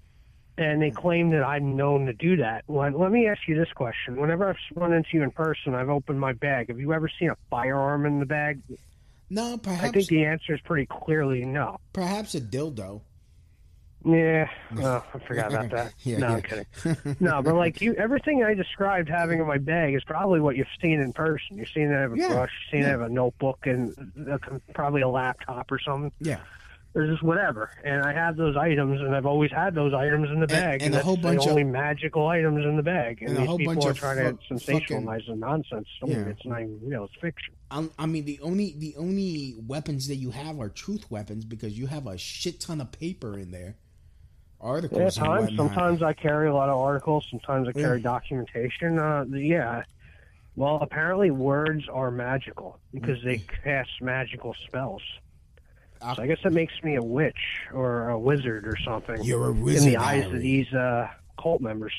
And 0.57 0.81
they 0.81 0.91
claim 0.91 1.29
that 1.31 1.43
I'm 1.43 1.75
known 1.75 2.05
to 2.07 2.13
do 2.13 2.37
that. 2.37 2.65
Well, 2.67 2.91
let 2.91 3.11
me 3.11 3.27
ask 3.27 3.39
you 3.47 3.55
this 3.55 3.71
question. 3.73 4.19
Whenever 4.19 4.49
I've 4.49 4.57
run 4.75 4.93
into 4.93 5.09
you 5.13 5.23
in 5.23 5.31
person, 5.31 5.73
I've 5.73 5.89
opened 5.89 6.19
my 6.19 6.33
bag. 6.33 6.67
Have 6.67 6.79
you 6.79 6.93
ever 6.93 7.09
seen 7.19 7.29
a 7.29 7.37
firearm 7.49 8.05
in 8.05 8.19
the 8.19 8.25
bag? 8.25 8.61
No, 9.29 9.57
perhaps. 9.57 9.83
I 9.83 9.91
think 9.91 10.07
the 10.07 10.25
answer 10.25 10.53
is 10.53 10.61
pretty 10.61 10.85
clearly 10.87 11.45
no. 11.45 11.77
Perhaps 11.93 12.35
a 12.35 12.41
dildo. 12.41 13.01
Yeah, 14.03 14.49
oh, 14.79 15.03
I 15.13 15.19
forgot 15.27 15.53
about 15.53 15.69
that. 15.69 15.93
Yeah, 16.03 16.17
no, 16.17 16.27
yeah. 16.27 16.33
I'm 16.35 16.41
kidding. 16.41 17.15
No, 17.19 17.41
but 17.41 17.55
like 17.55 17.81
you, 17.81 17.93
everything 17.95 18.43
I 18.43 18.53
described 18.55 19.09
having 19.09 19.39
in 19.39 19.47
my 19.47 19.59
bag 19.59 19.93
is 19.93 20.03
probably 20.03 20.39
what 20.41 20.55
you've 20.55 20.67
seen 20.81 20.99
in 20.99 21.13
person. 21.13 21.57
You've 21.57 21.69
seen 21.69 21.83
it 21.91 21.93
have 21.93 22.13
a 22.13 22.17
Yeah, 22.17 22.29
brush, 22.29 22.51
you've 22.51 22.79
seen 22.81 22.87
it 22.89 22.91
have 22.91 23.01
a 23.01 23.09
notebook, 23.09 23.59
and 23.65 23.93
a, 24.27 24.39
probably 24.73 25.01
a 25.01 25.07
laptop 25.07 25.71
or 25.71 25.79
something. 25.79 26.11
Yeah. 26.19 26.39
Or 26.93 27.07
just 27.07 27.23
whatever. 27.23 27.69
And 27.83 28.03
I 28.03 28.11
have 28.13 28.35
those 28.35 28.57
items, 28.57 28.99
and 28.99 29.15
I've 29.15 29.25
always 29.25 29.49
had 29.51 29.73
those 29.73 29.93
items 29.93 30.29
in 30.29 30.39
the 30.41 30.47
bag. 30.47 30.81
and 30.81 30.89
a 30.93 30.95
that's 30.97 31.05
whole 31.05 31.15
bunch 31.17 31.39
the 31.43 31.45
of- 31.45 31.51
only 31.51 31.63
magical 31.63 32.27
items 32.27 32.65
in 32.65 32.75
the 32.75 32.83
bag. 32.83 33.19
And, 33.21 33.29
and 33.29 33.37
a 33.37 33.41
these 33.41 33.47
whole 33.47 33.57
people 33.57 33.73
bunch 33.75 33.85
are 33.85 33.93
trying 33.93 34.37
to 34.37 34.53
sensationalize 34.53 35.25
the 35.27 35.35
nonsense 35.35 35.87
story. 35.97 36.13
Yeah. 36.13 36.25
It's 36.25 36.45
not 36.45 36.61
even 36.61 36.79
real. 36.83 37.05
It's 37.05 37.15
fiction. 37.21 37.53
I, 37.71 37.87
I 37.97 38.05
mean, 38.05 38.25
the 38.25 38.39
only 38.41 38.75
the 38.77 38.95
only 38.97 39.55
weapons 39.65 40.07
that 40.09 40.15
you 40.17 40.31
have 40.31 40.59
are 40.59 40.67
truth 40.69 41.09
weapons 41.09 41.45
because 41.45 41.77
you 41.77 41.87
have 41.87 42.07
a 42.07 42.17
shit 42.17 42.59
ton 42.59 42.81
of 42.81 42.91
paper 42.91 43.37
in 43.37 43.51
there, 43.51 43.77
articles. 44.59 45.17
Yeah, 45.17 45.23
and 45.23 45.45
times, 45.47 45.55
sometimes 45.57 46.03
I 46.03 46.11
carry 46.13 46.49
a 46.49 46.53
lot 46.53 46.67
of 46.67 46.77
articles. 46.77 47.25
Sometimes 47.29 47.69
I 47.69 47.71
carry 47.71 47.99
Yeah. 47.99 48.03
documentation. 48.03 48.99
Uh, 48.99 49.25
yeah. 49.31 49.83
Well, 50.57 50.79
apparently 50.81 51.31
words 51.31 51.85
are 51.87 52.11
magical 52.11 52.77
because 52.93 53.23
they 53.23 53.37
cast 53.63 53.89
magical 54.01 54.53
spells. 54.67 55.01
So 56.01 56.23
I 56.23 56.27
guess 56.27 56.39
that 56.43 56.53
makes 56.53 56.73
me 56.83 56.95
a 56.95 57.01
witch 57.03 57.35
or 57.73 58.09
a 58.09 58.19
wizard 58.19 58.67
or 58.67 58.75
something. 58.83 59.23
You're 59.23 59.49
a 59.49 59.51
in 59.51 59.85
the 59.85 59.97
eyes 59.97 60.23
Harry. 60.23 60.35
of 60.35 60.41
these 60.41 60.73
uh, 60.73 61.09
cult 61.41 61.61
members. 61.61 61.93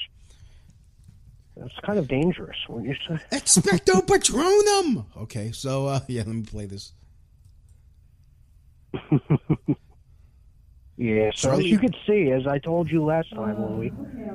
That's 1.57 1.75
kind 1.81 1.99
of 1.99 2.09
dangerous 2.09 2.57
when 2.67 2.85
you 2.85 2.95
say. 3.07 3.19
Expecto 3.31 4.01
Patronum. 4.07 5.05
Okay, 5.23 5.53
so 5.53 5.87
uh, 5.87 6.01
yeah, 6.09 6.23
let 6.27 6.35
me 6.35 6.43
play 6.43 6.67
this. 6.67 6.93
Yeah, 11.03 11.31
so 11.35 11.49
Charlie- 11.49 11.65
as 11.65 11.71
you 11.71 11.79
could 11.79 11.97
see, 12.07 12.31
as 12.31 12.47
I 12.47 12.59
told 12.59 12.91
you 12.91 13.03
last 13.05 13.35
time, 13.35 13.61
Louis, 13.61 13.93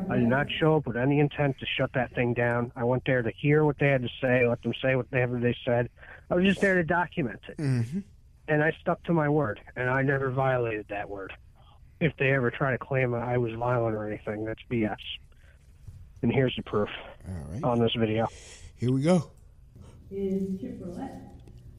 I 0.09 0.17
did 0.17 0.27
not 0.27 0.47
show 0.51 0.75
up 0.75 0.87
with 0.87 0.97
any 0.97 1.19
intent 1.19 1.57
to 1.59 1.65
shut 1.65 1.93
that 1.93 2.13
thing 2.13 2.33
down. 2.33 2.71
I 2.75 2.83
went 2.83 3.03
there 3.05 3.21
to 3.21 3.31
hear 3.31 3.63
what 3.63 3.77
they 3.79 3.87
had 3.87 4.01
to 4.01 4.09
say, 4.19 4.47
let 4.47 4.61
them 4.63 4.73
say 4.81 4.95
whatever 4.95 5.39
they 5.39 5.55
said. 5.63 5.89
I 6.29 6.35
was 6.35 6.43
just 6.45 6.59
there 6.59 6.75
to 6.75 6.83
document 6.83 7.39
it. 7.47 7.57
Mm-hmm. 7.57 7.99
And 8.47 8.63
I 8.63 8.71
stuck 8.81 9.03
to 9.03 9.13
my 9.13 9.27
word, 9.27 9.59
and 9.75 9.89
I 9.89 10.01
never 10.01 10.31
violated 10.31 10.85
that 10.89 11.09
word. 11.09 11.33
If 11.99 12.13
they 12.17 12.31
ever 12.31 12.51
try 12.51 12.71
to 12.71 12.77
claim 12.77 13.13
I 13.13 13.37
was 13.37 13.53
violent 13.53 13.95
or 13.95 14.07
anything, 14.07 14.45
that's 14.45 14.61
BS. 14.71 14.95
And 16.21 16.31
here's 16.31 16.55
the 16.55 16.63
proof 16.63 16.89
on 17.63 17.79
this 17.79 17.93
video. 17.97 18.27
Here 18.75 18.91
we 18.91 19.01
go. 19.01 19.29
is 20.11 20.59
Chip 20.61 20.79
Berlet. 20.79 21.27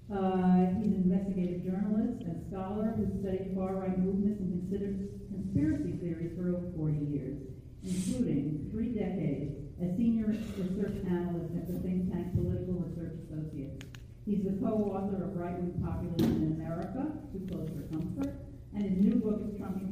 Uh, 0.08 0.72
he's 0.80 0.88
an 0.88 1.04
investigative 1.04 1.64
journalist 1.64 2.24
and 2.24 2.44
scholar 2.50 2.96
who 2.96 3.20
studied 3.20 3.52
far-right 3.54 3.98
movements 3.98 4.40
and 4.40 4.60
considers 4.60 4.96
conspiracy 5.28 5.92
theories 6.00 6.32
for 6.36 6.48
over 6.48 6.64
40 6.76 6.96
years, 7.12 7.36
including 7.84 8.68
three 8.72 8.96
decades 8.96 9.52
as 9.82 9.96
senior 9.96 10.26
research 10.26 11.04
analyst 11.06 11.54
at 11.54 11.68
the 11.68 11.78
think 11.80 12.10
tank 12.10 12.34
Political 12.34 12.88
Research 12.88 13.20
Associates. 13.28 13.87
He's 14.28 14.44
the 14.44 14.60
co-author 14.60 15.24
of 15.24 15.40
Right-Wing 15.40 15.80
Populism 15.80 16.36
in 16.44 16.60
America, 16.60 17.16
Too 17.32 17.48
Close 17.48 17.64
for 17.72 17.80
Comfort, 17.88 18.36
and 18.76 18.84
his 18.84 19.00
new 19.00 19.16
book 19.24 19.40
is 19.40 19.56
Trumping, 19.56 19.88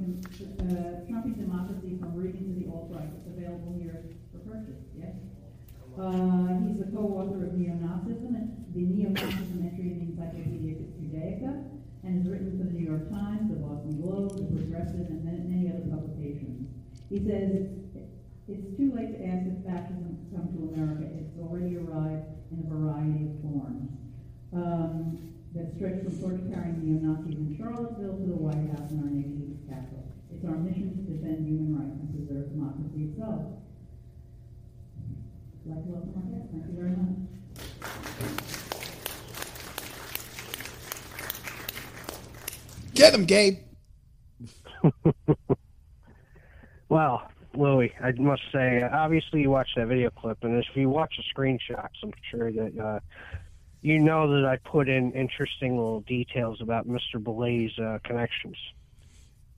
uh, 0.61 1.09
Democracy 1.09 1.97
from 1.97 2.13
Reagan 2.13 2.45
to 2.45 2.61
the 2.61 2.69
Alt-Right. 2.69 3.09
It's 3.17 3.25
available 3.33 3.73
here 3.81 4.05
for 4.29 4.45
purchase, 4.45 4.85
yes? 4.93 5.17
Uh, 5.97 6.53
he's 6.69 6.77
the 6.77 6.93
co-author 6.93 7.49
of 7.49 7.57
Neo-Nazism, 7.57 8.37
the 8.77 8.85
Neo-Nazism 8.85 9.57
entry 9.65 9.97
in 9.97 10.05
the 10.05 10.13
Encyclopedia 10.13 10.85
Judaica, 11.01 11.73
and 12.05 12.21
has 12.21 12.29
written 12.29 12.61
for 12.61 12.69
the 12.69 12.77
New 12.77 12.85
York 12.85 13.09
Times, 13.09 13.49
the 13.49 13.57
Boston 13.57 13.97
Globe, 14.05 14.37
the 14.37 14.53
Progressive, 14.53 15.09
and 15.09 15.25
many, 15.25 15.73
other 15.73 15.89
publications. 15.89 16.69
He 17.09 17.25
says 17.25 17.73
it's, 18.53 18.69
too 18.77 18.93
late 18.93 19.17
to 19.17 19.25
ask 19.25 19.49
if 19.49 19.65
fascism 19.65 20.13
has 20.13 20.29
come 20.29 20.53
to 20.53 20.77
America. 20.77 21.09
It's 21.09 21.33
already 21.41 21.81
arrived 21.81 22.29
in 22.53 22.61
a 22.61 22.69
variety 22.69 23.33
of 23.33 23.41
forms. 23.41 23.86
Um, 24.57 25.35
that 25.55 25.69
stretch 25.77 26.01
from 26.03 26.17
torture-carrying 26.19 26.81
neo-Nazis 26.81 27.37
in 27.37 27.57
Charlottesville 27.61 28.17
to 28.17 28.25
the 28.25 28.41
White 28.41 28.73
House 28.73 28.89
and 28.89 29.05
our 29.05 29.11
nation's 29.13 29.61
capital. 29.69 30.09
It's 30.33 30.45
our 30.49 30.57
mission 30.57 30.97
to 30.97 31.13
defend 31.13 31.45
human 31.47 31.77
rights 31.77 32.01
and 32.01 32.09
preserve 32.09 32.49
democracy 32.57 33.13
itself. 33.13 33.53
I'd 35.61 35.77
like 35.77 35.85
to 35.85 35.91
welcome 35.93 36.17
our 36.17 36.25
guest. 36.33 36.49
Thank 36.57 36.65
you 36.69 36.77
very 36.77 36.97
much. 36.97 37.21
Get 42.95 43.13
him, 43.13 43.27
Gabe. 43.27 43.59
Well, 46.89 47.29
Louis, 47.55 47.93
I 48.01 48.13
must 48.13 48.43
say, 48.53 48.83
obviously 48.83 49.41
you 49.41 49.51
watched 49.51 49.77
that 49.77 49.89
video 49.89 50.11
clip, 50.11 50.39
and 50.43 50.57
if 50.57 50.67
you 50.75 50.89
watch 50.89 51.15
the 51.17 51.25
screenshots, 51.35 51.89
I'm 52.03 52.13
sure 52.31 52.53
that 52.53 52.79
uh, 52.79 53.01
you 53.87 54.01
know 54.01 54.29
that 54.29 54.45
I 54.45 54.57
put 54.69 54.89
in 54.89 55.13
interesting 55.13 55.77
little 55.77 56.01
details 56.01 56.61
about 56.61 56.89
Mr. 56.89 57.23
Berlet's 57.23 57.79
uh, 57.79 57.99
connections 58.03 58.57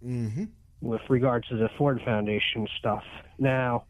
Mm-hmm. 0.05 0.45
with 0.81 1.01
regard 1.09 1.45
to 1.49 1.57
the 1.57 1.69
Ford 1.77 2.01
Foundation 2.05 2.69
stuff. 2.79 3.03
Now, 3.39 3.87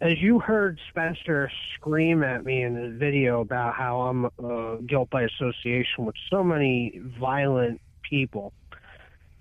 as 0.00 0.18
you 0.20 0.40
heard 0.40 0.80
Spencer 0.88 1.48
scream 1.74 2.24
at 2.24 2.44
me 2.44 2.62
in 2.62 2.74
the 2.74 2.88
video 2.98 3.40
about 3.40 3.74
how 3.74 4.00
I'm 4.00 4.24
uh, 4.24 4.76
guilt 4.86 5.10
by 5.10 5.22
association 5.22 6.06
with 6.06 6.16
so 6.28 6.42
many 6.42 7.00
violent 7.20 7.80
people, 8.02 8.52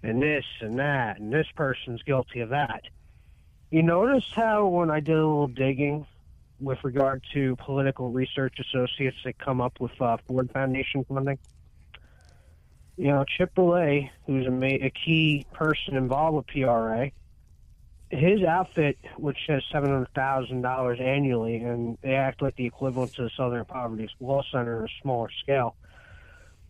and 0.03 0.21
this 0.21 0.45
and 0.61 0.77
that, 0.77 1.19
and 1.19 1.33
this 1.33 1.47
person's 1.55 2.03
guilty 2.03 2.41
of 2.41 2.49
that. 2.49 2.83
You 3.71 3.81
notice 3.81 4.25
how 4.35 4.67
when 4.67 4.91
I 4.91 4.99
did 4.99 5.15
a 5.15 5.25
little 5.25 5.47
digging 5.47 6.05
with 6.59 6.79
regard 6.83 7.23
to 7.33 7.55
political 7.57 8.09
research 8.11 8.55
associates 8.59 9.17
that 9.25 9.37
come 9.37 9.61
up 9.61 9.79
with 9.79 9.91
uh, 10.01 10.17
Ford 10.27 10.49
Foundation 10.53 11.05
funding? 11.07 11.37
You 12.97 13.07
know, 13.09 13.25
Chip 13.37 13.53
Berlet, 13.55 14.09
who's 14.25 14.47
a, 14.47 14.51
ma- 14.51 14.65
a 14.65 14.91
key 15.05 15.45
person 15.53 15.95
involved 15.95 16.37
with 16.37 16.47
PRA, 16.47 17.11
his 18.09 18.41
outfit, 18.43 18.97
which 19.17 19.37
has 19.47 19.61
seven 19.71 19.91
hundred 19.91 20.13
thousand 20.15 20.61
dollars 20.61 20.99
annually, 21.01 21.57
and 21.57 21.97
they 22.01 22.15
act 22.15 22.41
like 22.41 22.55
the 22.55 22.65
equivalent 22.65 23.13
to 23.15 23.23
the 23.23 23.29
Southern 23.35 23.65
Poverty 23.65 24.09
Law 24.19 24.41
Center 24.51 24.79
on 24.79 24.85
a 24.85 25.01
smaller 25.01 25.29
scale. 25.43 25.75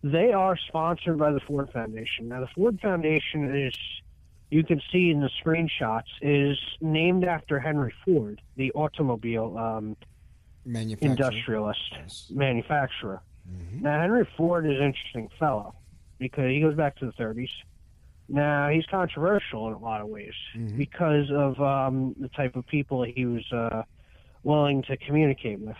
They 0.03 0.31
are 0.31 0.57
sponsored 0.67 1.17
by 1.17 1.31
the 1.31 1.39
Ford 1.41 1.69
Foundation. 1.71 2.29
Now, 2.29 2.41
the 2.41 2.47
Ford 2.55 2.79
Foundation 2.81 3.55
is, 3.55 3.73
you 4.49 4.63
can 4.63 4.81
see 4.91 5.09
in 5.09 5.19
the 5.19 5.29
screenshots, 5.43 6.07
is 6.21 6.57
named 6.81 7.23
after 7.25 7.59
Henry 7.59 7.93
Ford, 8.05 8.41
the 8.55 8.71
automobile 8.71 9.57
um, 9.57 9.97
Manufacturer. 10.65 11.11
industrialist 11.11 12.31
manufacturer. 12.31 13.21
Now, 13.81 14.01
Henry 14.01 14.27
Ford 14.35 14.65
is 14.65 14.77
an 14.77 14.83
interesting 14.83 15.29
fellow 15.39 15.73
because 16.19 16.49
he 16.49 16.59
goes 16.61 16.75
back 16.75 16.97
to 16.97 17.05
the 17.05 17.11
30s. 17.13 17.49
Now, 18.29 18.67
he's 18.69 18.85
controversial 18.87 19.67
in 19.69 19.73
a 19.73 19.79
lot 19.79 20.01
of 20.01 20.07
ways 20.07 20.33
because 20.77 21.31
of 21.31 21.59
um, 21.61 22.13
the 22.19 22.27
type 22.29 22.57
of 22.57 22.67
people 22.67 23.03
he 23.03 23.25
was 23.25 23.49
uh, 23.53 23.83
willing 24.43 24.83
to 24.83 24.97
communicate 24.97 25.59
with, 25.59 25.77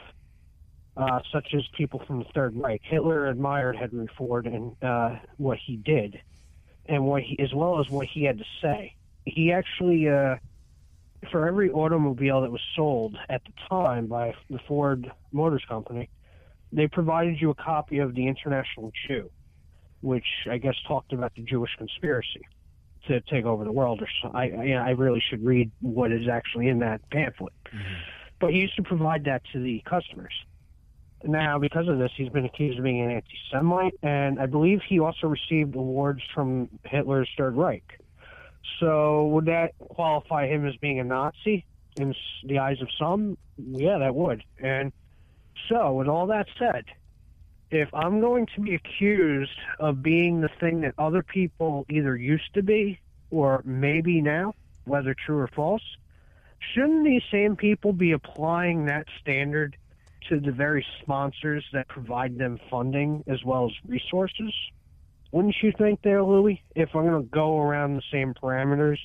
uh, 0.95 1.19
such 1.33 1.53
as 1.53 1.63
people 1.75 2.01
from 2.07 2.19
the 2.19 2.25
Third 2.33 2.55
Reich. 2.55 2.81
Hitler 2.83 3.27
admired 3.27 3.75
Henry 3.75 4.07
Ford 4.17 4.45
and 4.47 4.71
uh, 4.81 5.17
what 5.35 5.57
he 5.57 5.75
did, 5.75 6.21
and 6.87 7.05
what 7.05 7.23
he, 7.23 7.39
as 7.39 7.53
well 7.53 7.79
as 7.79 7.89
what 7.89 8.07
he 8.07 8.23
had 8.23 8.37
to 8.37 8.45
say. 8.61 8.95
He 9.25 9.51
actually, 9.51 10.09
uh, 10.09 10.35
for 11.31 11.47
every 11.47 11.69
automobile 11.69 12.41
that 12.41 12.51
was 12.51 12.61
sold 12.75 13.17
at 13.29 13.41
the 13.43 13.51
time 13.69 14.07
by 14.07 14.33
the 14.49 14.59
Ford 14.67 15.11
Motors 15.31 15.63
Company, 15.67 16.09
they 16.71 16.87
provided 16.87 17.39
you 17.39 17.49
a 17.49 17.55
copy 17.55 17.99
of 17.99 18.15
the 18.15 18.27
International 18.27 18.91
Jew, 19.07 19.29
which 20.01 20.25
I 20.49 20.57
guess 20.57 20.75
talked 20.87 21.13
about 21.13 21.33
the 21.35 21.41
Jewish 21.41 21.71
conspiracy 21.77 22.45
to 23.07 23.21
take 23.21 23.45
over 23.45 23.63
the 23.63 23.71
world. 23.71 24.01
Or 24.01 24.07
so. 24.21 24.31
I, 24.33 24.49
I, 24.49 24.71
I 24.87 24.89
really 24.91 25.23
should 25.29 25.43
read 25.43 25.71
what 25.81 26.11
is 26.11 26.27
actually 26.27 26.67
in 26.67 26.79
that 26.79 27.09
pamphlet. 27.09 27.53
But 28.39 28.51
he 28.51 28.59
used 28.59 28.75
to 28.75 28.83
provide 28.83 29.25
that 29.25 29.41
to 29.53 29.59
the 29.59 29.81
customers. 29.85 30.33
Now, 31.23 31.57
because 31.57 31.87
of 31.87 31.97
this, 31.97 32.11
he's 32.15 32.29
been 32.29 32.45
accused 32.45 32.77
of 32.77 32.83
being 32.83 33.01
an 33.01 33.11
anti-Semite, 33.11 33.95
and 34.03 34.39
I 34.39 34.45
believe 34.45 34.81
he 34.87 34.99
also 34.99 35.27
received 35.27 35.75
awards 35.75 36.21
from 36.33 36.69
Hitler's 36.83 37.29
Third 37.37 37.55
Reich. 37.55 37.99
So, 38.79 39.25
would 39.27 39.45
that 39.45 39.73
qualify 39.79 40.47
him 40.47 40.65
as 40.67 40.75
being 40.75 40.99
a 40.99 41.03
Nazi 41.03 41.65
in 41.97 42.13
the 42.45 42.59
eyes 42.59 42.81
of 42.81 42.89
some? 42.99 43.37
Yeah, 43.57 43.97
that 43.97 44.13
would. 44.13 44.43
And 44.59 44.91
so, 45.69 45.93
with 45.93 46.07
all 46.07 46.27
that 46.27 46.47
said, 46.59 46.85
if 47.71 47.89
I'm 47.93 48.21
going 48.21 48.47
to 48.55 48.61
be 48.61 48.75
accused 48.75 49.57
of 49.79 50.03
being 50.03 50.41
the 50.41 50.49
thing 50.59 50.81
that 50.81 50.93
other 50.97 51.23
people 51.23 51.85
either 51.89 52.15
used 52.15 52.53
to 52.53 52.61
be 52.61 52.99
or 53.31 53.61
maybe 53.65 54.21
now, 54.21 54.53
whether 54.85 55.13
true 55.13 55.39
or 55.39 55.47
false, 55.47 55.81
shouldn't 56.73 57.03
these 57.03 57.23
same 57.31 57.55
people 57.55 57.91
be 57.91 58.11
applying 58.11 58.85
that 58.85 59.07
standard 59.19 59.75
to 60.29 60.39
the 60.39 60.51
very 60.51 60.85
sponsors 61.01 61.65
that 61.73 61.87
provide 61.87 62.37
them 62.37 62.59
funding 62.69 63.23
as 63.27 63.43
well 63.43 63.65
as 63.65 63.71
resources? 63.87 64.53
Wouldn't 65.31 65.55
you 65.61 65.73
think 65.77 66.01
there, 66.03 66.23
Louis? 66.23 66.61
If 66.75 66.89
I'm 66.95 67.05
going 67.05 67.23
to 67.23 67.29
go 67.29 67.59
around 67.59 67.95
the 67.95 68.03
same 68.11 68.33
parameters 68.33 68.97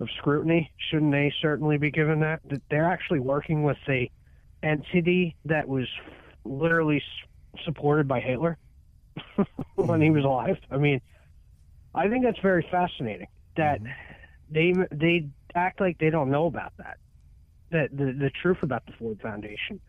of 0.00 0.08
scrutiny, 0.18 0.70
shouldn't 0.90 1.12
they 1.12 1.32
certainly 1.40 1.78
be 1.78 1.90
given 1.90 2.20
that? 2.20 2.40
That 2.50 2.62
they're 2.70 2.90
actually 2.90 3.20
working 3.20 3.62
with 3.62 3.78
a 3.88 4.10
entity 4.62 5.36
that 5.46 5.66
was 5.66 5.86
literally 6.44 7.02
supported 7.64 8.06
by 8.06 8.20
Hitler 8.20 8.58
when 9.74 10.00
he 10.00 10.10
was 10.10 10.24
alive. 10.24 10.56
I 10.70 10.76
mean, 10.76 11.00
I 11.94 12.08
think 12.08 12.24
that's 12.24 12.40
very 12.40 12.66
fascinating 12.70 13.26
that 13.56 13.82
mm-hmm. 13.82 13.90
they 14.50 14.74
they 14.96 15.28
act 15.54 15.80
like 15.80 15.98
they 15.98 16.10
don't 16.10 16.30
know 16.30 16.46
about 16.46 16.72
that. 16.78 16.98
That 17.70 17.90
the 17.96 18.12
the 18.12 18.30
truth 18.42 18.58
about 18.62 18.86
the 18.86 18.92
Ford 18.98 19.18
Foundation. 19.22 19.80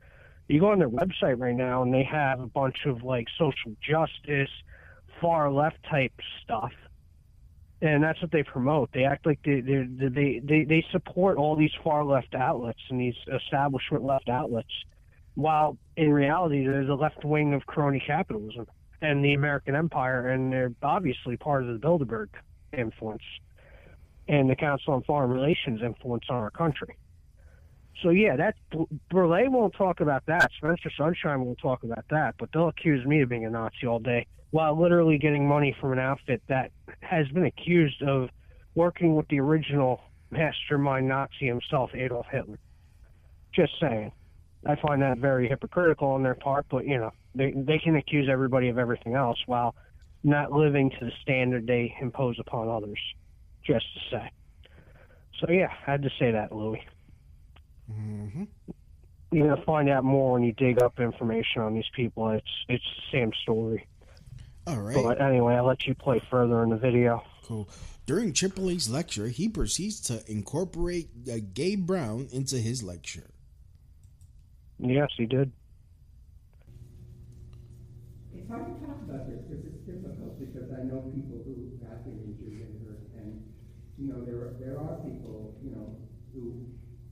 You 0.51 0.59
go 0.59 0.71
on 0.71 0.79
their 0.79 0.89
website 0.89 1.39
right 1.39 1.55
now 1.55 1.81
and 1.81 1.93
they 1.93 2.03
have 2.03 2.41
a 2.41 2.45
bunch 2.45 2.85
of 2.85 3.03
like 3.03 3.27
social 3.37 3.73
justice, 3.81 4.49
far 5.21 5.49
left 5.49 5.77
type 5.89 6.11
stuff, 6.43 6.73
and 7.81 8.03
that's 8.03 8.21
what 8.21 8.31
they 8.31 8.43
promote. 8.43 8.91
They 8.91 9.05
act 9.05 9.25
like 9.25 9.39
they 9.45 9.61
they 9.61 9.87
they 9.87 10.41
they, 10.43 10.63
they 10.65 10.85
support 10.91 11.37
all 11.37 11.55
these 11.55 11.71
far 11.81 12.03
left 12.03 12.35
outlets 12.35 12.81
and 12.89 12.99
these 12.99 13.15
establishment 13.33 14.03
left 14.03 14.27
outlets, 14.27 14.73
while 15.35 15.77
in 15.95 16.11
reality 16.11 16.67
they're 16.67 16.85
the 16.85 16.95
left 16.95 17.23
wing 17.23 17.53
of 17.53 17.65
crony 17.65 18.03
capitalism 18.05 18.67
and 19.01 19.23
the 19.23 19.33
American 19.33 19.73
empire, 19.73 20.31
and 20.31 20.51
they're 20.51 20.73
obviously 20.83 21.37
part 21.37 21.63
of 21.63 21.69
the 21.69 21.79
Bilderberg 21.79 22.27
influence 22.77 23.23
and 24.27 24.49
the 24.49 24.55
Council 24.57 24.95
on 24.95 25.03
Foreign 25.03 25.31
Relations 25.31 25.81
influence 25.81 26.25
on 26.29 26.35
our 26.35 26.51
country. 26.51 26.97
So 28.01 28.09
yeah, 28.09 28.35
that 28.35 28.55
Berlet 29.13 29.49
won't 29.49 29.73
talk 29.75 29.99
about 29.99 30.25
that. 30.25 30.49
Spencer 30.57 30.89
Sunshine 30.97 31.41
won't 31.41 31.59
talk 31.59 31.83
about 31.83 32.05
that, 32.09 32.35
but 32.39 32.49
they'll 32.53 32.69
accuse 32.69 33.05
me 33.05 33.21
of 33.21 33.29
being 33.29 33.45
a 33.45 33.49
Nazi 33.49 33.85
all 33.87 33.99
day 33.99 34.25
while 34.51 34.79
literally 34.79 35.17
getting 35.17 35.47
money 35.47 35.75
from 35.79 35.93
an 35.93 35.99
outfit 35.99 36.41
that 36.47 36.71
has 37.01 37.27
been 37.29 37.45
accused 37.45 38.01
of 38.01 38.29
working 38.75 39.15
with 39.15 39.27
the 39.29 39.39
original 39.39 40.01
mastermind 40.29 41.07
Nazi 41.07 41.47
himself, 41.47 41.91
Adolf 41.93 42.25
Hitler. 42.31 42.59
Just 43.53 43.73
saying. 43.79 44.11
I 44.65 44.75
find 44.75 45.01
that 45.01 45.17
very 45.17 45.49
hypocritical 45.49 46.09
on 46.09 46.21
their 46.21 46.35
part, 46.35 46.67
but 46.69 46.85
you 46.85 46.97
know, 46.97 47.11
they 47.33 47.51
they 47.51 47.79
can 47.79 47.95
accuse 47.95 48.29
everybody 48.31 48.69
of 48.69 48.77
everything 48.77 49.15
else 49.15 49.37
while 49.47 49.75
not 50.23 50.51
living 50.51 50.91
to 50.91 51.05
the 51.05 51.11
standard 51.21 51.65
they 51.65 51.95
impose 51.99 52.37
upon 52.39 52.69
others. 52.69 52.99
Just 53.65 53.85
to 53.93 54.15
say. 54.15 54.31
So 55.39 55.51
yeah, 55.51 55.69
I 55.87 55.91
had 55.91 56.03
to 56.03 56.09
say 56.19 56.31
that, 56.31 56.51
Louis. 56.51 56.81
Mm-hmm. 57.91 58.43
You're 59.31 59.49
gonna 59.49 59.61
find 59.63 59.89
out 59.89 60.03
more 60.03 60.33
when 60.33 60.43
you 60.43 60.51
dig 60.53 60.81
up 60.81 60.99
information 60.99 61.61
on 61.61 61.73
these 61.73 61.89
people. 61.95 62.29
It's 62.31 62.45
it's 62.67 62.83
the 62.83 63.17
same 63.17 63.31
story. 63.43 63.87
All 64.67 64.79
right. 64.79 64.95
But 64.95 65.21
anyway, 65.21 65.55
I'll 65.55 65.65
let 65.65 65.85
you 65.85 65.95
play 65.95 66.21
further 66.29 66.63
in 66.63 66.69
the 66.69 66.77
video. 66.77 67.23
Cool. 67.43 67.67
During 68.05 68.33
Tripoli's 68.33 68.89
lecture, 68.89 69.27
he 69.27 69.47
proceeds 69.47 70.01
to 70.01 70.23
incorporate 70.29 71.09
uh, 71.31 71.37
Gabe 71.53 71.85
Brown 71.85 72.27
into 72.31 72.57
his 72.57 72.83
lecture. 72.83 73.31
Yes, 74.79 75.09
he 75.17 75.25
did. 75.25 75.51
It's 78.33 78.49
hard 78.49 78.65
to 78.65 78.85
talk 78.85 78.97
about 79.07 79.29
this 79.29 79.39
because 79.47 79.65
it's 79.65 79.85
difficult 79.85 80.39
because 80.39 80.71
I 80.73 80.83
know 80.83 81.11
people 81.13 81.39
who 81.45 81.77
have 81.87 82.03
been 82.03 82.19
injured 82.25 82.67
and 82.67 82.87
hurt, 82.87 83.01
and 83.15 83.43
you 83.97 84.07
know 84.09 84.25
there 84.25 84.49
are, 84.49 84.53
there 84.59 84.79
are 84.79 84.97
people 85.05 85.55
you 85.63 85.71
know 85.71 85.95
who 86.33 86.65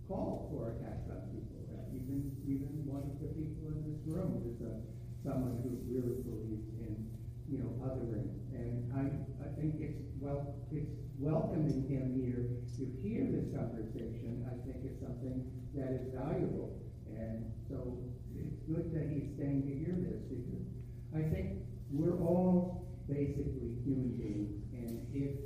call 0.10 0.50
for 0.50 0.74
attacks 0.74 1.06
on 1.14 1.22
people. 1.30 1.62
Uh, 1.70 1.86
even 1.94 2.34
even 2.50 2.82
one 2.90 3.06
of 3.06 3.16
the 3.22 3.30
people 3.38 3.70
in 3.70 3.86
this 3.86 4.02
room 4.10 4.42
is 4.42 4.58
uh, 4.66 4.82
someone 5.22 5.62
who 5.62 5.78
really 5.86 6.26
believes 6.26 6.66
in 6.82 6.98
you 7.46 7.62
know 7.62 7.78
othering, 7.86 8.34
and 8.50 8.90
I 8.98 9.06
I 9.46 9.54
think 9.54 9.78
it's 9.78 10.02
well 10.18 10.58
it's 10.74 10.90
welcoming 11.22 11.86
him 11.86 12.18
here 12.18 12.58
to 12.82 12.84
hear 13.06 13.30
this 13.30 13.54
conversation. 13.54 14.50
I 14.50 14.58
think 14.66 14.82
it's 14.82 14.98
something 14.98 15.46
that 15.78 15.94
is 15.94 16.10
valuable, 16.18 16.82
and 17.06 17.46
so 17.70 18.02
it's 18.34 18.58
good 18.66 18.90
that 18.98 19.14
he's 19.14 19.30
staying 19.38 19.70
to 19.70 19.74
hear 19.78 19.94
this 19.94 20.26
because 20.26 20.66
I 21.14 21.22
think 21.30 21.62
we're 21.94 22.18
all 22.18 22.90
basically 23.06 23.78
human 23.86 24.18
beings, 24.18 24.58
and 24.74 25.06
if 25.14 25.38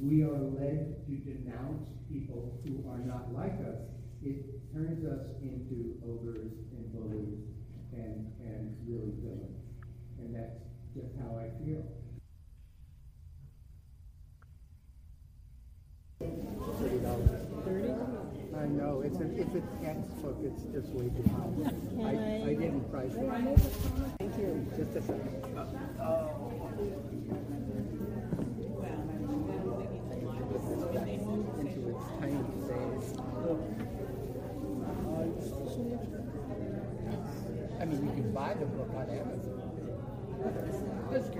we 0.00 0.22
are 0.22 0.40
led 0.56 1.04
to 1.08 1.12
denounce 1.24 1.95
people 2.08 2.60
who 2.64 2.88
are 2.90 2.98
not 2.98 3.32
like 3.32 3.58
us, 3.66 3.80
it 4.22 4.44
turns 4.72 5.04
us 5.04 5.26
into 5.42 5.98
ogres 6.04 6.52
and 6.72 6.92
bullies 6.92 7.38
and, 7.92 8.32
and 8.40 8.76
really 8.86 9.12
villains. 9.22 9.62
And 10.18 10.34
that's 10.34 10.58
just 10.94 11.14
how 11.20 11.36
I 11.38 11.50
feel. 11.64 11.84
Thirty 16.78 16.98
dollars. 16.98 17.30
Thirty? 17.64 17.92
I 18.56 18.66
know, 18.68 19.02
it's 19.04 19.20
a, 19.20 19.24
it's 19.38 19.54
a 19.54 19.60
textbook, 19.84 20.38
it's 20.42 20.62
just 20.72 20.88
way 20.94 21.10
too 21.10 21.28
high. 21.28 21.52
I, 22.08 22.50
I 22.50 22.54
didn't 22.54 22.90
price 22.90 23.12
it. 23.12 23.28
Thank 24.18 24.38
you. 24.38 24.66
Just 24.76 24.96
a 24.96 25.02
second. 25.02 25.42
Into 31.58 31.80
its 31.90 32.04
tiny 32.18 32.44
face. 32.66 33.10
I 37.78 37.84
mean, 38.46 38.54
you 38.54 38.54
can 38.54 38.54
buy 38.54 38.54
the 38.54 38.66
book 38.66 38.90
on 38.94 39.10
Amazon. 39.10 39.62
Just. 41.12 41.32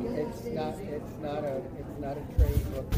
It's 0.00 0.44
not, 0.46 0.74
it's 0.78 1.14
not 1.20 1.44
a, 1.44 1.62
it's 1.78 1.98
not 2.00 2.16
a 2.16 2.22
trade 2.36 2.64
book, 2.72 2.90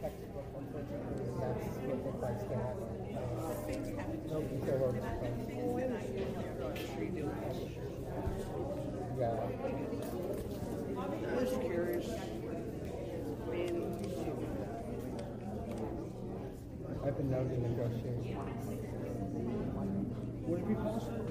textbook, 0.00 0.46
unfortunately, 0.56 1.28
that's 1.40 1.76
what 1.78 2.00
the 2.04 2.12
price 2.18 2.42
tag. 2.48 2.76
Nobody 4.28 4.58
so 4.66 4.72
low 4.76 4.92
Yeah. 9.18 9.34
Just 11.40 11.56
curious. 11.60 12.08
I've 17.08 17.16
been 17.16 17.30
negotiate. 17.30 18.36
Would 20.46 20.60
it 20.60 20.68
be 20.68 20.74
possible? 20.74 21.24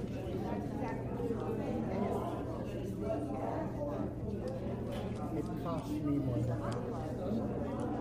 It 5.36 5.44
costs 5.62 5.90
me 5.90 6.18
more 6.18 6.38
than 6.38 6.48
that. 6.48 6.74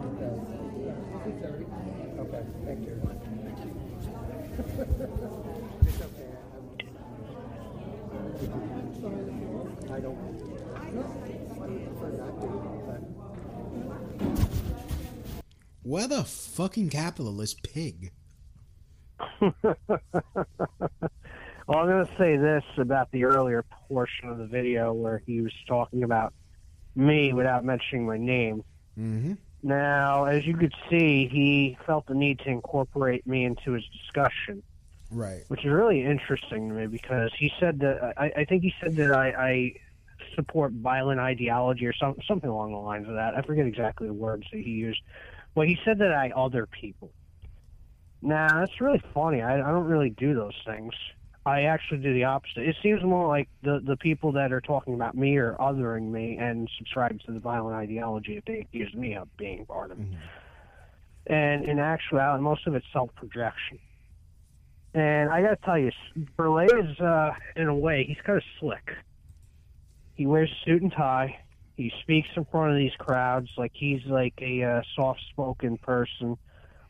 It 0.03 0.13
does. 0.17 0.41
Is 1.13 1.27
it 1.27 1.35
thirty? 1.43 1.65
Okay, 2.17 2.43
thank 2.65 2.81
you. 2.81 2.95
It's 5.85 6.01
okay. 6.01 6.29
I'm- 8.49 9.93
I 9.93 9.99
don't. 9.99 10.17
prefer 11.85 12.09
not 12.17 12.33
to, 12.41 12.47
but 12.87 14.46
What 15.87 16.11
a 16.11 16.25
fucking 16.25 16.89
capitalist 16.89 17.63
pig. 17.63 18.11
Well, 21.67 21.79
I'm 21.79 21.87
going 21.87 22.05
to 22.05 22.11
say 22.17 22.37
this 22.37 22.63
about 22.77 23.11
the 23.11 23.25
earlier 23.25 23.65
portion 23.89 24.29
of 24.29 24.37
the 24.37 24.45
video 24.45 24.93
where 24.93 25.21
he 25.25 25.41
was 25.41 25.51
talking 25.67 26.03
about 26.03 26.33
me 26.95 27.33
without 27.33 27.65
mentioning 27.65 28.05
my 28.05 28.17
name. 28.17 28.63
Mm-hmm. 28.97 29.33
Now, 29.63 30.23
as 30.25 30.45
you 30.45 30.55
could 30.55 30.73
see, 30.89 31.27
he 31.27 31.77
felt 31.85 32.05
the 32.05 32.13
need 32.15 32.39
to 32.39 32.49
incorporate 32.49 33.27
me 33.27 33.43
into 33.43 33.73
his 33.73 33.83
discussion, 34.01 34.63
Right. 35.11 35.43
which 35.49 35.65
is 35.65 35.71
really 35.71 36.05
interesting 36.05 36.69
to 36.69 36.75
me 36.75 36.87
because 36.87 37.31
he 37.37 37.51
said 37.59 37.79
that 37.81 38.13
I, 38.17 38.31
I 38.37 38.45
think 38.45 38.63
he 38.63 38.73
said 38.81 38.95
that 38.95 39.11
I, 39.11 39.27
I 39.31 39.73
support 40.35 40.71
violent 40.71 41.19
ideology 41.19 41.85
or 41.85 41.93
some, 41.93 42.15
something 42.25 42.49
along 42.49 42.71
the 42.71 42.77
lines 42.77 43.09
of 43.09 43.15
that. 43.15 43.35
I 43.35 43.41
forget 43.41 43.65
exactly 43.67 44.07
the 44.07 44.13
words 44.13 44.45
that 44.53 44.61
he 44.61 44.71
used. 44.71 45.01
Well, 45.57 45.65
he 45.65 45.79
said 45.83 45.97
that 45.97 46.13
I 46.13 46.29
other 46.35 46.67
people. 46.67 47.09
Now, 48.21 48.47
that's 48.59 48.79
really 48.79 49.01
funny. 49.11 49.41
I, 49.41 49.55
I 49.55 49.71
don't 49.71 49.87
really 49.87 50.11
do 50.11 50.35
those 50.35 50.53
things. 50.67 50.93
I 51.47 51.63
actually 51.63 51.97
do 52.03 52.13
the 52.13 52.25
opposite. 52.25 52.59
It 52.69 52.75
seems 52.83 53.03
more 53.03 53.27
like 53.27 53.49
the 53.63 53.81
the 53.83 53.97
people 53.97 54.31
that 54.33 54.53
are 54.53 54.61
talking 54.61 54.93
about 54.93 55.17
me 55.17 55.35
are 55.37 55.55
othering 55.59 56.11
me 56.11 56.37
and 56.37 56.69
subscribe 56.77 57.19
to 57.21 57.31
the 57.31 57.39
violent 57.39 57.75
ideology 57.75 58.37
if 58.37 58.45
they 58.45 58.59
accuse 58.59 58.93
me 58.93 59.15
of 59.15 59.35
being 59.35 59.65
part 59.65 59.89
of 59.89 59.99
it. 59.99 60.05
And 61.25 61.65
in 61.65 61.79
actuality, 61.79 62.43
most 62.43 62.67
of 62.67 62.75
it's 62.75 62.85
self 62.93 63.09
projection. 63.15 63.79
And 64.93 65.31
I 65.31 65.41
got 65.41 65.49
to 65.49 65.65
tell 65.65 65.79
you, 65.79 65.91
Berlet 66.37 66.91
is, 66.91 66.99
uh, 66.99 67.31
in 67.55 67.67
a 67.67 67.75
way, 67.75 68.05
he's 68.07 68.17
kind 68.23 68.37
of 68.37 68.43
slick. 68.59 68.91
He 70.13 70.27
wears 70.27 70.51
suit 70.65 70.83
and 70.83 70.91
tie. 70.91 71.39
He 71.77 71.91
speaks 72.01 72.27
in 72.35 72.43
front 72.45 72.71
of 72.71 72.77
these 72.77 72.95
crowds 72.97 73.49
like 73.55 73.71
he's 73.73 74.03
like 74.07 74.33
a 74.41 74.63
uh, 74.63 74.81
soft 74.95 75.21
spoken 75.29 75.77
person. 75.77 76.37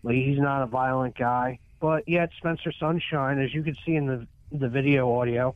Like 0.01 0.15
he's 0.15 0.39
not 0.39 0.63
a 0.63 0.65
violent 0.65 1.17
guy. 1.17 1.59
But 1.79 2.07
yet, 2.07 2.29
Spencer 2.37 2.71
Sunshine, 2.79 3.37
as 3.39 3.53
you 3.53 3.63
can 3.63 3.75
see 3.85 3.95
in 3.95 4.07
the 4.07 4.25
the 4.49 4.69
video 4.69 5.13
audio, 5.19 5.53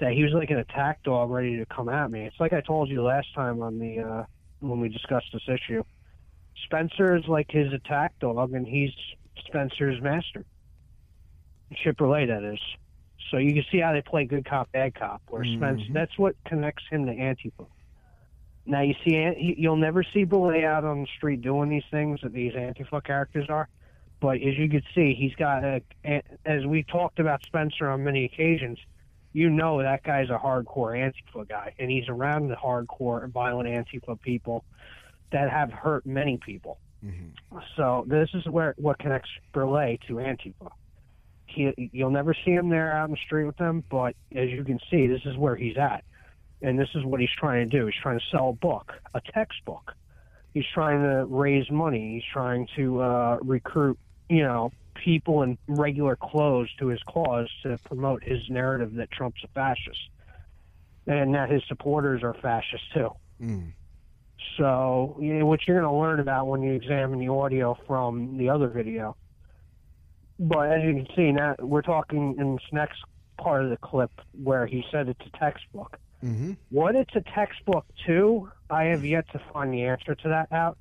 that 0.00 0.12
he 0.12 0.22
was 0.22 0.32
like 0.34 0.50
an 0.50 0.58
attack 0.58 1.02
dog 1.02 1.30
ready 1.30 1.56
to 1.56 1.64
come 1.66 1.88
at 1.88 2.10
me. 2.10 2.26
It's 2.26 2.38
like 2.38 2.52
I 2.52 2.60
told 2.60 2.90
you 2.90 3.02
last 3.02 3.34
time 3.34 3.62
on 3.62 3.78
the 3.78 4.00
uh, 4.00 4.24
when 4.60 4.80
we 4.80 4.90
discussed 4.90 5.28
this 5.32 5.48
issue. 5.48 5.82
Spencer 6.64 7.16
is 7.16 7.24
like 7.26 7.50
his 7.50 7.72
attack 7.72 8.12
dog, 8.20 8.52
and 8.52 8.66
he's 8.66 8.90
Spencer's 9.46 10.00
master. 10.02 10.44
Chip 11.82 11.96
Berlet, 11.96 12.28
that 12.28 12.44
is. 12.44 12.60
So 13.30 13.38
you 13.38 13.54
can 13.54 13.64
see 13.72 13.78
how 13.78 13.92
they 13.92 14.02
play 14.02 14.26
good 14.26 14.44
cop, 14.44 14.70
bad 14.72 14.94
cop. 14.94 15.22
Where 15.28 15.44
Spence, 15.44 15.82
Mhm. 15.82 15.92
that's 15.94 16.18
what 16.18 16.36
connects 16.44 16.84
him 16.90 17.06
to 17.06 17.12
Antifa. 17.14 17.66
Now 18.68 18.82
you 18.82 18.94
see, 19.02 19.56
you'll 19.56 19.76
never 19.76 20.02
see 20.02 20.26
Berlet 20.26 20.62
out 20.62 20.84
on 20.84 21.00
the 21.00 21.08
street 21.16 21.40
doing 21.40 21.70
these 21.70 21.86
things 21.90 22.20
that 22.22 22.34
these 22.34 22.52
Antifa 22.52 23.02
characters 23.02 23.46
are. 23.48 23.66
But 24.20 24.36
as 24.36 24.58
you 24.58 24.68
can 24.68 24.82
see, 24.94 25.14
he's 25.14 25.34
got 25.36 25.64
a, 25.64 25.82
as 26.44 26.66
we 26.66 26.82
talked 26.82 27.18
about 27.18 27.42
Spencer 27.46 27.88
on 27.88 28.04
many 28.04 28.26
occasions. 28.26 28.78
You 29.32 29.48
know 29.48 29.80
that 29.82 30.02
guy's 30.02 30.28
a 30.28 30.38
hardcore 30.38 30.94
Antifa 30.96 31.48
guy, 31.48 31.74
and 31.78 31.90
he's 31.90 32.08
around 32.08 32.48
the 32.48 32.56
hardcore 32.56 33.24
and 33.24 33.32
violent 33.32 33.68
Antifa 33.68 34.20
people 34.20 34.64
that 35.32 35.50
have 35.50 35.72
hurt 35.72 36.04
many 36.04 36.36
people. 36.36 36.78
Mm-hmm. 37.04 37.58
So 37.76 38.04
this 38.06 38.28
is 38.34 38.44
where 38.46 38.74
what 38.76 38.98
connects 38.98 39.30
Berlet 39.54 40.00
to 40.08 40.14
Antifa. 40.14 40.70
He, 41.46 41.90
you'll 41.92 42.10
never 42.10 42.34
see 42.34 42.50
him 42.50 42.68
there 42.68 42.92
out 42.92 43.06
in 43.06 43.12
the 43.12 43.20
street 43.24 43.44
with 43.44 43.56
them, 43.56 43.82
but 43.90 44.14
as 44.34 44.50
you 44.50 44.64
can 44.64 44.78
see, 44.90 45.06
this 45.06 45.22
is 45.24 45.36
where 45.36 45.56
he's 45.56 45.78
at, 45.78 46.04
and 46.62 46.78
this 46.78 46.88
is 46.94 47.04
what 47.04 47.20
he's 47.20 47.30
trying 47.36 47.68
to 47.68 47.78
do. 47.78 47.86
He's 47.86 48.00
trying 48.00 48.18
to 48.18 48.24
sell 48.30 48.50
a 48.50 48.52
book, 48.52 48.92
a 49.14 49.20
textbook. 49.20 49.94
He's 50.54 50.66
trying 50.72 51.02
to 51.02 51.24
raise 51.26 51.70
money. 51.70 52.14
He's 52.14 52.32
trying 52.32 52.68
to 52.76 53.00
uh, 53.00 53.38
recruit, 53.42 53.98
you 54.28 54.42
know, 54.42 54.72
people 54.94 55.42
in 55.42 55.56
regular 55.68 56.16
clothes 56.16 56.68
to 56.78 56.88
his 56.88 57.02
cause 57.04 57.48
to 57.62 57.78
promote 57.84 58.22
his 58.24 58.40
narrative 58.48 58.94
that 58.94 59.10
Trump's 59.10 59.42
a 59.44 59.48
fascist, 59.48 60.10
and 61.06 61.34
that 61.34 61.50
his 61.50 61.62
supporters 61.68 62.22
are 62.22 62.34
fascists 62.34 62.86
too. 62.92 63.10
Mm. 63.40 63.72
So, 64.56 65.16
you 65.20 65.34
know, 65.34 65.46
what 65.46 65.60
you're 65.66 65.80
going 65.80 65.92
to 65.92 65.98
learn 65.98 66.20
about 66.20 66.46
when 66.48 66.62
you 66.62 66.72
examine 66.72 67.18
the 67.18 67.28
audio 67.28 67.78
from 67.86 68.36
the 68.36 68.48
other 68.50 68.68
video. 68.68 69.16
But 70.40 70.72
as 70.72 70.82
you 70.84 70.94
can 70.94 71.06
see, 71.14 71.32
now 71.32 71.56
we're 71.60 71.82
talking 71.82 72.36
in 72.38 72.54
this 72.54 72.64
next 72.72 73.00
part 73.38 73.64
of 73.64 73.70
the 73.70 73.76
clip 73.76 74.10
where 74.42 74.66
he 74.66 74.84
said 74.90 75.08
it's 75.08 75.20
a 75.26 75.38
textbook. 75.38 75.96
Mm-hmm. 76.24 76.52
What 76.70 76.96
it's 76.96 77.14
a 77.14 77.22
textbook 77.34 77.86
to, 78.06 78.50
I 78.70 78.84
have 78.84 79.04
yet 79.04 79.30
to 79.32 79.40
find 79.52 79.72
the 79.72 79.84
answer 79.84 80.14
to 80.14 80.28
that 80.28 80.52
out. 80.52 80.78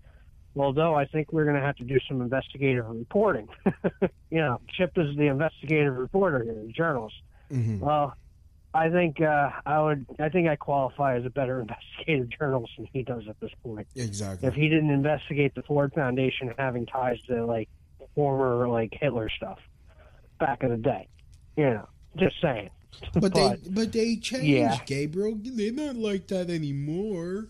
Although 0.56 0.96
I 0.96 1.06
think 1.06 1.32
we're 1.32 1.44
going 1.44 1.56
to 1.56 1.62
have 1.62 1.76
to 1.76 1.84
do 1.84 2.00
some 2.08 2.20
investigative 2.20 2.88
reporting. 2.88 3.48
you 4.32 4.40
know, 4.40 4.60
Chip 4.76 4.92
is 4.98 5.16
the 5.16 5.28
investigative 5.28 5.96
reporter 5.96 6.44
here, 6.44 6.56
the 6.56 6.72
journalist. 6.72 7.16
Mm-hmm. 7.52 7.80
Well, 7.80 8.16
I 8.74 8.90
think 8.90 9.22
uh, 9.22 9.52
I 9.66 9.82
would. 9.82 10.06
I 10.20 10.30
think 10.30 10.48
I 10.48 10.56
qualify 10.56 11.18
as 11.18 11.26
a 11.26 11.30
better 11.30 11.62
investigative 12.08 12.30
journalist 12.38 12.74
than 12.78 12.88
he 12.92 13.04
does 13.04 13.24
at 13.30 13.40
this 13.40 13.52
point. 13.64 13.88
Exactly. 13.96 14.48
If 14.48 14.56
he 14.56 14.70
didn't 14.70 14.90
investigate 14.90 15.56
the 15.56 15.64
Ford 15.64 15.94
Foundation 15.94 16.54
having 16.58 16.86
ties 16.86 17.20
to 17.28 17.46
like 17.46 17.70
former 18.16 18.68
like 18.68 18.98
Hitler 19.00 19.30
stuff 19.30 19.60
back 20.40 20.64
in 20.64 20.70
the 20.70 20.78
day, 20.78 21.08
you 21.56 21.66
know, 21.66 21.88
just 22.18 22.36
saying. 22.42 22.70
But 23.14 23.34
they 23.34 23.58
but 23.70 23.92
they 23.92 24.16
changed, 24.16 24.46
yeah. 24.46 24.78
Gabriel. 24.86 25.38
They're 25.42 25.72
not 25.72 25.96
like 25.96 26.28
that 26.28 26.50
anymore. 26.50 27.48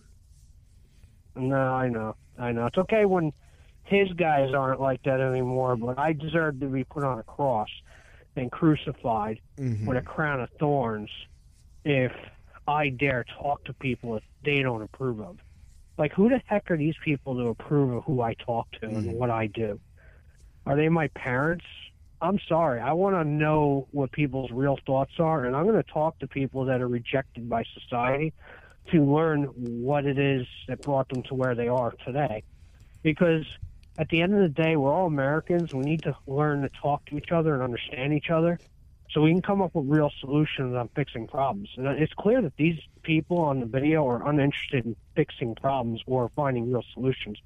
No, 1.35 1.55
I 1.55 1.87
know, 1.89 2.15
I 2.37 2.51
know. 2.51 2.65
It's 2.65 2.77
okay 2.77 3.05
when 3.05 3.31
his 3.83 4.11
guys 4.13 4.53
aren't 4.53 4.81
like 4.81 5.03
that 5.03 5.21
anymore, 5.21 5.75
but 5.75 5.97
I 5.97 6.13
deserve 6.13 6.59
to 6.59 6.65
be 6.67 6.83
put 6.83 7.03
on 7.03 7.19
a 7.19 7.23
cross 7.23 7.69
and 8.35 8.51
crucified 8.51 9.39
Mhm. 9.57 9.85
with 9.85 9.97
a 9.97 10.01
crown 10.01 10.41
of 10.41 10.49
thorns 10.59 11.09
if 11.85 12.11
I 12.67 12.89
dare 12.89 13.23
talk 13.39 13.63
to 13.65 13.73
people 13.73 14.13
that 14.15 14.23
they 14.43 14.61
don't 14.61 14.81
approve 14.81 15.21
of. 15.21 15.37
Like, 15.97 16.11
who 16.13 16.29
the 16.29 16.41
heck 16.45 16.69
are 16.69 16.77
these 16.77 16.95
people 17.03 17.35
to 17.35 17.47
approve 17.47 17.91
of 17.93 18.03
who 18.03 18.21
I 18.21 18.33
talk 18.35 18.69
to 18.81 18.87
and 18.87 19.13
what 19.13 19.29
I 19.31 19.47
do? 19.47 19.79
Are 20.65 20.75
they 20.75 20.89
my 20.89 21.07
parents? 21.09 21.65
I'm 22.21 22.39
sorry. 22.47 22.79
I 22.79 22.93
want 22.93 23.15
to 23.15 23.23
know 23.23 23.87
what 23.91 24.11
people's 24.11 24.49
real 24.51 24.79
thoughts 24.85 25.13
are, 25.19 25.45
and 25.45 25.55
I'm 25.55 25.63
going 25.63 25.81
to 25.81 25.91
talk 25.91 26.17
to 26.19 26.27
people 26.27 26.65
that 26.65 26.81
are 26.81 26.87
rejected 26.87 27.47
by 27.47 27.63
society 27.79 28.33
to 28.91 29.03
learn 29.03 29.43
what 29.55 30.05
it 30.05 30.17
is 30.17 30.47
that 30.67 30.81
brought 30.81 31.09
them 31.09 31.21
to 31.23 31.35
where 31.35 31.53
they 31.53 31.67
are 31.67 31.93
today. 32.05 32.43
Because 33.03 33.45
at 33.99 34.09
the 34.09 34.21
end 34.21 34.33
of 34.33 34.39
the 34.39 34.49
day, 34.49 34.75
we're 34.75 34.93
all 34.93 35.05
Americans. 35.05 35.73
We 35.73 35.83
need 35.83 36.03
to 36.03 36.15
learn 36.25 36.61
to 36.63 36.69
talk 36.69 37.05
to 37.07 37.17
each 37.17 37.31
other 37.31 37.53
and 37.53 37.61
understand 37.61 38.13
each 38.13 38.29
other 38.29 38.59
so 39.11 39.21
we 39.21 39.31
can 39.31 39.41
come 39.41 39.61
up 39.61 39.75
with 39.75 39.85
real 39.87 40.11
solutions 40.19 40.75
on 40.75 40.89
fixing 40.95 41.27
problems. 41.27 41.69
And 41.77 41.87
it's 41.87 42.13
clear 42.13 42.41
that 42.41 42.55
these 42.57 42.79
people 43.03 43.39
on 43.39 43.59
the 43.59 43.65
video 43.65 44.07
are 44.07 44.27
uninterested 44.27 44.85
in 44.85 44.95
fixing 45.15 45.55
problems 45.55 46.01
or 46.07 46.29
finding 46.29 46.71
real 46.71 46.83
solutions 46.93 47.37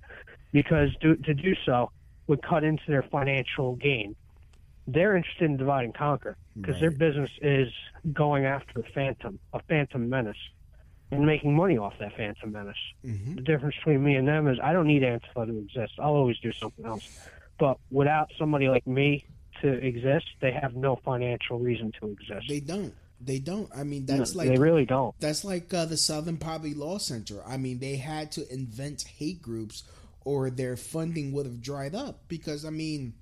because 0.52 0.90
to, 1.02 1.16
to 1.18 1.34
do 1.34 1.56
so 1.66 1.92
would 2.28 2.42
cut 2.42 2.64
into 2.64 2.84
their 2.88 3.04
financial 3.04 3.76
gain. 3.76 4.16
They're 4.88 5.16
interested 5.16 5.46
in 5.46 5.58
divide 5.58 5.86
and 5.86 5.94
conquer 5.94 6.38
because 6.60 6.80
their 6.80 6.92
business 6.92 7.30
is 7.42 7.70
going 8.12 8.46
after 8.46 8.80
a 8.80 8.84
phantom, 8.94 9.40
a 9.54 9.62
phantom 9.70 10.10
menace, 10.10 10.38
and 11.12 11.26
making 11.26 11.56
money 11.56 11.78
off 11.78 11.94
that 12.00 12.16
phantom 12.16 12.52
menace. 12.52 12.76
Mm-hmm. 13.06 13.36
The 13.36 13.42
difference 13.42 13.76
between 13.76 14.04
me 14.04 14.16
and 14.16 14.28
them 14.28 14.48
is 14.48 14.58
I 14.62 14.74
don't 14.74 14.88
need 14.88 15.04
Antifa 15.04 15.46
to 15.46 15.58
exist. 15.60 15.94
I'll 16.00 16.14
always 16.14 16.40
do 16.40 16.52
something 16.52 16.86
else. 16.86 17.08
But 17.60 17.78
without 17.92 18.32
somebody 18.40 18.70
like 18.70 18.88
me 18.88 19.26
to 19.62 19.68
exist, 19.72 20.26
they 20.40 20.52
have 20.52 20.76
no 20.76 20.96
financial 20.96 21.60
reason 21.60 21.92
to 22.02 22.08
exist. 22.08 22.48
They 22.50 22.60
don't. 22.60 22.94
They 23.24 23.38
don't. 23.38 23.70
I 23.76 23.84
mean, 23.84 24.06
that's 24.08 24.34
No, 24.34 24.40
like 24.40 24.50
they 24.50 24.58
really 24.58 24.86
don't. 24.86 25.14
That's 25.20 25.44
like 25.44 25.72
uh, 25.74 25.86
the 25.86 25.98
Southern 25.98 26.38
Poverty 26.38 26.74
Law 26.74 26.98
Center. 26.98 27.44
I 27.46 27.58
mean, 27.58 27.78
they 27.78 27.98
had 27.98 28.32
to 28.34 28.52
invent 28.52 29.04
hate 29.04 29.42
groups, 29.44 29.84
or 30.26 30.50
their 30.50 30.76
funding 30.76 31.32
would 31.34 31.46
have 31.46 31.62
dried 31.62 31.94
up. 31.94 32.28
Because 32.28 32.66
I 32.66 32.72
mean, 32.72 33.14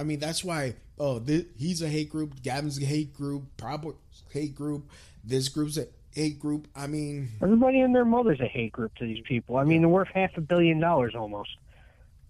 I 0.00 0.02
mean 0.02 0.18
that's 0.18 0.42
why. 0.42 0.76
Oh, 0.98 1.18
thi- 1.18 1.46
he's 1.58 1.82
a 1.82 1.88
hate 1.88 2.08
group. 2.08 2.42
Gavin's 2.42 2.80
a 2.82 2.86
hate 2.86 3.12
group. 3.12 3.44
Probably 3.58 3.94
hate 4.32 4.54
group. 4.54 4.88
This 5.22 5.50
group's 5.50 5.76
a 5.76 5.88
hate 6.14 6.38
group. 6.38 6.68
I 6.74 6.86
mean, 6.86 7.28
Everybody 7.42 7.80
and 7.80 7.94
their 7.94 8.06
mother's 8.06 8.40
a 8.40 8.46
hate 8.46 8.72
group 8.72 8.94
to 8.96 9.04
these 9.04 9.22
people. 9.28 9.58
I 9.58 9.64
mean, 9.64 9.82
they're 9.82 9.90
worth 9.90 10.08
half 10.08 10.30
a 10.38 10.40
billion 10.40 10.80
dollars 10.80 11.14
almost. 11.14 11.50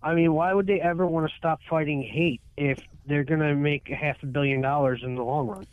I 0.02 0.14
mean, 0.14 0.32
why 0.32 0.52
would 0.52 0.66
they 0.66 0.80
ever 0.80 1.06
want 1.06 1.30
to 1.30 1.36
stop 1.36 1.60
fighting 1.68 2.02
hate 2.02 2.40
if 2.56 2.80
they're 3.06 3.22
going 3.24 3.40
to 3.40 3.54
make 3.54 3.86
half 3.86 4.20
a 4.24 4.26
billion 4.26 4.60
dollars 4.60 5.02
in 5.04 5.14
the 5.14 5.22
long 5.22 5.46
run? 5.46 5.66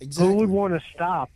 Exactly. 0.00 0.32
Who 0.32 0.38
would 0.40 0.48
want 0.48 0.72
to 0.72 0.80
stop 0.94 1.30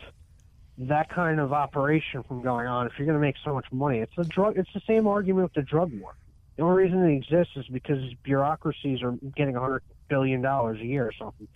that 0.78 1.10
kind 1.10 1.40
of 1.40 1.52
operation 1.52 2.22
from 2.22 2.40
going 2.42 2.66
on 2.66 2.86
if 2.86 2.92
you're 2.98 3.06
going 3.06 3.18
to 3.18 3.26
make 3.26 3.36
so 3.44 3.52
much 3.52 3.66
money? 3.70 3.98
It's 3.98 4.16
a 4.16 4.24
drug. 4.24 4.56
It's 4.56 4.72
the 4.72 4.82
same 4.86 5.06
argument 5.06 5.44
with 5.44 5.54
the 5.54 5.62
drug 5.68 5.92
war. 6.00 6.14
The 6.56 6.62
only 6.62 6.84
reason 6.84 7.04
it 7.04 7.14
exists 7.16 7.52
is 7.56 7.66
because 7.66 7.98
bureaucracies 8.22 9.02
are 9.02 9.12
getting 9.36 9.56
a 9.56 9.60
hundred 9.60 9.82
billion 10.08 10.42
dollars 10.42 10.80
a 10.80 10.84
year 10.84 11.06
or 11.06 11.12
something. 11.12 11.48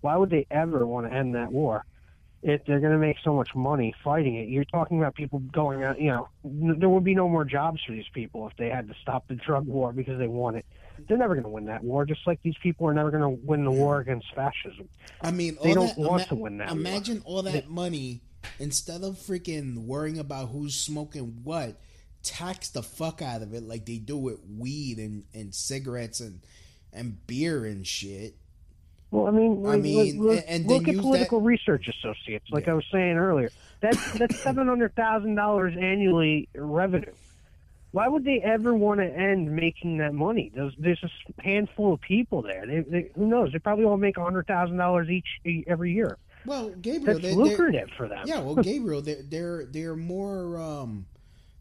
Why 0.00 0.16
would 0.16 0.30
they 0.30 0.46
ever 0.50 0.86
want 0.86 1.08
to 1.10 1.12
end 1.16 1.34
that 1.34 1.50
war? 1.52 1.84
If 2.42 2.64
they're 2.64 2.80
going 2.80 2.92
to 2.92 2.98
make 2.98 3.16
so 3.24 3.34
much 3.34 3.54
money 3.56 3.92
fighting 4.04 4.36
it, 4.36 4.48
you're 4.48 4.64
talking 4.66 4.98
about 4.98 5.14
people 5.14 5.40
going 5.40 5.82
out. 5.82 6.00
You 6.00 6.10
know, 6.10 6.28
n- 6.44 6.76
there 6.78 6.88
would 6.88 7.02
be 7.02 7.14
no 7.14 7.28
more 7.28 7.44
jobs 7.44 7.80
for 7.84 7.92
these 7.92 8.08
people 8.14 8.46
if 8.46 8.56
they 8.56 8.68
had 8.68 8.86
to 8.88 8.94
stop 9.02 9.26
the 9.26 9.34
drug 9.34 9.66
war 9.66 9.92
because 9.92 10.18
they 10.18 10.28
want 10.28 10.56
it. 10.56 10.66
They're 11.08 11.16
never 11.18 11.34
going 11.34 11.44
to 11.44 11.50
win 11.50 11.64
that 11.66 11.82
war. 11.82 12.04
Just 12.06 12.26
like 12.26 12.40
these 12.42 12.56
people 12.62 12.86
are 12.86 12.94
never 12.94 13.10
going 13.10 13.22
to 13.22 13.42
win 13.44 13.64
the 13.64 13.70
war 13.72 13.98
against 13.98 14.32
fascism. 14.34 14.88
I 15.20 15.30
mean, 15.32 15.56
they 15.62 15.74
don't 15.74 15.88
that- 15.88 15.98
want 15.98 16.22
ima- 16.22 16.28
to 16.28 16.34
win 16.36 16.58
that. 16.58 16.68
war. 16.68 16.76
Imagine 16.78 17.22
all 17.24 17.42
that 17.42 17.68
money 17.68 18.20
instead 18.60 19.02
of 19.02 19.16
freaking 19.16 19.78
worrying 19.86 20.18
about 20.18 20.50
who's 20.50 20.74
smoking 20.74 21.40
what. 21.42 21.80
Tax 22.22 22.70
the 22.70 22.82
fuck 22.82 23.22
out 23.22 23.42
of 23.42 23.54
it 23.54 23.62
like 23.62 23.86
they 23.86 23.98
do 23.98 24.16
with 24.18 24.40
weed 24.58 24.98
and, 24.98 25.24
and 25.32 25.54
cigarettes 25.54 26.18
and 26.20 26.40
and 26.96 27.26
beer 27.26 27.64
and 27.64 27.86
shit. 27.86 28.34
Well, 29.10 29.28
I 29.28 29.30
mean, 29.30 29.64
I 29.66 29.76
mean, 29.76 30.20
look, 30.20 30.42
and- 30.48 30.66
look 30.66 30.88
at 30.88 30.96
political 30.96 31.40
research 31.40 31.88
associates, 31.88 32.46
like 32.50 32.68
I 32.68 32.74
was 32.74 32.84
saying 32.90 33.16
earlier. 33.16 33.50
That's 33.80 34.12
that's 34.18 34.40
seven 34.40 34.66
hundred 34.66 34.94
thousand 34.96 35.36
dollars 35.36 35.74
annually 35.78 36.48
revenue. 36.54 37.12
Why 37.92 38.08
would 38.08 38.24
they 38.24 38.40
ever 38.40 38.74
want 38.74 39.00
to 39.00 39.06
end 39.06 39.54
making 39.54 39.98
that 39.98 40.12
money? 40.12 40.50
There's 40.54 40.74
there's 40.78 41.02
a 41.04 41.42
handful 41.42 41.94
of 41.94 42.00
people 42.00 42.42
there. 42.42 42.66
They, 42.66 42.80
they, 42.80 43.10
who 43.14 43.26
knows? 43.26 43.52
They 43.52 43.58
probably 43.58 43.84
all 43.84 43.96
make 43.96 44.18
hundred 44.18 44.46
thousand 44.46 44.76
dollars 44.76 45.08
each 45.08 45.64
every 45.66 45.92
year. 45.92 46.18
Well, 46.44 46.70
Gabriel, 46.70 47.18
That's 47.18 47.20
they- 47.20 47.28
they're- 47.34 47.44
lucrative 47.44 47.90
for 47.96 48.08
them. 48.08 48.24
Yeah, 48.26 48.40
well, 48.40 48.56
Gabriel, 48.62 49.02
they're 49.02 49.22
they're 49.22 49.64
they're 49.66 49.96
more 49.96 50.60
um, 50.60 51.06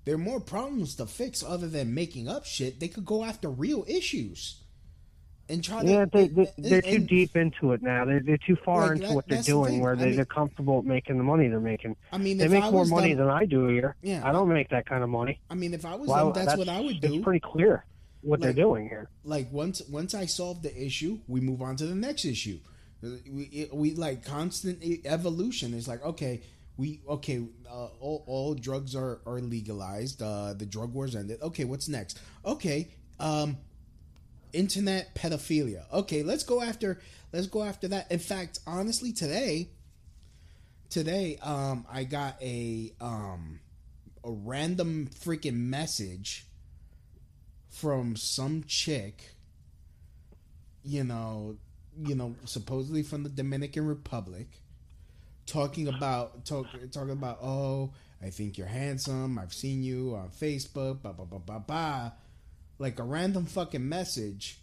there 0.03 0.16
are 0.16 0.20
more 0.20 0.40
problems 0.40 0.95
to 0.95 1.06
fix 1.06 1.44
other 1.44 1.68
than 1.68 1.94
making 1.94 2.28
up 2.28 2.45
shit. 2.45 2.80
They 2.80 2.88
could 2.88 3.06
go 3.06 3.24
after 3.24 3.49
real 3.49 3.86
issues 3.88 4.62
and 5.49 5.63
try 5.63 5.84
to. 5.84 5.88
Yeah, 5.89 6.05
they, 6.11 6.27
they 6.27 6.51
they're 6.57 6.81
too 6.81 6.89
and- 6.95 7.07
deep 7.07 7.35
into 7.35 7.73
it 7.73 7.81
now. 7.81 8.05
They're 8.05 8.19
they're 8.19 8.38
too 8.38 8.55
far 8.65 8.81
Like, 8.84 8.91
into 8.93 9.07
that- 9.07 9.13
what 9.15 9.27
they're 9.27 9.35
that's 9.38 9.47
the 9.47 9.53
doing, 9.53 9.72
thing. 9.73 9.81
where 9.81 9.93
I 9.93 9.95
they, 9.95 10.05
mean- 10.07 10.15
they're 10.15 10.26
comfortable 10.26 10.81
making 10.81 11.17
the 11.17 11.23
money 11.23 11.47
they're 11.47 11.59
making. 11.59 11.95
I 12.11 12.17
mean, 12.17 12.38
they 12.38 12.47
make 12.47 12.63
I 12.63 12.72
more 12.72 12.85
money 12.85 13.13
them- 13.13 13.27
than 13.27 13.30
I 13.35 13.45
do 13.45 13.69
year. 13.69 13.95
Yeah. 14.01 14.27
I 14.27 14.31
don't 14.31 14.49
make 14.49 14.69
that 14.69 14.85
kind 14.88 15.03
of 15.03 15.09
money. 15.09 15.39
I 15.49 15.55
mean, 15.55 15.73
if 15.73 15.85
I 15.85 15.95
was 15.95 16.09
Why- 16.09 16.23
them, 16.23 16.34
that's, 16.34 16.57
what 16.57 16.69
I 16.69 16.80
would 16.81 16.99
do. 17.01 17.15
It's 17.15 17.23
pretty 17.23 17.39
clear 17.41 17.85
what 18.22 18.39
Like- 18.39 18.55
they're 18.55 18.63
doing 18.63 18.88
here. 18.89 19.09
Like 19.23 19.51
once 19.51 19.81
once 19.89 20.13
I 20.15 20.26
solve 20.26 20.61
the 20.61 20.76
issue, 20.85 21.19
we 21.27 21.39
move 21.41 21.61
on 21.61 21.76
to 21.77 21.85
the 21.85 21.95
next 21.95 22.26
issue. 22.26 22.59
We, 23.01 23.69
we 23.72 23.93
like 23.93 24.26
constant 24.26 24.81
evolution. 25.05 25.73
It's 25.76 25.88
like 25.88 26.03
okay, 26.03 26.41
we 26.77 27.01
okay, 27.07 27.45
uh, 27.69 27.88
all, 27.99 28.23
all 28.26 28.55
drugs 28.55 28.95
are 28.95 29.19
are 29.27 29.39
legalized. 29.41 30.22
Uh, 30.23 30.53
the 30.53 30.65
drug 30.65 30.91
wars 30.93 31.15
ended. 31.15 31.39
Okay, 31.41 31.65
what's 31.65 31.88
next? 31.88 32.19
Okay, 32.43 32.88
um, 33.19 33.57
internet 34.56 35.15
pedophilia. 35.15 35.91
Okay, 35.91 36.23
let's 36.23 36.44
go 36.44 36.61
after 36.61 36.99
let's 37.34 37.48
go 37.48 37.64
after 37.64 37.88
that. 37.90 38.11
In 38.11 38.19
fact, 38.19 38.60
honestly, 38.65 39.11
today 39.11 39.69
today 40.90 41.38
um 41.41 41.86
I 41.91 42.03
got 42.03 42.41
a 42.41 42.94
um 43.02 43.60
a 44.23 44.32
random 44.32 45.10
freaking 45.19 45.56
message 45.56 46.45
from 47.69 48.15
some 48.15 48.64
chick 48.68 49.36
you 50.86 51.03
know, 51.03 51.57
you 51.98 52.15
know, 52.15 52.36
supposedly 52.45 53.02
from 53.02 53.23
the 53.23 53.30
Dominican 53.30 53.88
Republic 53.88 54.48
talking 55.48 55.88
about 55.88 56.45
talk, 56.45 56.68
talking 56.91 57.11
about 57.11 57.40
oh, 57.41 57.91
I 58.22 58.30
think 58.30 58.57
you're 58.57 58.68
handsome. 58.68 59.38
I've 59.40 59.53
seen 59.53 59.84
you 59.84 60.15
on 60.15 60.30
Facebook, 60.30 61.02
blah 61.02 61.11
blah 61.11 61.26
blah 61.26 61.40
blah 61.40 61.60
blah. 61.60 62.11
Like 62.77 62.99
a 62.99 63.03
random 63.03 63.45
fucking 63.45 63.88
message. 63.88 64.60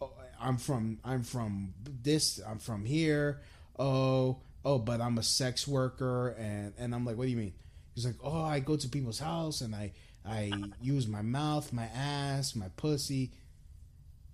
Oh, 0.00 0.12
I'm 0.40 0.56
from 0.56 0.98
I'm 1.04 1.22
from 1.22 1.74
this. 2.02 2.40
I'm 2.46 2.58
from 2.58 2.84
here. 2.84 3.40
Oh 3.78 4.38
oh, 4.64 4.78
but 4.78 5.00
I'm 5.00 5.18
a 5.18 5.22
sex 5.22 5.66
worker, 5.66 6.30
and 6.38 6.72
and 6.78 6.94
I'm 6.94 7.04
like, 7.04 7.16
what 7.16 7.24
do 7.24 7.30
you 7.30 7.36
mean? 7.36 7.54
He's 7.94 8.06
like, 8.06 8.16
oh, 8.22 8.42
I 8.42 8.60
go 8.60 8.76
to 8.76 8.88
people's 8.88 9.18
house 9.18 9.60
and 9.60 9.74
I 9.74 9.92
I 10.24 10.52
use 10.80 11.06
my 11.06 11.22
mouth, 11.22 11.72
my 11.72 11.86
ass, 11.94 12.54
my 12.54 12.68
pussy, 12.76 13.32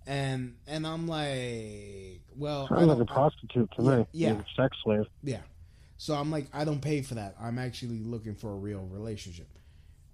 and 0.07 0.55
and 0.67 0.85
I'm 0.85 1.07
like, 1.07 2.21
well, 2.35 2.67
Sounds 2.67 2.87
like 2.87 2.99
a 2.99 3.05
prostitute 3.05 3.69
to 3.77 3.83
yeah, 3.83 3.97
me. 3.97 4.05
Yeah, 4.11 4.29
You're 4.29 4.39
a 4.39 4.45
sex 4.55 4.77
slave. 4.83 5.05
yeah. 5.23 5.41
So 5.97 6.13
I'm 6.13 6.31
like, 6.31 6.45
I 6.53 6.63
don't 6.63 6.79
pay 6.79 7.01
for 7.01 7.15
that. 7.15 7.35
I'm 7.41 7.59
actually 7.59 7.99
looking 7.99 8.33
for 8.33 8.51
a 8.51 8.55
real 8.55 8.87
relationship. 8.89 9.47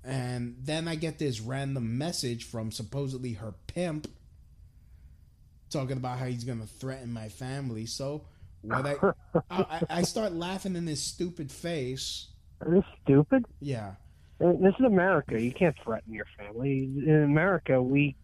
And 0.05 0.55
then 0.59 0.87
I 0.87 0.95
get 0.95 1.17
this 1.17 1.39
random 1.41 1.97
message 1.97 2.43
from 2.45 2.71
supposedly 2.71 3.33
her 3.33 3.53
pimp 3.67 4.07
talking 5.71 5.97
about 5.97 6.19
how 6.19 6.25
he's 6.25 6.43
going 6.43 6.61
to 6.61 6.67
threaten 6.67 7.11
my 7.11 7.27
family. 7.29 7.85
So 7.85 8.25
what 8.61 8.85
I, 8.85 8.95
I 9.49 9.81
I 9.89 10.01
start 10.03 10.33
laughing 10.33 10.75
in 10.75 10.85
his 10.87 11.01
stupid 11.01 11.51
face. 11.51 12.27
Are 12.61 12.75
you 12.75 12.83
stupid? 13.03 13.45
Yeah. 13.59 13.93
This 14.39 14.73
is 14.79 14.85
America. 14.85 15.41
You 15.41 15.51
can't 15.51 15.75
threaten 15.83 16.13
your 16.13 16.25
family. 16.37 16.89
In 17.05 17.23
America, 17.23 17.81
we 17.81 18.15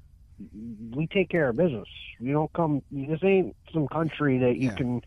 we 0.94 1.08
take 1.08 1.30
care 1.30 1.49
of 1.49 1.58
business. 1.58 1.88
You 2.20 2.34
don't 2.34 2.53
come. 2.53 2.82
This 2.91 3.20
ain't 3.24 3.56
some 3.74 3.88
country 3.88 4.38
that 4.40 4.58
you 4.58 4.68
Yeah. 4.68 4.76
can 4.76 5.02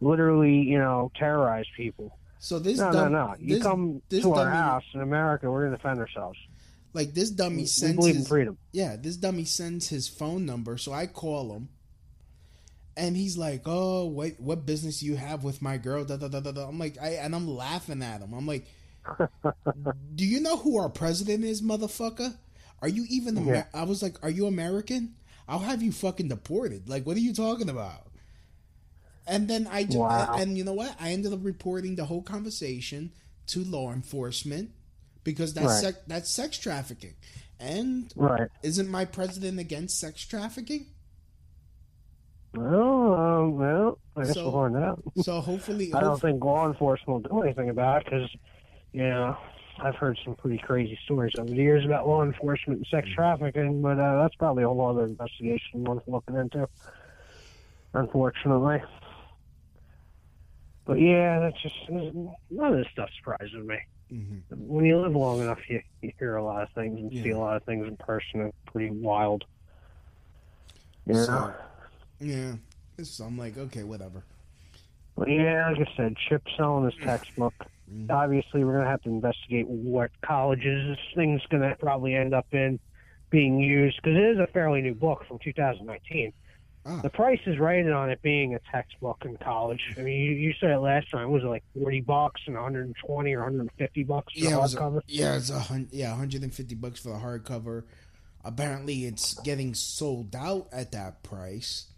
literally, 0.00 0.56
you 0.56 0.78
know, 0.78 1.10
terrorize 1.18 1.66
people. 1.76 2.18
So 2.42 2.58
this 2.58 2.78
no, 2.78 2.90
dumb- 2.90 3.12
no, 3.12 3.26
no. 3.28 3.34
You 3.38 3.56
this- 3.56 3.62
come 3.62 4.02
this 4.08 4.22
to 4.22 4.32
our 4.32 4.50
house 4.50 4.84
in 4.94 5.02
America, 5.02 5.50
we're 5.50 5.64
gonna 5.66 5.76
defend 5.76 6.00
ourselves. 6.00 6.38
Like 6.94 7.14
this 7.14 7.30
dummy 7.30 7.66
sends. 7.66 7.92
We 7.92 7.96
believe 8.00 8.14
in 8.14 8.18
his, 8.20 8.28
freedom. 8.28 8.58
Yeah, 8.72 8.96
this 8.96 9.16
dummy 9.16 9.44
sends 9.44 9.88
his 9.88 10.08
phone 10.08 10.44
number, 10.46 10.76
so 10.76 10.92
I 10.92 11.06
call 11.06 11.54
him, 11.54 11.68
and 12.96 13.16
he's 13.16 13.36
like, 13.36 13.62
"Oh, 13.66 14.06
what 14.06 14.40
what 14.40 14.66
business 14.66 15.00
do 15.00 15.06
you 15.06 15.16
have 15.16 15.44
with 15.44 15.62
my 15.62 15.76
girl?" 15.76 16.04
Da, 16.04 16.16
da, 16.16 16.28
da, 16.28 16.40
da, 16.40 16.50
da. 16.50 16.66
I'm 16.66 16.78
like, 16.78 16.96
I 17.00 17.10
and 17.10 17.34
I'm 17.36 17.46
laughing 17.46 18.02
at 18.02 18.22
him. 18.22 18.32
I'm 18.32 18.46
like, 18.46 18.66
"Do 20.16 20.26
you 20.26 20.40
know 20.40 20.56
who 20.56 20.78
our 20.78 20.88
president 20.88 21.44
is, 21.44 21.62
motherfucker? 21.62 22.36
Are 22.82 22.88
you 22.88 23.04
even?" 23.08 23.38
Amer-? 23.38 23.54
Yeah. 23.54 23.64
I 23.72 23.84
was 23.84 24.02
like, 24.02 24.16
"Are 24.24 24.30
you 24.30 24.46
American? 24.46 25.14
I'll 25.46 25.58
have 25.60 25.82
you 25.82 25.92
fucking 25.92 26.28
deported." 26.28 26.88
Like, 26.88 27.06
what 27.06 27.16
are 27.16 27.20
you 27.20 27.34
talking 27.34 27.68
about? 27.68 28.06
And 29.30 29.46
then 29.46 29.68
I 29.70 29.84
just, 29.84 29.96
Wow. 29.96 30.34
and 30.38 30.58
you 30.58 30.64
know 30.64 30.72
what? 30.72 30.96
I 31.00 31.12
ended 31.12 31.32
up 31.32 31.38
reporting 31.44 31.94
the 31.94 32.04
whole 32.04 32.20
conversation 32.20 33.12
to 33.46 33.62
law 33.62 33.92
enforcement 33.92 34.72
because 35.22 35.54
that's 35.54 35.66
Right. 35.68 35.80
sex, 35.94 35.98
that's 36.08 36.30
sex 36.30 36.58
trafficking. 36.58 37.14
And 37.60 38.12
Right. 38.16 38.48
isn't 38.64 38.88
my 38.88 39.04
president 39.04 39.60
against 39.60 40.00
sex 40.00 40.26
trafficking? 40.26 40.86
Well, 42.56 43.14
um, 43.14 43.56
well, 43.56 43.98
I 44.16 44.24
guess 44.24 44.34
So- 44.34 44.50
we'll 44.50 44.52
find 44.72 44.76
out. 44.76 45.00
So 45.22 45.40
hopefully, 45.40 45.94
I 45.94 46.00
don't 46.00 46.20
think 46.20 46.42
law 46.42 46.66
enforcement 46.66 47.22
will 47.22 47.40
do 47.40 47.42
anything 47.46 47.68
about 47.70 48.00
it 48.02 48.04
because, 48.06 48.30
you 48.92 49.02
know, 49.04 49.36
I've 49.78 49.94
heard 49.94 50.18
some 50.24 50.34
pretty 50.34 50.58
crazy 50.58 50.98
stories 51.04 51.34
over 51.38 51.48
the 51.48 51.54
years 51.54 51.84
about 51.84 52.08
law 52.08 52.24
enforcement 52.24 52.78
and 52.78 52.86
sex 52.88 53.08
trafficking, 53.14 53.80
but 53.80 54.00
uh, 54.00 54.22
that's 54.22 54.34
probably 54.34 54.64
a 54.64 54.68
whole 54.68 54.84
other 54.88 55.04
investigation 55.04 55.84
worth 55.84 56.02
looking 56.08 56.34
into. 56.34 56.68
Unfortunately. 57.94 58.82
But 60.84 61.00
yeah, 61.00 61.40
that's 61.40 61.60
just 61.62 61.74
none 61.88 62.34
of 62.50 62.76
this 62.78 62.88
stuff 62.92 63.10
surprises 63.16 63.64
me. 63.64 63.78
When 64.50 64.84
you 64.84 64.98
live 64.98 65.14
long 65.14 65.40
enough, 65.40 65.60
you, 65.68 65.82
you 66.02 66.12
hear 66.18 66.36
a 66.36 66.44
lot 66.44 66.62
of 66.62 66.70
things 66.70 66.98
and 66.98 67.12
see 67.12 67.30
a 67.30 67.38
lot 67.38 67.56
of 67.56 67.62
things 67.62 67.86
in 67.86 67.96
person. 67.96 68.40
It's 68.40 68.56
pretty 68.66 68.90
wild. 68.90 69.44
Yeah. 71.06 71.24
So, 71.24 71.54
yeah. 72.18 72.52
So 73.02 73.24
I'm 73.24 73.38
like, 73.38 73.56
okay, 73.56 73.84
whatever. 73.84 74.24
Well, 75.16 75.28
yeah, 75.28 75.70
like 75.70 75.88
I 75.88 75.96
said, 75.96 76.16
Chip 76.28 76.42
selling 76.56 76.86
his 76.86 76.94
textbook. 77.02 77.54
Mm-hmm. 77.92 78.10
Obviously, 78.10 78.64
we're 78.64 78.72
going 78.72 78.84
to 78.84 78.90
have 78.90 79.02
to 79.02 79.10
investigate 79.10 79.68
what 79.68 80.10
colleges 80.22 80.88
this 80.88 81.14
thing's 81.14 81.42
going 81.46 81.62
to 81.62 81.76
probably 81.76 82.14
end 82.14 82.34
up 82.34 82.46
in 82.52 82.80
being 83.30 83.60
used 83.60 83.96
because 84.02 84.16
it 84.16 84.22
is 84.22 84.38
a 84.38 84.46
fairly 84.48 84.82
new 84.82 84.94
book 84.94 85.24
from 85.26 85.38
2019. 85.38 86.32
Ah. 86.86 87.00
The 87.02 87.10
price 87.10 87.40
is 87.46 87.58
right 87.58 87.86
on 87.86 88.08
it 88.10 88.22
being 88.22 88.54
a 88.54 88.60
textbook 88.72 89.18
in 89.26 89.36
college. 89.36 89.80
I 89.98 90.00
mean, 90.00 90.20
you, 90.22 90.30
you 90.32 90.54
said 90.60 90.70
it 90.70 90.78
last 90.78 91.10
time. 91.10 91.24
It 91.24 91.30
was 91.30 91.42
it 91.42 91.46
like 91.48 91.62
40 91.78 92.00
bucks 92.00 92.40
and 92.46 92.54
120 92.56 93.32
or 93.34 93.38
150 93.40 94.02
bucks 94.04 94.32
for 94.32 94.38
Yeah, 94.38 94.50
the 94.50 94.56
it 94.56 94.60
was 94.60 94.74
hardcover? 94.74 95.00
yeah, 95.06 95.36
it's 95.36 95.50
a 95.50 95.58
hun- 95.58 95.88
yeah, 95.92 96.10
150 96.10 96.74
bucks 96.76 97.00
for 97.00 97.10
the 97.10 97.16
hardcover. 97.18 97.84
Apparently, 98.44 99.04
it's 99.04 99.34
getting 99.42 99.74
sold 99.74 100.34
out 100.34 100.68
at 100.72 100.92
that 100.92 101.22
price. 101.22 101.88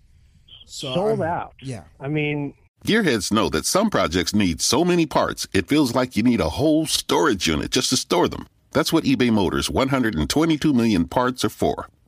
So 0.67 0.93
Sold 0.95 1.21
I'm- 1.21 1.31
out. 1.31 1.55
Yeah. 1.63 1.85
I 2.01 2.09
mean, 2.09 2.55
Gearheads 2.85 3.31
know 3.33 3.49
that 3.51 3.65
some 3.67 3.89
projects 3.91 4.35
need 4.35 4.61
so 4.61 4.85
many 4.85 5.07
parts, 5.07 5.47
it 5.53 5.69
feels 5.69 5.95
like 5.95 6.17
you 6.17 6.25
need 6.25 6.41
a 6.41 6.49
whole 6.51 6.87
storage 6.87 7.47
unit 7.47 7.71
just 7.71 7.91
to 7.91 7.97
store 7.97 8.27
them. 8.29 8.49
That's 8.73 8.93
what 8.93 9.05
eBay 9.05 9.31
Motors' 9.33 9.71
122 9.71 10.73
million 10.73 11.07
parts 11.07 11.45
are 11.45 11.49
for. 11.51 11.89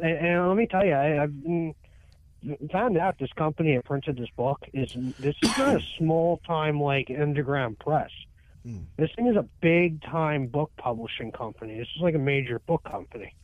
And, 0.00 0.26
and 0.26 0.48
let 0.48 0.56
me 0.56 0.66
tell 0.66 0.84
you, 0.84 0.92
I, 0.92 1.22
I've 1.22 1.42
been, 1.42 1.74
found 2.70 2.96
out 2.96 3.18
this 3.18 3.32
company 3.32 3.74
that 3.76 3.84
printed 3.84 4.16
this 4.16 4.28
book 4.36 4.62
is 4.72 4.92
this 5.18 5.34
is 5.42 5.58
not 5.58 5.76
a 5.76 5.82
small 5.98 6.40
time 6.46 6.80
like 6.80 7.10
underground 7.10 7.78
press. 7.78 8.10
Hmm. 8.64 8.78
This 8.96 9.10
thing 9.16 9.26
is 9.26 9.36
a 9.36 9.46
big 9.60 10.02
time 10.02 10.46
book 10.46 10.70
publishing 10.76 11.32
company. 11.32 11.78
This 11.78 11.88
is 11.96 12.02
like 12.02 12.14
a 12.14 12.20
major 12.20 12.58
book 12.60 12.84
company 12.84 13.34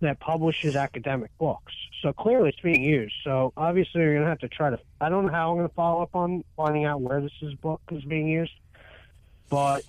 that 0.00 0.20
publishes 0.20 0.76
academic 0.76 1.30
books. 1.38 1.72
So 2.02 2.12
clearly 2.12 2.50
it's 2.50 2.60
being 2.60 2.82
used. 2.82 3.14
So 3.24 3.52
obviously 3.56 4.02
you're 4.02 4.14
gonna 4.14 4.28
have 4.28 4.40
to 4.40 4.48
try 4.48 4.70
to. 4.70 4.78
I 5.00 5.08
don't 5.08 5.26
know 5.26 5.32
how 5.32 5.50
I'm 5.50 5.56
gonna 5.58 5.68
follow 5.70 6.02
up 6.02 6.14
on 6.14 6.44
finding 6.56 6.84
out 6.84 7.00
where 7.00 7.20
this 7.20 7.32
is 7.42 7.54
book 7.54 7.80
is 7.90 8.04
being 8.04 8.28
used, 8.28 8.52
but 9.48 9.84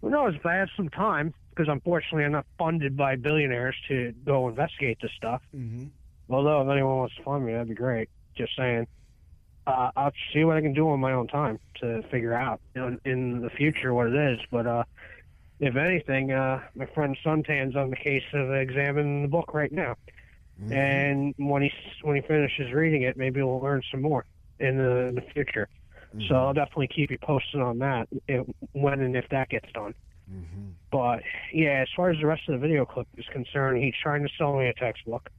who 0.00 0.10
knows? 0.10 0.34
If 0.34 0.44
I 0.44 0.54
have 0.54 0.68
some 0.76 0.88
time, 0.88 1.32
because 1.54 1.68
unfortunately 1.68 2.24
I'm 2.24 2.32
not 2.32 2.46
funded 2.58 2.96
by 2.96 3.16
billionaires 3.16 3.76
to 3.88 4.12
go 4.24 4.48
investigate 4.48 4.98
this 5.02 5.10
stuff. 5.16 5.42
Mm-hmm. 5.54 5.86
Although 6.30 6.62
if 6.62 6.68
anyone 6.68 6.96
wants 6.98 7.16
to 7.16 7.22
fund 7.22 7.44
me, 7.44 7.52
that'd 7.52 7.68
be 7.68 7.74
great. 7.74 8.08
Just 8.36 8.56
saying. 8.56 8.86
Uh, 9.64 9.90
I'll 9.94 10.12
see 10.32 10.42
what 10.42 10.56
I 10.56 10.60
can 10.60 10.72
do 10.72 10.88
on 10.88 10.98
my 10.98 11.12
own 11.12 11.28
time 11.28 11.60
to 11.80 12.02
figure 12.10 12.34
out 12.34 12.60
in, 12.74 13.00
in 13.04 13.42
the 13.42 13.50
future 13.50 13.94
what 13.94 14.08
it 14.08 14.14
is. 14.14 14.40
But 14.50 14.66
uh, 14.66 14.84
if 15.60 15.76
anything, 15.76 16.32
uh, 16.32 16.62
my 16.74 16.86
friend 16.86 17.16
Suntan's 17.24 17.76
on 17.76 17.90
the 17.90 17.96
case 17.96 18.24
of 18.32 18.50
examining 18.52 19.22
the 19.22 19.28
book 19.28 19.54
right 19.54 19.70
now. 19.70 19.96
And 20.72 21.34
when 21.38 21.62
he 21.62 21.72
when 22.02 22.16
he 22.16 22.22
finishes 22.22 22.72
reading 22.72 23.02
it, 23.02 23.16
maybe 23.16 23.42
we'll 23.42 23.60
learn 23.60 23.82
some 23.90 24.02
more 24.02 24.24
in 24.58 24.78
the, 24.78 25.06
in 25.06 25.14
the 25.14 25.22
future. 25.32 25.68
So 26.28 26.34
I'll 26.34 26.52
definitely 26.52 26.88
keep 26.88 27.10
you 27.10 27.18
posted 27.18 27.60
on 27.60 27.78
that 27.78 28.06
if, 28.28 28.46
when 28.72 29.00
and 29.00 29.16
if 29.16 29.28
that 29.30 29.48
gets 29.48 29.70
done. 29.72 29.94
But 30.90 31.22
yeah, 31.52 31.80
as 31.82 31.88
far 31.96 32.10
as 32.10 32.18
the 32.20 32.26
rest 32.26 32.42
of 32.48 32.52
the 32.52 32.58
video 32.58 32.84
clip 32.84 33.08
is 33.16 33.24
concerned, 33.32 33.82
he's 33.82 33.94
trying 34.02 34.22
to 34.22 34.28
sell 34.36 34.56
me 34.56 34.66
a 34.66 34.74
textbook. 34.74 35.30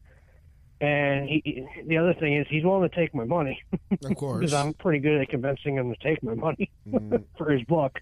And 0.82 1.30
he, 1.30 1.65
the 1.86 1.98
other 1.98 2.14
thing 2.14 2.36
is, 2.36 2.48
he's 2.49 2.64
willing 2.64 2.90
to 2.90 2.94
take 2.94 3.14
my 3.14 3.24
money. 3.24 3.61
Of 4.03 4.15
course. 4.18 4.40
because 4.40 4.53
I'm 4.53 4.74
pretty 4.74 4.99
good 4.99 5.22
at 5.22 5.30
convincing 5.30 5.76
him 5.76 5.94
to 5.94 5.99
take 6.03 6.22
my 6.24 6.34
money 6.34 6.70
mm. 6.90 7.24
for 7.38 7.52
his 7.52 7.64
book. 7.64 8.02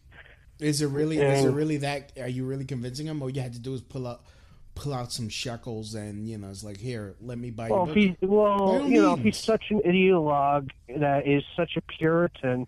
Is 0.59 0.81
it 0.81 0.87
really? 0.87 1.19
Is 1.19 1.43
it 1.43 1.49
really 1.49 1.77
that? 1.77 2.13
Are 2.19 2.27
you 2.27 2.45
really 2.45 2.65
convincing 2.65 3.07
him? 3.07 3.21
All 3.21 3.29
you 3.29 3.41
had 3.41 3.53
to 3.53 3.59
do 3.59 3.73
is 3.73 3.81
pull 3.81 4.07
up, 4.07 4.27
pull 4.73 4.93
out 4.93 5.11
some 5.11 5.27
shekels 5.27 5.95
and 5.95 6.27
you 6.27 6.37
know 6.37 6.49
it's 6.49 6.63
like 6.63 6.77
here, 6.77 7.15
let 7.19 7.37
me 7.37 7.51
buy. 7.51 7.69
Well, 7.69 7.87
your 7.95 8.09
book. 8.09 8.19
By 8.21 8.27
well, 8.27 8.87
you 8.87 9.01
know, 9.01 9.13
if 9.13 9.19
he's 9.19 9.37
such 9.37 9.65
an 9.69 9.81
ideologue 9.81 10.69
that 10.97 11.27
is 11.27 11.43
such 11.55 11.77
a 11.77 11.81
Puritan, 11.81 12.67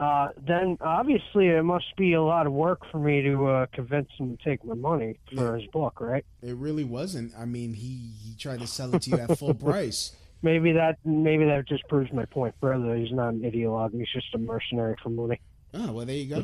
uh, 0.00 0.28
then 0.46 0.76
obviously 0.80 1.48
it 1.48 1.62
must 1.64 1.94
be 1.96 2.12
a 2.12 2.22
lot 2.22 2.46
of 2.46 2.52
work 2.52 2.80
for 2.90 2.98
me 2.98 3.20
to 3.22 3.46
uh, 3.46 3.66
convince 3.72 4.08
him 4.18 4.36
to 4.36 4.44
take 4.44 4.64
my 4.64 4.74
money 4.74 5.18
for 5.34 5.56
his 5.56 5.66
book, 5.70 6.00
right? 6.00 6.24
It 6.42 6.56
really 6.56 6.84
wasn't. 6.84 7.32
I 7.36 7.44
mean, 7.44 7.74
he 7.74 8.12
he 8.22 8.34
tried 8.38 8.60
to 8.60 8.66
sell 8.66 8.94
it 8.94 9.02
to 9.02 9.10
you 9.10 9.18
at 9.18 9.38
full 9.38 9.54
price. 9.68 10.12
Maybe 10.40 10.72
that 10.72 10.98
maybe 11.04 11.44
that 11.46 11.66
just 11.66 11.86
proves 11.88 12.12
my 12.12 12.24
point 12.26 12.54
further. 12.60 12.94
He's 12.94 13.10
not 13.12 13.30
an 13.34 13.40
ideologue. 13.40 13.92
He's 13.92 14.06
just 14.12 14.32
a 14.34 14.38
mercenary 14.38 14.94
for 15.02 15.08
money. 15.10 15.40
Oh 15.74 15.92
well, 15.92 16.06
there 16.06 16.14
you 16.16 16.26
go. 16.34 16.42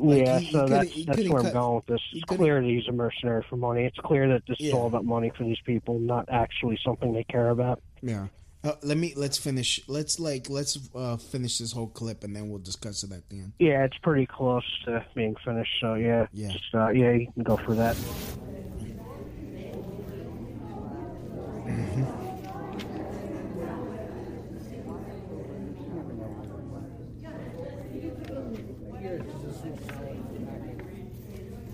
Like, 0.00 0.24
yeah, 0.26 0.38
he- 0.38 0.44
he 0.46 0.52
so 0.52 0.60
couldn't- 0.60 0.70
that's 0.70 1.04
that's 1.06 1.28
where 1.28 1.38
I'm 1.40 1.52
going 1.52 1.74
with 1.76 1.86
this. 1.86 2.00
It's 2.12 2.24
clear 2.24 2.60
that 2.62 2.66
he's 2.66 2.86
a 2.88 2.92
mercenary 2.92 3.44
for 3.50 3.56
money. 3.56 3.84
It's 3.84 3.98
clear 3.98 4.28
that 4.28 4.42
this 4.46 4.58
is 4.60 4.72
all 4.72 4.86
about 4.86 5.04
money 5.04 5.30
for 5.36 5.44
these 5.44 5.60
people, 5.66 5.98
not 5.98 6.26
actually 6.30 6.78
something 6.84 7.12
they 7.12 7.24
care 7.24 7.50
about. 7.50 7.82
Yeah. 8.00 8.28
Uh, 8.64 8.72
let 8.82 8.96
me 8.96 9.12
let's 9.16 9.38
finish. 9.38 9.80
Let's 9.86 10.18
like 10.18 10.50
let's 10.50 10.78
uh, 10.94 11.16
finish 11.16 11.58
this 11.58 11.70
whole 11.72 11.86
clip 11.86 12.24
and 12.24 12.34
then 12.34 12.48
we'll 12.50 12.58
discuss 12.58 13.04
it 13.04 13.12
at 13.12 13.28
the 13.28 13.36
end. 13.38 13.52
Yeah, 13.60 13.84
it's 13.84 13.96
pretty 13.98 14.26
close 14.26 14.64
to 14.84 15.04
being 15.14 15.36
finished. 15.44 15.72
So 15.80 15.94
yeah, 15.94 16.26
Yeah. 16.32 16.48
just 16.50 16.74
uh, 16.74 16.88
yeah, 16.88 17.12
you 17.12 17.30
can 17.32 17.44
go 17.44 17.56
for 17.56 17.74
that. 17.74 17.96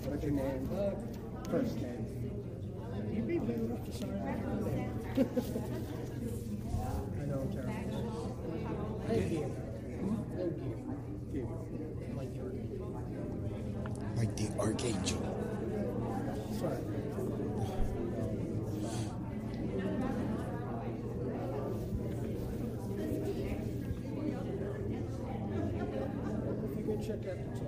What's 0.07 0.23
your 0.23 0.33
name? 0.33 0.69
First 1.51 1.77
name. 1.81 2.07
You 3.13 3.23
be 3.23 3.39
good 3.39 3.51
enough 3.61 3.85
to 3.85 3.93
sign 3.93 4.11
that. 4.11 5.27
I 7.21 7.27
know 7.27 7.41
I'm 7.41 7.53
terrible. 7.53 7.73
Thank 7.73 7.93
you. 7.93 8.01
Thank 8.53 8.69
you. 8.71 8.85
Like 14.17 14.37
the 14.37 14.49
archangel. 14.59 15.21
Check 27.05 27.27
out 27.27 27.37
the 27.55 27.64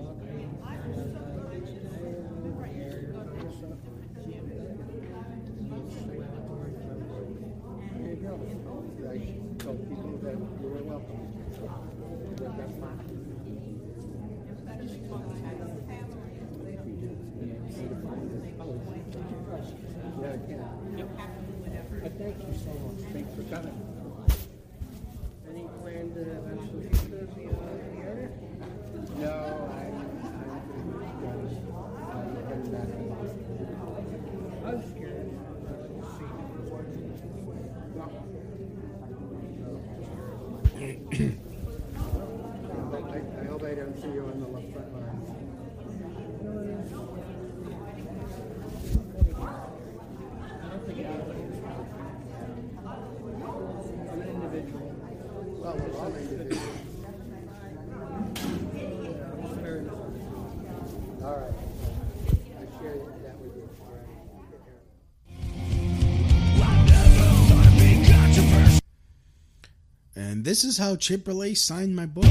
this 70.47 70.63
is 70.63 70.79
how 70.79 70.95
Chipotle 70.95 71.57
signed 71.57 71.97
my 71.97 72.07
book. 72.07 72.25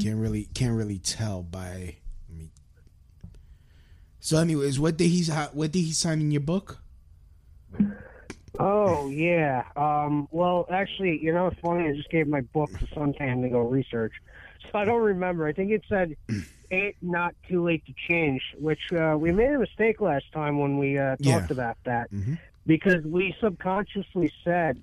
Can't 0.00 0.18
really 0.18 0.48
can't 0.52 0.74
really 0.74 0.98
tell 0.98 1.44
by. 1.44 1.98
Me. 2.28 2.50
So, 4.18 4.38
anyways, 4.38 4.80
what 4.80 4.96
did 4.96 5.10
he 5.10 5.22
what 5.52 5.70
did 5.70 5.78
he 5.78 5.92
sign 5.92 6.20
in 6.20 6.32
your 6.32 6.40
book? 6.40 6.78
Yeah. 9.10 9.64
Um, 9.76 10.28
well, 10.30 10.66
actually, 10.70 11.18
you 11.22 11.32
know, 11.32 11.48
it's 11.48 11.60
funny. 11.60 11.88
I 11.88 11.92
just 11.94 12.10
gave 12.10 12.26
my 12.28 12.40
book 12.52 12.70
to 12.78 12.86
Suntan 12.94 13.42
to 13.42 13.48
go 13.48 13.60
research, 13.60 14.12
so 14.72 14.78
I 14.78 14.84
don't 14.84 15.02
remember. 15.02 15.46
I 15.46 15.52
think 15.52 15.70
it 15.70 15.82
said 15.88 16.14
"Ain't 16.70 16.96
not 17.02 17.34
too 17.48 17.64
late 17.64 17.84
to 17.86 17.94
change," 18.08 18.42
which 18.58 18.80
uh, 18.92 19.16
we 19.18 19.32
made 19.32 19.50
a 19.50 19.58
mistake 19.58 20.00
last 20.00 20.26
time 20.32 20.58
when 20.58 20.78
we 20.78 20.98
uh, 20.98 21.16
talked 21.16 21.20
Yeah. 21.20 21.46
about 21.50 21.76
that 21.84 22.10
because 22.66 23.02
we 23.04 23.34
subconsciously 23.42 24.32
said 24.44 24.82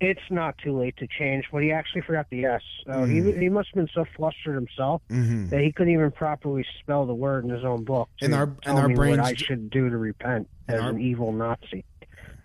it's 0.00 0.20
not 0.28 0.58
too 0.58 0.76
late 0.76 0.96
to 0.98 1.06
change, 1.06 1.44
but 1.52 1.62
he 1.62 1.70
actually 1.72 2.02
forgot 2.02 2.26
the 2.30 2.44
S. 2.44 2.60
So 2.84 3.04
he 3.04 3.20
Mhm. 3.20 3.40
he 3.40 3.48
must 3.48 3.68
have 3.74 3.84
been 3.86 3.88
so 3.94 4.04
flustered 4.16 4.54
himself 4.56 5.00
Mhm. 5.10 5.48
that 5.50 5.60
he 5.62 5.72
couldn't 5.72 5.92
even 5.94 6.10
properly 6.10 6.66
spell 6.80 7.06
the 7.06 7.14
word 7.14 7.44
in 7.44 7.50
his 7.50 7.64
own 7.64 7.84
book. 7.84 8.10
And 8.20 8.34
our- 8.34 8.42
and 8.42 8.62
tell 8.62 8.78
our 8.78 8.88
me 8.88 8.94
brains 8.94 9.18
what 9.18 9.26
I 9.26 9.34
should 9.34 9.70
do 9.70 9.88
to 9.88 9.96
repent 9.96 10.48
as 10.68 10.80
our- 10.80 10.90
an 10.90 11.00
evil 11.00 11.32
Nazi, 11.32 11.84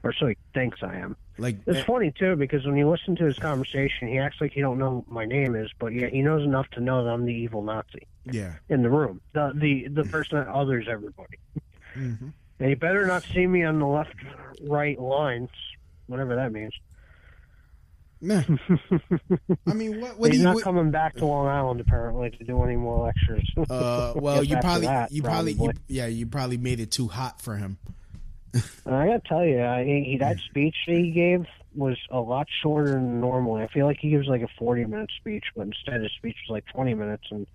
or 0.03 0.13
so 0.13 0.27
he 0.27 0.37
thinks 0.53 0.79
I 0.81 0.95
am. 0.97 1.15
Like 1.37 1.57
It's 1.67 1.85
funny 1.85 2.11
too 2.17 2.35
because 2.35 2.65
when 2.65 2.75
you 2.75 2.89
listen 2.89 3.15
to 3.17 3.23
his 3.25 3.37
conversation, 3.39 4.07
he 4.09 4.17
acts 4.17 4.37
like 4.41 4.51
he 4.51 4.59
don't 4.61 4.77
know 4.77 5.05
my 5.07 5.25
name 5.25 5.55
is, 5.55 5.69
but 5.79 5.93
yet 5.93 6.11
he 6.11 6.21
knows 6.21 6.43
enough 6.43 6.69
to 6.71 6.81
know 6.81 7.03
that 7.05 7.09
I'm 7.11 7.25
the 7.25 7.33
evil 7.33 7.61
Nazi 7.63 8.07
Yeah. 8.29 8.53
in 8.67 8.81
the 8.81 8.89
room, 8.89 9.21
the 9.33 9.51
the 9.55 9.87
the 9.87 10.03
person 10.09 10.37
that 10.37 10.47
others 10.47 10.87
everybody. 10.89 11.37
Mhm. 11.95 12.33
And 12.59 12.69
you 12.69 12.75
better 12.75 13.05
not 13.07 13.23
see 13.23 13.47
me 13.47 13.63
on 13.63 13.79
the 13.79 13.87
left 13.87 14.15
right 14.67 14.99
lines, 14.99 15.49
whatever 16.07 16.35
that 16.35 16.51
means. 16.51 16.73
Nah. 18.21 18.41
I 19.65 19.73
mean, 19.73 20.01
what? 20.01 20.19
What 20.19 20.25
do 20.25 20.31
He's 20.31 20.39
you? 20.39 20.43
not 20.43 20.55
what- 20.55 20.63
coming 20.65 20.91
back 20.91 21.15
to 21.15 21.25
Long 21.25 21.47
Island 21.47 21.79
apparently 21.79 22.31
to 22.31 22.43
do 22.43 22.61
any 22.63 22.75
more 22.75 23.05
lectures. 23.05 23.49
uh, 23.69 24.11
well, 24.17 24.43
you 24.43 24.57
probably, 24.57 24.87
that, 24.87 25.11
you 25.13 25.23
probably, 25.23 25.53
you, 25.53 25.57
probably. 25.57 25.81
yeah, 25.87 26.07
you 26.07 26.25
probably 26.25 26.57
made 26.57 26.81
it 26.81 26.91
too 26.91 27.07
hot 27.07 27.41
for 27.41 27.55
him. 27.55 27.77
I 28.53 29.05
gotta 29.05 29.21
tell 29.25 29.45
you, 29.45 29.61
I, 29.61 29.83
he, 29.83 30.17
that 30.19 30.37
speech 30.39 30.75
that 30.87 30.95
he 30.95 31.11
gave 31.11 31.45
was 31.75 31.97
a 32.09 32.19
lot 32.19 32.47
shorter 32.61 32.93
than 32.93 33.21
normally. 33.21 33.63
I 33.63 33.67
feel 33.67 33.85
like 33.85 33.99
he 33.99 34.09
gives 34.09 34.27
like 34.27 34.41
a 34.41 34.47
forty-minute 34.57 35.11
speech, 35.19 35.45
but 35.55 35.67
instead 35.67 36.01
his 36.01 36.11
speech 36.13 36.35
was 36.47 36.53
like 36.53 36.65
twenty 36.73 36.93
minutes. 36.93 37.25
And 37.31 37.45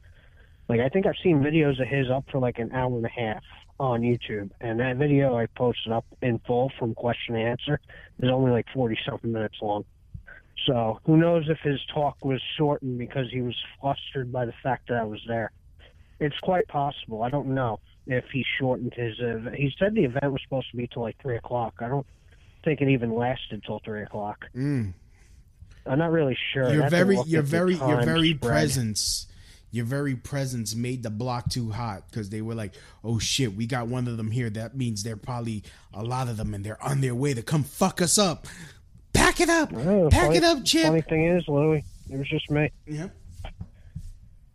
like 0.68 0.80
I 0.80 0.88
think 0.88 1.06
I've 1.06 1.16
seen 1.22 1.40
videos 1.40 1.80
of 1.80 1.88
his 1.88 2.10
up 2.10 2.24
for 2.30 2.38
like 2.38 2.58
an 2.58 2.70
hour 2.72 2.96
and 2.96 3.04
a 3.04 3.08
half 3.08 3.42
on 3.80 4.02
YouTube, 4.02 4.50
and 4.60 4.78
that 4.78 4.96
video 4.96 5.36
I 5.36 5.46
posted 5.46 5.92
up 5.92 6.04
in 6.22 6.38
full 6.46 6.70
from 6.78 6.94
question 6.94 7.34
and 7.34 7.48
answer 7.48 7.80
is 8.20 8.30
only 8.30 8.52
like 8.52 8.66
forty 8.72 8.96
something 9.04 9.32
minutes 9.32 9.56
long. 9.60 9.84
So 10.66 11.00
who 11.04 11.16
knows 11.16 11.48
if 11.48 11.58
his 11.58 11.80
talk 11.92 12.24
was 12.24 12.40
shortened 12.56 12.98
because 12.98 13.30
he 13.30 13.42
was 13.42 13.56
flustered 13.80 14.32
by 14.32 14.44
the 14.46 14.54
fact 14.62 14.88
that 14.88 14.98
I 14.98 15.04
was 15.04 15.20
there. 15.26 15.50
It's 16.20 16.38
quite 16.38 16.68
possible. 16.68 17.24
I 17.24 17.30
don't 17.30 17.48
know 17.48 17.80
if 18.06 18.24
he 18.32 18.44
shortened 18.58 18.94
his. 18.94 19.18
Uh, 19.20 19.50
he 19.56 19.72
said 19.78 19.94
the 19.94 20.04
event 20.04 20.32
was 20.32 20.40
supposed 20.42 20.70
to 20.70 20.76
be 20.76 20.86
till 20.86 21.02
like 21.02 21.16
three 21.20 21.36
o'clock. 21.36 21.74
I 21.80 21.88
don't 21.88 22.06
think 22.64 22.80
it 22.80 22.88
even 22.88 23.14
lasted 23.14 23.62
till 23.64 23.80
three 23.84 24.02
o'clock. 24.02 24.44
Mm. 24.56 24.94
I'm 25.86 25.98
not 25.98 26.12
really 26.12 26.36
sure. 26.52 26.72
Your 26.72 26.88
very, 26.88 27.18
your 27.26 27.42
very, 27.42 27.74
your 27.74 28.02
very 28.02 28.30
spread. 28.34 28.40
presence, 28.40 29.26
your 29.70 29.84
very 29.84 30.14
presence 30.16 30.74
made 30.74 31.02
the 31.02 31.10
block 31.10 31.50
too 31.50 31.70
hot 31.70 32.04
because 32.10 32.30
they 32.30 32.40
were 32.40 32.54
like, 32.54 32.72
"Oh 33.02 33.18
shit, 33.18 33.54
we 33.54 33.66
got 33.66 33.86
one 33.88 34.08
of 34.08 34.16
them 34.16 34.30
here. 34.30 34.48
That 34.48 34.76
means 34.76 35.02
they're 35.02 35.16
probably 35.16 35.62
a 35.92 36.02
lot 36.02 36.28
of 36.28 36.36
them, 36.38 36.54
and 36.54 36.64
they're 36.64 36.82
on 36.82 37.00
their 37.02 37.14
way 37.14 37.34
to 37.34 37.42
come 37.42 37.64
fuck 37.64 38.00
us 38.00 38.16
up. 38.18 38.46
Pack 39.12 39.40
it 39.40 39.48
up, 39.50 39.72
Oh, 39.74 40.08
pack 40.10 40.26
funny- 40.28 40.36
it 40.38 40.44
up, 40.44 40.64
Chip." 40.64 40.84
Funny 40.86 41.02
thing 41.02 41.26
is, 41.26 41.46
Louis, 41.48 41.84
it 42.10 42.16
was 42.18 42.28
just 42.28 42.50
me. 42.50 42.70
Yep. 42.86 43.14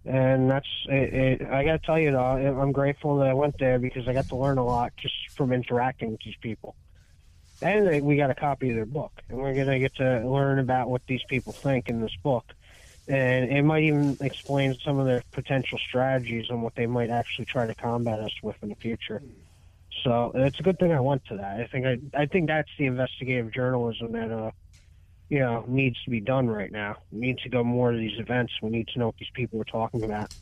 And 0.10 0.50
that's 0.50 0.68
it, 0.88 1.14
it, 1.14 1.48
I 1.50 1.64
got 1.64 1.74
to 1.74 1.86
tell 1.86 2.00
you 2.00 2.12
though, 2.12 2.20
I'm 2.20 2.72
grateful 2.72 3.18
that 3.20 3.28
I 3.28 3.34
went 3.36 3.60
there 3.60 3.78
because 3.78 4.08
I 4.08 4.14
got 4.14 4.28
to 4.30 4.36
learn 4.36 4.58
a 4.58 4.66
lot 4.66 4.92
just 4.98 5.14
from 5.38 5.54
interacting 5.54 6.10
with 6.12 6.22
these 6.26 6.38
people. 6.42 6.76
and 7.62 7.88
they, 7.88 8.02
we 8.02 8.16
got 8.18 8.30
a 8.30 8.36
copy 8.36 8.70
of 8.70 8.76
their 8.76 8.86
book, 8.86 9.12
and 9.30 9.38
we're 9.38 9.54
gonna 9.54 9.80
get 9.80 9.96
to 9.96 10.28
learn 10.28 10.60
about 10.60 10.90
what 10.90 11.02
these 11.08 11.22
people 11.30 11.54
think 11.54 11.90
in 11.90 12.02
this 12.02 12.16
book, 12.24 12.46
and 13.08 13.52
it 13.52 13.64
might 13.64 13.84
even 13.84 14.18
explain 14.22 14.76
some 14.84 15.00
of 15.00 15.06
their 15.06 15.24
potential 15.32 15.78
strategies 15.88 16.46
and 16.50 16.64
what 16.64 16.76
they 16.76 16.88
might 16.88 17.10
actually 17.10 17.46
try 17.46 17.68
to 17.68 17.76
combat 17.76 18.20
us 18.20 18.34
with 18.42 18.56
in 18.62 18.70
the 18.70 18.76
future. 18.76 19.22
So 20.04 20.32
it's 20.36 20.60
a 20.60 20.64
good 20.64 20.80
thing 20.80 20.94
I 20.94 21.00
went 21.02 21.26
to 21.26 21.38
that. 21.38 21.60
I 21.60 21.68
think 21.68 21.86
I, 21.86 22.22
I 22.22 22.26
think 22.26 22.48
that's 22.48 22.70
the 22.78 22.86
investigative 22.86 23.52
journalism 23.54 24.14
that 24.14 24.32
uh, 24.32 24.52
you 25.30 25.40
know, 25.40 25.64
needs 25.68 26.02
to 26.04 26.10
be 26.10 26.20
done 26.20 26.48
right 26.48 26.72
now. 26.72 26.98
We 27.12 27.20
need 27.20 27.38
to 27.40 27.50
go 27.50 27.64
more 27.64 27.92
to 27.92 27.98
these 27.98 28.20
events. 28.20 28.54
We 28.62 28.70
need 28.70 28.88
to 28.90 29.00
know 29.00 29.08
what 29.08 29.18
these 29.18 29.30
people 29.34 29.62
are 29.62 29.66
talking 29.66 30.04
about 30.04 30.34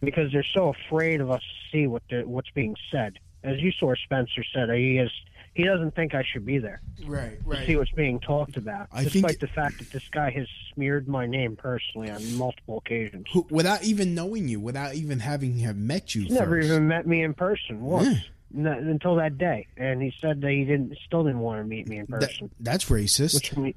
because 0.00 0.32
they're 0.32 0.44
so 0.54 0.68
afraid 0.70 1.20
of 1.20 1.30
us 1.30 1.40
to 1.42 1.70
see 1.76 1.86
what 1.86 2.02
they're, 2.10 2.26
what's 2.26 2.50
being 2.50 2.74
said. 2.90 3.18
As 3.44 3.60
you 3.60 3.72
saw, 3.72 3.94
Spencer 4.04 4.42
said 4.54 4.70
he 4.70 4.98
is 4.98 5.10
he 5.54 5.64
doesn't 5.64 5.94
think 5.94 6.14
I 6.14 6.22
should 6.32 6.46
be 6.46 6.56
there 6.58 6.80
Right, 7.04 7.38
right. 7.44 7.58
to 7.60 7.66
see 7.66 7.76
what's 7.76 7.90
being 7.90 8.20
talked 8.20 8.56
about, 8.56 8.86
I 8.90 9.04
despite 9.04 9.32
think- 9.32 9.40
the 9.40 9.46
fact 9.48 9.78
that 9.80 9.90
this 9.90 10.08
guy 10.10 10.30
has 10.30 10.46
smeared 10.72 11.06
my 11.08 11.26
name 11.26 11.56
personally 11.56 12.08
on 12.08 12.36
multiple 12.36 12.78
occasions. 12.78 13.26
Who, 13.34 13.46
without 13.50 13.84
even 13.84 14.14
knowing 14.14 14.48
you, 14.48 14.60
without 14.60 14.94
even 14.94 15.18
having 15.18 15.58
have 15.58 15.76
met 15.76 16.14
you 16.14 16.22
He's 16.22 16.32
never 16.32 16.58
even 16.58 16.88
met 16.88 17.06
me 17.06 17.22
in 17.22 17.34
person 17.34 17.82
once. 17.82 18.18
Not, 18.54 18.78
until 18.78 19.16
that 19.16 19.36
day, 19.38 19.66
and 19.76 20.00
he 20.02 20.12
said 20.20 20.40
that 20.42 20.50
he 20.50 20.64
didn't, 20.64 20.96
still 21.06 21.22
didn't 21.24 21.40
want 21.40 21.60
to 21.60 21.64
meet 21.64 21.86
me 21.88 21.98
in 21.98 22.06
That- 22.08 22.20
person. 22.20 22.50
that's 22.60 22.86
racist. 22.86 23.34
Which 23.34 23.54
me, 23.56 23.74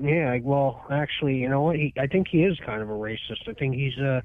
yeah, 0.00 0.38
well, 0.42 0.84
actually, 0.90 1.36
you 1.36 1.48
know 1.48 1.62
what? 1.62 1.76
He, 1.76 1.92
I 1.98 2.06
think 2.06 2.28
he 2.28 2.42
is 2.42 2.58
kind 2.64 2.82
of 2.82 2.88
a 2.88 2.94
racist. 2.94 3.48
I 3.48 3.52
think 3.52 3.74
he's 3.74 3.98
uh, 3.98 4.20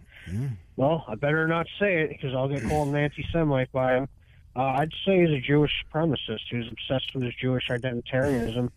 well, 0.76 1.06
I 1.08 1.16
better 1.16 1.48
not 1.48 1.68
say 1.80 2.02
it 2.04 2.10
because 2.10 2.34
I'll 2.34 2.48
get 2.48 2.64
called 2.68 2.90
an 2.90 2.96
anti-Semite 3.04 3.72
by 3.72 3.98
him. 3.98 4.08
Uh, 4.56 4.62
I'd 4.62 4.92
say 5.06 5.22
he's 5.22 5.38
a 5.38 5.40
Jewish 5.42 5.72
supremacist 5.86 6.42
who's 6.50 6.68
obsessed 6.72 7.14
with 7.14 7.24
his 7.24 7.34
Jewish 7.40 7.68
identitarianism, 7.70 8.70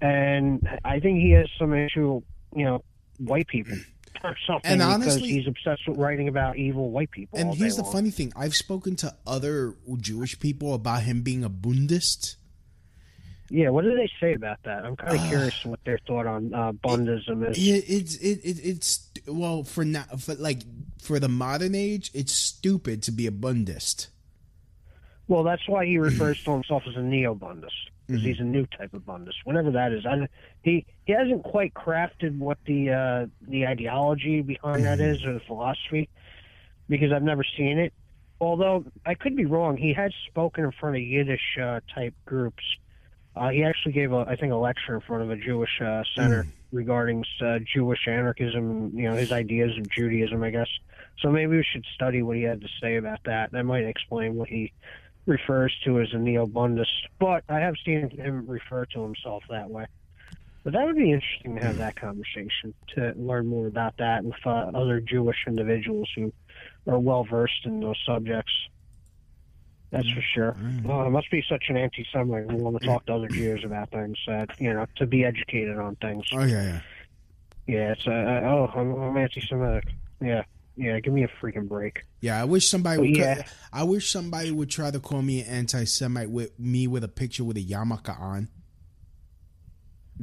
and 0.00 0.68
I 0.84 1.00
think 1.00 1.20
he 1.20 1.32
has 1.32 1.48
some 1.58 1.74
issue, 1.74 2.22
you 2.54 2.64
know, 2.64 2.84
white 3.18 3.48
people 3.48 3.76
or 4.22 4.36
something. 4.46 4.70
And 4.70 4.80
because 4.80 4.94
honestly- 4.94 5.30
he's 5.30 5.48
obsessed 5.48 5.88
with 5.88 5.98
writing 5.98 6.28
about 6.28 6.56
evil 6.56 6.90
white 6.90 7.10
people. 7.10 7.38
And 7.38 7.54
here's 7.54 7.76
the 7.76 7.82
long. 7.82 7.92
funny 7.92 8.10
thing: 8.10 8.32
I've 8.36 8.54
spoken 8.54 8.96
to 8.96 9.14
other 9.26 9.74
Jewish 9.96 10.38
people 10.38 10.74
about 10.74 11.02
him 11.02 11.22
being 11.22 11.42
a 11.44 11.50
Bundist. 11.50 12.36
Yeah, 13.54 13.68
what 13.68 13.84
do 13.84 13.94
they 13.94 14.10
say 14.20 14.34
about 14.34 14.58
that? 14.64 14.84
I'm 14.84 14.96
kind 14.96 15.16
of 15.16 15.28
curious 15.28 15.64
what 15.64 15.78
their 15.84 16.00
thought 16.08 16.26
on 16.26 16.52
uh, 16.52 16.72
Bundism 16.72 17.48
is. 17.48 17.56
It, 17.56 17.84
it's 17.86 18.16
it, 18.16 18.40
it 18.42 18.58
it's 18.64 19.08
well 19.28 19.62
for 19.62 19.84
now 19.84 20.02
for 20.18 20.34
like 20.34 20.62
for 21.00 21.20
the 21.20 21.28
modern 21.28 21.76
age, 21.76 22.10
it's 22.14 22.32
stupid 22.32 23.00
to 23.04 23.12
be 23.12 23.28
a 23.28 23.30
Bundist. 23.30 24.08
Well, 25.28 25.44
that's 25.44 25.68
why 25.68 25.86
he 25.86 25.98
refers 25.98 26.42
to 26.42 26.50
himself 26.50 26.82
as 26.88 26.96
a 26.96 27.00
neo-Bundist 27.00 27.70
because 28.08 28.22
he's 28.22 28.40
a 28.40 28.44
new 28.44 28.66
type 28.66 28.92
of 28.92 29.02
Bundist, 29.02 29.36
whatever 29.44 29.70
that 29.70 29.92
is. 29.92 30.04
I, 30.04 30.26
he 30.62 30.84
he 31.04 31.12
hasn't 31.12 31.44
quite 31.44 31.74
crafted 31.74 32.36
what 32.36 32.58
the 32.66 32.90
uh, 32.90 33.26
the 33.48 33.68
ideology 33.68 34.42
behind 34.42 34.84
that 34.84 34.98
is 34.98 35.24
or 35.24 35.32
the 35.32 35.40
philosophy 35.46 36.08
because 36.88 37.12
I've 37.12 37.22
never 37.22 37.44
seen 37.56 37.78
it. 37.78 37.94
Although 38.40 38.86
I 39.06 39.14
could 39.14 39.36
be 39.36 39.44
wrong, 39.44 39.76
he 39.76 39.92
has 39.92 40.12
spoken 40.26 40.64
in 40.64 40.72
front 40.72 40.96
of 40.96 41.02
Yiddish 41.02 41.56
uh, 41.62 41.78
type 41.94 42.14
groups. 42.26 42.64
Uh, 43.36 43.48
he 43.50 43.64
actually 43.64 43.92
gave, 43.92 44.12
a, 44.12 44.24
I 44.28 44.36
think, 44.36 44.52
a 44.52 44.56
lecture 44.56 44.94
in 44.94 45.00
front 45.00 45.24
of 45.24 45.30
a 45.30 45.36
Jewish 45.36 45.80
uh, 45.80 46.02
center 46.14 46.46
regarding 46.72 47.24
uh, 47.40 47.58
Jewish 47.60 48.06
anarchism. 48.06 48.92
You 48.94 49.10
know, 49.10 49.16
his 49.16 49.32
ideas 49.32 49.76
of 49.78 49.88
Judaism, 49.90 50.42
I 50.42 50.50
guess. 50.50 50.68
So 51.20 51.30
maybe 51.30 51.56
we 51.56 51.64
should 51.64 51.84
study 51.94 52.22
what 52.22 52.36
he 52.36 52.42
had 52.42 52.60
to 52.60 52.68
say 52.80 52.96
about 52.96 53.20
that. 53.24 53.52
That 53.52 53.64
might 53.64 53.84
explain 53.84 54.36
what 54.36 54.48
he 54.48 54.72
refers 55.26 55.74
to 55.84 56.00
as 56.00 56.12
a 56.12 56.18
neo-Bundist. 56.18 56.86
But 57.18 57.44
I 57.48 57.60
have 57.60 57.74
seen 57.84 58.10
him 58.10 58.46
refer 58.46 58.84
to 58.86 59.02
himself 59.02 59.42
that 59.48 59.70
way. 59.70 59.86
But 60.64 60.72
that 60.72 60.86
would 60.86 60.96
be 60.96 61.12
interesting 61.12 61.56
to 61.56 61.62
have 61.62 61.76
that 61.76 61.96
conversation 61.96 62.72
to 62.94 63.12
learn 63.16 63.46
more 63.46 63.66
about 63.66 63.96
that 63.98 64.24
with 64.24 64.34
uh, 64.46 64.70
other 64.74 65.00
Jewish 65.00 65.36
individuals 65.46 66.08
who 66.16 66.32
are 66.86 66.98
well 66.98 67.24
versed 67.24 67.64
in 67.64 67.80
those 67.80 67.98
subjects. 68.06 68.52
That's 69.94 70.10
for 70.10 70.20
sure. 70.22 70.56
Oh, 70.88 71.06
it 71.06 71.10
must 71.10 71.30
be 71.30 71.42
such 71.48 71.64
an 71.68 71.76
anti-Semite 71.76 72.50
who 72.50 72.56
want 72.56 72.80
to 72.80 72.86
talk 72.86 73.06
to 73.06 73.14
other 73.14 73.28
Jews 73.28 73.62
about 73.64 73.90
things. 73.90 74.18
That 74.26 74.50
you 74.60 74.72
know, 74.74 74.86
to 74.96 75.06
be 75.06 75.24
educated 75.24 75.78
on 75.78 75.94
things. 75.96 76.24
Oh 76.32 76.42
yeah, 76.44 76.62
yeah. 76.64 76.80
Yeah, 77.66 77.92
it's 77.92 78.06
uh, 78.06 78.10
uh, 78.10 78.40
oh, 78.44 78.70
I'm, 78.74 78.92
I'm 79.00 79.16
anti-Semitic. 79.16 79.84
Yeah, 80.20 80.42
yeah. 80.76 80.98
Give 81.00 81.12
me 81.14 81.22
a 81.24 81.28
freaking 81.28 81.68
break. 81.68 82.02
Yeah, 82.20 82.40
I 82.40 82.44
wish 82.44 82.68
somebody 82.68 83.00
would. 83.00 83.16
yeah. 83.16 83.44
I 83.72 83.84
wish 83.84 84.10
somebody 84.10 84.50
would 84.50 84.68
try 84.68 84.90
to 84.90 84.98
call 85.00 85.22
me 85.22 85.40
an 85.42 85.46
anti-Semite 85.46 86.28
with 86.30 86.58
me 86.58 86.86
with 86.88 87.04
a 87.04 87.08
picture 87.08 87.44
with 87.44 87.56
a 87.56 87.62
yarmulke 87.64 88.20
on. 88.20 88.48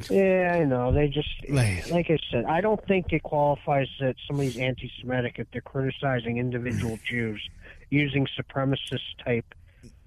Yeah, 0.10 0.58
I 0.60 0.64
know. 0.66 0.92
They 0.94 1.08
just 1.10 1.28
Like- 1.50 1.90
like 1.92 2.10
I 2.10 2.18
said, 2.32 2.46
I 2.46 2.62
don't 2.62 2.84
think 2.88 3.12
it 3.12 3.24
qualifies 3.24 3.88
that 4.00 4.16
somebody's 4.28 4.58
anti-Semitic 4.58 5.36
if 5.40 5.48
they're 5.52 5.62
criticizing 5.62 6.38
individual 6.38 6.98
Jews 7.06 7.42
using 7.90 8.26
supremacist 8.40 9.02
type 9.26 9.54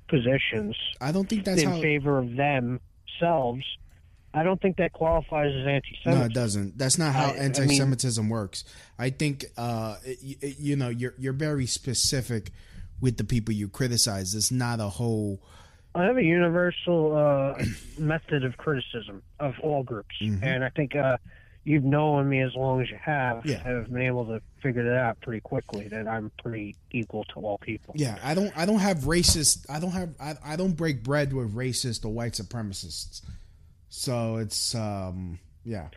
positions. 0.08 0.76
I 1.00 1.12
don't 1.12 1.28
think 1.28 1.44
that's 1.44 1.62
in 1.62 1.70
how- 1.70 1.80
favor 1.80 2.18
of 2.18 2.30
themselves. 2.36 3.64
I 4.36 4.42
don't 4.42 4.60
think 4.60 4.78
that 4.78 4.92
qualifies 4.92 5.54
as 5.54 5.64
anti-Semitism. 5.66 6.18
No, 6.20 6.24
it 6.26 6.34
doesn't. 6.34 6.76
That's 6.76 6.98
not 6.98 7.14
how 7.14 7.26
I- 7.26 7.28
I 7.28 7.32
mean- 7.34 7.42
anti-Semitism 7.42 8.28
works. 8.28 8.64
I 8.98 9.10
think, 9.10 9.44
uh, 9.56 9.96
y- 10.04 10.16
y- 10.42 10.54
you 10.58 10.74
know, 10.76 10.88
you're 10.88 11.14
you're 11.18 11.32
very 11.32 11.66
specific 11.66 12.50
with 13.00 13.16
the 13.16 13.22
people 13.24 13.54
you 13.54 13.68
criticize. 13.68 14.34
It's 14.34 14.50
not 14.50 14.80
a 14.80 14.88
whole. 14.88 15.40
I 15.94 16.02
have 16.04 16.16
a 16.16 16.24
universal 16.24 17.16
uh, 17.16 17.64
method 17.98 18.44
of 18.44 18.56
criticism 18.56 19.22
of 19.38 19.54
all 19.60 19.84
groups, 19.84 20.16
Mhm. 20.20 20.42
and 20.42 20.64
I 20.64 20.68
think 20.70 20.96
uh, 20.96 21.16
you've 21.64 21.84
known 21.84 22.28
me 22.28 22.40
as 22.40 22.54
long 22.54 22.80
as 22.80 22.90
you 22.90 22.98
have. 23.02 23.44
Yeah. 23.44 23.62
Have 23.62 23.92
been 23.92 24.02
able 24.02 24.26
to 24.26 24.40
figure 24.62 24.84
that 24.84 24.96
out 24.96 25.20
pretty 25.20 25.40
quickly. 25.40 25.88
That 25.88 26.06
I'm 26.06 26.30
pretty 26.42 26.76
equal 26.90 27.24
to 27.24 27.40
all 27.40 27.58
people. 27.58 27.94
Yeah, 27.96 28.18
I 28.22 28.34
don't. 28.34 28.56
I 28.56 28.66
don't 28.66 28.78
have 28.78 28.98
racist. 28.98 29.66
I 29.68 29.80
don't 29.80 29.92
have. 29.92 30.14
I, 30.20 30.34
I 30.44 30.56
don't 30.56 30.76
break 30.76 31.02
bread 31.02 31.32
with 31.32 31.54
racist 31.54 32.04
or 32.04 32.10
white 32.10 32.32
supremacists. 32.32 33.22
So 33.88 34.36
it's 34.36 34.74
um 34.74 35.38
yeah. 35.64 35.88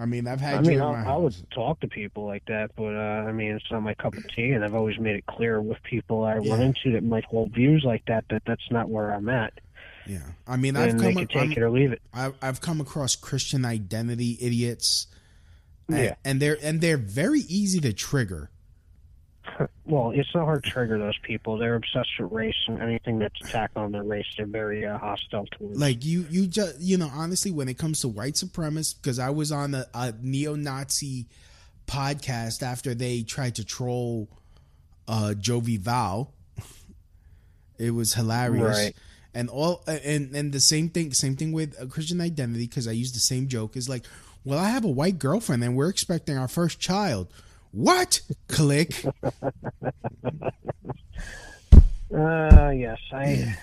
I 0.00 0.06
mean, 0.06 0.28
I've 0.28 0.40
had 0.40 0.58
I 0.58 0.60
mean, 0.60 0.80
I, 0.80 1.12
I 1.12 1.16
would 1.16 1.34
talk 1.50 1.80
to 1.80 1.88
people 1.88 2.24
like 2.24 2.44
that, 2.46 2.70
but 2.76 2.94
uh, 2.94 3.26
I 3.26 3.32
mean, 3.32 3.50
it's 3.52 3.68
not 3.68 3.82
my 3.82 3.94
cup 3.94 4.14
of 4.14 4.24
tea, 4.28 4.52
and 4.52 4.64
I've 4.64 4.74
always 4.74 4.96
made 4.96 5.16
it 5.16 5.26
clear 5.26 5.60
with 5.60 5.82
people 5.82 6.22
I 6.22 6.36
run 6.36 6.60
into 6.60 6.92
that 6.92 7.02
might 7.02 7.24
hold 7.24 7.52
views 7.52 7.82
like 7.84 8.04
that 8.06 8.24
that 8.30 8.42
that's 8.46 8.70
not 8.70 8.88
where 8.88 9.12
I'm 9.12 9.28
at. 9.28 9.54
Yeah, 10.08 10.20
I 10.46 10.56
mean, 10.56 10.76
I've 10.76 10.96
come. 10.98 11.14
take 11.26 11.56
it 11.56 11.62
or 11.62 11.70
leave 11.70 11.92
it. 11.92 12.00
I've, 12.14 12.34
I've 12.40 12.60
come 12.60 12.80
across 12.80 13.14
Christian 13.14 13.64
identity 13.64 14.38
idiots. 14.40 15.06
and- 15.88 15.98
Yeah. 15.98 16.14
and 16.24 16.40
they're 16.40 16.56
and 16.62 16.80
they're 16.80 16.96
very 16.96 17.40
easy 17.40 17.80
to 17.80 17.92
trigger. 17.92 18.50
Well, 19.86 20.10
it's 20.14 20.28
not 20.34 20.44
hard 20.44 20.64
to 20.64 20.70
trigger 20.70 20.98
those 20.98 21.16
people. 21.22 21.56
They're 21.56 21.74
obsessed 21.76 22.10
with 22.20 22.30
race, 22.30 22.54
and 22.66 22.82
anything 22.82 23.18
that's 23.18 23.40
attack 23.40 23.70
on 23.74 23.90
their 23.92 24.02
race, 24.02 24.26
they're 24.36 24.44
very 24.44 24.84
uh, 24.84 24.98
hostile 24.98 25.46
towards. 25.50 25.78
Like 25.80 26.04
you, 26.04 26.26
you 26.28 26.46
just 26.46 26.78
you 26.78 26.98
know, 26.98 27.10
honestly, 27.14 27.50
when 27.50 27.70
it 27.70 27.78
comes 27.78 28.00
to 28.00 28.08
white 28.08 28.34
supremacists, 28.34 28.94
because 29.00 29.18
I 29.18 29.30
was 29.30 29.50
on 29.50 29.74
a, 29.74 29.86
a 29.94 30.12
neo-Nazi 30.20 31.26
podcast 31.86 32.62
after 32.62 32.94
they 32.94 33.22
tried 33.22 33.54
to 33.54 33.64
troll 33.64 34.28
uh, 35.08 35.32
Jovi 35.38 35.78
Val. 35.78 36.34
It 37.78 37.92
was 37.92 38.12
hilarious, 38.12 38.76
Right. 38.76 38.96
And 39.38 39.48
all 39.48 39.84
and 39.86 40.34
and 40.34 40.52
the 40.52 40.60
same 40.60 40.88
thing, 40.88 41.12
same 41.12 41.36
thing 41.36 41.52
with 41.52 41.80
a 41.80 41.86
Christian 41.86 42.20
identity 42.20 42.66
because 42.66 42.88
I 42.88 42.92
use 42.92 43.12
the 43.12 43.20
same 43.20 43.46
joke. 43.46 43.76
Is 43.76 43.88
like, 43.88 44.04
well, 44.44 44.58
I 44.58 44.68
have 44.70 44.84
a 44.84 44.88
white 44.88 45.20
girlfriend 45.20 45.62
and 45.62 45.76
we're 45.76 45.88
expecting 45.88 46.36
our 46.36 46.48
first 46.48 46.80
child. 46.80 47.28
What? 47.70 48.20
Click. 48.48 49.04
Uh, 52.10 52.70
yes, 52.70 52.98
I. 53.12 53.54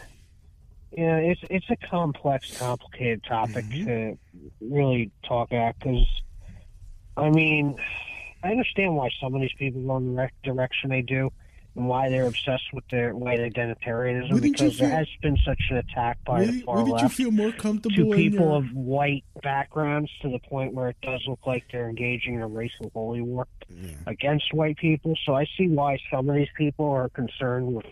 Yeah, 0.92 1.18
it's 1.18 1.42
it's 1.50 1.66
a 1.72 1.76
complex, 1.76 2.56
complicated 2.60 3.24
topic 3.24 3.68
to 3.72 4.20
really 4.62 5.10
talk 5.28 5.50
about 5.50 5.74
because, 5.80 6.06
I 7.18 7.32
mean, 7.32 7.76
I 8.44 8.52
understand 8.52 8.96
why 8.96 9.10
some 9.20 9.34
of 9.34 9.42
these 9.42 9.54
people 9.58 9.82
go 9.82 9.98
in 9.98 10.14
the 10.14 10.22
rec- 10.22 10.42
direction 10.44 10.92
they 10.92 11.02
do, 11.02 11.32
and 11.76 11.88
why 11.88 12.10
they're 12.10 12.26
obsessed 12.28 12.72
with 12.74 12.84
their 12.90 13.14
white 13.16 13.40
identitarianism 13.40 14.32
Wouldn't 14.32 14.46
you 14.46 14.52
because 14.52 14.78
there 14.78 14.90
has 14.90 15.08
been 15.22 15.38
such 15.46 15.60
an 15.70 15.78
attack 15.78 16.18
by 16.26 16.42
the 16.42 16.46
Wouldn't, 16.48 16.66
far 16.66 16.76
wouldn't 16.78 16.98
you 17.00 17.04
left 17.04 17.16
feel 17.16 17.32
more 17.32 17.52
comfortable 17.52 17.96
to 18.12 18.16
people 18.16 18.46
your- 18.48 18.58
of 18.58 18.72
white 18.74 19.24
backgrounds 19.44 20.10
to 20.22 20.30
the 20.30 20.40
point 20.40 20.74
where 20.74 20.90
it 20.90 20.98
does 21.02 21.22
look 21.28 21.40
like 21.46 21.66
they're 21.72 21.90
engaging 21.90 22.36
in 22.36 22.42
a 22.42 22.48
racial 22.48 22.90
holy 22.94 23.22
war 23.22 23.48
against 24.06 24.54
white 24.54 24.78
people. 24.78 25.16
So 25.26 25.36
I 25.36 25.46
see 25.58 25.68
why 25.68 25.98
some 26.12 26.30
of 26.30 26.36
these 26.36 26.48
people 26.58 26.86
are 26.90 27.10
concerned 27.10 27.74
with 27.74 27.86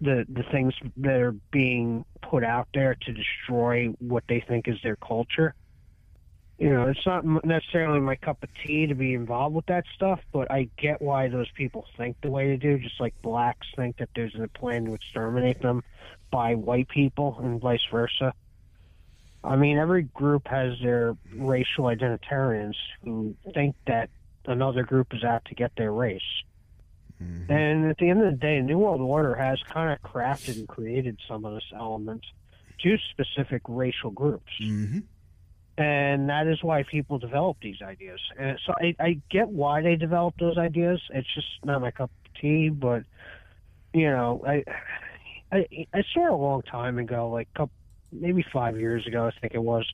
the 0.00 0.26
the 0.28 0.42
things 0.50 0.74
that 0.98 1.20
are 1.20 1.32
being 1.50 2.04
put 2.22 2.44
out 2.44 2.68
there 2.74 2.94
to 2.94 3.12
destroy 3.12 3.86
what 4.00 4.24
they 4.28 4.40
think 4.40 4.68
is 4.68 4.76
their 4.82 4.96
culture. 4.96 5.54
You 6.62 6.70
know, 6.70 6.88
it's 6.88 7.04
not 7.04 7.24
necessarily 7.44 7.98
my 7.98 8.14
cup 8.14 8.40
of 8.44 8.48
tea 8.64 8.86
to 8.86 8.94
be 8.94 9.14
involved 9.14 9.56
with 9.56 9.66
that 9.66 9.84
stuff, 9.96 10.20
but 10.32 10.48
I 10.48 10.68
get 10.78 11.02
why 11.02 11.26
those 11.26 11.50
people 11.56 11.86
think 11.96 12.16
the 12.22 12.30
way 12.30 12.50
they 12.50 12.56
do. 12.56 12.78
Just 12.78 13.00
like 13.00 13.20
blacks 13.20 13.66
think 13.74 13.96
that 13.96 14.10
there's 14.14 14.32
a 14.36 14.46
plan 14.46 14.84
to 14.84 14.94
exterminate 14.94 15.60
them 15.60 15.82
by 16.30 16.54
white 16.54 16.88
people, 16.88 17.36
and 17.42 17.60
vice 17.60 17.84
versa. 17.90 18.32
I 19.42 19.56
mean, 19.56 19.76
every 19.76 20.02
group 20.02 20.46
has 20.46 20.74
their 20.80 21.16
racial 21.34 21.86
identitarians 21.86 22.76
who 23.02 23.34
think 23.52 23.74
that 23.88 24.10
another 24.46 24.84
group 24.84 25.12
is 25.14 25.24
out 25.24 25.44
to 25.46 25.56
get 25.56 25.72
their 25.76 25.92
race. 25.92 26.22
And 27.48 27.90
at 27.90 27.98
the 27.98 28.08
end 28.08 28.22
of 28.22 28.30
the 28.30 28.36
day, 28.36 28.60
New 28.60 28.78
World 28.78 29.00
Order 29.00 29.34
has 29.34 29.60
kind 29.64 29.92
of 29.92 30.00
crafted 30.08 30.58
and 30.58 30.68
created 30.68 31.18
some 31.26 31.44
of 31.44 31.54
this 31.54 31.72
element 31.74 32.24
to 32.82 32.98
specific 33.10 33.62
racial 33.66 34.10
groups. 34.10 34.52
Mm-hmm. 34.60 35.00
And 35.78 36.28
that 36.28 36.46
is 36.46 36.62
why 36.62 36.82
people 36.82 37.18
develop 37.18 37.56
these 37.62 37.80
ideas. 37.82 38.20
And 38.38 38.58
so 38.66 38.74
I, 38.78 38.94
I 39.00 39.20
get 39.30 39.48
why 39.48 39.80
they 39.80 39.96
develop 39.96 40.34
those 40.38 40.58
ideas. 40.58 41.00
It's 41.10 41.32
just 41.34 41.46
not 41.64 41.80
my 41.80 41.90
cup 41.90 42.10
of 42.24 42.40
tea, 42.40 42.68
but 42.68 43.04
you 43.94 44.10
know, 44.10 44.42
I 44.46 44.64
I 45.50 45.66
I 45.94 46.02
saw 46.12 46.34
a 46.34 46.36
long 46.36 46.62
time 46.62 46.98
ago, 46.98 47.30
like 47.30 47.48
couple, 47.54 47.72
maybe 48.10 48.44
five 48.52 48.78
years 48.78 49.06
ago, 49.06 49.26
I 49.26 49.40
think 49.40 49.54
it 49.54 49.62
was. 49.62 49.86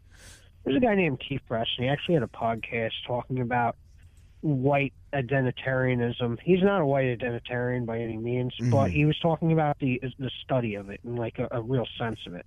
There's 0.65 0.77
a 0.77 0.81
guy 0.81 0.95
named 0.97 1.21
Keith 1.27 1.41
Preston. 1.49 1.85
He 1.85 1.89
actually 1.89 2.15
had 2.15 2.25
a 2.25 2.29
podcast 2.29 2.93
talking 3.07 3.41
about 3.41 3.77
white 4.41 4.93
identitarianism. 5.15 6.39
He's 6.45 6.63
not 6.63 6.81
a 6.81 6.87
white 6.87 7.19
identitarian 7.19 7.87
by 7.87 8.01
any 8.01 8.17
means, 8.17 8.55
but 8.61 8.89
Mhm. 8.89 8.93
he 8.93 9.05
was 9.05 9.19
talking 9.21 9.53
about 9.53 9.79
the 9.79 10.01
the 10.19 10.31
study 10.43 10.75
of 10.75 10.91
it 10.91 11.01
and 11.05 11.19
like 11.19 11.39
a, 11.39 11.49
a 11.53 11.63
real 11.63 11.87
sense 11.99 12.19
of 12.27 12.35
it. 12.35 12.47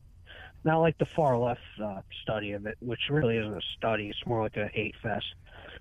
Not 0.63 0.79
like 0.79 0.97
the 0.97 1.05
far 1.05 1.37
left 1.37 1.61
uh, 1.83 2.01
study 2.21 2.51
of 2.51 2.65
it, 2.65 2.77
which 2.81 2.99
really 3.09 3.37
isn't 3.37 3.53
a 3.53 3.61
study. 3.77 4.09
It's 4.09 4.25
more 4.25 4.43
like 4.43 4.57
a 4.57 4.67
hate 4.67 4.95
fest. 5.01 5.25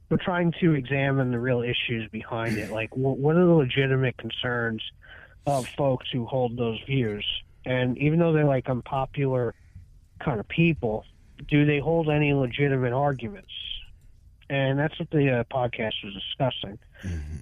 But 0.09 0.21
trying 0.21 0.53
to 0.61 0.75
examine 0.75 1.31
the 1.31 1.39
real 1.39 1.63
issues 1.63 2.09
behind 2.11 2.59
it, 2.59 2.71
like 2.71 2.91
wh- 2.91 3.19
what 3.19 3.37
are 3.37 3.45
the 3.45 3.53
legitimate 3.53 4.17
concerns 4.17 4.83
of 5.47 5.69
folks 5.77 6.07
who 6.13 6.27
hold 6.27 6.57
those 6.57 6.81
views, 6.87 7.25
and 7.65 7.97
even 7.99 8.19
though 8.19 8.33
they're 8.33 8.45
like 8.45 8.69
unpopular 8.69 9.55
kind 10.19 10.41
of 10.41 10.49
people, 10.49 11.05
do 11.49 11.65
they 11.65 11.79
hold 11.79 12.09
any 12.09 12.33
legitimate 12.33 12.93
arguments? 12.93 13.53
And 14.51 14.79
that's 14.81 14.99
what 14.99 15.09
the 15.11 15.31
uh, 15.31 15.45
podcast 15.45 15.95
was 16.03 16.13
discussing. 16.13 16.77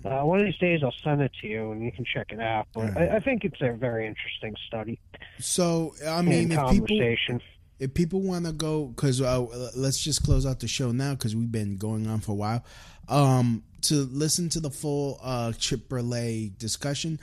Uh, 0.04 0.20
one 0.26 0.40
of 0.40 0.44
these 0.44 0.58
days, 0.58 0.82
I'll 0.84 0.92
send 1.02 1.22
it 1.22 1.32
to 1.40 1.48
you, 1.48 1.72
and 1.72 1.82
you 1.82 1.90
can 1.90 2.04
check 2.04 2.32
it 2.32 2.38
out. 2.38 2.68
But 2.74 2.98
I, 2.98 3.16
I 3.16 3.20
think 3.20 3.44
it's 3.44 3.62
a 3.62 3.72
very 3.72 4.06
interesting 4.06 4.54
study. 4.66 5.00
So 5.40 5.94
I 6.06 6.20
mean, 6.20 6.52
if 6.52 6.70
people 6.70 7.00
if 7.78 7.94
people 7.94 8.20
want 8.20 8.44
to 8.44 8.52
go, 8.52 8.84
because 8.86 9.22
uh, 9.22 9.70
let's 9.74 10.04
just 10.04 10.22
close 10.22 10.44
out 10.44 10.60
the 10.60 10.68
show 10.68 10.92
now 10.92 11.14
because 11.14 11.34
we've 11.34 11.50
been 11.50 11.78
going 11.78 12.06
on 12.06 12.20
for 12.20 12.32
a 12.32 12.36
while. 12.36 12.62
Um, 13.08 13.62
to 13.82 13.94
listen 13.94 14.48
to 14.50 14.60
the 14.60 14.70
full 14.70 15.18
uh, 15.22 15.52
Chip 15.52 15.88
discussion, 16.58 17.20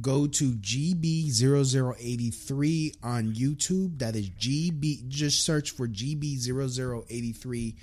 go 0.00 0.26
to 0.26 0.52
GB0083 0.52 2.96
on 3.04 3.34
YouTube. 3.34 4.00
That 4.00 4.16
is 4.16 4.30
GB. 4.30 5.06
Just 5.06 5.44
search 5.44 5.70
for 5.70 5.86
GB0083 5.86 7.74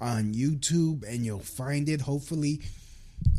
on 0.00 0.34
YouTube, 0.34 1.02
and 1.08 1.24
you'll 1.24 1.38
find 1.40 1.88
it. 1.88 2.02
Hopefully, 2.02 2.60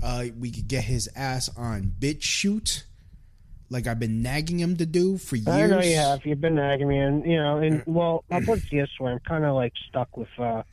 uh, 0.03 0.25
we 0.39 0.51
could 0.51 0.67
get 0.67 0.83
his 0.85 1.09
ass 1.15 1.49
on 1.57 1.93
BitChute, 1.99 2.83
like 3.69 3.87
I've 3.87 3.99
been 3.99 4.21
nagging 4.21 4.59
him 4.59 4.77
to 4.77 4.85
do 4.85 5.17
for 5.17 5.35
years. 5.35 5.47
I 5.47 5.67
know 5.67 5.81
you 5.81 5.95
have. 5.97 6.25
You've 6.25 6.41
been 6.41 6.55
nagging 6.55 6.87
me, 6.87 6.97
and 6.99 7.25
you 7.25 7.37
know, 7.37 7.57
and 7.57 7.83
well, 7.85 8.23
I'll 8.31 8.41
put 8.41 8.59
it 8.59 8.65
this 8.71 8.89
way: 8.99 9.11
I'm 9.11 9.19
kind 9.19 9.45
of 9.45 9.55
like 9.55 9.73
stuck 9.89 10.15
with 10.17 10.29
uh, 10.39 10.63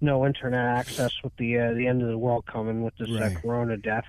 no 0.00 0.26
internet 0.26 0.64
access 0.78 1.12
with 1.24 1.36
the 1.36 1.58
uh, 1.58 1.72
the 1.74 1.86
end 1.86 2.02
of 2.02 2.08
the 2.08 2.18
world 2.18 2.46
coming 2.46 2.82
with 2.82 2.96
this 2.98 3.10
Right. 3.10 3.36
uh, 3.36 3.40
Corona 3.40 3.76
death, 3.76 4.06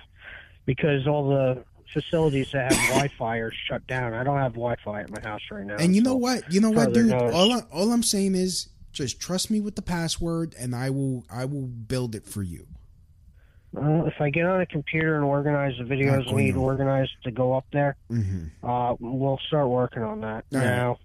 because 0.66 1.06
all 1.06 1.28
the 1.28 1.64
facilities 1.92 2.50
that 2.52 2.72
have 2.72 2.88
Wi-Fi 2.88 3.36
are 3.38 3.52
shut 3.68 3.86
down. 3.86 4.14
I 4.14 4.24
don't 4.24 4.38
have 4.38 4.54
Wi-Fi 4.54 5.02
at 5.02 5.10
my 5.10 5.20
house 5.20 5.42
right 5.50 5.64
now. 5.64 5.76
And 5.76 5.94
you 5.94 6.02
know 6.02 6.16
what? 6.16 6.52
You 6.52 6.60
know 6.60 6.70
what, 6.70 6.92
dude? 6.92 7.12
All 7.12 7.52
I, 7.52 7.60
all 7.72 7.92
I'm 7.92 8.02
saying 8.02 8.34
is 8.34 8.68
just 8.94 9.20
trust 9.20 9.50
me 9.50 9.60
with 9.60 9.76
the 9.76 9.82
password, 9.82 10.54
and 10.58 10.74
I 10.74 10.90
will 10.90 11.24
I 11.30 11.44
will 11.44 11.66
build 11.66 12.14
it 12.14 12.24
for 12.24 12.42
you. 12.42 12.66
Well, 13.72 14.06
if 14.06 14.20
I 14.20 14.30
get 14.30 14.46
on 14.46 14.60
a 14.60 14.66
computer 14.66 15.16
and 15.16 15.24
organize 15.24 15.74
the 15.78 15.84
videos 15.84 16.32
we 16.32 16.44
need 16.44 16.56
organized 16.56 17.10
to 17.24 17.30
go 17.32 17.54
up 17.54 17.66
there, 17.72 17.96
Mm-hmm. 18.10 18.64
uh, 18.68 18.94
we'll 19.00 19.40
start 19.48 19.68
working 19.68 20.02
on 20.04 20.20
that. 20.20 20.44
All 20.52 20.58
right. 20.60 20.64
now, 20.64 20.98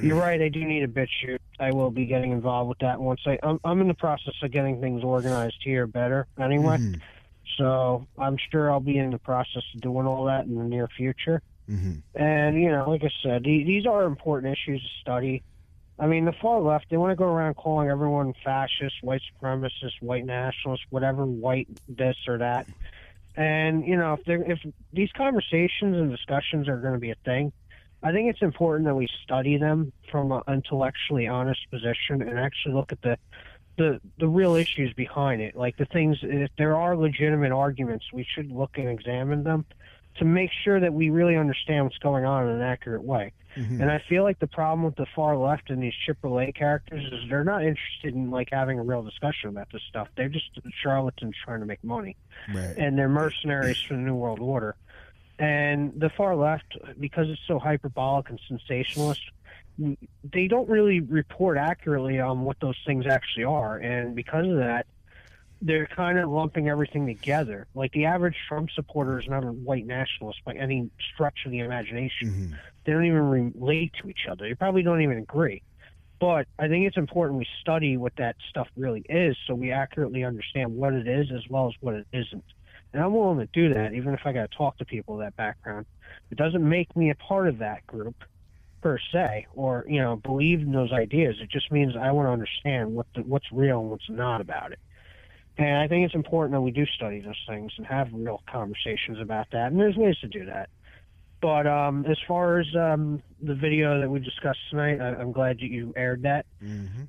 you're 0.00 0.16
right. 0.18 0.40
I 0.40 0.48
do 0.48 0.64
need 0.64 0.84
a 0.84 0.88
bit 0.88 1.08
shoot. 1.20 1.42
I 1.60 1.70
will 1.72 1.90
be 1.90 2.06
getting 2.06 2.32
involved 2.32 2.70
with 2.70 2.78
that 2.78 2.98
once 3.00 3.20
I. 3.26 3.38
I'm, 3.42 3.60
I'm 3.64 3.80
in 3.82 3.88
the 3.88 3.94
process 3.94 4.34
of 4.42 4.50
getting 4.50 4.80
things 4.80 5.04
organized 5.04 5.58
here 5.62 5.86
better. 5.86 6.26
Anyway, 6.40 6.78
Mhm. 6.78 7.00
so 7.58 8.06
I'm 8.16 8.38
sure 8.50 8.70
I'll 8.70 8.80
be 8.80 8.96
in 8.96 9.10
the 9.10 9.18
process 9.18 9.62
of 9.74 9.80
doing 9.82 10.06
all 10.06 10.24
that 10.26 10.46
in 10.46 10.54
the 10.56 10.64
near 10.64 10.88
future. 10.96 11.42
Mm-hmm. 11.68 11.92
And 12.14 12.62
you 12.62 12.70
know, 12.70 12.88
like 12.88 13.04
I 13.04 13.10
said, 13.22 13.44
these 13.44 13.84
are 13.86 14.04
important 14.04 14.52
issues 14.56 14.80
to 14.80 14.88
study. 15.02 15.42
I 15.98 16.06
mean, 16.06 16.24
the 16.24 16.32
far 16.40 16.60
left 16.60 16.86
they 16.90 16.96
want 16.96 17.10
to 17.10 17.16
go 17.16 17.24
around 17.24 17.54
calling 17.54 17.88
everyone 17.88 18.32
fascist, 18.44 18.96
white 19.02 19.22
supremacist, 19.32 20.00
white 20.00 20.24
nationalist, 20.24 20.84
whatever, 20.90 21.26
white 21.26 21.68
this 21.88 22.16
or 22.28 22.38
that. 22.38 22.66
And 23.36 23.86
you 23.86 23.96
know, 23.96 24.14
if 24.14 24.20
if 24.26 24.72
these 24.92 25.10
conversations 25.16 25.96
and 25.96 26.10
discussions 26.10 26.68
are 26.68 26.78
going 26.78 26.94
to 26.94 27.00
be 27.00 27.10
a 27.10 27.16
thing, 27.24 27.52
I 28.02 28.12
think 28.12 28.30
it's 28.30 28.42
important 28.42 28.86
that 28.86 28.94
we 28.94 29.08
study 29.24 29.58
them 29.58 29.92
from 30.10 30.30
an 30.30 30.42
intellectually 30.48 31.26
honest 31.26 31.60
position 31.70 32.22
and 32.22 32.38
actually 32.38 32.74
look 32.74 32.92
at 32.92 33.02
the 33.02 33.18
the 33.76 34.00
the 34.18 34.28
real 34.28 34.54
issues 34.54 34.92
behind 34.94 35.40
it. 35.40 35.56
Like 35.56 35.76
the 35.76 35.86
things, 35.86 36.18
if 36.22 36.50
there 36.58 36.76
are 36.76 36.96
legitimate 36.96 37.52
arguments, 37.52 38.06
we 38.12 38.26
should 38.34 38.52
look 38.52 38.78
and 38.78 38.88
examine 38.88 39.42
them 39.42 39.66
to 40.18 40.24
make 40.24 40.50
sure 40.64 40.80
that 40.80 40.92
we 40.92 41.10
really 41.10 41.36
understand 41.36 41.84
what's 41.84 41.98
going 41.98 42.24
on 42.24 42.48
in 42.48 42.56
an 42.56 42.62
accurate 42.62 43.02
way. 43.02 43.32
Mm-hmm. 43.56 43.80
And 43.80 43.90
I 43.90 44.02
feel 44.08 44.22
like 44.22 44.38
the 44.38 44.46
problem 44.46 44.84
with 44.84 44.96
the 44.96 45.06
far 45.16 45.36
left 45.36 45.70
and 45.70 45.82
these 45.82 45.94
Chipper 46.06 46.52
characters 46.52 47.04
is 47.12 47.28
they're 47.28 47.44
not 47.44 47.62
interested 47.62 48.14
in 48.14 48.30
like 48.30 48.48
having 48.52 48.78
a 48.78 48.82
real 48.82 49.02
discussion 49.02 49.48
about 49.48 49.68
this 49.72 49.82
stuff. 49.88 50.08
They're 50.16 50.28
just 50.28 50.50
charlatans 50.82 51.34
trying 51.44 51.60
to 51.60 51.66
make 51.66 51.82
money, 51.82 52.16
Right. 52.54 52.74
and 52.76 52.96
they're 52.96 53.08
mercenaries 53.08 53.80
for 53.80 53.94
the 53.94 54.00
New 54.00 54.14
World 54.14 54.40
Order. 54.40 54.76
And 55.38 55.92
the 55.96 56.10
far 56.10 56.36
left, 56.36 56.76
because 56.98 57.28
it's 57.28 57.40
so 57.46 57.58
hyperbolic 57.58 58.28
and 58.28 58.40
sensationalist, 58.48 59.22
they 60.24 60.48
don't 60.48 60.68
really 60.68 61.00
report 61.00 61.56
accurately 61.56 62.20
on 62.20 62.42
what 62.42 62.58
those 62.60 62.76
things 62.84 63.06
actually 63.06 63.44
are. 63.44 63.76
And 63.76 64.14
because 64.16 64.46
of 64.46 64.56
that, 64.56 64.86
they're 65.60 65.86
kind 65.86 66.18
of 66.18 66.30
lumping 66.30 66.68
everything 66.68 67.06
together. 67.06 67.66
Like 67.74 67.92
the 67.92 68.06
average 68.06 68.36
Trump 68.48 68.70
supporter 68.70 69.18
is 69.18 69.26
not 69.28 69.44
a 69.44 69.48
white 69.48 69.86
nationalist 69.86 70.44
by 70.44 70.54
any 70.54 70.90
stretch 71.12 71.40
of 71.44 71.50
the 71.50 71.60
imagination. 71.60 72.28
Mm-hmm. 72.28 72.52
They 72.84 72.92
don't 72.92 73.04
even 73.04 73.54
relate 73.54 73.92
to 74.02 74.08
each 74.08 74.26
other. 74.30 74.48
They 74.48 74.54
probably 74.54 74.82
don't 74.82 75.02
even 75.02 75.18
agree. 75.18 75.62
But 76.20 76.48
I 76.58 76.68
think 76.68 76.86
it's 76.86 76.96
important 76.96 77.38
we 77.38 77.46
study 77.60 77.96
what 77.96 78.14
that 78.16 78.36
stuff 78.50 78.68
really 78.76 79.04
is 79.08 79.36
so 79.46 79.54
we 79.54 79.70
accurately 79.70 80.24
understand 80.24 80.76
what 80.76 80.92
it 80.92 81.06
is 81.06 81.30
as 81.32 81.48
well 81.48 81.68
as 81.68 81.74
what 81.80 81.94
it 81.94 82.06
isn't. 82.12 82.44
And 82.92 83.02
I'm 83.02 83.12
willing 83.12 83.38
to 83.38 83.46
do 83.46 83.74
that, 83.74 83.92
even 83.92 84.14
if 84.14 84.20
I 84.24 84.32
got 84.32 84.50
to 84.50 84.56
talk 84.56 84.78
to 84.78 84.84
people 84.84 85.14
of 85.14 85.20
that 85.20 85.36
background. 85.36 85.86
It 86.30 86.38
doesn't 86.38 86.66
make 86.66 86.96
me 86.96 87.10
a 87.10 87.14
part 87.14 87.48
of 87.48 87.58
that 87.58 87.86
group 87.86 88.16
per 88.80 88.98
se, 89.12 89.46
or 89.54 89.84
you 89.88 90.00
know, 90.00 90.16
believe 90.16 90.60
in 90.60 90.72
those 90.72 90.92
ideas. 90.92 91.36
It 91.40 91.50
just 91.50 91.70
means 91.70 91.94
I 91.96 92.10
want 92.12 92.26
to 92.26 92.32
understand 92.32 92.94
what 92.94 93.06
the, 93.14 93.22
what's 93.22 93.50
real 93.52 93.80
and 93.80 93.90
what's 93.90 94.08
not 94.08 94.40
about 94.40 94.72
it. 94.72 94.78
And 95.58 95.78
I 95.78 95.88
think 95.88 96.06
it's 96.06 96.14
important 96.14 96.52
that 96.52 96.60
we 96.60 96.70
do 96.70 96.86
study 96.86 97.20
those 97.20 97.42
things 97.48 97.72
and 97.76 97.86
have 97.86 98.08
real 98.12 98.42
conversations 98.50 99.18
about 99.20 99.48
that. 99.50 99.72
And 99.72 99.80
there's 99.80 99.96
ways 99.96 100.16
to 100.20 100.28
do 100.28 100.46
that. 100.46 100.70
But 101.40 101.66
um, 101.66 102.04
as 102.06 102.16
far 102.26 102.58
as 102.58 102.66
um, 102.76 103.22
the 103.40 103.54
video 103.54 104.00
that 104.00 104.10
we 104.10 104.18
discussed 104.20 104.58
tonight, 104.70 105.00
I, 105.00 105.14
I'm 105.20 105.32
glad 105.32 105.58
that 105.58 105.70
you 105.70 105.92
aired 105.96 106.22
that 106.22 106.46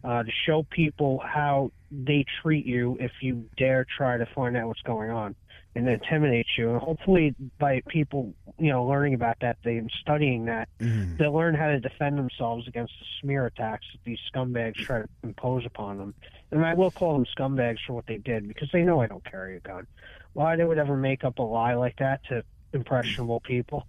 uh, 0.03 0.23
to 0.23 0.31
show 0.45 0.63
people 0.69 1.19
how 1.23 1.71
they 1.91 2.25
treat 2.41 2.65
you 2.65 2.97
if 2.99 3.11
you 3.21 3.45
dare 3.57 3.85
try 3.97 4.17
to 4.17 4.25
find 4.35 4.55
out 4.55 4.67
what's 4.67 4.81
going 4.81 5.09
on 5.09 5.35
and 5.75 5.87
intimidate 5.87 6.45
you. 6.57 6.71
And 6.71 6.79
hopefully, 6.79 7.33
by 7.59 7.81
people, 7.87 8.33
you 8.59 8.71
know, 8.71 8.85
learning 8.85 9.15
about 9.15 9.37
that, 9.41 9.57
they 9.63 9.77
and 9.77 9.91
studying 10.01 10.45
that, 10.45 10.69
they'll 11.17 11.33
learn 11.33 11.55
how 11.55 11.67
to 11.67 11.79
defend 11.79 12.17
themselves 12.19 12.67
against 12.67 12.93
the 12.99 13.05
smear 13.21 13.45
attacks 13.47 13.85
that 13.93 14.03
these 14.03 14.19
scumbags 14.33 14.75
try 14.75 15.01
to 15.01 15.09
impose 15.23 15.65
upon 15.65 15.97
them. 15.97 16.13
And 16.51 16.65
I 16.65 16.73
will 16.73 16.91
call 16.91 17.13
them 17.13 17.25
scumbags 17.37 17.77
for 17.85 17.93
what 17.93 18.07
they 18.07 18.17
did 18.17 18.47
because 18.47 18.69
they 18.71 18.83
know 18.83 19.01
I 19.01 19.07
don't 19.07 19.23
carry 19.23 19.57
a 19.57 19.59
gun. 19.59 19.85
Why 20.33 20.55
they 20.55 20.63
would 20.63 20.77
ever 20.77 20.97
make 20.97 21.23
up 21.23 21.39
a 21.39 21.43
lie 21.43 21.75
like 21.75 21.97
that 21.97 22.23
to 22.29 22.43
impressionable 22.73 23.39
people? 23.41 23.87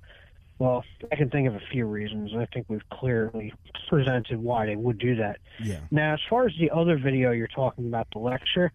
Well, 0.59 0.85
I 1.11 1.17
can 1.17 1.31
think 1.31 1.49
of 1.49 1.55
a 1.55 1.63
few 1.73 1.87
reasons. 1.87 2.33
I 2.37 2.47
think 2.53 2.67
we've 2.69 2.87
clearly 2.91 3.55
presented 3.89 4.43
why 4.43 4.67
they 4.67 4.77
would 4.77 4.99
do 4.99 5.17
that. 5.17 5.39
Yeah. 5.63 5.81
Now, 5.91 6.15
as 6.15 6.21
far 6.29 6.47
as 6.47 6.53
the 6.61 6.71
other 6.71 6.99
video 6.99 7.31
you're 7.31 7.49
talking 7.49 7.87
about, 7.87 8.09
the 8.13 8.19
lecture, 8.19 8.73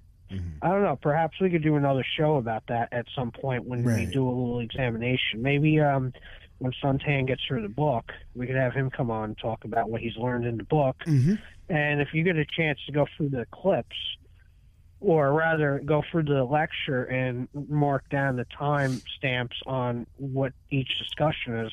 I 0.62 0.70
don't 0.70 0.82
know. 0.82 0.98
Perhaps 1.00 1.40
we 1.40 1.50
could 1.52 1.62
do 1.62 1.76
another 1.76 2.04
show 2.18 2.38
about 2.38 2.64
that 2.68 2.90
at 2.92 3.06
some 3.16 3.32
point 3.32 3.66
when 3.66 3.84
we 3.84 4.08
do 4.08 4.28
a 4.28 4.30
little 4.30 4.60
examination. 4.60 5.42
Maybe 5.42 5.80
um, 5.80 6.12
when 6.58 6.74
Suntan 6.84 7.28
gets 7.28 7.44
through 7.48 7.62
the 7.62 7.70
book, 7.70 8.12
we 8.34 8.48
could 8.48 8.56
have 8.56 8.74
him 8.74 8.90
come 8.90 9.12
on 9.12 9.26
and 9.26 9.38
talk 9.38 9.66
about 9.66 9.90
what 9.90 10.02
he's 10.02 10.16
learned 10.18 10.46
in 10.46 10.58
the 10.58 10.64
book. 10.64 10.98
Mm-hmm. 11.06 11.36
And 11.70 12.02
if 12.02 12.10
you 12.14 12.24
get 12.24 12.36
a 12.38 12.46
chance 12.46 12.80
to 12.86 12.92
go 12.92 13.06
through 13.18 13.30
the 13.30 13.46
clips, 13.52 13.96
or 15.02 15.34
rather 15.34 15.82
go 15.86 16.04
through 16.12 16.24
the 16.24 16.44
lecture 16.44 17.04
and 17.06 17.48
mark 17.70 18.08
down 18.10 18.38
the 18.38 18.46
time 18.58 19.02
stamps 19.18 19.56
on 19.66 20.08
what 20.18 20.52
each 20.72 20.90
discussion 21.00 21.58
is, 21.66 21.72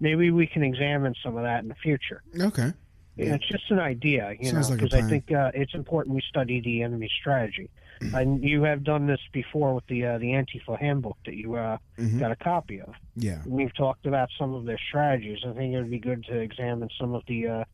maybe 0.00 0.30
we 0.30 0.46
can 0.46 0.62
examine 0.62 1.14
some 1.22 1.36
of 1.36 1.42
that 1.44 1.62
in 1.62 1.68
the 1.68 1.74
future. 1.76 2.22
Okay. 2.38 2.72
Yeah, 3.16 3.34
it's 3.36 3.48
just 3.48 3.70
an 3.70 3.78
idea, 3.78 4.34
you 4.38 4.50
Sounds 4.50 4.68
know, 4.68 4.74
like 4.74 4.82
because 4.82 4.92
I 4.92 5.08
think 5.08 5.32
uh, 5.32 5.50
it's 5.54 5.72
important 5.72 6.14
we 6.14 6.22
study 6.28 6.60
the 6.60 6.82
enemy 6.82 7.08
strategy. 7.18 7.70
and 8.12 8.44
you 8.44 8.62
have 8.64 8.84
done 8.84 9.06
this 9.06 9.20
before 9.32 9.74
with 9.74 9.86
the 9.86 10.04
uh, 10.04 10.18
the 10.18 10.26
Antifa 10.26 10.78
handbook 10.78 11.16
that 11.24 11.34
you 11.34 11.54
uh, 11.54 11.78
Mhm. 11.98 12.18
got 12.20 12.30
a 12.30 12.36
copy 12.36 12.78
of. 12.82 12.94
Yeah. 13.14 13.40
We've 13.46 13.74
talked 13.74 14.04
about 14.04 14.28
some 14.38 14.52
of 14.52 14.66
their 14.66 14.76
strategies. 14.88 15.38
I 15.46 15.52
think 15.54 15.72
it 15.72 15.78
would 15.78 15.90
be 15.90 15.98
good 15.98 16.24
to 16.24 16.38
examine 16.38 16.90
some 17.00 17.14
of 17.14 17.22
the 17.26 17.46
uh, 17.48 17.64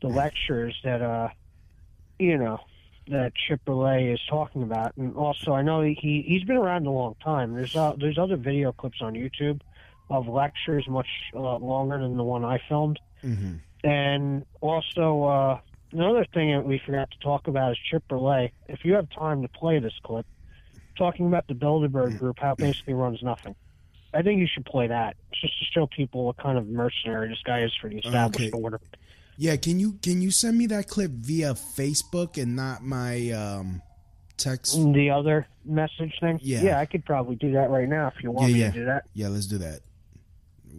the 0.00 0.08
lectures 0.08 0.76
that 0.84 1.02
uh, 1.02 1.28
you 2.18 2.38
know 2.38 2.58
that 3.08 3.32
Chip 3.34 3.60
Berlet 3.66 4.12
is 4.12 4.20
talking 4.28 4.62
about, 4.62 4.96
and 4.96 5.16
also 5.16 5.52
I 5.52 5.62
know 5.62 5.82
he 5.82 6.24
he's 6.26 6.44
been 6.44 6.56
around 6.56 6.86
a 6.86 6.90
long 6.90 7.14
time. 7.22 7.54
There's 7.54 7.74
uh, 7.74 7.94
there's 7.98 8.18
other 8.18 8.36
video 8.36 8.72
clips 8.72 8.98
on 9.00 9.14
YouTube 9.14 9.60
of 10.10 10.26
lectures 10.26 10.86
much 10.88 11.08
uh, 11.34 11.56
longer 11.56 11.98
than 11.98 12.16
the 12.16 12.24
one 12.24 12.44
I 12.44 12.58
filmed. 12.68 12.98
Mm-hmm. 13.22 13.56
And 13.84 14.44
also, 14.60 15.24
uh, 15.24 15.60
another 15.92 16.26
thing 16.32 16.50
that 16.52 16.64
we 16.64 16.80
forgot 16.84 17.10
to 17.10 17.18
talk 17.18 17.46
about 17.46 17.72
is 17.72 17.78
Chip 17.90 18.02
Berlet. 18.10 18.50
If 18.68 18.84
you 18.84 18.94
have 18.94 19.08
time 19.10 19.42
to 19.42 19.48
play 19.48 19.78
this 19.78 19.92
clip, 20.02 20.26
talking 20.96 21.26
about 21.26 21.46
the 21.46 21.54
Bilderberg 21.54 22.18
group, 22.18 22.38
how 22.40 22.52
it 22.52 22.58
basically 22.58 22.94
runs 22.94 23.22
nothing. 23.22 23.54
I 24.12 24.22
think 24.22 24.40
you 24.40 24.48
should 24.52 24.64
play 24.64 24.86
that 24.88 25.16
just 25.34 25.58
to 25.58 25.64
show 25.72 25.86
people 25.86 26.24
what 26.24 26.38
kind 26.38 26.56
of 26.56 26.66
mercenary 26.66 27.28
this 27.28 27.42
guy 27.44 27.62
is 27.62 27.72
for 27.80 27.90
the 27.90 27.98
established 27.98 28.52
Okay. 28.52 28.62
order. 28.62 28.80
Yeah, 29.40 29.54
can 29.56 29.78
you 29.78 29.92
can 30.02 30.20
you 30.20 30.30
send 30.32 30.58
me 30.58 30.66
that 30.66 30.88
clip 30.88 31.12
via 31.12 31.54
Facebook 31.54 32.42
and 32.42 32.56
not 32.56 32.82
my 32.82 33.30
um 33.30 33.80
text? 34.36 34.74
The 34.76 35.10
other 35.10 35.46
message 35.64 36.12
thing? 36.20 36.40
Yeah. 36.42 36.62
Yeah, 36.62 36.78
I 36.80 36.86
could 36.86 37.04
probably 37.04 37.36
do 37.36 37.52
that 37.52 37.70
right 37.70 37.88
now 37.88 38.08
if 38.14 38.22
you 38.22 38.32
want 38.32 38.50
yeah, 38.50 38.54
me 38.54 38.60
yeah. 38.62 38.70
to 38.70 38.78
do 38.78 38.84
that. 38.86 39.04
Yeah, 39.14 39.28
let's 39.28 39.46
do 39.46 39.58
that. 39.58 39.80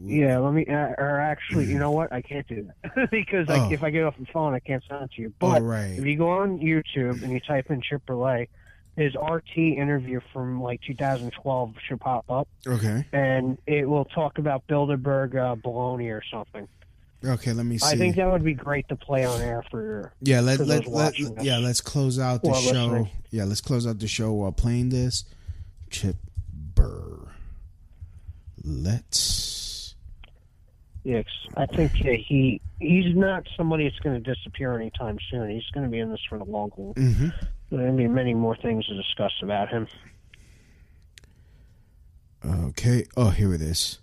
Yeah, 0.02 0.38
let 0.40 0.54
me. 0.54 0.66
Uh, 0.66 0.94
or 0.98 1.20
actually, 1.22 1.66
you 1.66 1.80
know 1.80 1.92
what? 2.00 2.12
I 2.12 2.22
can't 2.22 2.48
do 2.48 2.70
that 2.84 3.10
because 3.12 3.48
Oh. 3.50 3.54
I, 3.54 3.72
if 3.74 3.82
I 3.82 3.90
get 3.92 4.04
off 4.04 4.16
the 4.20 4.26
phone, 4.28 4.54
I 4.54 4.60
can't 4.60 4.84
send 4.90 5.04
it 5.04 5.12
to 5.16 5.22
you. 5.22 5.34
But 5.40 5.62
Oh, 5.62 5.66
right. 5.66 5.98
if 5.98 6.06
you 6.06 6.18
go 6.18 6.30
on 6.30 6.60
YouTube 6.60 7.24
and 7.24 7.32
you 7.32 7.40
type 7.40 7.70
in 7.72 7.82
Chip 7.82 8.06
Berlet, 8.06 8.48
his 8.98 9.14
RT 9.16 9.58
interview 9.58 10.20
from 10.34 10.62
like 10.62 10.82
2012 10.86 11.74
should 11.88 12.02
pop 12.02 12.30
up, 12.30 12.48
Okay. 12.68 13.06
and 13.14 13.58
it 13.68 13.88
will 13.88 14.06
talk 14.06 14.38
about 14.38 14.68
Bilderberg 14.68 15.36
uh, 15.36 15.56
baloney 15.56 16.12
or 16.12 16.22
something. 16.30 16.68
Okay, 17.24 17.52
let 17.52 17.66
me 17.66 17.78
see. 17.78 17.96
I 17.96 17.98
think 17.98 18.16
that 18.16 18.32
would 18.32 18.44
be 18.44 18.54
great 18.54 18.88
to 18.90 18.96
play 18.96 19.26
on 19.26 19.42
air 19.42 19.64
for 19.70 20.14
yeah, 20.22 20.40
let 20.40 20.58
for 20.58 20.66
let, 20.66 20.86
let 20.86 20.90
watching 20.90 21.38
yeah, 21.42 21.58
let's 21.58 21.82
close 21.82 22.18
out 22.18 22.44
the 22.44 22.54
show. 22.54 22.86
listening. 22.86 23.10
Yeah, 23.30 23.44
let's 23.44 23.62
close 23.62 23.86
out 23.86 24.00
the 24.00 24.08
show 24.08 24.32
while 24.32 24.54
playing 24.54 24.90
this. 24.90 25.26
Chip 25.90 26.16
Burr. 26.54 27.28
Let's 28.64 29.96
Yes, 31.04 31.26
I 31.56 31.66
think 31.66 31.94
uh, 32.02 32.10
he 32.28 32.62
he's 32.80 33.16
not 33.16 33.48
somebody 33.58 33.86
that's 33.90 34.00
going 34.00 34.22
to 34.22 34.34
disappear 34.36 34.76
anytime 34.76 35.18
soon. 35.32 35.50
He's 35.50 35.70
going 35.74 35.86
to 35.86 35.90
be 35.90 36.00
in 36.00 36.12
this 36.12 36.22
for 36.30 36.38
the 36.38 36.46
long 36.46 36.72
haul. 36.72 36.94
Mhm. 36.96 37.34
There 37.70 37.80
going 37.80 37.92
to 37.92 37.98
be 37.98 38.08
many 38.08 38.34
more 38.34 38.56
things 38.56 38.86
to 38.88 38.96
discuss 38.96 39.32
about 39.42 39.70
him. 39.70 39.88
Okay. 42.46 43.06
Oh, 43.16 43.30
here 43.30 43.54
it 43.54 43.62
is. 43.62 44.00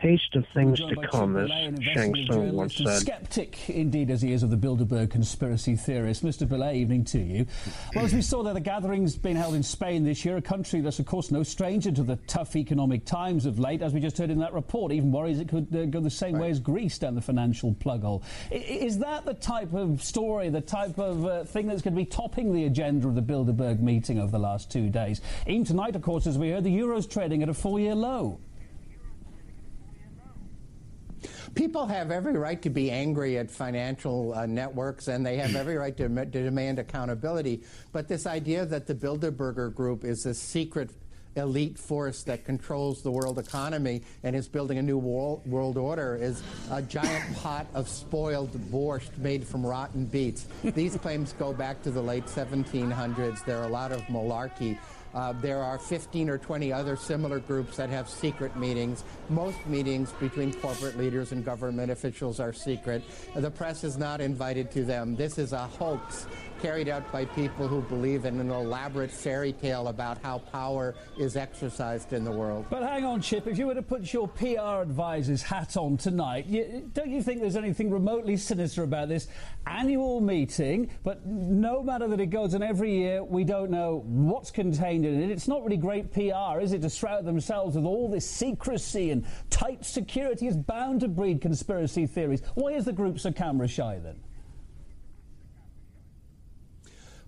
Taste 0.00 0.34
of 0.34 0.46
things 0.54 0.78
to 0.78 0.96
come, 1.10 1.36
as 1.36 1.50
Shang 1.50 2.14
Tsung 2.26 2.52
once 2.54 2.76
said. 2.76 3.00
Skeptic, 3.00 3.68
indeed, 3.68 4.10
as 4.10 4.22
he 4.22 4.32
is 4.32 4.42
of 4.42 4.48
the 4.48 4.56
Bilderberg 4.56 5.10
conspiracy 5.10 5.76
theorist. 5.76 6.24
Mr. 6.24 6.46
Berlet, 6.48 6.74
evening 6.74 7.04
to 7.04 7.18
you. 7.18 7.46
Well, 7.94 8.06
as 8.06 8.14
we 8.14 8.22
saw 8.22 8.42
there, 8.42 8.54
the 8.54 8.60
gathering's 8.60 9.16
been 9.16 9.36
held 9.36 9.54
in 9.54 9.62
Spain 9.62 10.02
this 10.04 10.24
year, 10.24 10.38
a 10.38 10.42
country 10.42 10.80
that's, 10.80 11.00
of 11.00 11.04
course, 11.06 11.30
no 11.30 11.42
stranger 11.42 11.92
to 11.92 12.02
the 12.02 12.16
tough 12.26 12.56
economic 12.56 13.04
times 13.04 13.44
of 13.44 13.58
late, 13.58 13.82
as 13.82 13.92
we 13.92 14.00
just 14.00 14.16
heard 14.16 14.30
in 14.30 14.38
that 14.38 14.54
report. 14.54 14.90
Even 14.90 15.12
worries 15.12 15.38
it 15.38 15.48
could 15.48 15.68
uh, 15.76 15.84
go 15.84 16.00
the 16.00 16.08
same 16.08 16.38
way 16.38 16.48
as 16.50 16.60
Greece 16.60 16.96
down 16.98 17.14
the 17.14 17.20
financial 17.20 17.74
plug 17.74 18.02
hole. 18.02 18.22
I- 18.50 18.54
Is 18.54 18.98
that 19.00 19.26
the 19.26 19.34
type 19.34 19.74
of 19.74 20.02
story, 20.02 20.48
the 20.48 20.62
type 20.62 20.98
of 20.98 21.26
uh, 21.26 21.44
thing 21.44 21.66
that's 21.66 21.82
going 21.82 21.94
to 21.94 22.00
be 22.00 22.06
topping 22.06 22.54
the 22.54 22.64
agenda 22.64 23.06
of 23.06 23.14
the 23.14 23.22
Bilderberg 23.22 23.80
meeting 23.80 24.18
over 24.18 24.30
the 24.32 24.38
last 24.38 24.70
two 24.70 24.88
days? 24.88 25.20
Even 25.46 25.64
tonight, 25.64 25.94
of 25.94 26.00
course, 26.00 26.26
as 26.26 26.38
we 26.38 26.48
heard, 26.48 26.64
the 26.64 26.70
euro's 26.70 27.06
trading 27.06 27.42
at 27.42 27.50
a 27.50 27.54
four-year 27.54 27.94
low. 27.94 28.40
People 31.54 31.86
have 31.86 32.10
every 32.10 32.34
right 32.34 32.60
to 32.62 32.70
be 32.70 32.90
angry 32.90 33.36
at 33.38 33.50
financial 33.50 34.32
uh, 34.34 34.46
networks, 34.46 35.08
and 35.08 35.26
they 35.26 35.36
have 35.36 35.56
every 35.56 35.76
right 35.76 35.96
to, 35.96 36.08
to 36.08 36.24
demand 36.26 36.78
accountability. 36.78 37.62
But 37.92 38.08
this 38.08 38.26
idea 38.26 38.64
that 38.66 38.86
the 38.86 38.94
Bilderberger 38.94 39.74
Group 39.74 40.04
is 40.04 40.26
a 40.26 40.34
secret 40.34 40.90
elite 41.36 41.78
force 41.78 42.22
that 42.24 42.44
controls 42.44 43.02
the 43.02 43.10
world 43.10 43.38
economy 43.38 44.02
and 44.22 44.34
is 44.34 44.48
building 44.48 44.78
a 44.78 44.82
new 44.82 44.98
world, 44.98 45.46
world 45.46 45.76
order 45.76 46.16
is 46.20 46.42
a 46.70 46.82
giant 46.82 47.36
pot 47.36 47.66
of 47.74 47.88
spoiled 47.88 48.52
borscht 48.70 49.16
made 49.18 49.46
from 49.46 49.64
rotten 49.64 50.04
beets. 50.06 50.46
These 50.62 50.96
claims 50.96 51.32
go 51.38 51.52
back 51.52 51.82
to 51.82 51.90
the 51.90 52.02
late 52.02 52.26
1700s. 52.26 53.44
There 53.44 53.58
are 53.58 53.64
a 53.64 53.68
lot 53.68 53.92
of 53.92 54.00
malarkey. 54.02 54.78
Uh, 55.14 55.32
there 55.40 55.62
are 55.62 55.78
15 55.78 56.28
or 56.30 56.38
20 56.38 56.72
other 56.72 56.96
similar 56.96 57.40
groups 57.40 57.76
that 57.76 57.90
have 57.90 58.08
secret 58.08 58.54
meetings. 58.56 59.04
Most 59.28 59.58
meetings 59.66 60.12
between 60.20 60.52
corporate 60.54 60.96
leaders 60.96 61.32
and 61.32 61.44
government 61.44 61.90
officials 61.90 62.38
are 62.38 62.52
secret. 62.52 63.02
The 63.34 63.50
press 63.50 63.82
is 63.82 63.96
not 63.96 64.20
invited 64.20 64.70
to 64.72 64.84
them. 64.84 65.16
This 65.16 65.38
is 65.38 65.52
a 65.52 65.66
hoax 65.66 66.26
carried 66.60 66.88
out 66.88 67.10
by 67.10 67.24
people 67.24 67.66
who 67.66 67.80
believe 67.82 68.24
in 68.26 68.38
an 68.38 68.50
elaborate 68.50 69.10
fairy 69.10 69.52
tale 69.52 69.88
about 69.88 70.18
how 70.22 70.38
power 70.38 70.94
is 71.18 71.36
exercised 71.36 72.12
in 72.12 72.24
the 72.24 72.30
world. 72.30 72.66
But 72.68 72.82
hang 72.82 73.04
on, 73.04 73.22
Chip. 73.22 73.46
If 73.46 73.58
you 73.58 73.66
were 73.66 73.74
to 73.74 73.82
put 73.82 74.12
your 74.12 74.28
PR 74.28 74.82
advisor's 74.82 75.42
hat 75.42 75.76
on 75.76 75.96
tonight, 75.96 76.46
you, 76.46 76.90
don't 76.92 77.10
you 77.10 77.22
think 77.22 77.40
there's 77.40 77.56
anything 77.56 77.90
remotely 77.90 78.36
sinister 78.36 78.82
about 78.82 79.08
this 79.08 79.28
annual 79.66 80.20
meeting? 80.20 80.90
But 81.02 81.26
no 81.26 81.82
matter 81.82 82.06
that 82.08 82.20
it 82.20 82.26
goes 82.26 82.54
on 82.54 82.62
every 82.62 82.94
year, 82.94 83.24
we 83.24 83.44
don't 83.44 83.70
know 83.70 84.02
what's 84.06 84.50
contained 84.50 85.06
in 85.06 85.22
it. 85.22 85.30
It's 85.30 85.48
not 85.48 85.64
really 85.64 85.78
great 85.78 86.12
PR, 86.12 86.60
is 86.60 86.72
it, 86.72 86.82
to 86.82 86.90
shroud 86.90 87.24
themselves 87.24 87.76
with 87.76 87.84
all 87.84 88.08
this 88.08 88.28
secrecy 88.28 89.10
and 89.10 89.24
tight 89.48 89.84
security 89.84 90.46
is 90.46 90.56
bound 90.56 91.00
to 91.00 91.08
breed 91.08 91.40
conspiracy 91.40 92.06
theories. 92.06 92.42
Why 92.54 92.72
is 92.72 92.84
the 92.84 92.92
group 92.92 93.18
so 93.18 93.32
camera 93.32 93.68
shy 93.68 93.98
then? 94.02 94.16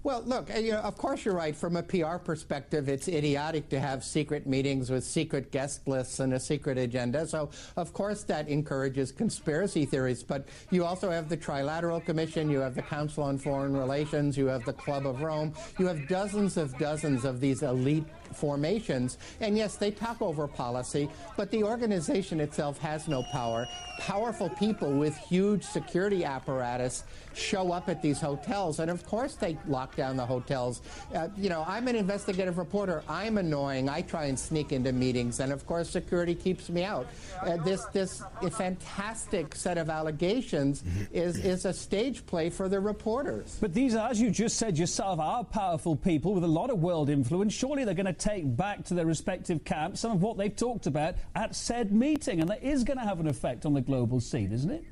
Well, 0.04 0.24
look, 0.26 0.52
uh, 0.52 0.58
you 0.58 0.72
know, 0.72 0.80
of 0.80 0.98
course 0.98 1.24
you're 1.24 1.34
right. 1.34 1.54
From 1.54 1.76
a 1.76 1.82
PR 1.82 2.16
perspective, 2.16 2.88
it's 2.88 3.06
idiotic 3.06 3.68
to 3.68 3.78
have 3.78 4.02
secret 4.02 4.48
meetings 4.48 4.90
with 4.90 5.04
secret 5.04 5.52
guest 5.52 5.86
lists 5.86 6.18
and 6.18 6.34
a 6.34 6.40
secret 6.40 6.76
agenda. 6.76 7.24
So, 7.28 7.50
of 7.76 7.92
course, 7.92 8.24
that 8.24 8.48
encourages 8.48 9.12
conspiracy 9.12 9.84
theories. 9.84 10.24
But 10.24 10.48
you 10.70 10.84
also 10.84 11.08
have 11.10 11.28
the 11.28 11.36
Trilateral 11.36 12.04
Commission, 12.04 12.50
you 12.50 12.58
have 12.58 12.74
the 12.74 12.82
Council 12.82 13.22
on 13.22 13.38
Foreign 13.38 13.76
Relations, 13.76 14.36
you 14.36 14.46
have 14.46 14.64
the 14.64 14.72
Club 14.72 15.06
of 15.06 15.22
Rome, 15.22 15.52
you 15.78 15.86
have 15.86 16.08
dozens 16.08 16.56
of 16.56 16.76
dozens 16.78 17.24
of 17.24 17.38
these 17.38 17.62
elite 17.62 18.04
formations. 18.36 19.18
And 19.40 19.56
yes, 19.56 19.76
they 19.76 19.90
talk 19.90 20.20
over 20.22 20.46
policy, 20.46 21.08
but 21.36 21.50
the 21.50 21.64
organization 21.64 22.40
itself 22.40 22.78
has 22.78 23.08
no 23.08 23.22
power. 23.32 23.66
Powerful 23.98 24.48
people 24.50 24.92
with 24.92 25.16
huge 25.16 25.62
security 25.64 26.24
apparatus 26.24 27.04
show 27.34 27.72
up 27.72 27.88
at 27.88 28.02
these 28.02 28.20
hotels, 28.20 28.80
and 28.80 28.90
of 28.90 29.06
course 29.06 29.34
they 29.34 29.56
lock 29.66 29.96
down 29.96 30.16
the 30.16 30.26
hotels. 30.26 30.82
Uh, 31.14 31.28
you 31.36 31.48
know, 31.48 31.64
I'm 31.66 31.88
an 31.88 31.96
investigative 31.96 32.58
reporter. 32.58 33.02
I'm 33.08 33.38
annoying. 33.38 33.88
I 33.88 34.02
try 34.02 34.26
and 34.26 34.38
sneak 34.38 34.72
into 34.72 34.92
meetings, 34.92 35.40
and 35.40 35.52
of 35.52 35.66
course 35.66 35.88
security 35.88 36.34
keeps 36.34 36.68
me 36.68 36.84
out. 36.84 37.06
Uh, 37.40 37.56
this 37.58 37.84
this 37.86 38.22
fantastic 38.50 39.54
set 39.54 39.78
of 39.78 39.88
allegations 39.88 40.84
is 41.12 41.38
is 41.38 41.64
a 41.64 41.72
stage 41.72 42.24
play 42.26 42.50
for 42.50 42.68
the 42.68 42.80
reporters. 42.80 43.58
But 43.60 43.74
these, 43.74 43.94
as 43.94 44.20
you 44.20 44.30
just 44.30 44.56
said 44.56 44.78
yourself, 44.78 45.18
are 45.18 45.44
powerful 45.44 45.96
people 45.96 46.34
with 46.34 46.44
a 46.44 46.48
lot 46.48 46.70
of 46.70 46.80
world 46.80 47.08
influence. 47.08 47.52
Surely 47.52 47.84
they're 47.84 47.94
going 47.94 48.06
to 48.06 48.12
take 48.22 48.56
back 48.56 48.84
to 48.84 48.94
their 48.94 49.06
respective 49.06 49.64
camps 49.64 50.00
some 50.00 50.12
of 50.12 50.22
what 50.22 50.36
they've 50.36 50.54
talked 50.54 50.86
about 50.86 51.16
at 51.34 51.54
said 51.54 51.92
meeting, 51.92 52.40
and 52.40 52.48
that 52.48 52.62
is 52.62 52.84
going 52.84 52.98
to 52.98 53.04
have 53.04 53.20
an 53.20 53.26
effect 53.26 53.66
on 53.66 53.74
the 53.74 53.80
global 53.80 54.20
scene, 54.20 54.52
isn't 54.52 54.70
it? 54.70 54.84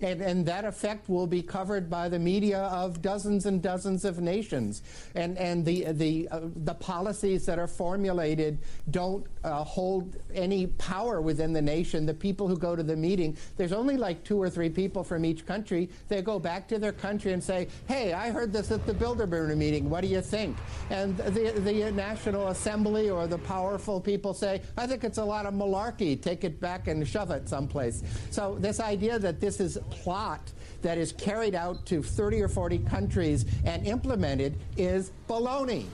And, 0.00 0.20
and 0.20 0.46
that 0.46 0.64
effect 0.64 1.08
will 1.08 1.26
be 1.26 1.42
covered 1.42 1.90
by 1.90 2.08
the 2.08 2.18
media 2.18 2.60
of 2.60 3.02
dozens 3.02 3.46
and 3.46 3.60
dozens 3.62 4.04
of 4.04 4.20
nations. 4.20 4.82
And, 5.14 5.36
and 5.38 5.64
the, 5.64 5.92
the, 5.92 6.28
uh, 6.30 6.40
the 6.64 6.74
policies 6.74 7.46
that 7.46 7.58
are 7.58 7.66
formulated 7.66 8.58
don't 8.90 9.26
uh, 9.44 9.64
hold 9.64 10.16
any 10.34 10.66
power 10.66 11.20
within 11.20 11.52
the 11.52 11.62
nation. 11.62 12.06
The 12.06 12.14
people 12.14 12.46
who 12.48 12.56
go 12.56 12.76
to 12.76 12.82
the 12.82 12.96
meeting, 12.96 13.36
there's 13.56 13.72
only 13.72 13.96
like 13.96 14.22
two 14.24 14.40
or 14.40 14.48
three 14.50 14.70
people 14.70 15.02
from 15.02 15.24
each 15.24 15.46
country. 15.46 15.88
They 16.08 16.22
go 16.22 16.38
back 16.38 16.68
to 16.68 16.78
their 16.78 16.92
country 16.92 17.32
and 17.32 17.42
say, 17.42 17.68
hey, 17.86 18.12
I 18.12 18.30
heard 18.30 18.52
this 18.52 18.70
at 18.70 18.86
the 18.86 18.94
Bilderberg 18.94 19.56
meeting. 19.56 19.88
What 19.88 20.02
do 20.02 20.08
you 20.08 20.20
think? 20.20 20.56
And 20.90 21.16
the, 21.16 21.52
the 21.64 21.90
National 21.92 22.48
Assembly 22.48 23.10
or 23.10 23.26
the 23.26 23.38
powerful 23.38 24.00
people 24.00 24.34
say, 24.34 24.62
I 24.76 24.86
think 24.86 25.04
it's 25.04 25.18
a 25.18 25.24
lot 25.24 25.46
of 25.46 25.54
malarkey. 25.54 26.20
Take 26.20 26.44
it 26.44 26.60
back 26.60 26.88
and 26.88 27.06
shove 27.06 27.30
it 27.30 27.48
someplace. 27.48 28.02
So 28.30 28.56
this 28.60 28.80
idea 28.80 29.18
that 29.18 29.40
this 29.40 29.60
is 29.60 29.78
plot 29.90 30.52
that 30.82 30.98
is 30.98 31.12
carried 31.12 31.54
out 31.54 31.84
to 31.86 32.02
30 32.02 32.42
or 32.42 32.48
40 32.48 32.78
countries 32.80 33.44
and 33.64 33.86
implemented 33.86 34.56
is 34.76 35.12
baloney. 35.28 35.86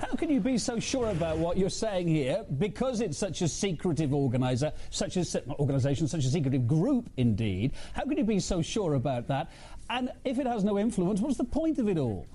How 0.00 0.14
can 0.16 0.28
you 0.28 0.40
be 0.40 0.58
so 0.58 0.78
sure 0.80 1.10
about 1.10 1.38
what 1.38 1.56
you're 1.56 1.70
saying 1.70 2.08
here? 2.08 2.44
Because 2.58 3.00
it's 3.00 3.16
such 3.16 3.42
a 3.42 3.48
secretive 3.48 4.12
organizer, 4.12 4.72
such 4.90 5.16
a 5.16 5.24
organization, 5.58 6.08
such 6.08 6.24
a 6.24 6.28
secretive 6.28 6.66
group, 6.66 7.08
indeed. 7.16 7.72
How 7.92 8.02
can 8.02 8.18
you 8.18 8.24
be 8.24 8.40
so 8.40 8.60
sure 8.60 8.94
about 8.94 9.28
that? 9.28 9.50
And 9.88 10.10
if 10.24 10.38
it 10.38 10.46
has 10.46 10.64
no 10.64 10.78
influence, 10.78 11.20
what's 11.20 11.36
the 11.36 11.44
point 11.44 11.78
of 11.78 11.88
it 11.88 11.98
all? 11.98 12.26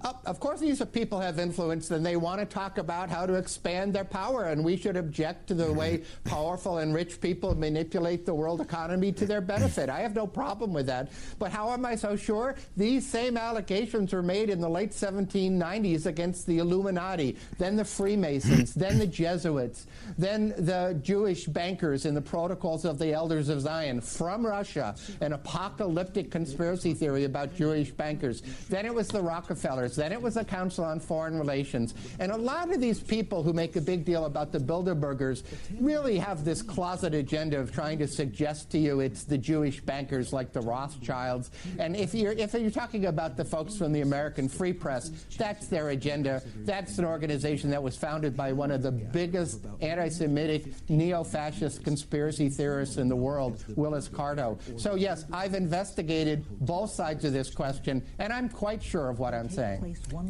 Uh, 0.00 0.12
of 0.26 0.38
course, 0.38 0.60
these 0.60 0.84
people 0.92 1.18
have 1.18 1.40
influence, 1.40 1.90
and 1.90 2.06
they 2.06 2.16
want 2.16 2.38
to 2.38 2.46
talk 2.46 2.78
about 2.78 3.10
how 3.10 3.26
to 3.26 3.34
expand 3.34 3.92
their 3.92 4.04
power, 4.04 4.44
and 4.44 4.64
we 4.64 4.76
should 4.76 4.96
object 4.96 5.48
to 5.48 5.54
the 5.54 5.72
way 5.72 6.02
powerful 6.24 6.78
and 6.78 6.94
rich 6.94 7.20
people 7.20 7.54
manipulate 7.56 8.24
the 8.24 8.34
world 8.34 8.60
economy 8.60 9.10
to 9.10 9.26
their 9.26 9.40
benefit. 9.40 9.88
I 9.88 10.00
have 10.00 10.14
no 10.14 10.26
problem 10.26 10.72
with 10.72 10.86
that. 10.86 11.10
But 11.40 11.50
how 11.50 11.70
am 11.72 11.84
I 11.84 11.96
so 11.96 12.14
sure? 12.14 12.54
These 12.76 13.06
same 13.06 13.36
allegations 13.36 14.12
were 14.12 14.22
made 14.22 14.50
in 14.50 14.60
the 14.60 14.68
late 14.68 14.92
1790s 14.92 16.06
against 16.06 16.46
the 16.46 16.58
Illuminati, 16.58 17.36
then 17.58 17.74
the 17.74 17.84
Freemasons, 17.84 18.74
then 18.76 18.98
the 18.98 19.06
Jesuits, 19.06 19.86
then 20.16 20.54
the 20.58 20.98
Jewish 21.02 21.46
bankers 21.46 22.06
in 22.06 22.14
the 22.14 22.20
Protocols 22.20 22.84
of 22.84 22.98
the 22.98 23.12
Elders 23.12 23.48
of 23.48 23.60
Zion 23.62 24.00
from 24.00 24.46
Russia, 24.46 24.94
an 25.20 25.32
apocalyptic 25.32 26.30
conspiracy 26.30 26.94
theory 26.94 27.24
about 27.24 27.56
Jewish 27.56 27.90
bankers. 27.90 28.42
Then 28.68 28.86
it 28.86 28.94
was 28.94 29.08
the 29.08 29.20
Rockefellers. 29.20 29.87
Then 29.96 30.12
it 30.12 30.20
was 30.20 30.34
the 30.34 30.44
Council 30.44 30.84
on 30.84 31.00
Foreign 31.00 31.38
Relations. 31.38 31.94
And 32.18 32.32
a 32.32 32.36
lot 32.36 32.72
of 32.72 32.80
these 32.80 33.00
people 33.00 33.42
who 33.42 33.52
make 33.52 33.76
a 33.76 33.80
big 33.80 34.04
deal 34.04 34.24
about 34.24 34.52
the 34.52 34.58
Bilderbergers 34.58 35.42
really 35.80 36.18
have 36.18 36.44
this 36.44 36.62
closet 36.62 37.14
agenda 37.14 37.58
of 37.58 37.72
trying 37.72 37.98
to 37.98 38.08
suggest 38.08 38.70
to 38.70 38.78
you 38.78 39.00
it's 39.00 39.24
the 39.24 39.38
Jewish 39.38 39.80
bankers 39.80 40.32
like 40.32 40.52
the 40.52 40.60
Rothschilds. 40.60 41.50
And 41.78 41.96
if 41.96 42.14
you're, 42.14 42.32
if 42.32 42.54
you're 42.54 42.70
talking 42.70 43.06
about 43.06 43.36
the 43.36 43.44
folks 43.44 43.76
from 43.76 43.92
the 43.92 44.00
American 44.00 44.48
Free 44.48 44.72
Press, 44.72 45.10
that's 45.36 45.68
their 45.68 45.90
agenda. 45.90 46.42
That's 46.58 46.98
an 46.98 47.04
organization 47.04 47.70
that 47.70 47.82
was 47.82 47.96
founded 47.96 48.36
by 48.36 48.52
one 48.52 48.70
of 48.70 48.82
the 48.82 48.92
biggest 48.92 49.64
anti 49.80 50.08
Semitic, 50.08 50.88
neo 50.88 51.22
fascist 51.24 51.84
conspiracy 51.84 52.48
theorists 52.48 52.96
in 52.96 53.08
the 53.08 53.16
world, 53.16 53.64
Willis 53.76 54.08
Carto. 54.08 54.58
So, 54.80 54.94
yes, 54.94 55.24
I've 55.32 55.54
investigated 55.54 56.44
both 56.60 56.90
sides 56.90 57.24
of 57.24 57.32
this 57.32 57.50
question, 57.50 58.04
and 58.18 58.32
I'm 58.32 58.48
quite 58.48 58.82
sure 58.82 59.08
of 59.08 59.18
what 59.18 59.34
I'm 59.34 59.48
saying. 59.48 59.77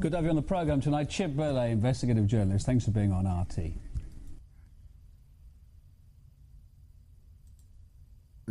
Good 0.00 0.12
to 0.12 0.16
have 0.18 0.24
you 0.24 0.30
on 0.30 0.36
the 0.36 0.42
program 0.42 0.80
tonight. 0.80 1.08
Chip 1.08 1.32
Berlet, 1.32 1.70
investigative 1.70 2.26
journalist. 2.26 2.66
Thanks 2.66 2.84
for 2.84 2.90
being 2.90 3.12
on 3.12 3.26
RT. 3.26 3.72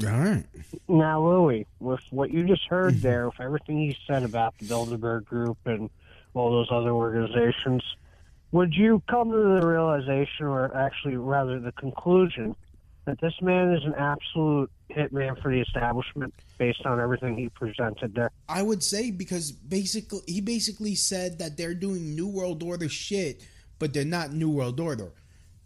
All 0.03 0.09
right. 0.19 0.45
Now, 0.87 1.25
Louis, 1.25 1.65
with 1.79 2.01
what 2.11 2.31
you 2.31 2.45
just 2.45 2.67
heard 2.67 2.95
mm-hmm. 2.95 3.01
there, 3.01 3.25
with 3.25 3.39
everything 3.39 3.79
you 3.79 3.95
said 4.05 4.23
about 4.23 4.57
the 4.59 4.65
Bilderberg 4.65 5.25
Group 5.25 5.57
and 5.65 5.89
all 6.33 6.51
those 6.51 6.67
other 6.71 6.91
organizations, 6.91 7.83
would 8.51 8.73
you 8.73 9.01
come 9.09 9.31
to 9.31 9.59
the 9.59 9.65
realization, 9.65 10.45
or 10.45 10.75
actually 10.75 11.17
rather 11.17 11.59
the 11.59 11.71
conclusion, 11.73 12.55
that 13.07 13.19
this 13.21 13.33
man 13.41 13.73
is 13.73 13.83
an 13.85 13.95
absolute 13.95 14.69
hitman 14.91 15.41
for 15.41 15.49
the 15.49 15.61
establishment 15.61 16.33
based 16.57 16.85
on 16.85 16.99
everything 16.99 17.35
he 17.35 17.49
presented 17.49 18.13
there? 18.13 18.29
I 18.47 18.61
would 18.61 18.83
say 18.83 19.09
because 19.11 19.51
basically 19.51 20.19
he 20.27 20.41
basically 20.41 20.93
said 20.93 21.39
that 21.39 21.57
they're 21.57 21.73
doing 21.73 22.15
New 22.15 22.27
World 22.27 22.61
Order 22.61 22.89
shit, 22.89 23.43
but 23.79 23.93
they're 23.93 24.05
not 24.05 24.33
New 24.33 24.49
World 24.49 24.79
Order. 24.79 25.11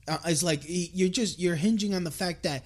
Uh, 0.08 0.18
it's 0.26 0.44
like 0.44 0.62
you're 0.66 1.10
just 1.10 1.40
you're 1.40 1.56
hinging 1.56 1.94
on 1.94 2.04
the 2.04 2.12
fact 2.12 2.44
that 2.44 2.64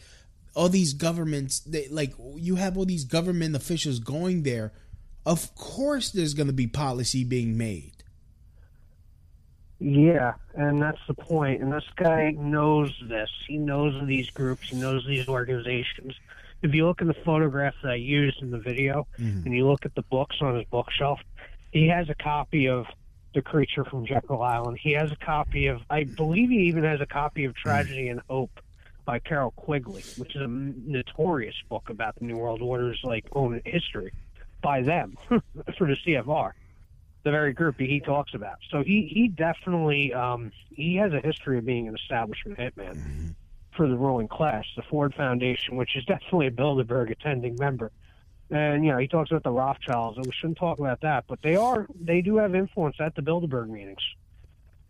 all 0.55 0.69
these 0.69 0.93
governments, 0.93 1.59
they 1.61 1.87
like 1.87 2.13
you 2.35 2.55
have 2.55 2.77
all 2.77 2.85
these 2.85 3.05
government 3.05 3.55
officials 3.55 3.99
going 3.99 4.43
there. 4.43 4.73
Of 5.25 5.55
course, 5.55 6.11
there's 6.11 6.33
going 6.33 6.47
to 6.47 6.53
be 6.53 6.67
policy 6.67 7.23
being 7.23 7.57
made. 7.57 7.94
Yeah, 9.79 10.33
and 10.53 10.81
that's 10.81 10.99
the 11.07 11.13
point. 11.13 11.61
And 11.61 11.71
this 11.71 11.83
guy 11.95 12.31
knows 12.31 12.91
this. 13.09 13.29
He 13.47 13.57
knows 13.57 13.93
these 14.07 14.29
groups. 14.29 14.69
He 14.69 14.77
knows 14.77 15.05
these 15.05 15.27
organizations. 15.27 16.13
If 16.61 16.73
you 16.73 16.85
look 16.87 17.01
at 17.01 17.07
the 17.07 17.13
photographs 17.25 17.77
that 17.83 17.91
I 17.91 17.95
used 17.95 18.41
in 18.41 18.51
the 18.51 18.57
video, 18.57 19.07
Mm-hmm. 19.19 19.45
and 19.45 19.55
you 19.55 19.67
look 19.67 19.85
at 19.85 19.93
the 19.95 20.01
books 20.03 20.37
on 20.41 20.55
his 20.55 20.65
bookshelf, 20.71 21.19
he 21.71 21.87
has 21.89 22.09
a 22.09 22.15
copy 22.15 22.67
of 22.69 22.85
The 23.33 23.41
Creature 23.41 23.85
from 23.85 24.05
Jekyll 24.05 24.41
Island. 24.41 24.79
He 24.81 24.93
has 24.93 25.11
a 25.11 25.17
copy 25.17 25.67
of, 25.67 25.81
I 25.89 26.05
believe, 26.05 26.49
he 26.49 26.67
even 26.67 26.83
has 26.85 27.01
a 27.01 27.05
copy 27.05 27.43
of 27.43 27.53
Tragedy 27.55 28.07
and 28.07 28.21
Hope 28.29 28.51
by 29.03 29.19
Carroll 29.19 29.51
Quigley, 29.51 30.03
which 30.17 30.35
is 30.35 30.41
a 30.41 30.47
notorious 30.47 31.55
book 31.69 31.89
about 31.89 32.15
the 32.15 32.25
New 32.25 32.37
World 32.37 32.61
Order's 32.61 32.99
like 33.03 33.25
own 33.33 33.61
history 33.65 34.13
by 34.63 34.81
them 34.81 35.15
for 35.27 35.41
the 35.85 35.97
CFR 36.07 36.53
the 37.25 37.31
very 37.31 37.53
group 37.53 37.77
he 37.79 37.99
talks 37.99 38.33
about. 38.35 38.57
So 38.69 38.83
he 38.83 39.09
he 39.11 39.27
definitely 39.27 40.13
um, 40.13 40.51
he 40.69 40.95
has 40.97 41.11
a 41.11 41.19
history 41.19 41.57
of 41.57 41.65
being 41.65 41.87
an 41.87 41.95
establishment 41.95 42.59
hitman 42.59 43.33
for 43.75 43.87
the 43.89 43.97
ruling 43.97 44.27
class. 44.27 44.63
The 44.77 44.83
Ford 44.83 45.13
Foundation, 45.15 45.75
which 45.75 45.97
is 45.97 46.05
definitely 46.05 46.47
a 46.47 46.51
Bilderberg 46.51 47.11
attending 47.11 47.57
member, 47.59 47.91
and 48.51 48.85
you 48.85 48.91
know 48.91 48.99
he 48.99 49.07
talks 49.07 49.31
about 49.31 49.41
the 49.41 49.51
Rothschilds, 49.51 50.17
and 50.17 50.25
we 50.25 50.31
shouldn't 50.39 50.59
talk 50.59 50.77
about 50.77 51.01
that, 51.01 51.25
but 51.27 51.41
they 51.41 51.55
are 51.55 51.87
they 51.99 52.21
do 52.21 52.37
have 52.37 52.53
influence 52.53 52.97
at 52.99 53.15
the 53.15 53.23
Bilderberg 53.23 53.69
meetings. 53.69 54.03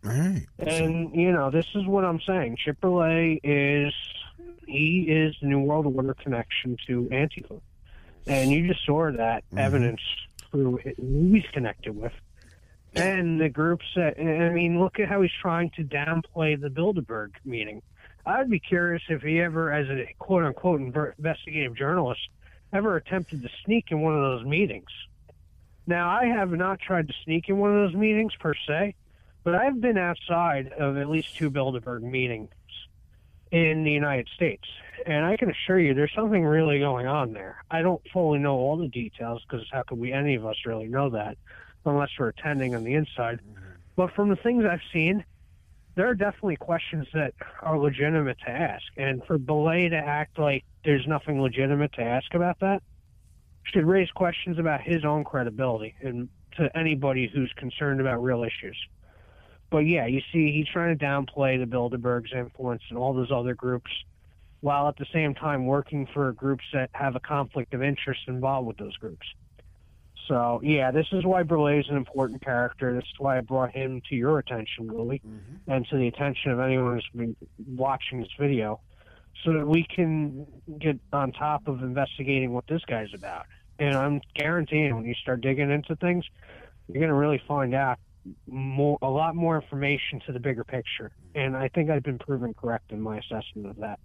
Right. 0.02 0.46
And 0.58 1.16
you 1.16 1.32
know 1.32 1.50
this 1.50 1.66
is 1.74 1.86
what 1.86 2.04
I'm 2.04 2.20
saying. 2.20 2.58
Chip 2.62 2.82
Berlet 2.82 3.40
is 3.42 3.94
he 4.68 5.06
is 5.08 5.34
the 5.40 5.48
New 5.48 5.60
World 5.60 5.86
Order 5.86 6.12
connection 6.12 6.76
to 6.86 7.04
Antifa, 7.04 7.62
and 8.26 8.50
you 8.50 8.68
just 8.68 8.84
saw 8.84 9.10
that 9.10 9.44
evidence 9.56 10.02
through 10.50 10.80
who 10.84 11.32
he's 11.32 11.46
connected 11.54 11.96
with. 11.96 12.12
And 12.96 13.38
the 13.38 13.50
groups 13.50 13.84
I 13.96 14.14
mean, 14.50 14.80
look 14.80 14.98
at 14.98 15.08
how 15.08 15.20
he's 15.20 15.30
trying 15.42 15.70
to 15.76 15.84
downplay 15.84 16.58
the 16.58 16.70
Bilderberg 16.70 17.32
meeting. 17.44 17.82
I'd 18.24 18.50
be 18.50 18.58
curious 18.58 19.02
if 19.08 19.22
he 19.22 19.40
ever, 19.40 19.70
as 19.70 19.86
a 19.88 20.12
quote 20.18 20.44
unquote 20.44 20.80
investigative 20.80 21.76
journalist, 21.76 22.28
ever 22.72 22.96
attempted 22.96 23.42
to 23.42 23.48
sneak 23.64 23.90
in 23.90 24.00
one 24.00 24.14
of 24.14 24.22
those 24.22 24.44
meetings. 24.44 24.88
Now, 25.86 26.08
I 26.10 26.24
have 26.24 26.50
not 26.50 26.80
tried 26.80 27.08
to 27.08 27.14
sneak 27.24 27.48
in 27.48 27.58
one 27.58 27.70
of 27.70 27.76
those 27.76 27.94
meetings 27.94 28.34
per 28.40 28.54
se, 28.66 28.94
but 29.44 29.54
I've 29.54 29.80
been 29.80 29.98
outside 29.98 30.72
of 30.72 30.96
at 30.96 31.08
least 31.08 31.36
two 31.36 31.50
Bilderberg 31.50 32.02
meetings 32.02 32.50
in 33.52 33.84
the 33.84 33.92
United 33.92 34.28
States. 34.34 34.66
And 35.06 35.24
I 35.24 35.36
can 35.36 35.50
assure 35.50 35.78
you 35.78 35.94
there's 35.94 36.12
something 36.14 36.44
really 36.44 36.80
going 36.80 37.06
on 37.06 37.32
there. 37.32 37.62
I 37.70 37.82
don't 37.82 38.02
fully 38.12 38.40
know 38.40 38.56
all 38.56 38.76
the 38.76 38.88
details 38.88 39.44
because 39.48 39.64
how 39.70 39.82
could 39.82 39.98
we, 39.98 40.12
any 40.12 40.34
of 40.34 40.44
us, 40.44 40.56
really 40.64 40.88
know 40.88 41.10
that 41.10 41.36
unless 41.86 42.10
we're 42.18 42.28
attending 42.28 42.74
on 42.74 42.84
the 42.84 42.94
inside. 42.94 43.40
Mm-hmm. 43.40 43.62
But 43.96 44.12
from 44.12 44.28
the 44.28 44.36
things 44.36 44.64
I've 44.64 44.80
seen, 44.92 45.24
there 45.94 46.06
are 46.06 46.14
definitely 46.14 46.56
questions 46.56 47.06
that 47.14 47.32
are 47.62 47.78
legitimate 47.78 48.38
to 48.44 48.50
ask. 48.50 48.84
And 48.96 49.24
for 49.24 49.38
Berlet 49.38 49.90
to 49.90 49.96
act 49.96 50.38
like 50.38 50.64
there's 50.84 51.06
nothing 51.06 51.40
legitimate 51.40 51.92
to 51.94 52.02
ask 52.02 52.34
about 52.34 52.60
that 52.60 52.82
should 53.72 53.86
raise 53.86 54.10
questions 54.10 54.58
about 54.58 54.80
his 54.82 55.04
own 55.04 55.24
credibility 55.24 55.94
and 56.00 56.28
to 56.56 56.74
anybody 56.76 57.30
who's 57.32 57.52
concerned 57.56 58.00
about 58.00 58.22
real 58.22 58.44
issues. 58.44 58.76
But 59.70 59.78
yeah, 59.78 60.06
you 60.06 60.20
see, 60.32 60.52
he's 60.52 60.68
trying 60.72 60.96
to 60.96 61.04
downplay 61.04 61.58
the 61.58 61.66
Bilderberg's 61.66 62.32
influence 62.32 62.82
and 62.88 62.98
all 62.98 63.12
those 63.12 63.32
other 63.32 63.54
groups, 63.54 63.90
while 64.60 64.88
at 64.88 64.96
the 64.96 65.06
same 65.12 65.34
time 65.34 65.66
working 65.66 66.06
for 66.14 66.32
groups 66.32 66.64
that 66.72 66.90
have 66.92 67.16
a 67.16 67.20
conflict 67.20 67.74
of 67.74 67.82
interest 67.82 68.20
involved 68.28 68.68
with 68.68 68.76
those 68.76 68.96
groups. 68.96 69.26
So 70.28 70.60
yeah, 70.62 70.90
this 70.90 71.06
is 71.12 71.24
why 71.24 71.42
Berlet 71.42 71.80
is 71.80 71.88
an 71.88 71.96
important 71.96 72.42
character. 72.42 72.94
This 72.94 73.04
is 73.04 73.18
why 73.18 73.38
I 73.38 73.40
brought 73.40 73.72
him 73.72 74.02
to 74.08 74.16
your 74.16 74.38
attention, 74.38 74.88
Louis, 74.88 75.20
mm-hmm. 75.26 75.70
and 75.70 75.86
to 75.88 75.96
the 75.96 76.08
attention 76.08 76.50
of 76.50 76.60
anyone 76.60 76.94
who's 76.94 77.08
been 77.14 77.36
watching 77.76 78.20
this 78.20 78.32
video, 78.38 78.80
so 79.44 79.52
that 79.52 79.66
we 79.66 79.84
can 79.84 80.46
get 80.78 80.98
on 81.12 81.32
top 81.32 81.68
of 81.68 81.82
investigating 81.82 82.52
what 82.52 82.66
this 82.66 82.82
guy's 82.86 83.12
about. 83.14 83.46
And 83.78 83.94
I'm 83.96 84.20
guaranteeing 84.34 84.94
when 84.96 85.04
you 85.04 85.14
start 85.14 85.42
digging 85.42 85.70
into 85.70 85.94
things, 85.96 86.24
you're 86.88 87.00
going 87.00 87.08
to 87.08 87.14
really 87.14 87.42
find 87.46 87.74
out 87.74 87.98
more, 88.48 88.98
a 89.02 89.10
lot 89.10 89.36
more 89.36 89.56
information 89.60 90.20
to 90.26 90.32
the 90.32 90.40
bigger 90.40 90.64
picture. 90.64 91.12
And 91.34 91.56
I 91.56 91.68
think 91.68 91.90
I've 91.90 92.02
been 92.02 92.18
proven 92.18 92.54
correct 92.54 92.90
in 92.90 93.00
my 93.00 93.18
assessment 93.18 93.68
of 93.68 93.76
that. 93.76 94.00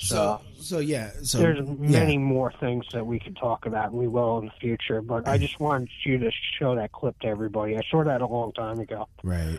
So, 0.00 0.40
so 0.58 0.78
yeah. 0.78 1.10
So 1.22 1.38
there's 1.38 1.58
yeah. 1.58 1.74
many 1.78 2.16
more 2.18 2.52
things 2.58 2.86
that 2.92 3.06
we 3.06 3.18
could 3.20 3.36
talk 3.36 3.66
about, 3.66 3.90
and 3.90 3.98
we 3.98 4.08
will 4.08 4.38
in 4.38 4.46
the 4.46 4.52
future. 4.60 5.02
But 5.02 5.28
I 5.28 5.36
just 5.36 5.60
wanted 5.60 5.90
you 6.04 6.18
to 6.18 6.30
show 6.58 6.74
that 6.74 6.92
clip 6.92 7.18
to 7.20 7.28
everybody. 7.28 7.76
I 7.76 7.82
saw 7.90 8.02
that 8.04 8.22
a 8.22 8.26
long 8.26 8.52
time 8.52 8.80
ago. 8.80 9.08
Right. 9.22 9.58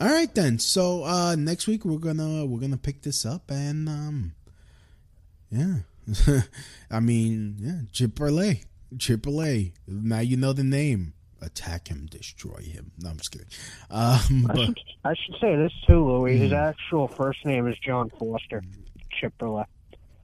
All 0.00 0.08
right 0.08 0.32
then. 0.32 0.58
So 0.60 1.02
uh 1.04 1.34
next 1.36 1.66
week 1.66 1.84
we're 1.84 1.98
gonna 1.98 2.46
we're 2.46 2.60
gonna 2.60 2.76
pick 2.76 3.02
this 3.02 3.26
up 3.26 3.50
and 3.50 3.88
um 3.88 4.32
yeah. 5.50 5.78
I 6.90 7.00
mean, 7.00 7.56
yeah, 7.58 7.80
Chipotle. 7.92 8.62
Chipotle. 8.96 9.72
Now 9.88 10.20
you 10.20 10.36
know 10.36 10.52
the 10.52 10.64
name. 10.64 11.14
Attack 11.40 11.86
him, 11.88 12.06
destroy 12.10 12.62
him. 12.62 12.90
No, 12.98 13.10
I'm 13.10 13.16
just 13.18 13.30
kidding. 13.30 13.46
Um, 13.90 14.50
I, 14.50 14.56
should, 14.66 14.80
I 15.04 15.14
should 15.14 15.34
say 15.40 15.54
this 15.54 15.72
too, 15.86 16.04
Louis. 16.04 16.36
His 16.36 16.50
Mhm. 16.50 16.68
actual 16.68 17.06
first 17.06 17.44
name 17.44 17.68
is 17.68 17.76
John 17.78 18.10
Foster 18.18 18.62
Chip 19.18 19.32
Berlet. 19.38 19.66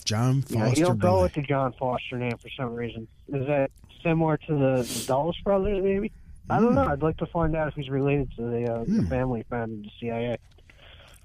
John 0.05 0.45
Yeah, 0.49 0.59
you 0.59 0.65
Foster. 0.67 0.85
don't 0.85 0.99
go 0.99 1.13
Berlet. 1.15 1.23
with 1.23 1.35
the 1.35 1.43
John 1.43 1.73
Foster 1.79 2.19
name 2.19 2.37
for 2.39 2.49
some 2.57 2.75
reason. 2.75 3.09
Is 3.33 3.47
that 3.47 3.71
similar 4.03 4.37
to 4.37 4.53
the 4.55 5.05
Dulles 5.07 5.37
brothers, 5.45 5.83
maybe? 5.83 6.13
I 6.51 6.61
don't 6.61 6.75
know. 6.75 6.87
I'd 6.87 7.03
like 7.03 7.17
to 7.19 7.27
find 7.27 7.57
out 7.57 7.69
if 7.69 7.75
he's 7.75 7.89
related 7.89 8.31
to 8.37 8.43
the, 8.43 8.71
uh, 8.73 8.85
the 8.87 9.03
family 9.09 9.45
founded 9.49 9.85
the 9.85 9.91
CIA. 9.99 10.37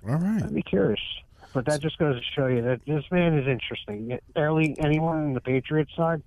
All 0.07 0.15
right. 0.15 0.41
I'd 0.43 0.53
be 0.53 0.61
curious. 0.61 1.01
But 1.53 1.65
that 1.65 1.81
just 1.81 1.97
goes 1.97 2.15
to 2.15 2.23
show 2.35 2.47
you 2.47 2.61
that 2.61 2.81
this 2.85 3.03
man 3.11 3.37
is 3.37 3.47
interesting. 3.47 4.17
Barely 4.33 4.75
anyone 4.79 5.17
on 5.17 5.33
the 5.33 5.41
Patriot 5.41 5.89
side, 5.97 6.21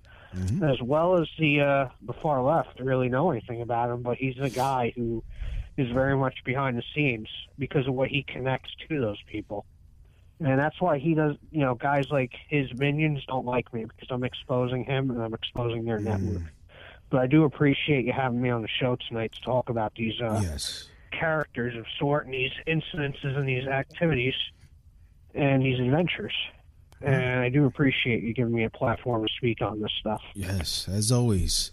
as 0.61 0.81
well 0.81 1.19
as 1.19 1.27
the 1.39 1.61
uh, 1.61 1.89
the 2.05 2.13
far 2.13 2.43
left, 2.43 2.79
really 2.79 3.07
know 3.07 3.31
anything 3.31 3.61
about 3.61 3.89
him. 3.89 4.01
But 4.03 4.17
he's 4.17 4.37
a 4.39 4.49
guy 4.49 4.91
who 4.95 5.23
is 5.77 5.89
very 5.91 6.15
much 6.17 6.43
behind 6.43 6.77
the 6.77 6.83
scenes 6.93 7.29
because 7.57 7.87
of 7.87 7.93
what 7.93 8.09
he 8.09 8.23
connects 8.23 8.69
to 8.89 8.99
those 8.99 9.17
people. 9.31 9.65
And 10.45 10.59
that's 10.59 10.79
why 10.81 10.99
he 10.99 11.13
does, 11.13 11.35
you 11.51 11.61
know, 11.61 11.75
guys 11.75 12.07
like 12.11 12.31
his 12.49 12.67
minions 12.73 13.23
don't 13.27 13.45
like 13.45 13.73
me 13.73 13.85
because 13.85 14.09
I'm 14.11 14.23
exposing 14.23 14.83
him 14.83 15.09
and 15.09 15.21
I'm 15.21 15.33
exposing 15.33 15.85
their 15.85 15.99
network. 15.99 16.43
But 17.09 17.21
I 17.21 17.27
do 17.27 17.45
appreciate 17.45 18.05
you 18.05 18.11
having 18.11 18.41
me 18.41 18.49
on 18.49 18.61
the 18.61 18.67
show 18.67 18.97
tonight 19.07 19.31
to 19.33 19.41
talk 19.41 19.69
about 19.69 19.93
these 19.95 20.19
uh, 20.19 20.41
yes. 20.43 20.89
characters 21.11 21.77
of 21.77 21.85
sort 21.97 22.25
and 22.25 22.33
these 22.33 22.51
incidences 22.67 23.37
and 23.37 23.47
these 23.47 23.67
activities 23.67 24.33
and 25.33 25.63
these 25.63 25.79
adventures. 25.79 26.33
And 27.01 27.39
I 27.41 27.49
do 27.49 27.65
appreciate 27.65 28.23
you 28.23 28.33
giving 28.33 28.53
me 28.53 28.63
a 28.63 28.69
platform 28.69 29.25
to 29.27 29.33
speak 29.37 29.61
on 29.61 29.81
this 29.81 29.91
stuff. 29.99 30.21
Yes, 30.33 30.87
as 30.89 31.11
always. 31.11 31.71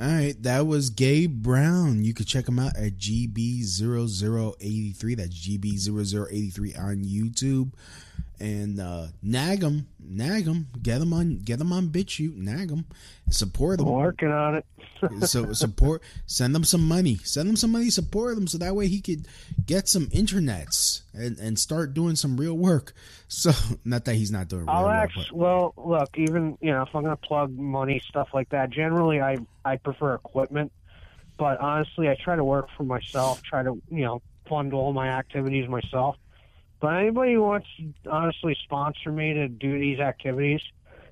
All 0.00 0.06
right, 0.06 0.40
that 0.44 0.64
was 0.64 0.90
Gabe 0.90 1.42
Brown. 1.42 2.04
You 2.04 2.14
can 2.14 2.24
check 2.24 2.46
him 2.46 2.60
out 2.60 2.76
at 2.76 2.98
GB0083. 2.98 5.16
That's 5.16 5.34
GB0083 5.34 6.78
on 6.78 7.04
YouTube. 7.04 7.72
And 8.40 8.80
uh 8.80 9.06
nag 9.22 9.60
them, 9.60 9.88
nag 10.00 10.44
them, 10.44 10.68
get 10.80 11.00
them 11.00 11.12
on, 11.12 11.38
get 11.38 11.58
them 11.58 11.72
on 11.72 11.88
BitChute, 11.88 12.36
nag 12.36 12.68
them, 12.68 12.86
support 13.30 13.78
them. 13.78 13.88
I'm 13.88 13.94
working 13.94 14.30
on 14.30 14.56
it. 14.56 14.64
so 15.28 15.52
support, 15.52 16.02
send 16.26 16.54
them 16.54 16.64
some 16.64 16.86
money, 16.86 17.16
send 17.24 17.48
them 17.48 17.56
some 17.56 17.72
money, 17.72 17.90
support 17.90 18.34
them, 18.34 18.46
so 18.46 18.58
that 18.58 18.74
way 18.74 18.88
he 18.88 19.00
could 19.00 19.26
get 19.66 19.88
some 19.88 20.06
internets 20.08 21.02
and 21.12 21.38
and 21.38 21.58
start 21.58 21.94
doing 21.94 22.16
some 22.16 22.36
real 22.36 22.56
work. 22.56 22.92
So 23.26 23.50
not 23.84 24.04
that 24.04 24.14
he's 24.14 24.30
not 24.30 24.48
doing 24.48 24.66
real 24.66 24.70
I'll 24.70 24.84
work, 24.84 24.94
actually, 24.94 25.28
well, 25.32 25.74
look, 25.76 26.10
even 26.16 26.56
you 26.60 26.70
know, 26.70 26.82
if 26.82 26.94
I'm 26.94 27.02
going 27.02 27.16
to 27.16 27.22
plug 27.22 27.56
money 27.56 28.00
stuff 28.08 28.28
like 28.32 28.50
that, 28.50 28.70
generally 28.70 29.20
I 29.20 29.38
I 29.64 29.76
prefer 29.76 30.14
equipment, 30.14 30.72
but 31.36 31.60
honestly, 31.60 32.08
I 32.08 32.16
try 32.22 32.36
to 32.36 32.44
work 32.44 32.68
for 32.76 32.84
myself, 32.84 33.42
try 33.42 33.62
to 33.62 33.80
you 33.90 34.04
know 34.04 34.22
fund 34.48 34.72
all 34.72 34.92
my 34.92 35.08
activities 35.08 35.68
myself. 35.68 36.16
But 36.80 36.94
anybody 36.94 37.34
who 37.34 37.42
wants 37.42 37.66
to 37.76 38.10
honestly 38.10 38.56
sponsor 38.62 39.10
me 39.10 39.34
to 39.34 39.48
do 39.48 39.78
these 39.78 39.98
activities, 39.98 40.60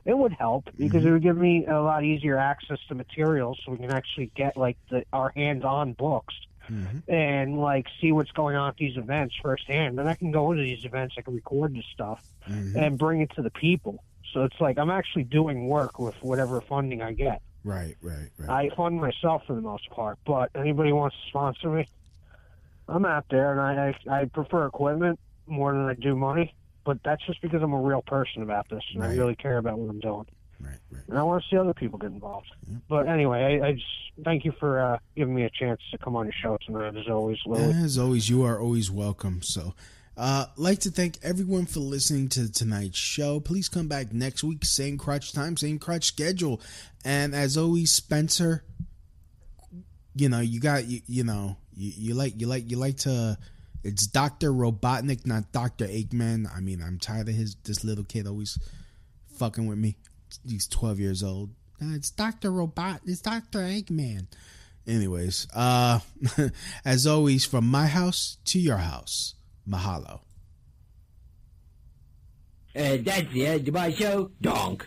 it 0.05 0.17
would 0.17 0.33
help 0.33 0.69
because 0.77 1.01
mm-hmm. 1.01 1.09
it 1.09 1.13
would 1.13 1.23
give 1.23 1.37
me 1.37 1.67
a 1.67 1.81
lot 1.81 2.05
easier 2.05 2.39
access 2.39 2.79
to 2.89 2.95
materials, 2.95 3.59
so 3.65 3.73
we 3.73 3.79
can 3.79 3.91
actually 3.91 4.31
get 4.37 4.57
like 4.57 4.77
the, 4.91 5.05
our 5.13 5.33
hands-on 5.35 5.95
books 5.95 6.35
mm-hmm. 6.71 7.13
and 7.13 7.59
like 7.59 7.87
see 8.01 8.13
what's 8.13 8.31
going 8.31 8.55
on 8.55 8.69
at 8.69 8.77
these 8.77 8.97
events 8.97 9.35
firsthand. 9.43 9.99
Then 9.99 10.07
I 10.07 10.15
can 10.15 10.31
go 10.31 10.53
into 10.53 10.63
these 10.63 10.85
events, 10.85 11.17
I 11.19 11.23
can 11.23 11.35
record 11.35 11.75
this 11.75 11.85
stuff 11.93 12.23
mm-hmm. 12.49 12.79
and 12.79 12.97
bring 12.97 13.21
it 13.21 13.31
to 13.35 13.43
the 13.43 13.51
people. 13.51 14.05
So 14.33 14.45
it's 14.45 14.61
like 14.61 14.79
I'm 14.79 14.91
actually 14.91 15.25
doing 15.25 15.67
work 15.67 15.99
with 15.99 16.15
whatever 16.23 16.61
funding 16.61 17.03
I 17.03 17.13
get. 17.13 17.43
Right, 17.65 17.97
right, 18.01 18.29
right. 18.39 18.49
I 18.49 18.77
fund 18.77 19.01
myself 19.01 19.43
for 19.47 19.55
the 19.55 19.61
most 19.61 19.91
part, 19.91 20.19
but 20.25 20.51
anybody 20.55 20.91
who 20.91 20.97
wants 20.97 21.17
to 21.17 21.29
sponsor 21.31 21.71
me, 21.71 21.89
I'm 22.87 23.05
out 23.05 23.25
there, 23.29 23.51
and 23.51 23.61
I 23.61 23.97
I, 24.09 24.21
I 24.21 24.25
prefer 24.27 24.67
equipment 24.67 25.19
more 25.47 25.73
than 25.73 25.86
I 25.86 25.94
do 25.94 26.14
money. 26.16 26.55
But 26.85 26.98
that's 27.05 27.24
just 27.27 27.43
because 27.43 27.62
I'm 27.62 27.73
a 27.73 27.81
real 27.81 28.02
person 28.02 28.43
about 28.43 28.68
this, 28.68 28.82
and 28.94 29.02
I 29.02 29.09
really 29.16 29.35
care 29.35 29.59
about 29.59 29.78
what 29.78 29.90
I'm 29.90 29.98
doing. 29.98 30.27
And 31.09 31.18
I 31.18 31.23
want 31.23 31.43
to 31.43 31.48
see 31.48 31.56
other 31.56 31.74
people 31.74 31.98
get 31.98 32.10
involved. 32.12 32.47
But 32.89 33.09
anyway, 33.09 33.60
I, 33.60 33.68
I 33.68 33.73
just 33.73 33.86
thank 34.24 34.44
you 34.44 34.52
for 34.59 34.81
uh, 34.81 34.98
giving 35.16 35.35
me 35.35 35.44
a 35.44 35.51
chance 35.51 35.81
to 35.90 35.98
come 35.98 36.16
on 36.16 36.27
your 36.27 36.35
show 36.40 36.59
tonight. 36.64 36.97
As 36.97 37.09
always, 37.09 37.39
Louis. 37.44 37.74
As 37.74 37.98
always, 37.98 38.28
you 38.28 38.44
are 38.44 38.60
always 38.60 38.90
welcome. 38.90 39.43
So, 39.43 39.74
uh, 40.16 40.47
like 40.56 40.78
to 40.81 40.90
thank 40.90 41.18
everyone 41.23 41.66
for 41.66 41.81
listening 41.81 42.28
to 42.31 42.51
tonight's 42.51 42.98
show. 42.98 43.40
Please 43.40 43.68
come 43.68 43.89
back 43.89 44.12
next 44.12 44.43
week, 44.43 44.64
same 44.64 44.97
crutch 44.97 45.32
time, 45.32 45.56
same 45.56 45.78
crutch 45.78 46.05
schedule. 46.05 46.60
And 47.05 47.35
as 47.35 47.56
always, 47.56 47.93
Spencer, 47.93 48.64
you 50.14 50.28
know 50.28 50.40
you 50.40 50.60
got 50.60 50.86
you, 50.86 51.02
you 51.06 51.24
know 51.24 51.56
you, 51.74 51.93
you 51.97 52.14
like 52.14 52.40
you 52.40 52.47
like 52.47 52.70
you 52.70 52.78
like 52.78 52.97
to. 52.98 53.36
It's 53.87 54.09
Doctor 54.09 54.51
Robotnik, 54.53 55.25
not 55.27 55.53
Doctor 55.53 55.87
Eggman. 55.87 56.47
I 56.53 56.59
mean, 56.59 56.83
I'm 56.83 56.99
tired 56.99 57.29
of 57.29 57.37
his 57.37 57.55
this 57.63 57.85
little 57.85 58.03
kid 58.03 58.27
always 58.27 58.59
fucking 59.37 59.67
with 59.69 59.79
me. 59.79 59.97
He's 60.45 60.67
12 60.67 60.99
years 60.99 61.23
old. 61.23 61.51
Uh, 61.81 61.95
it's 61.95 62.11
Doctor 62.11 62.51
Robot. 62.51 63.03
It's 63.07 63.21
Doctor 63.21 63.61
Eggman. 63.61 64.27
Anyways, 64.89 65.47
uh, 65.55 66.01
as 66.85 67.07
always, 67.07 67.45
from 67.45 67.67
my 67.69 67.87
house 67.87 68.39
to 68.47 68.59
your 68.59 68.79
house, 68.79 69.35
mahalo. 69.69 70.21
Uh, 72.75 72.99
that's 73.01 73.33
the 73.33 73.47
end 73.47 73.69
of 73.69 73.75
my 73.75 73.93
show. 73.93 74.33
Donk. 74.41 74.87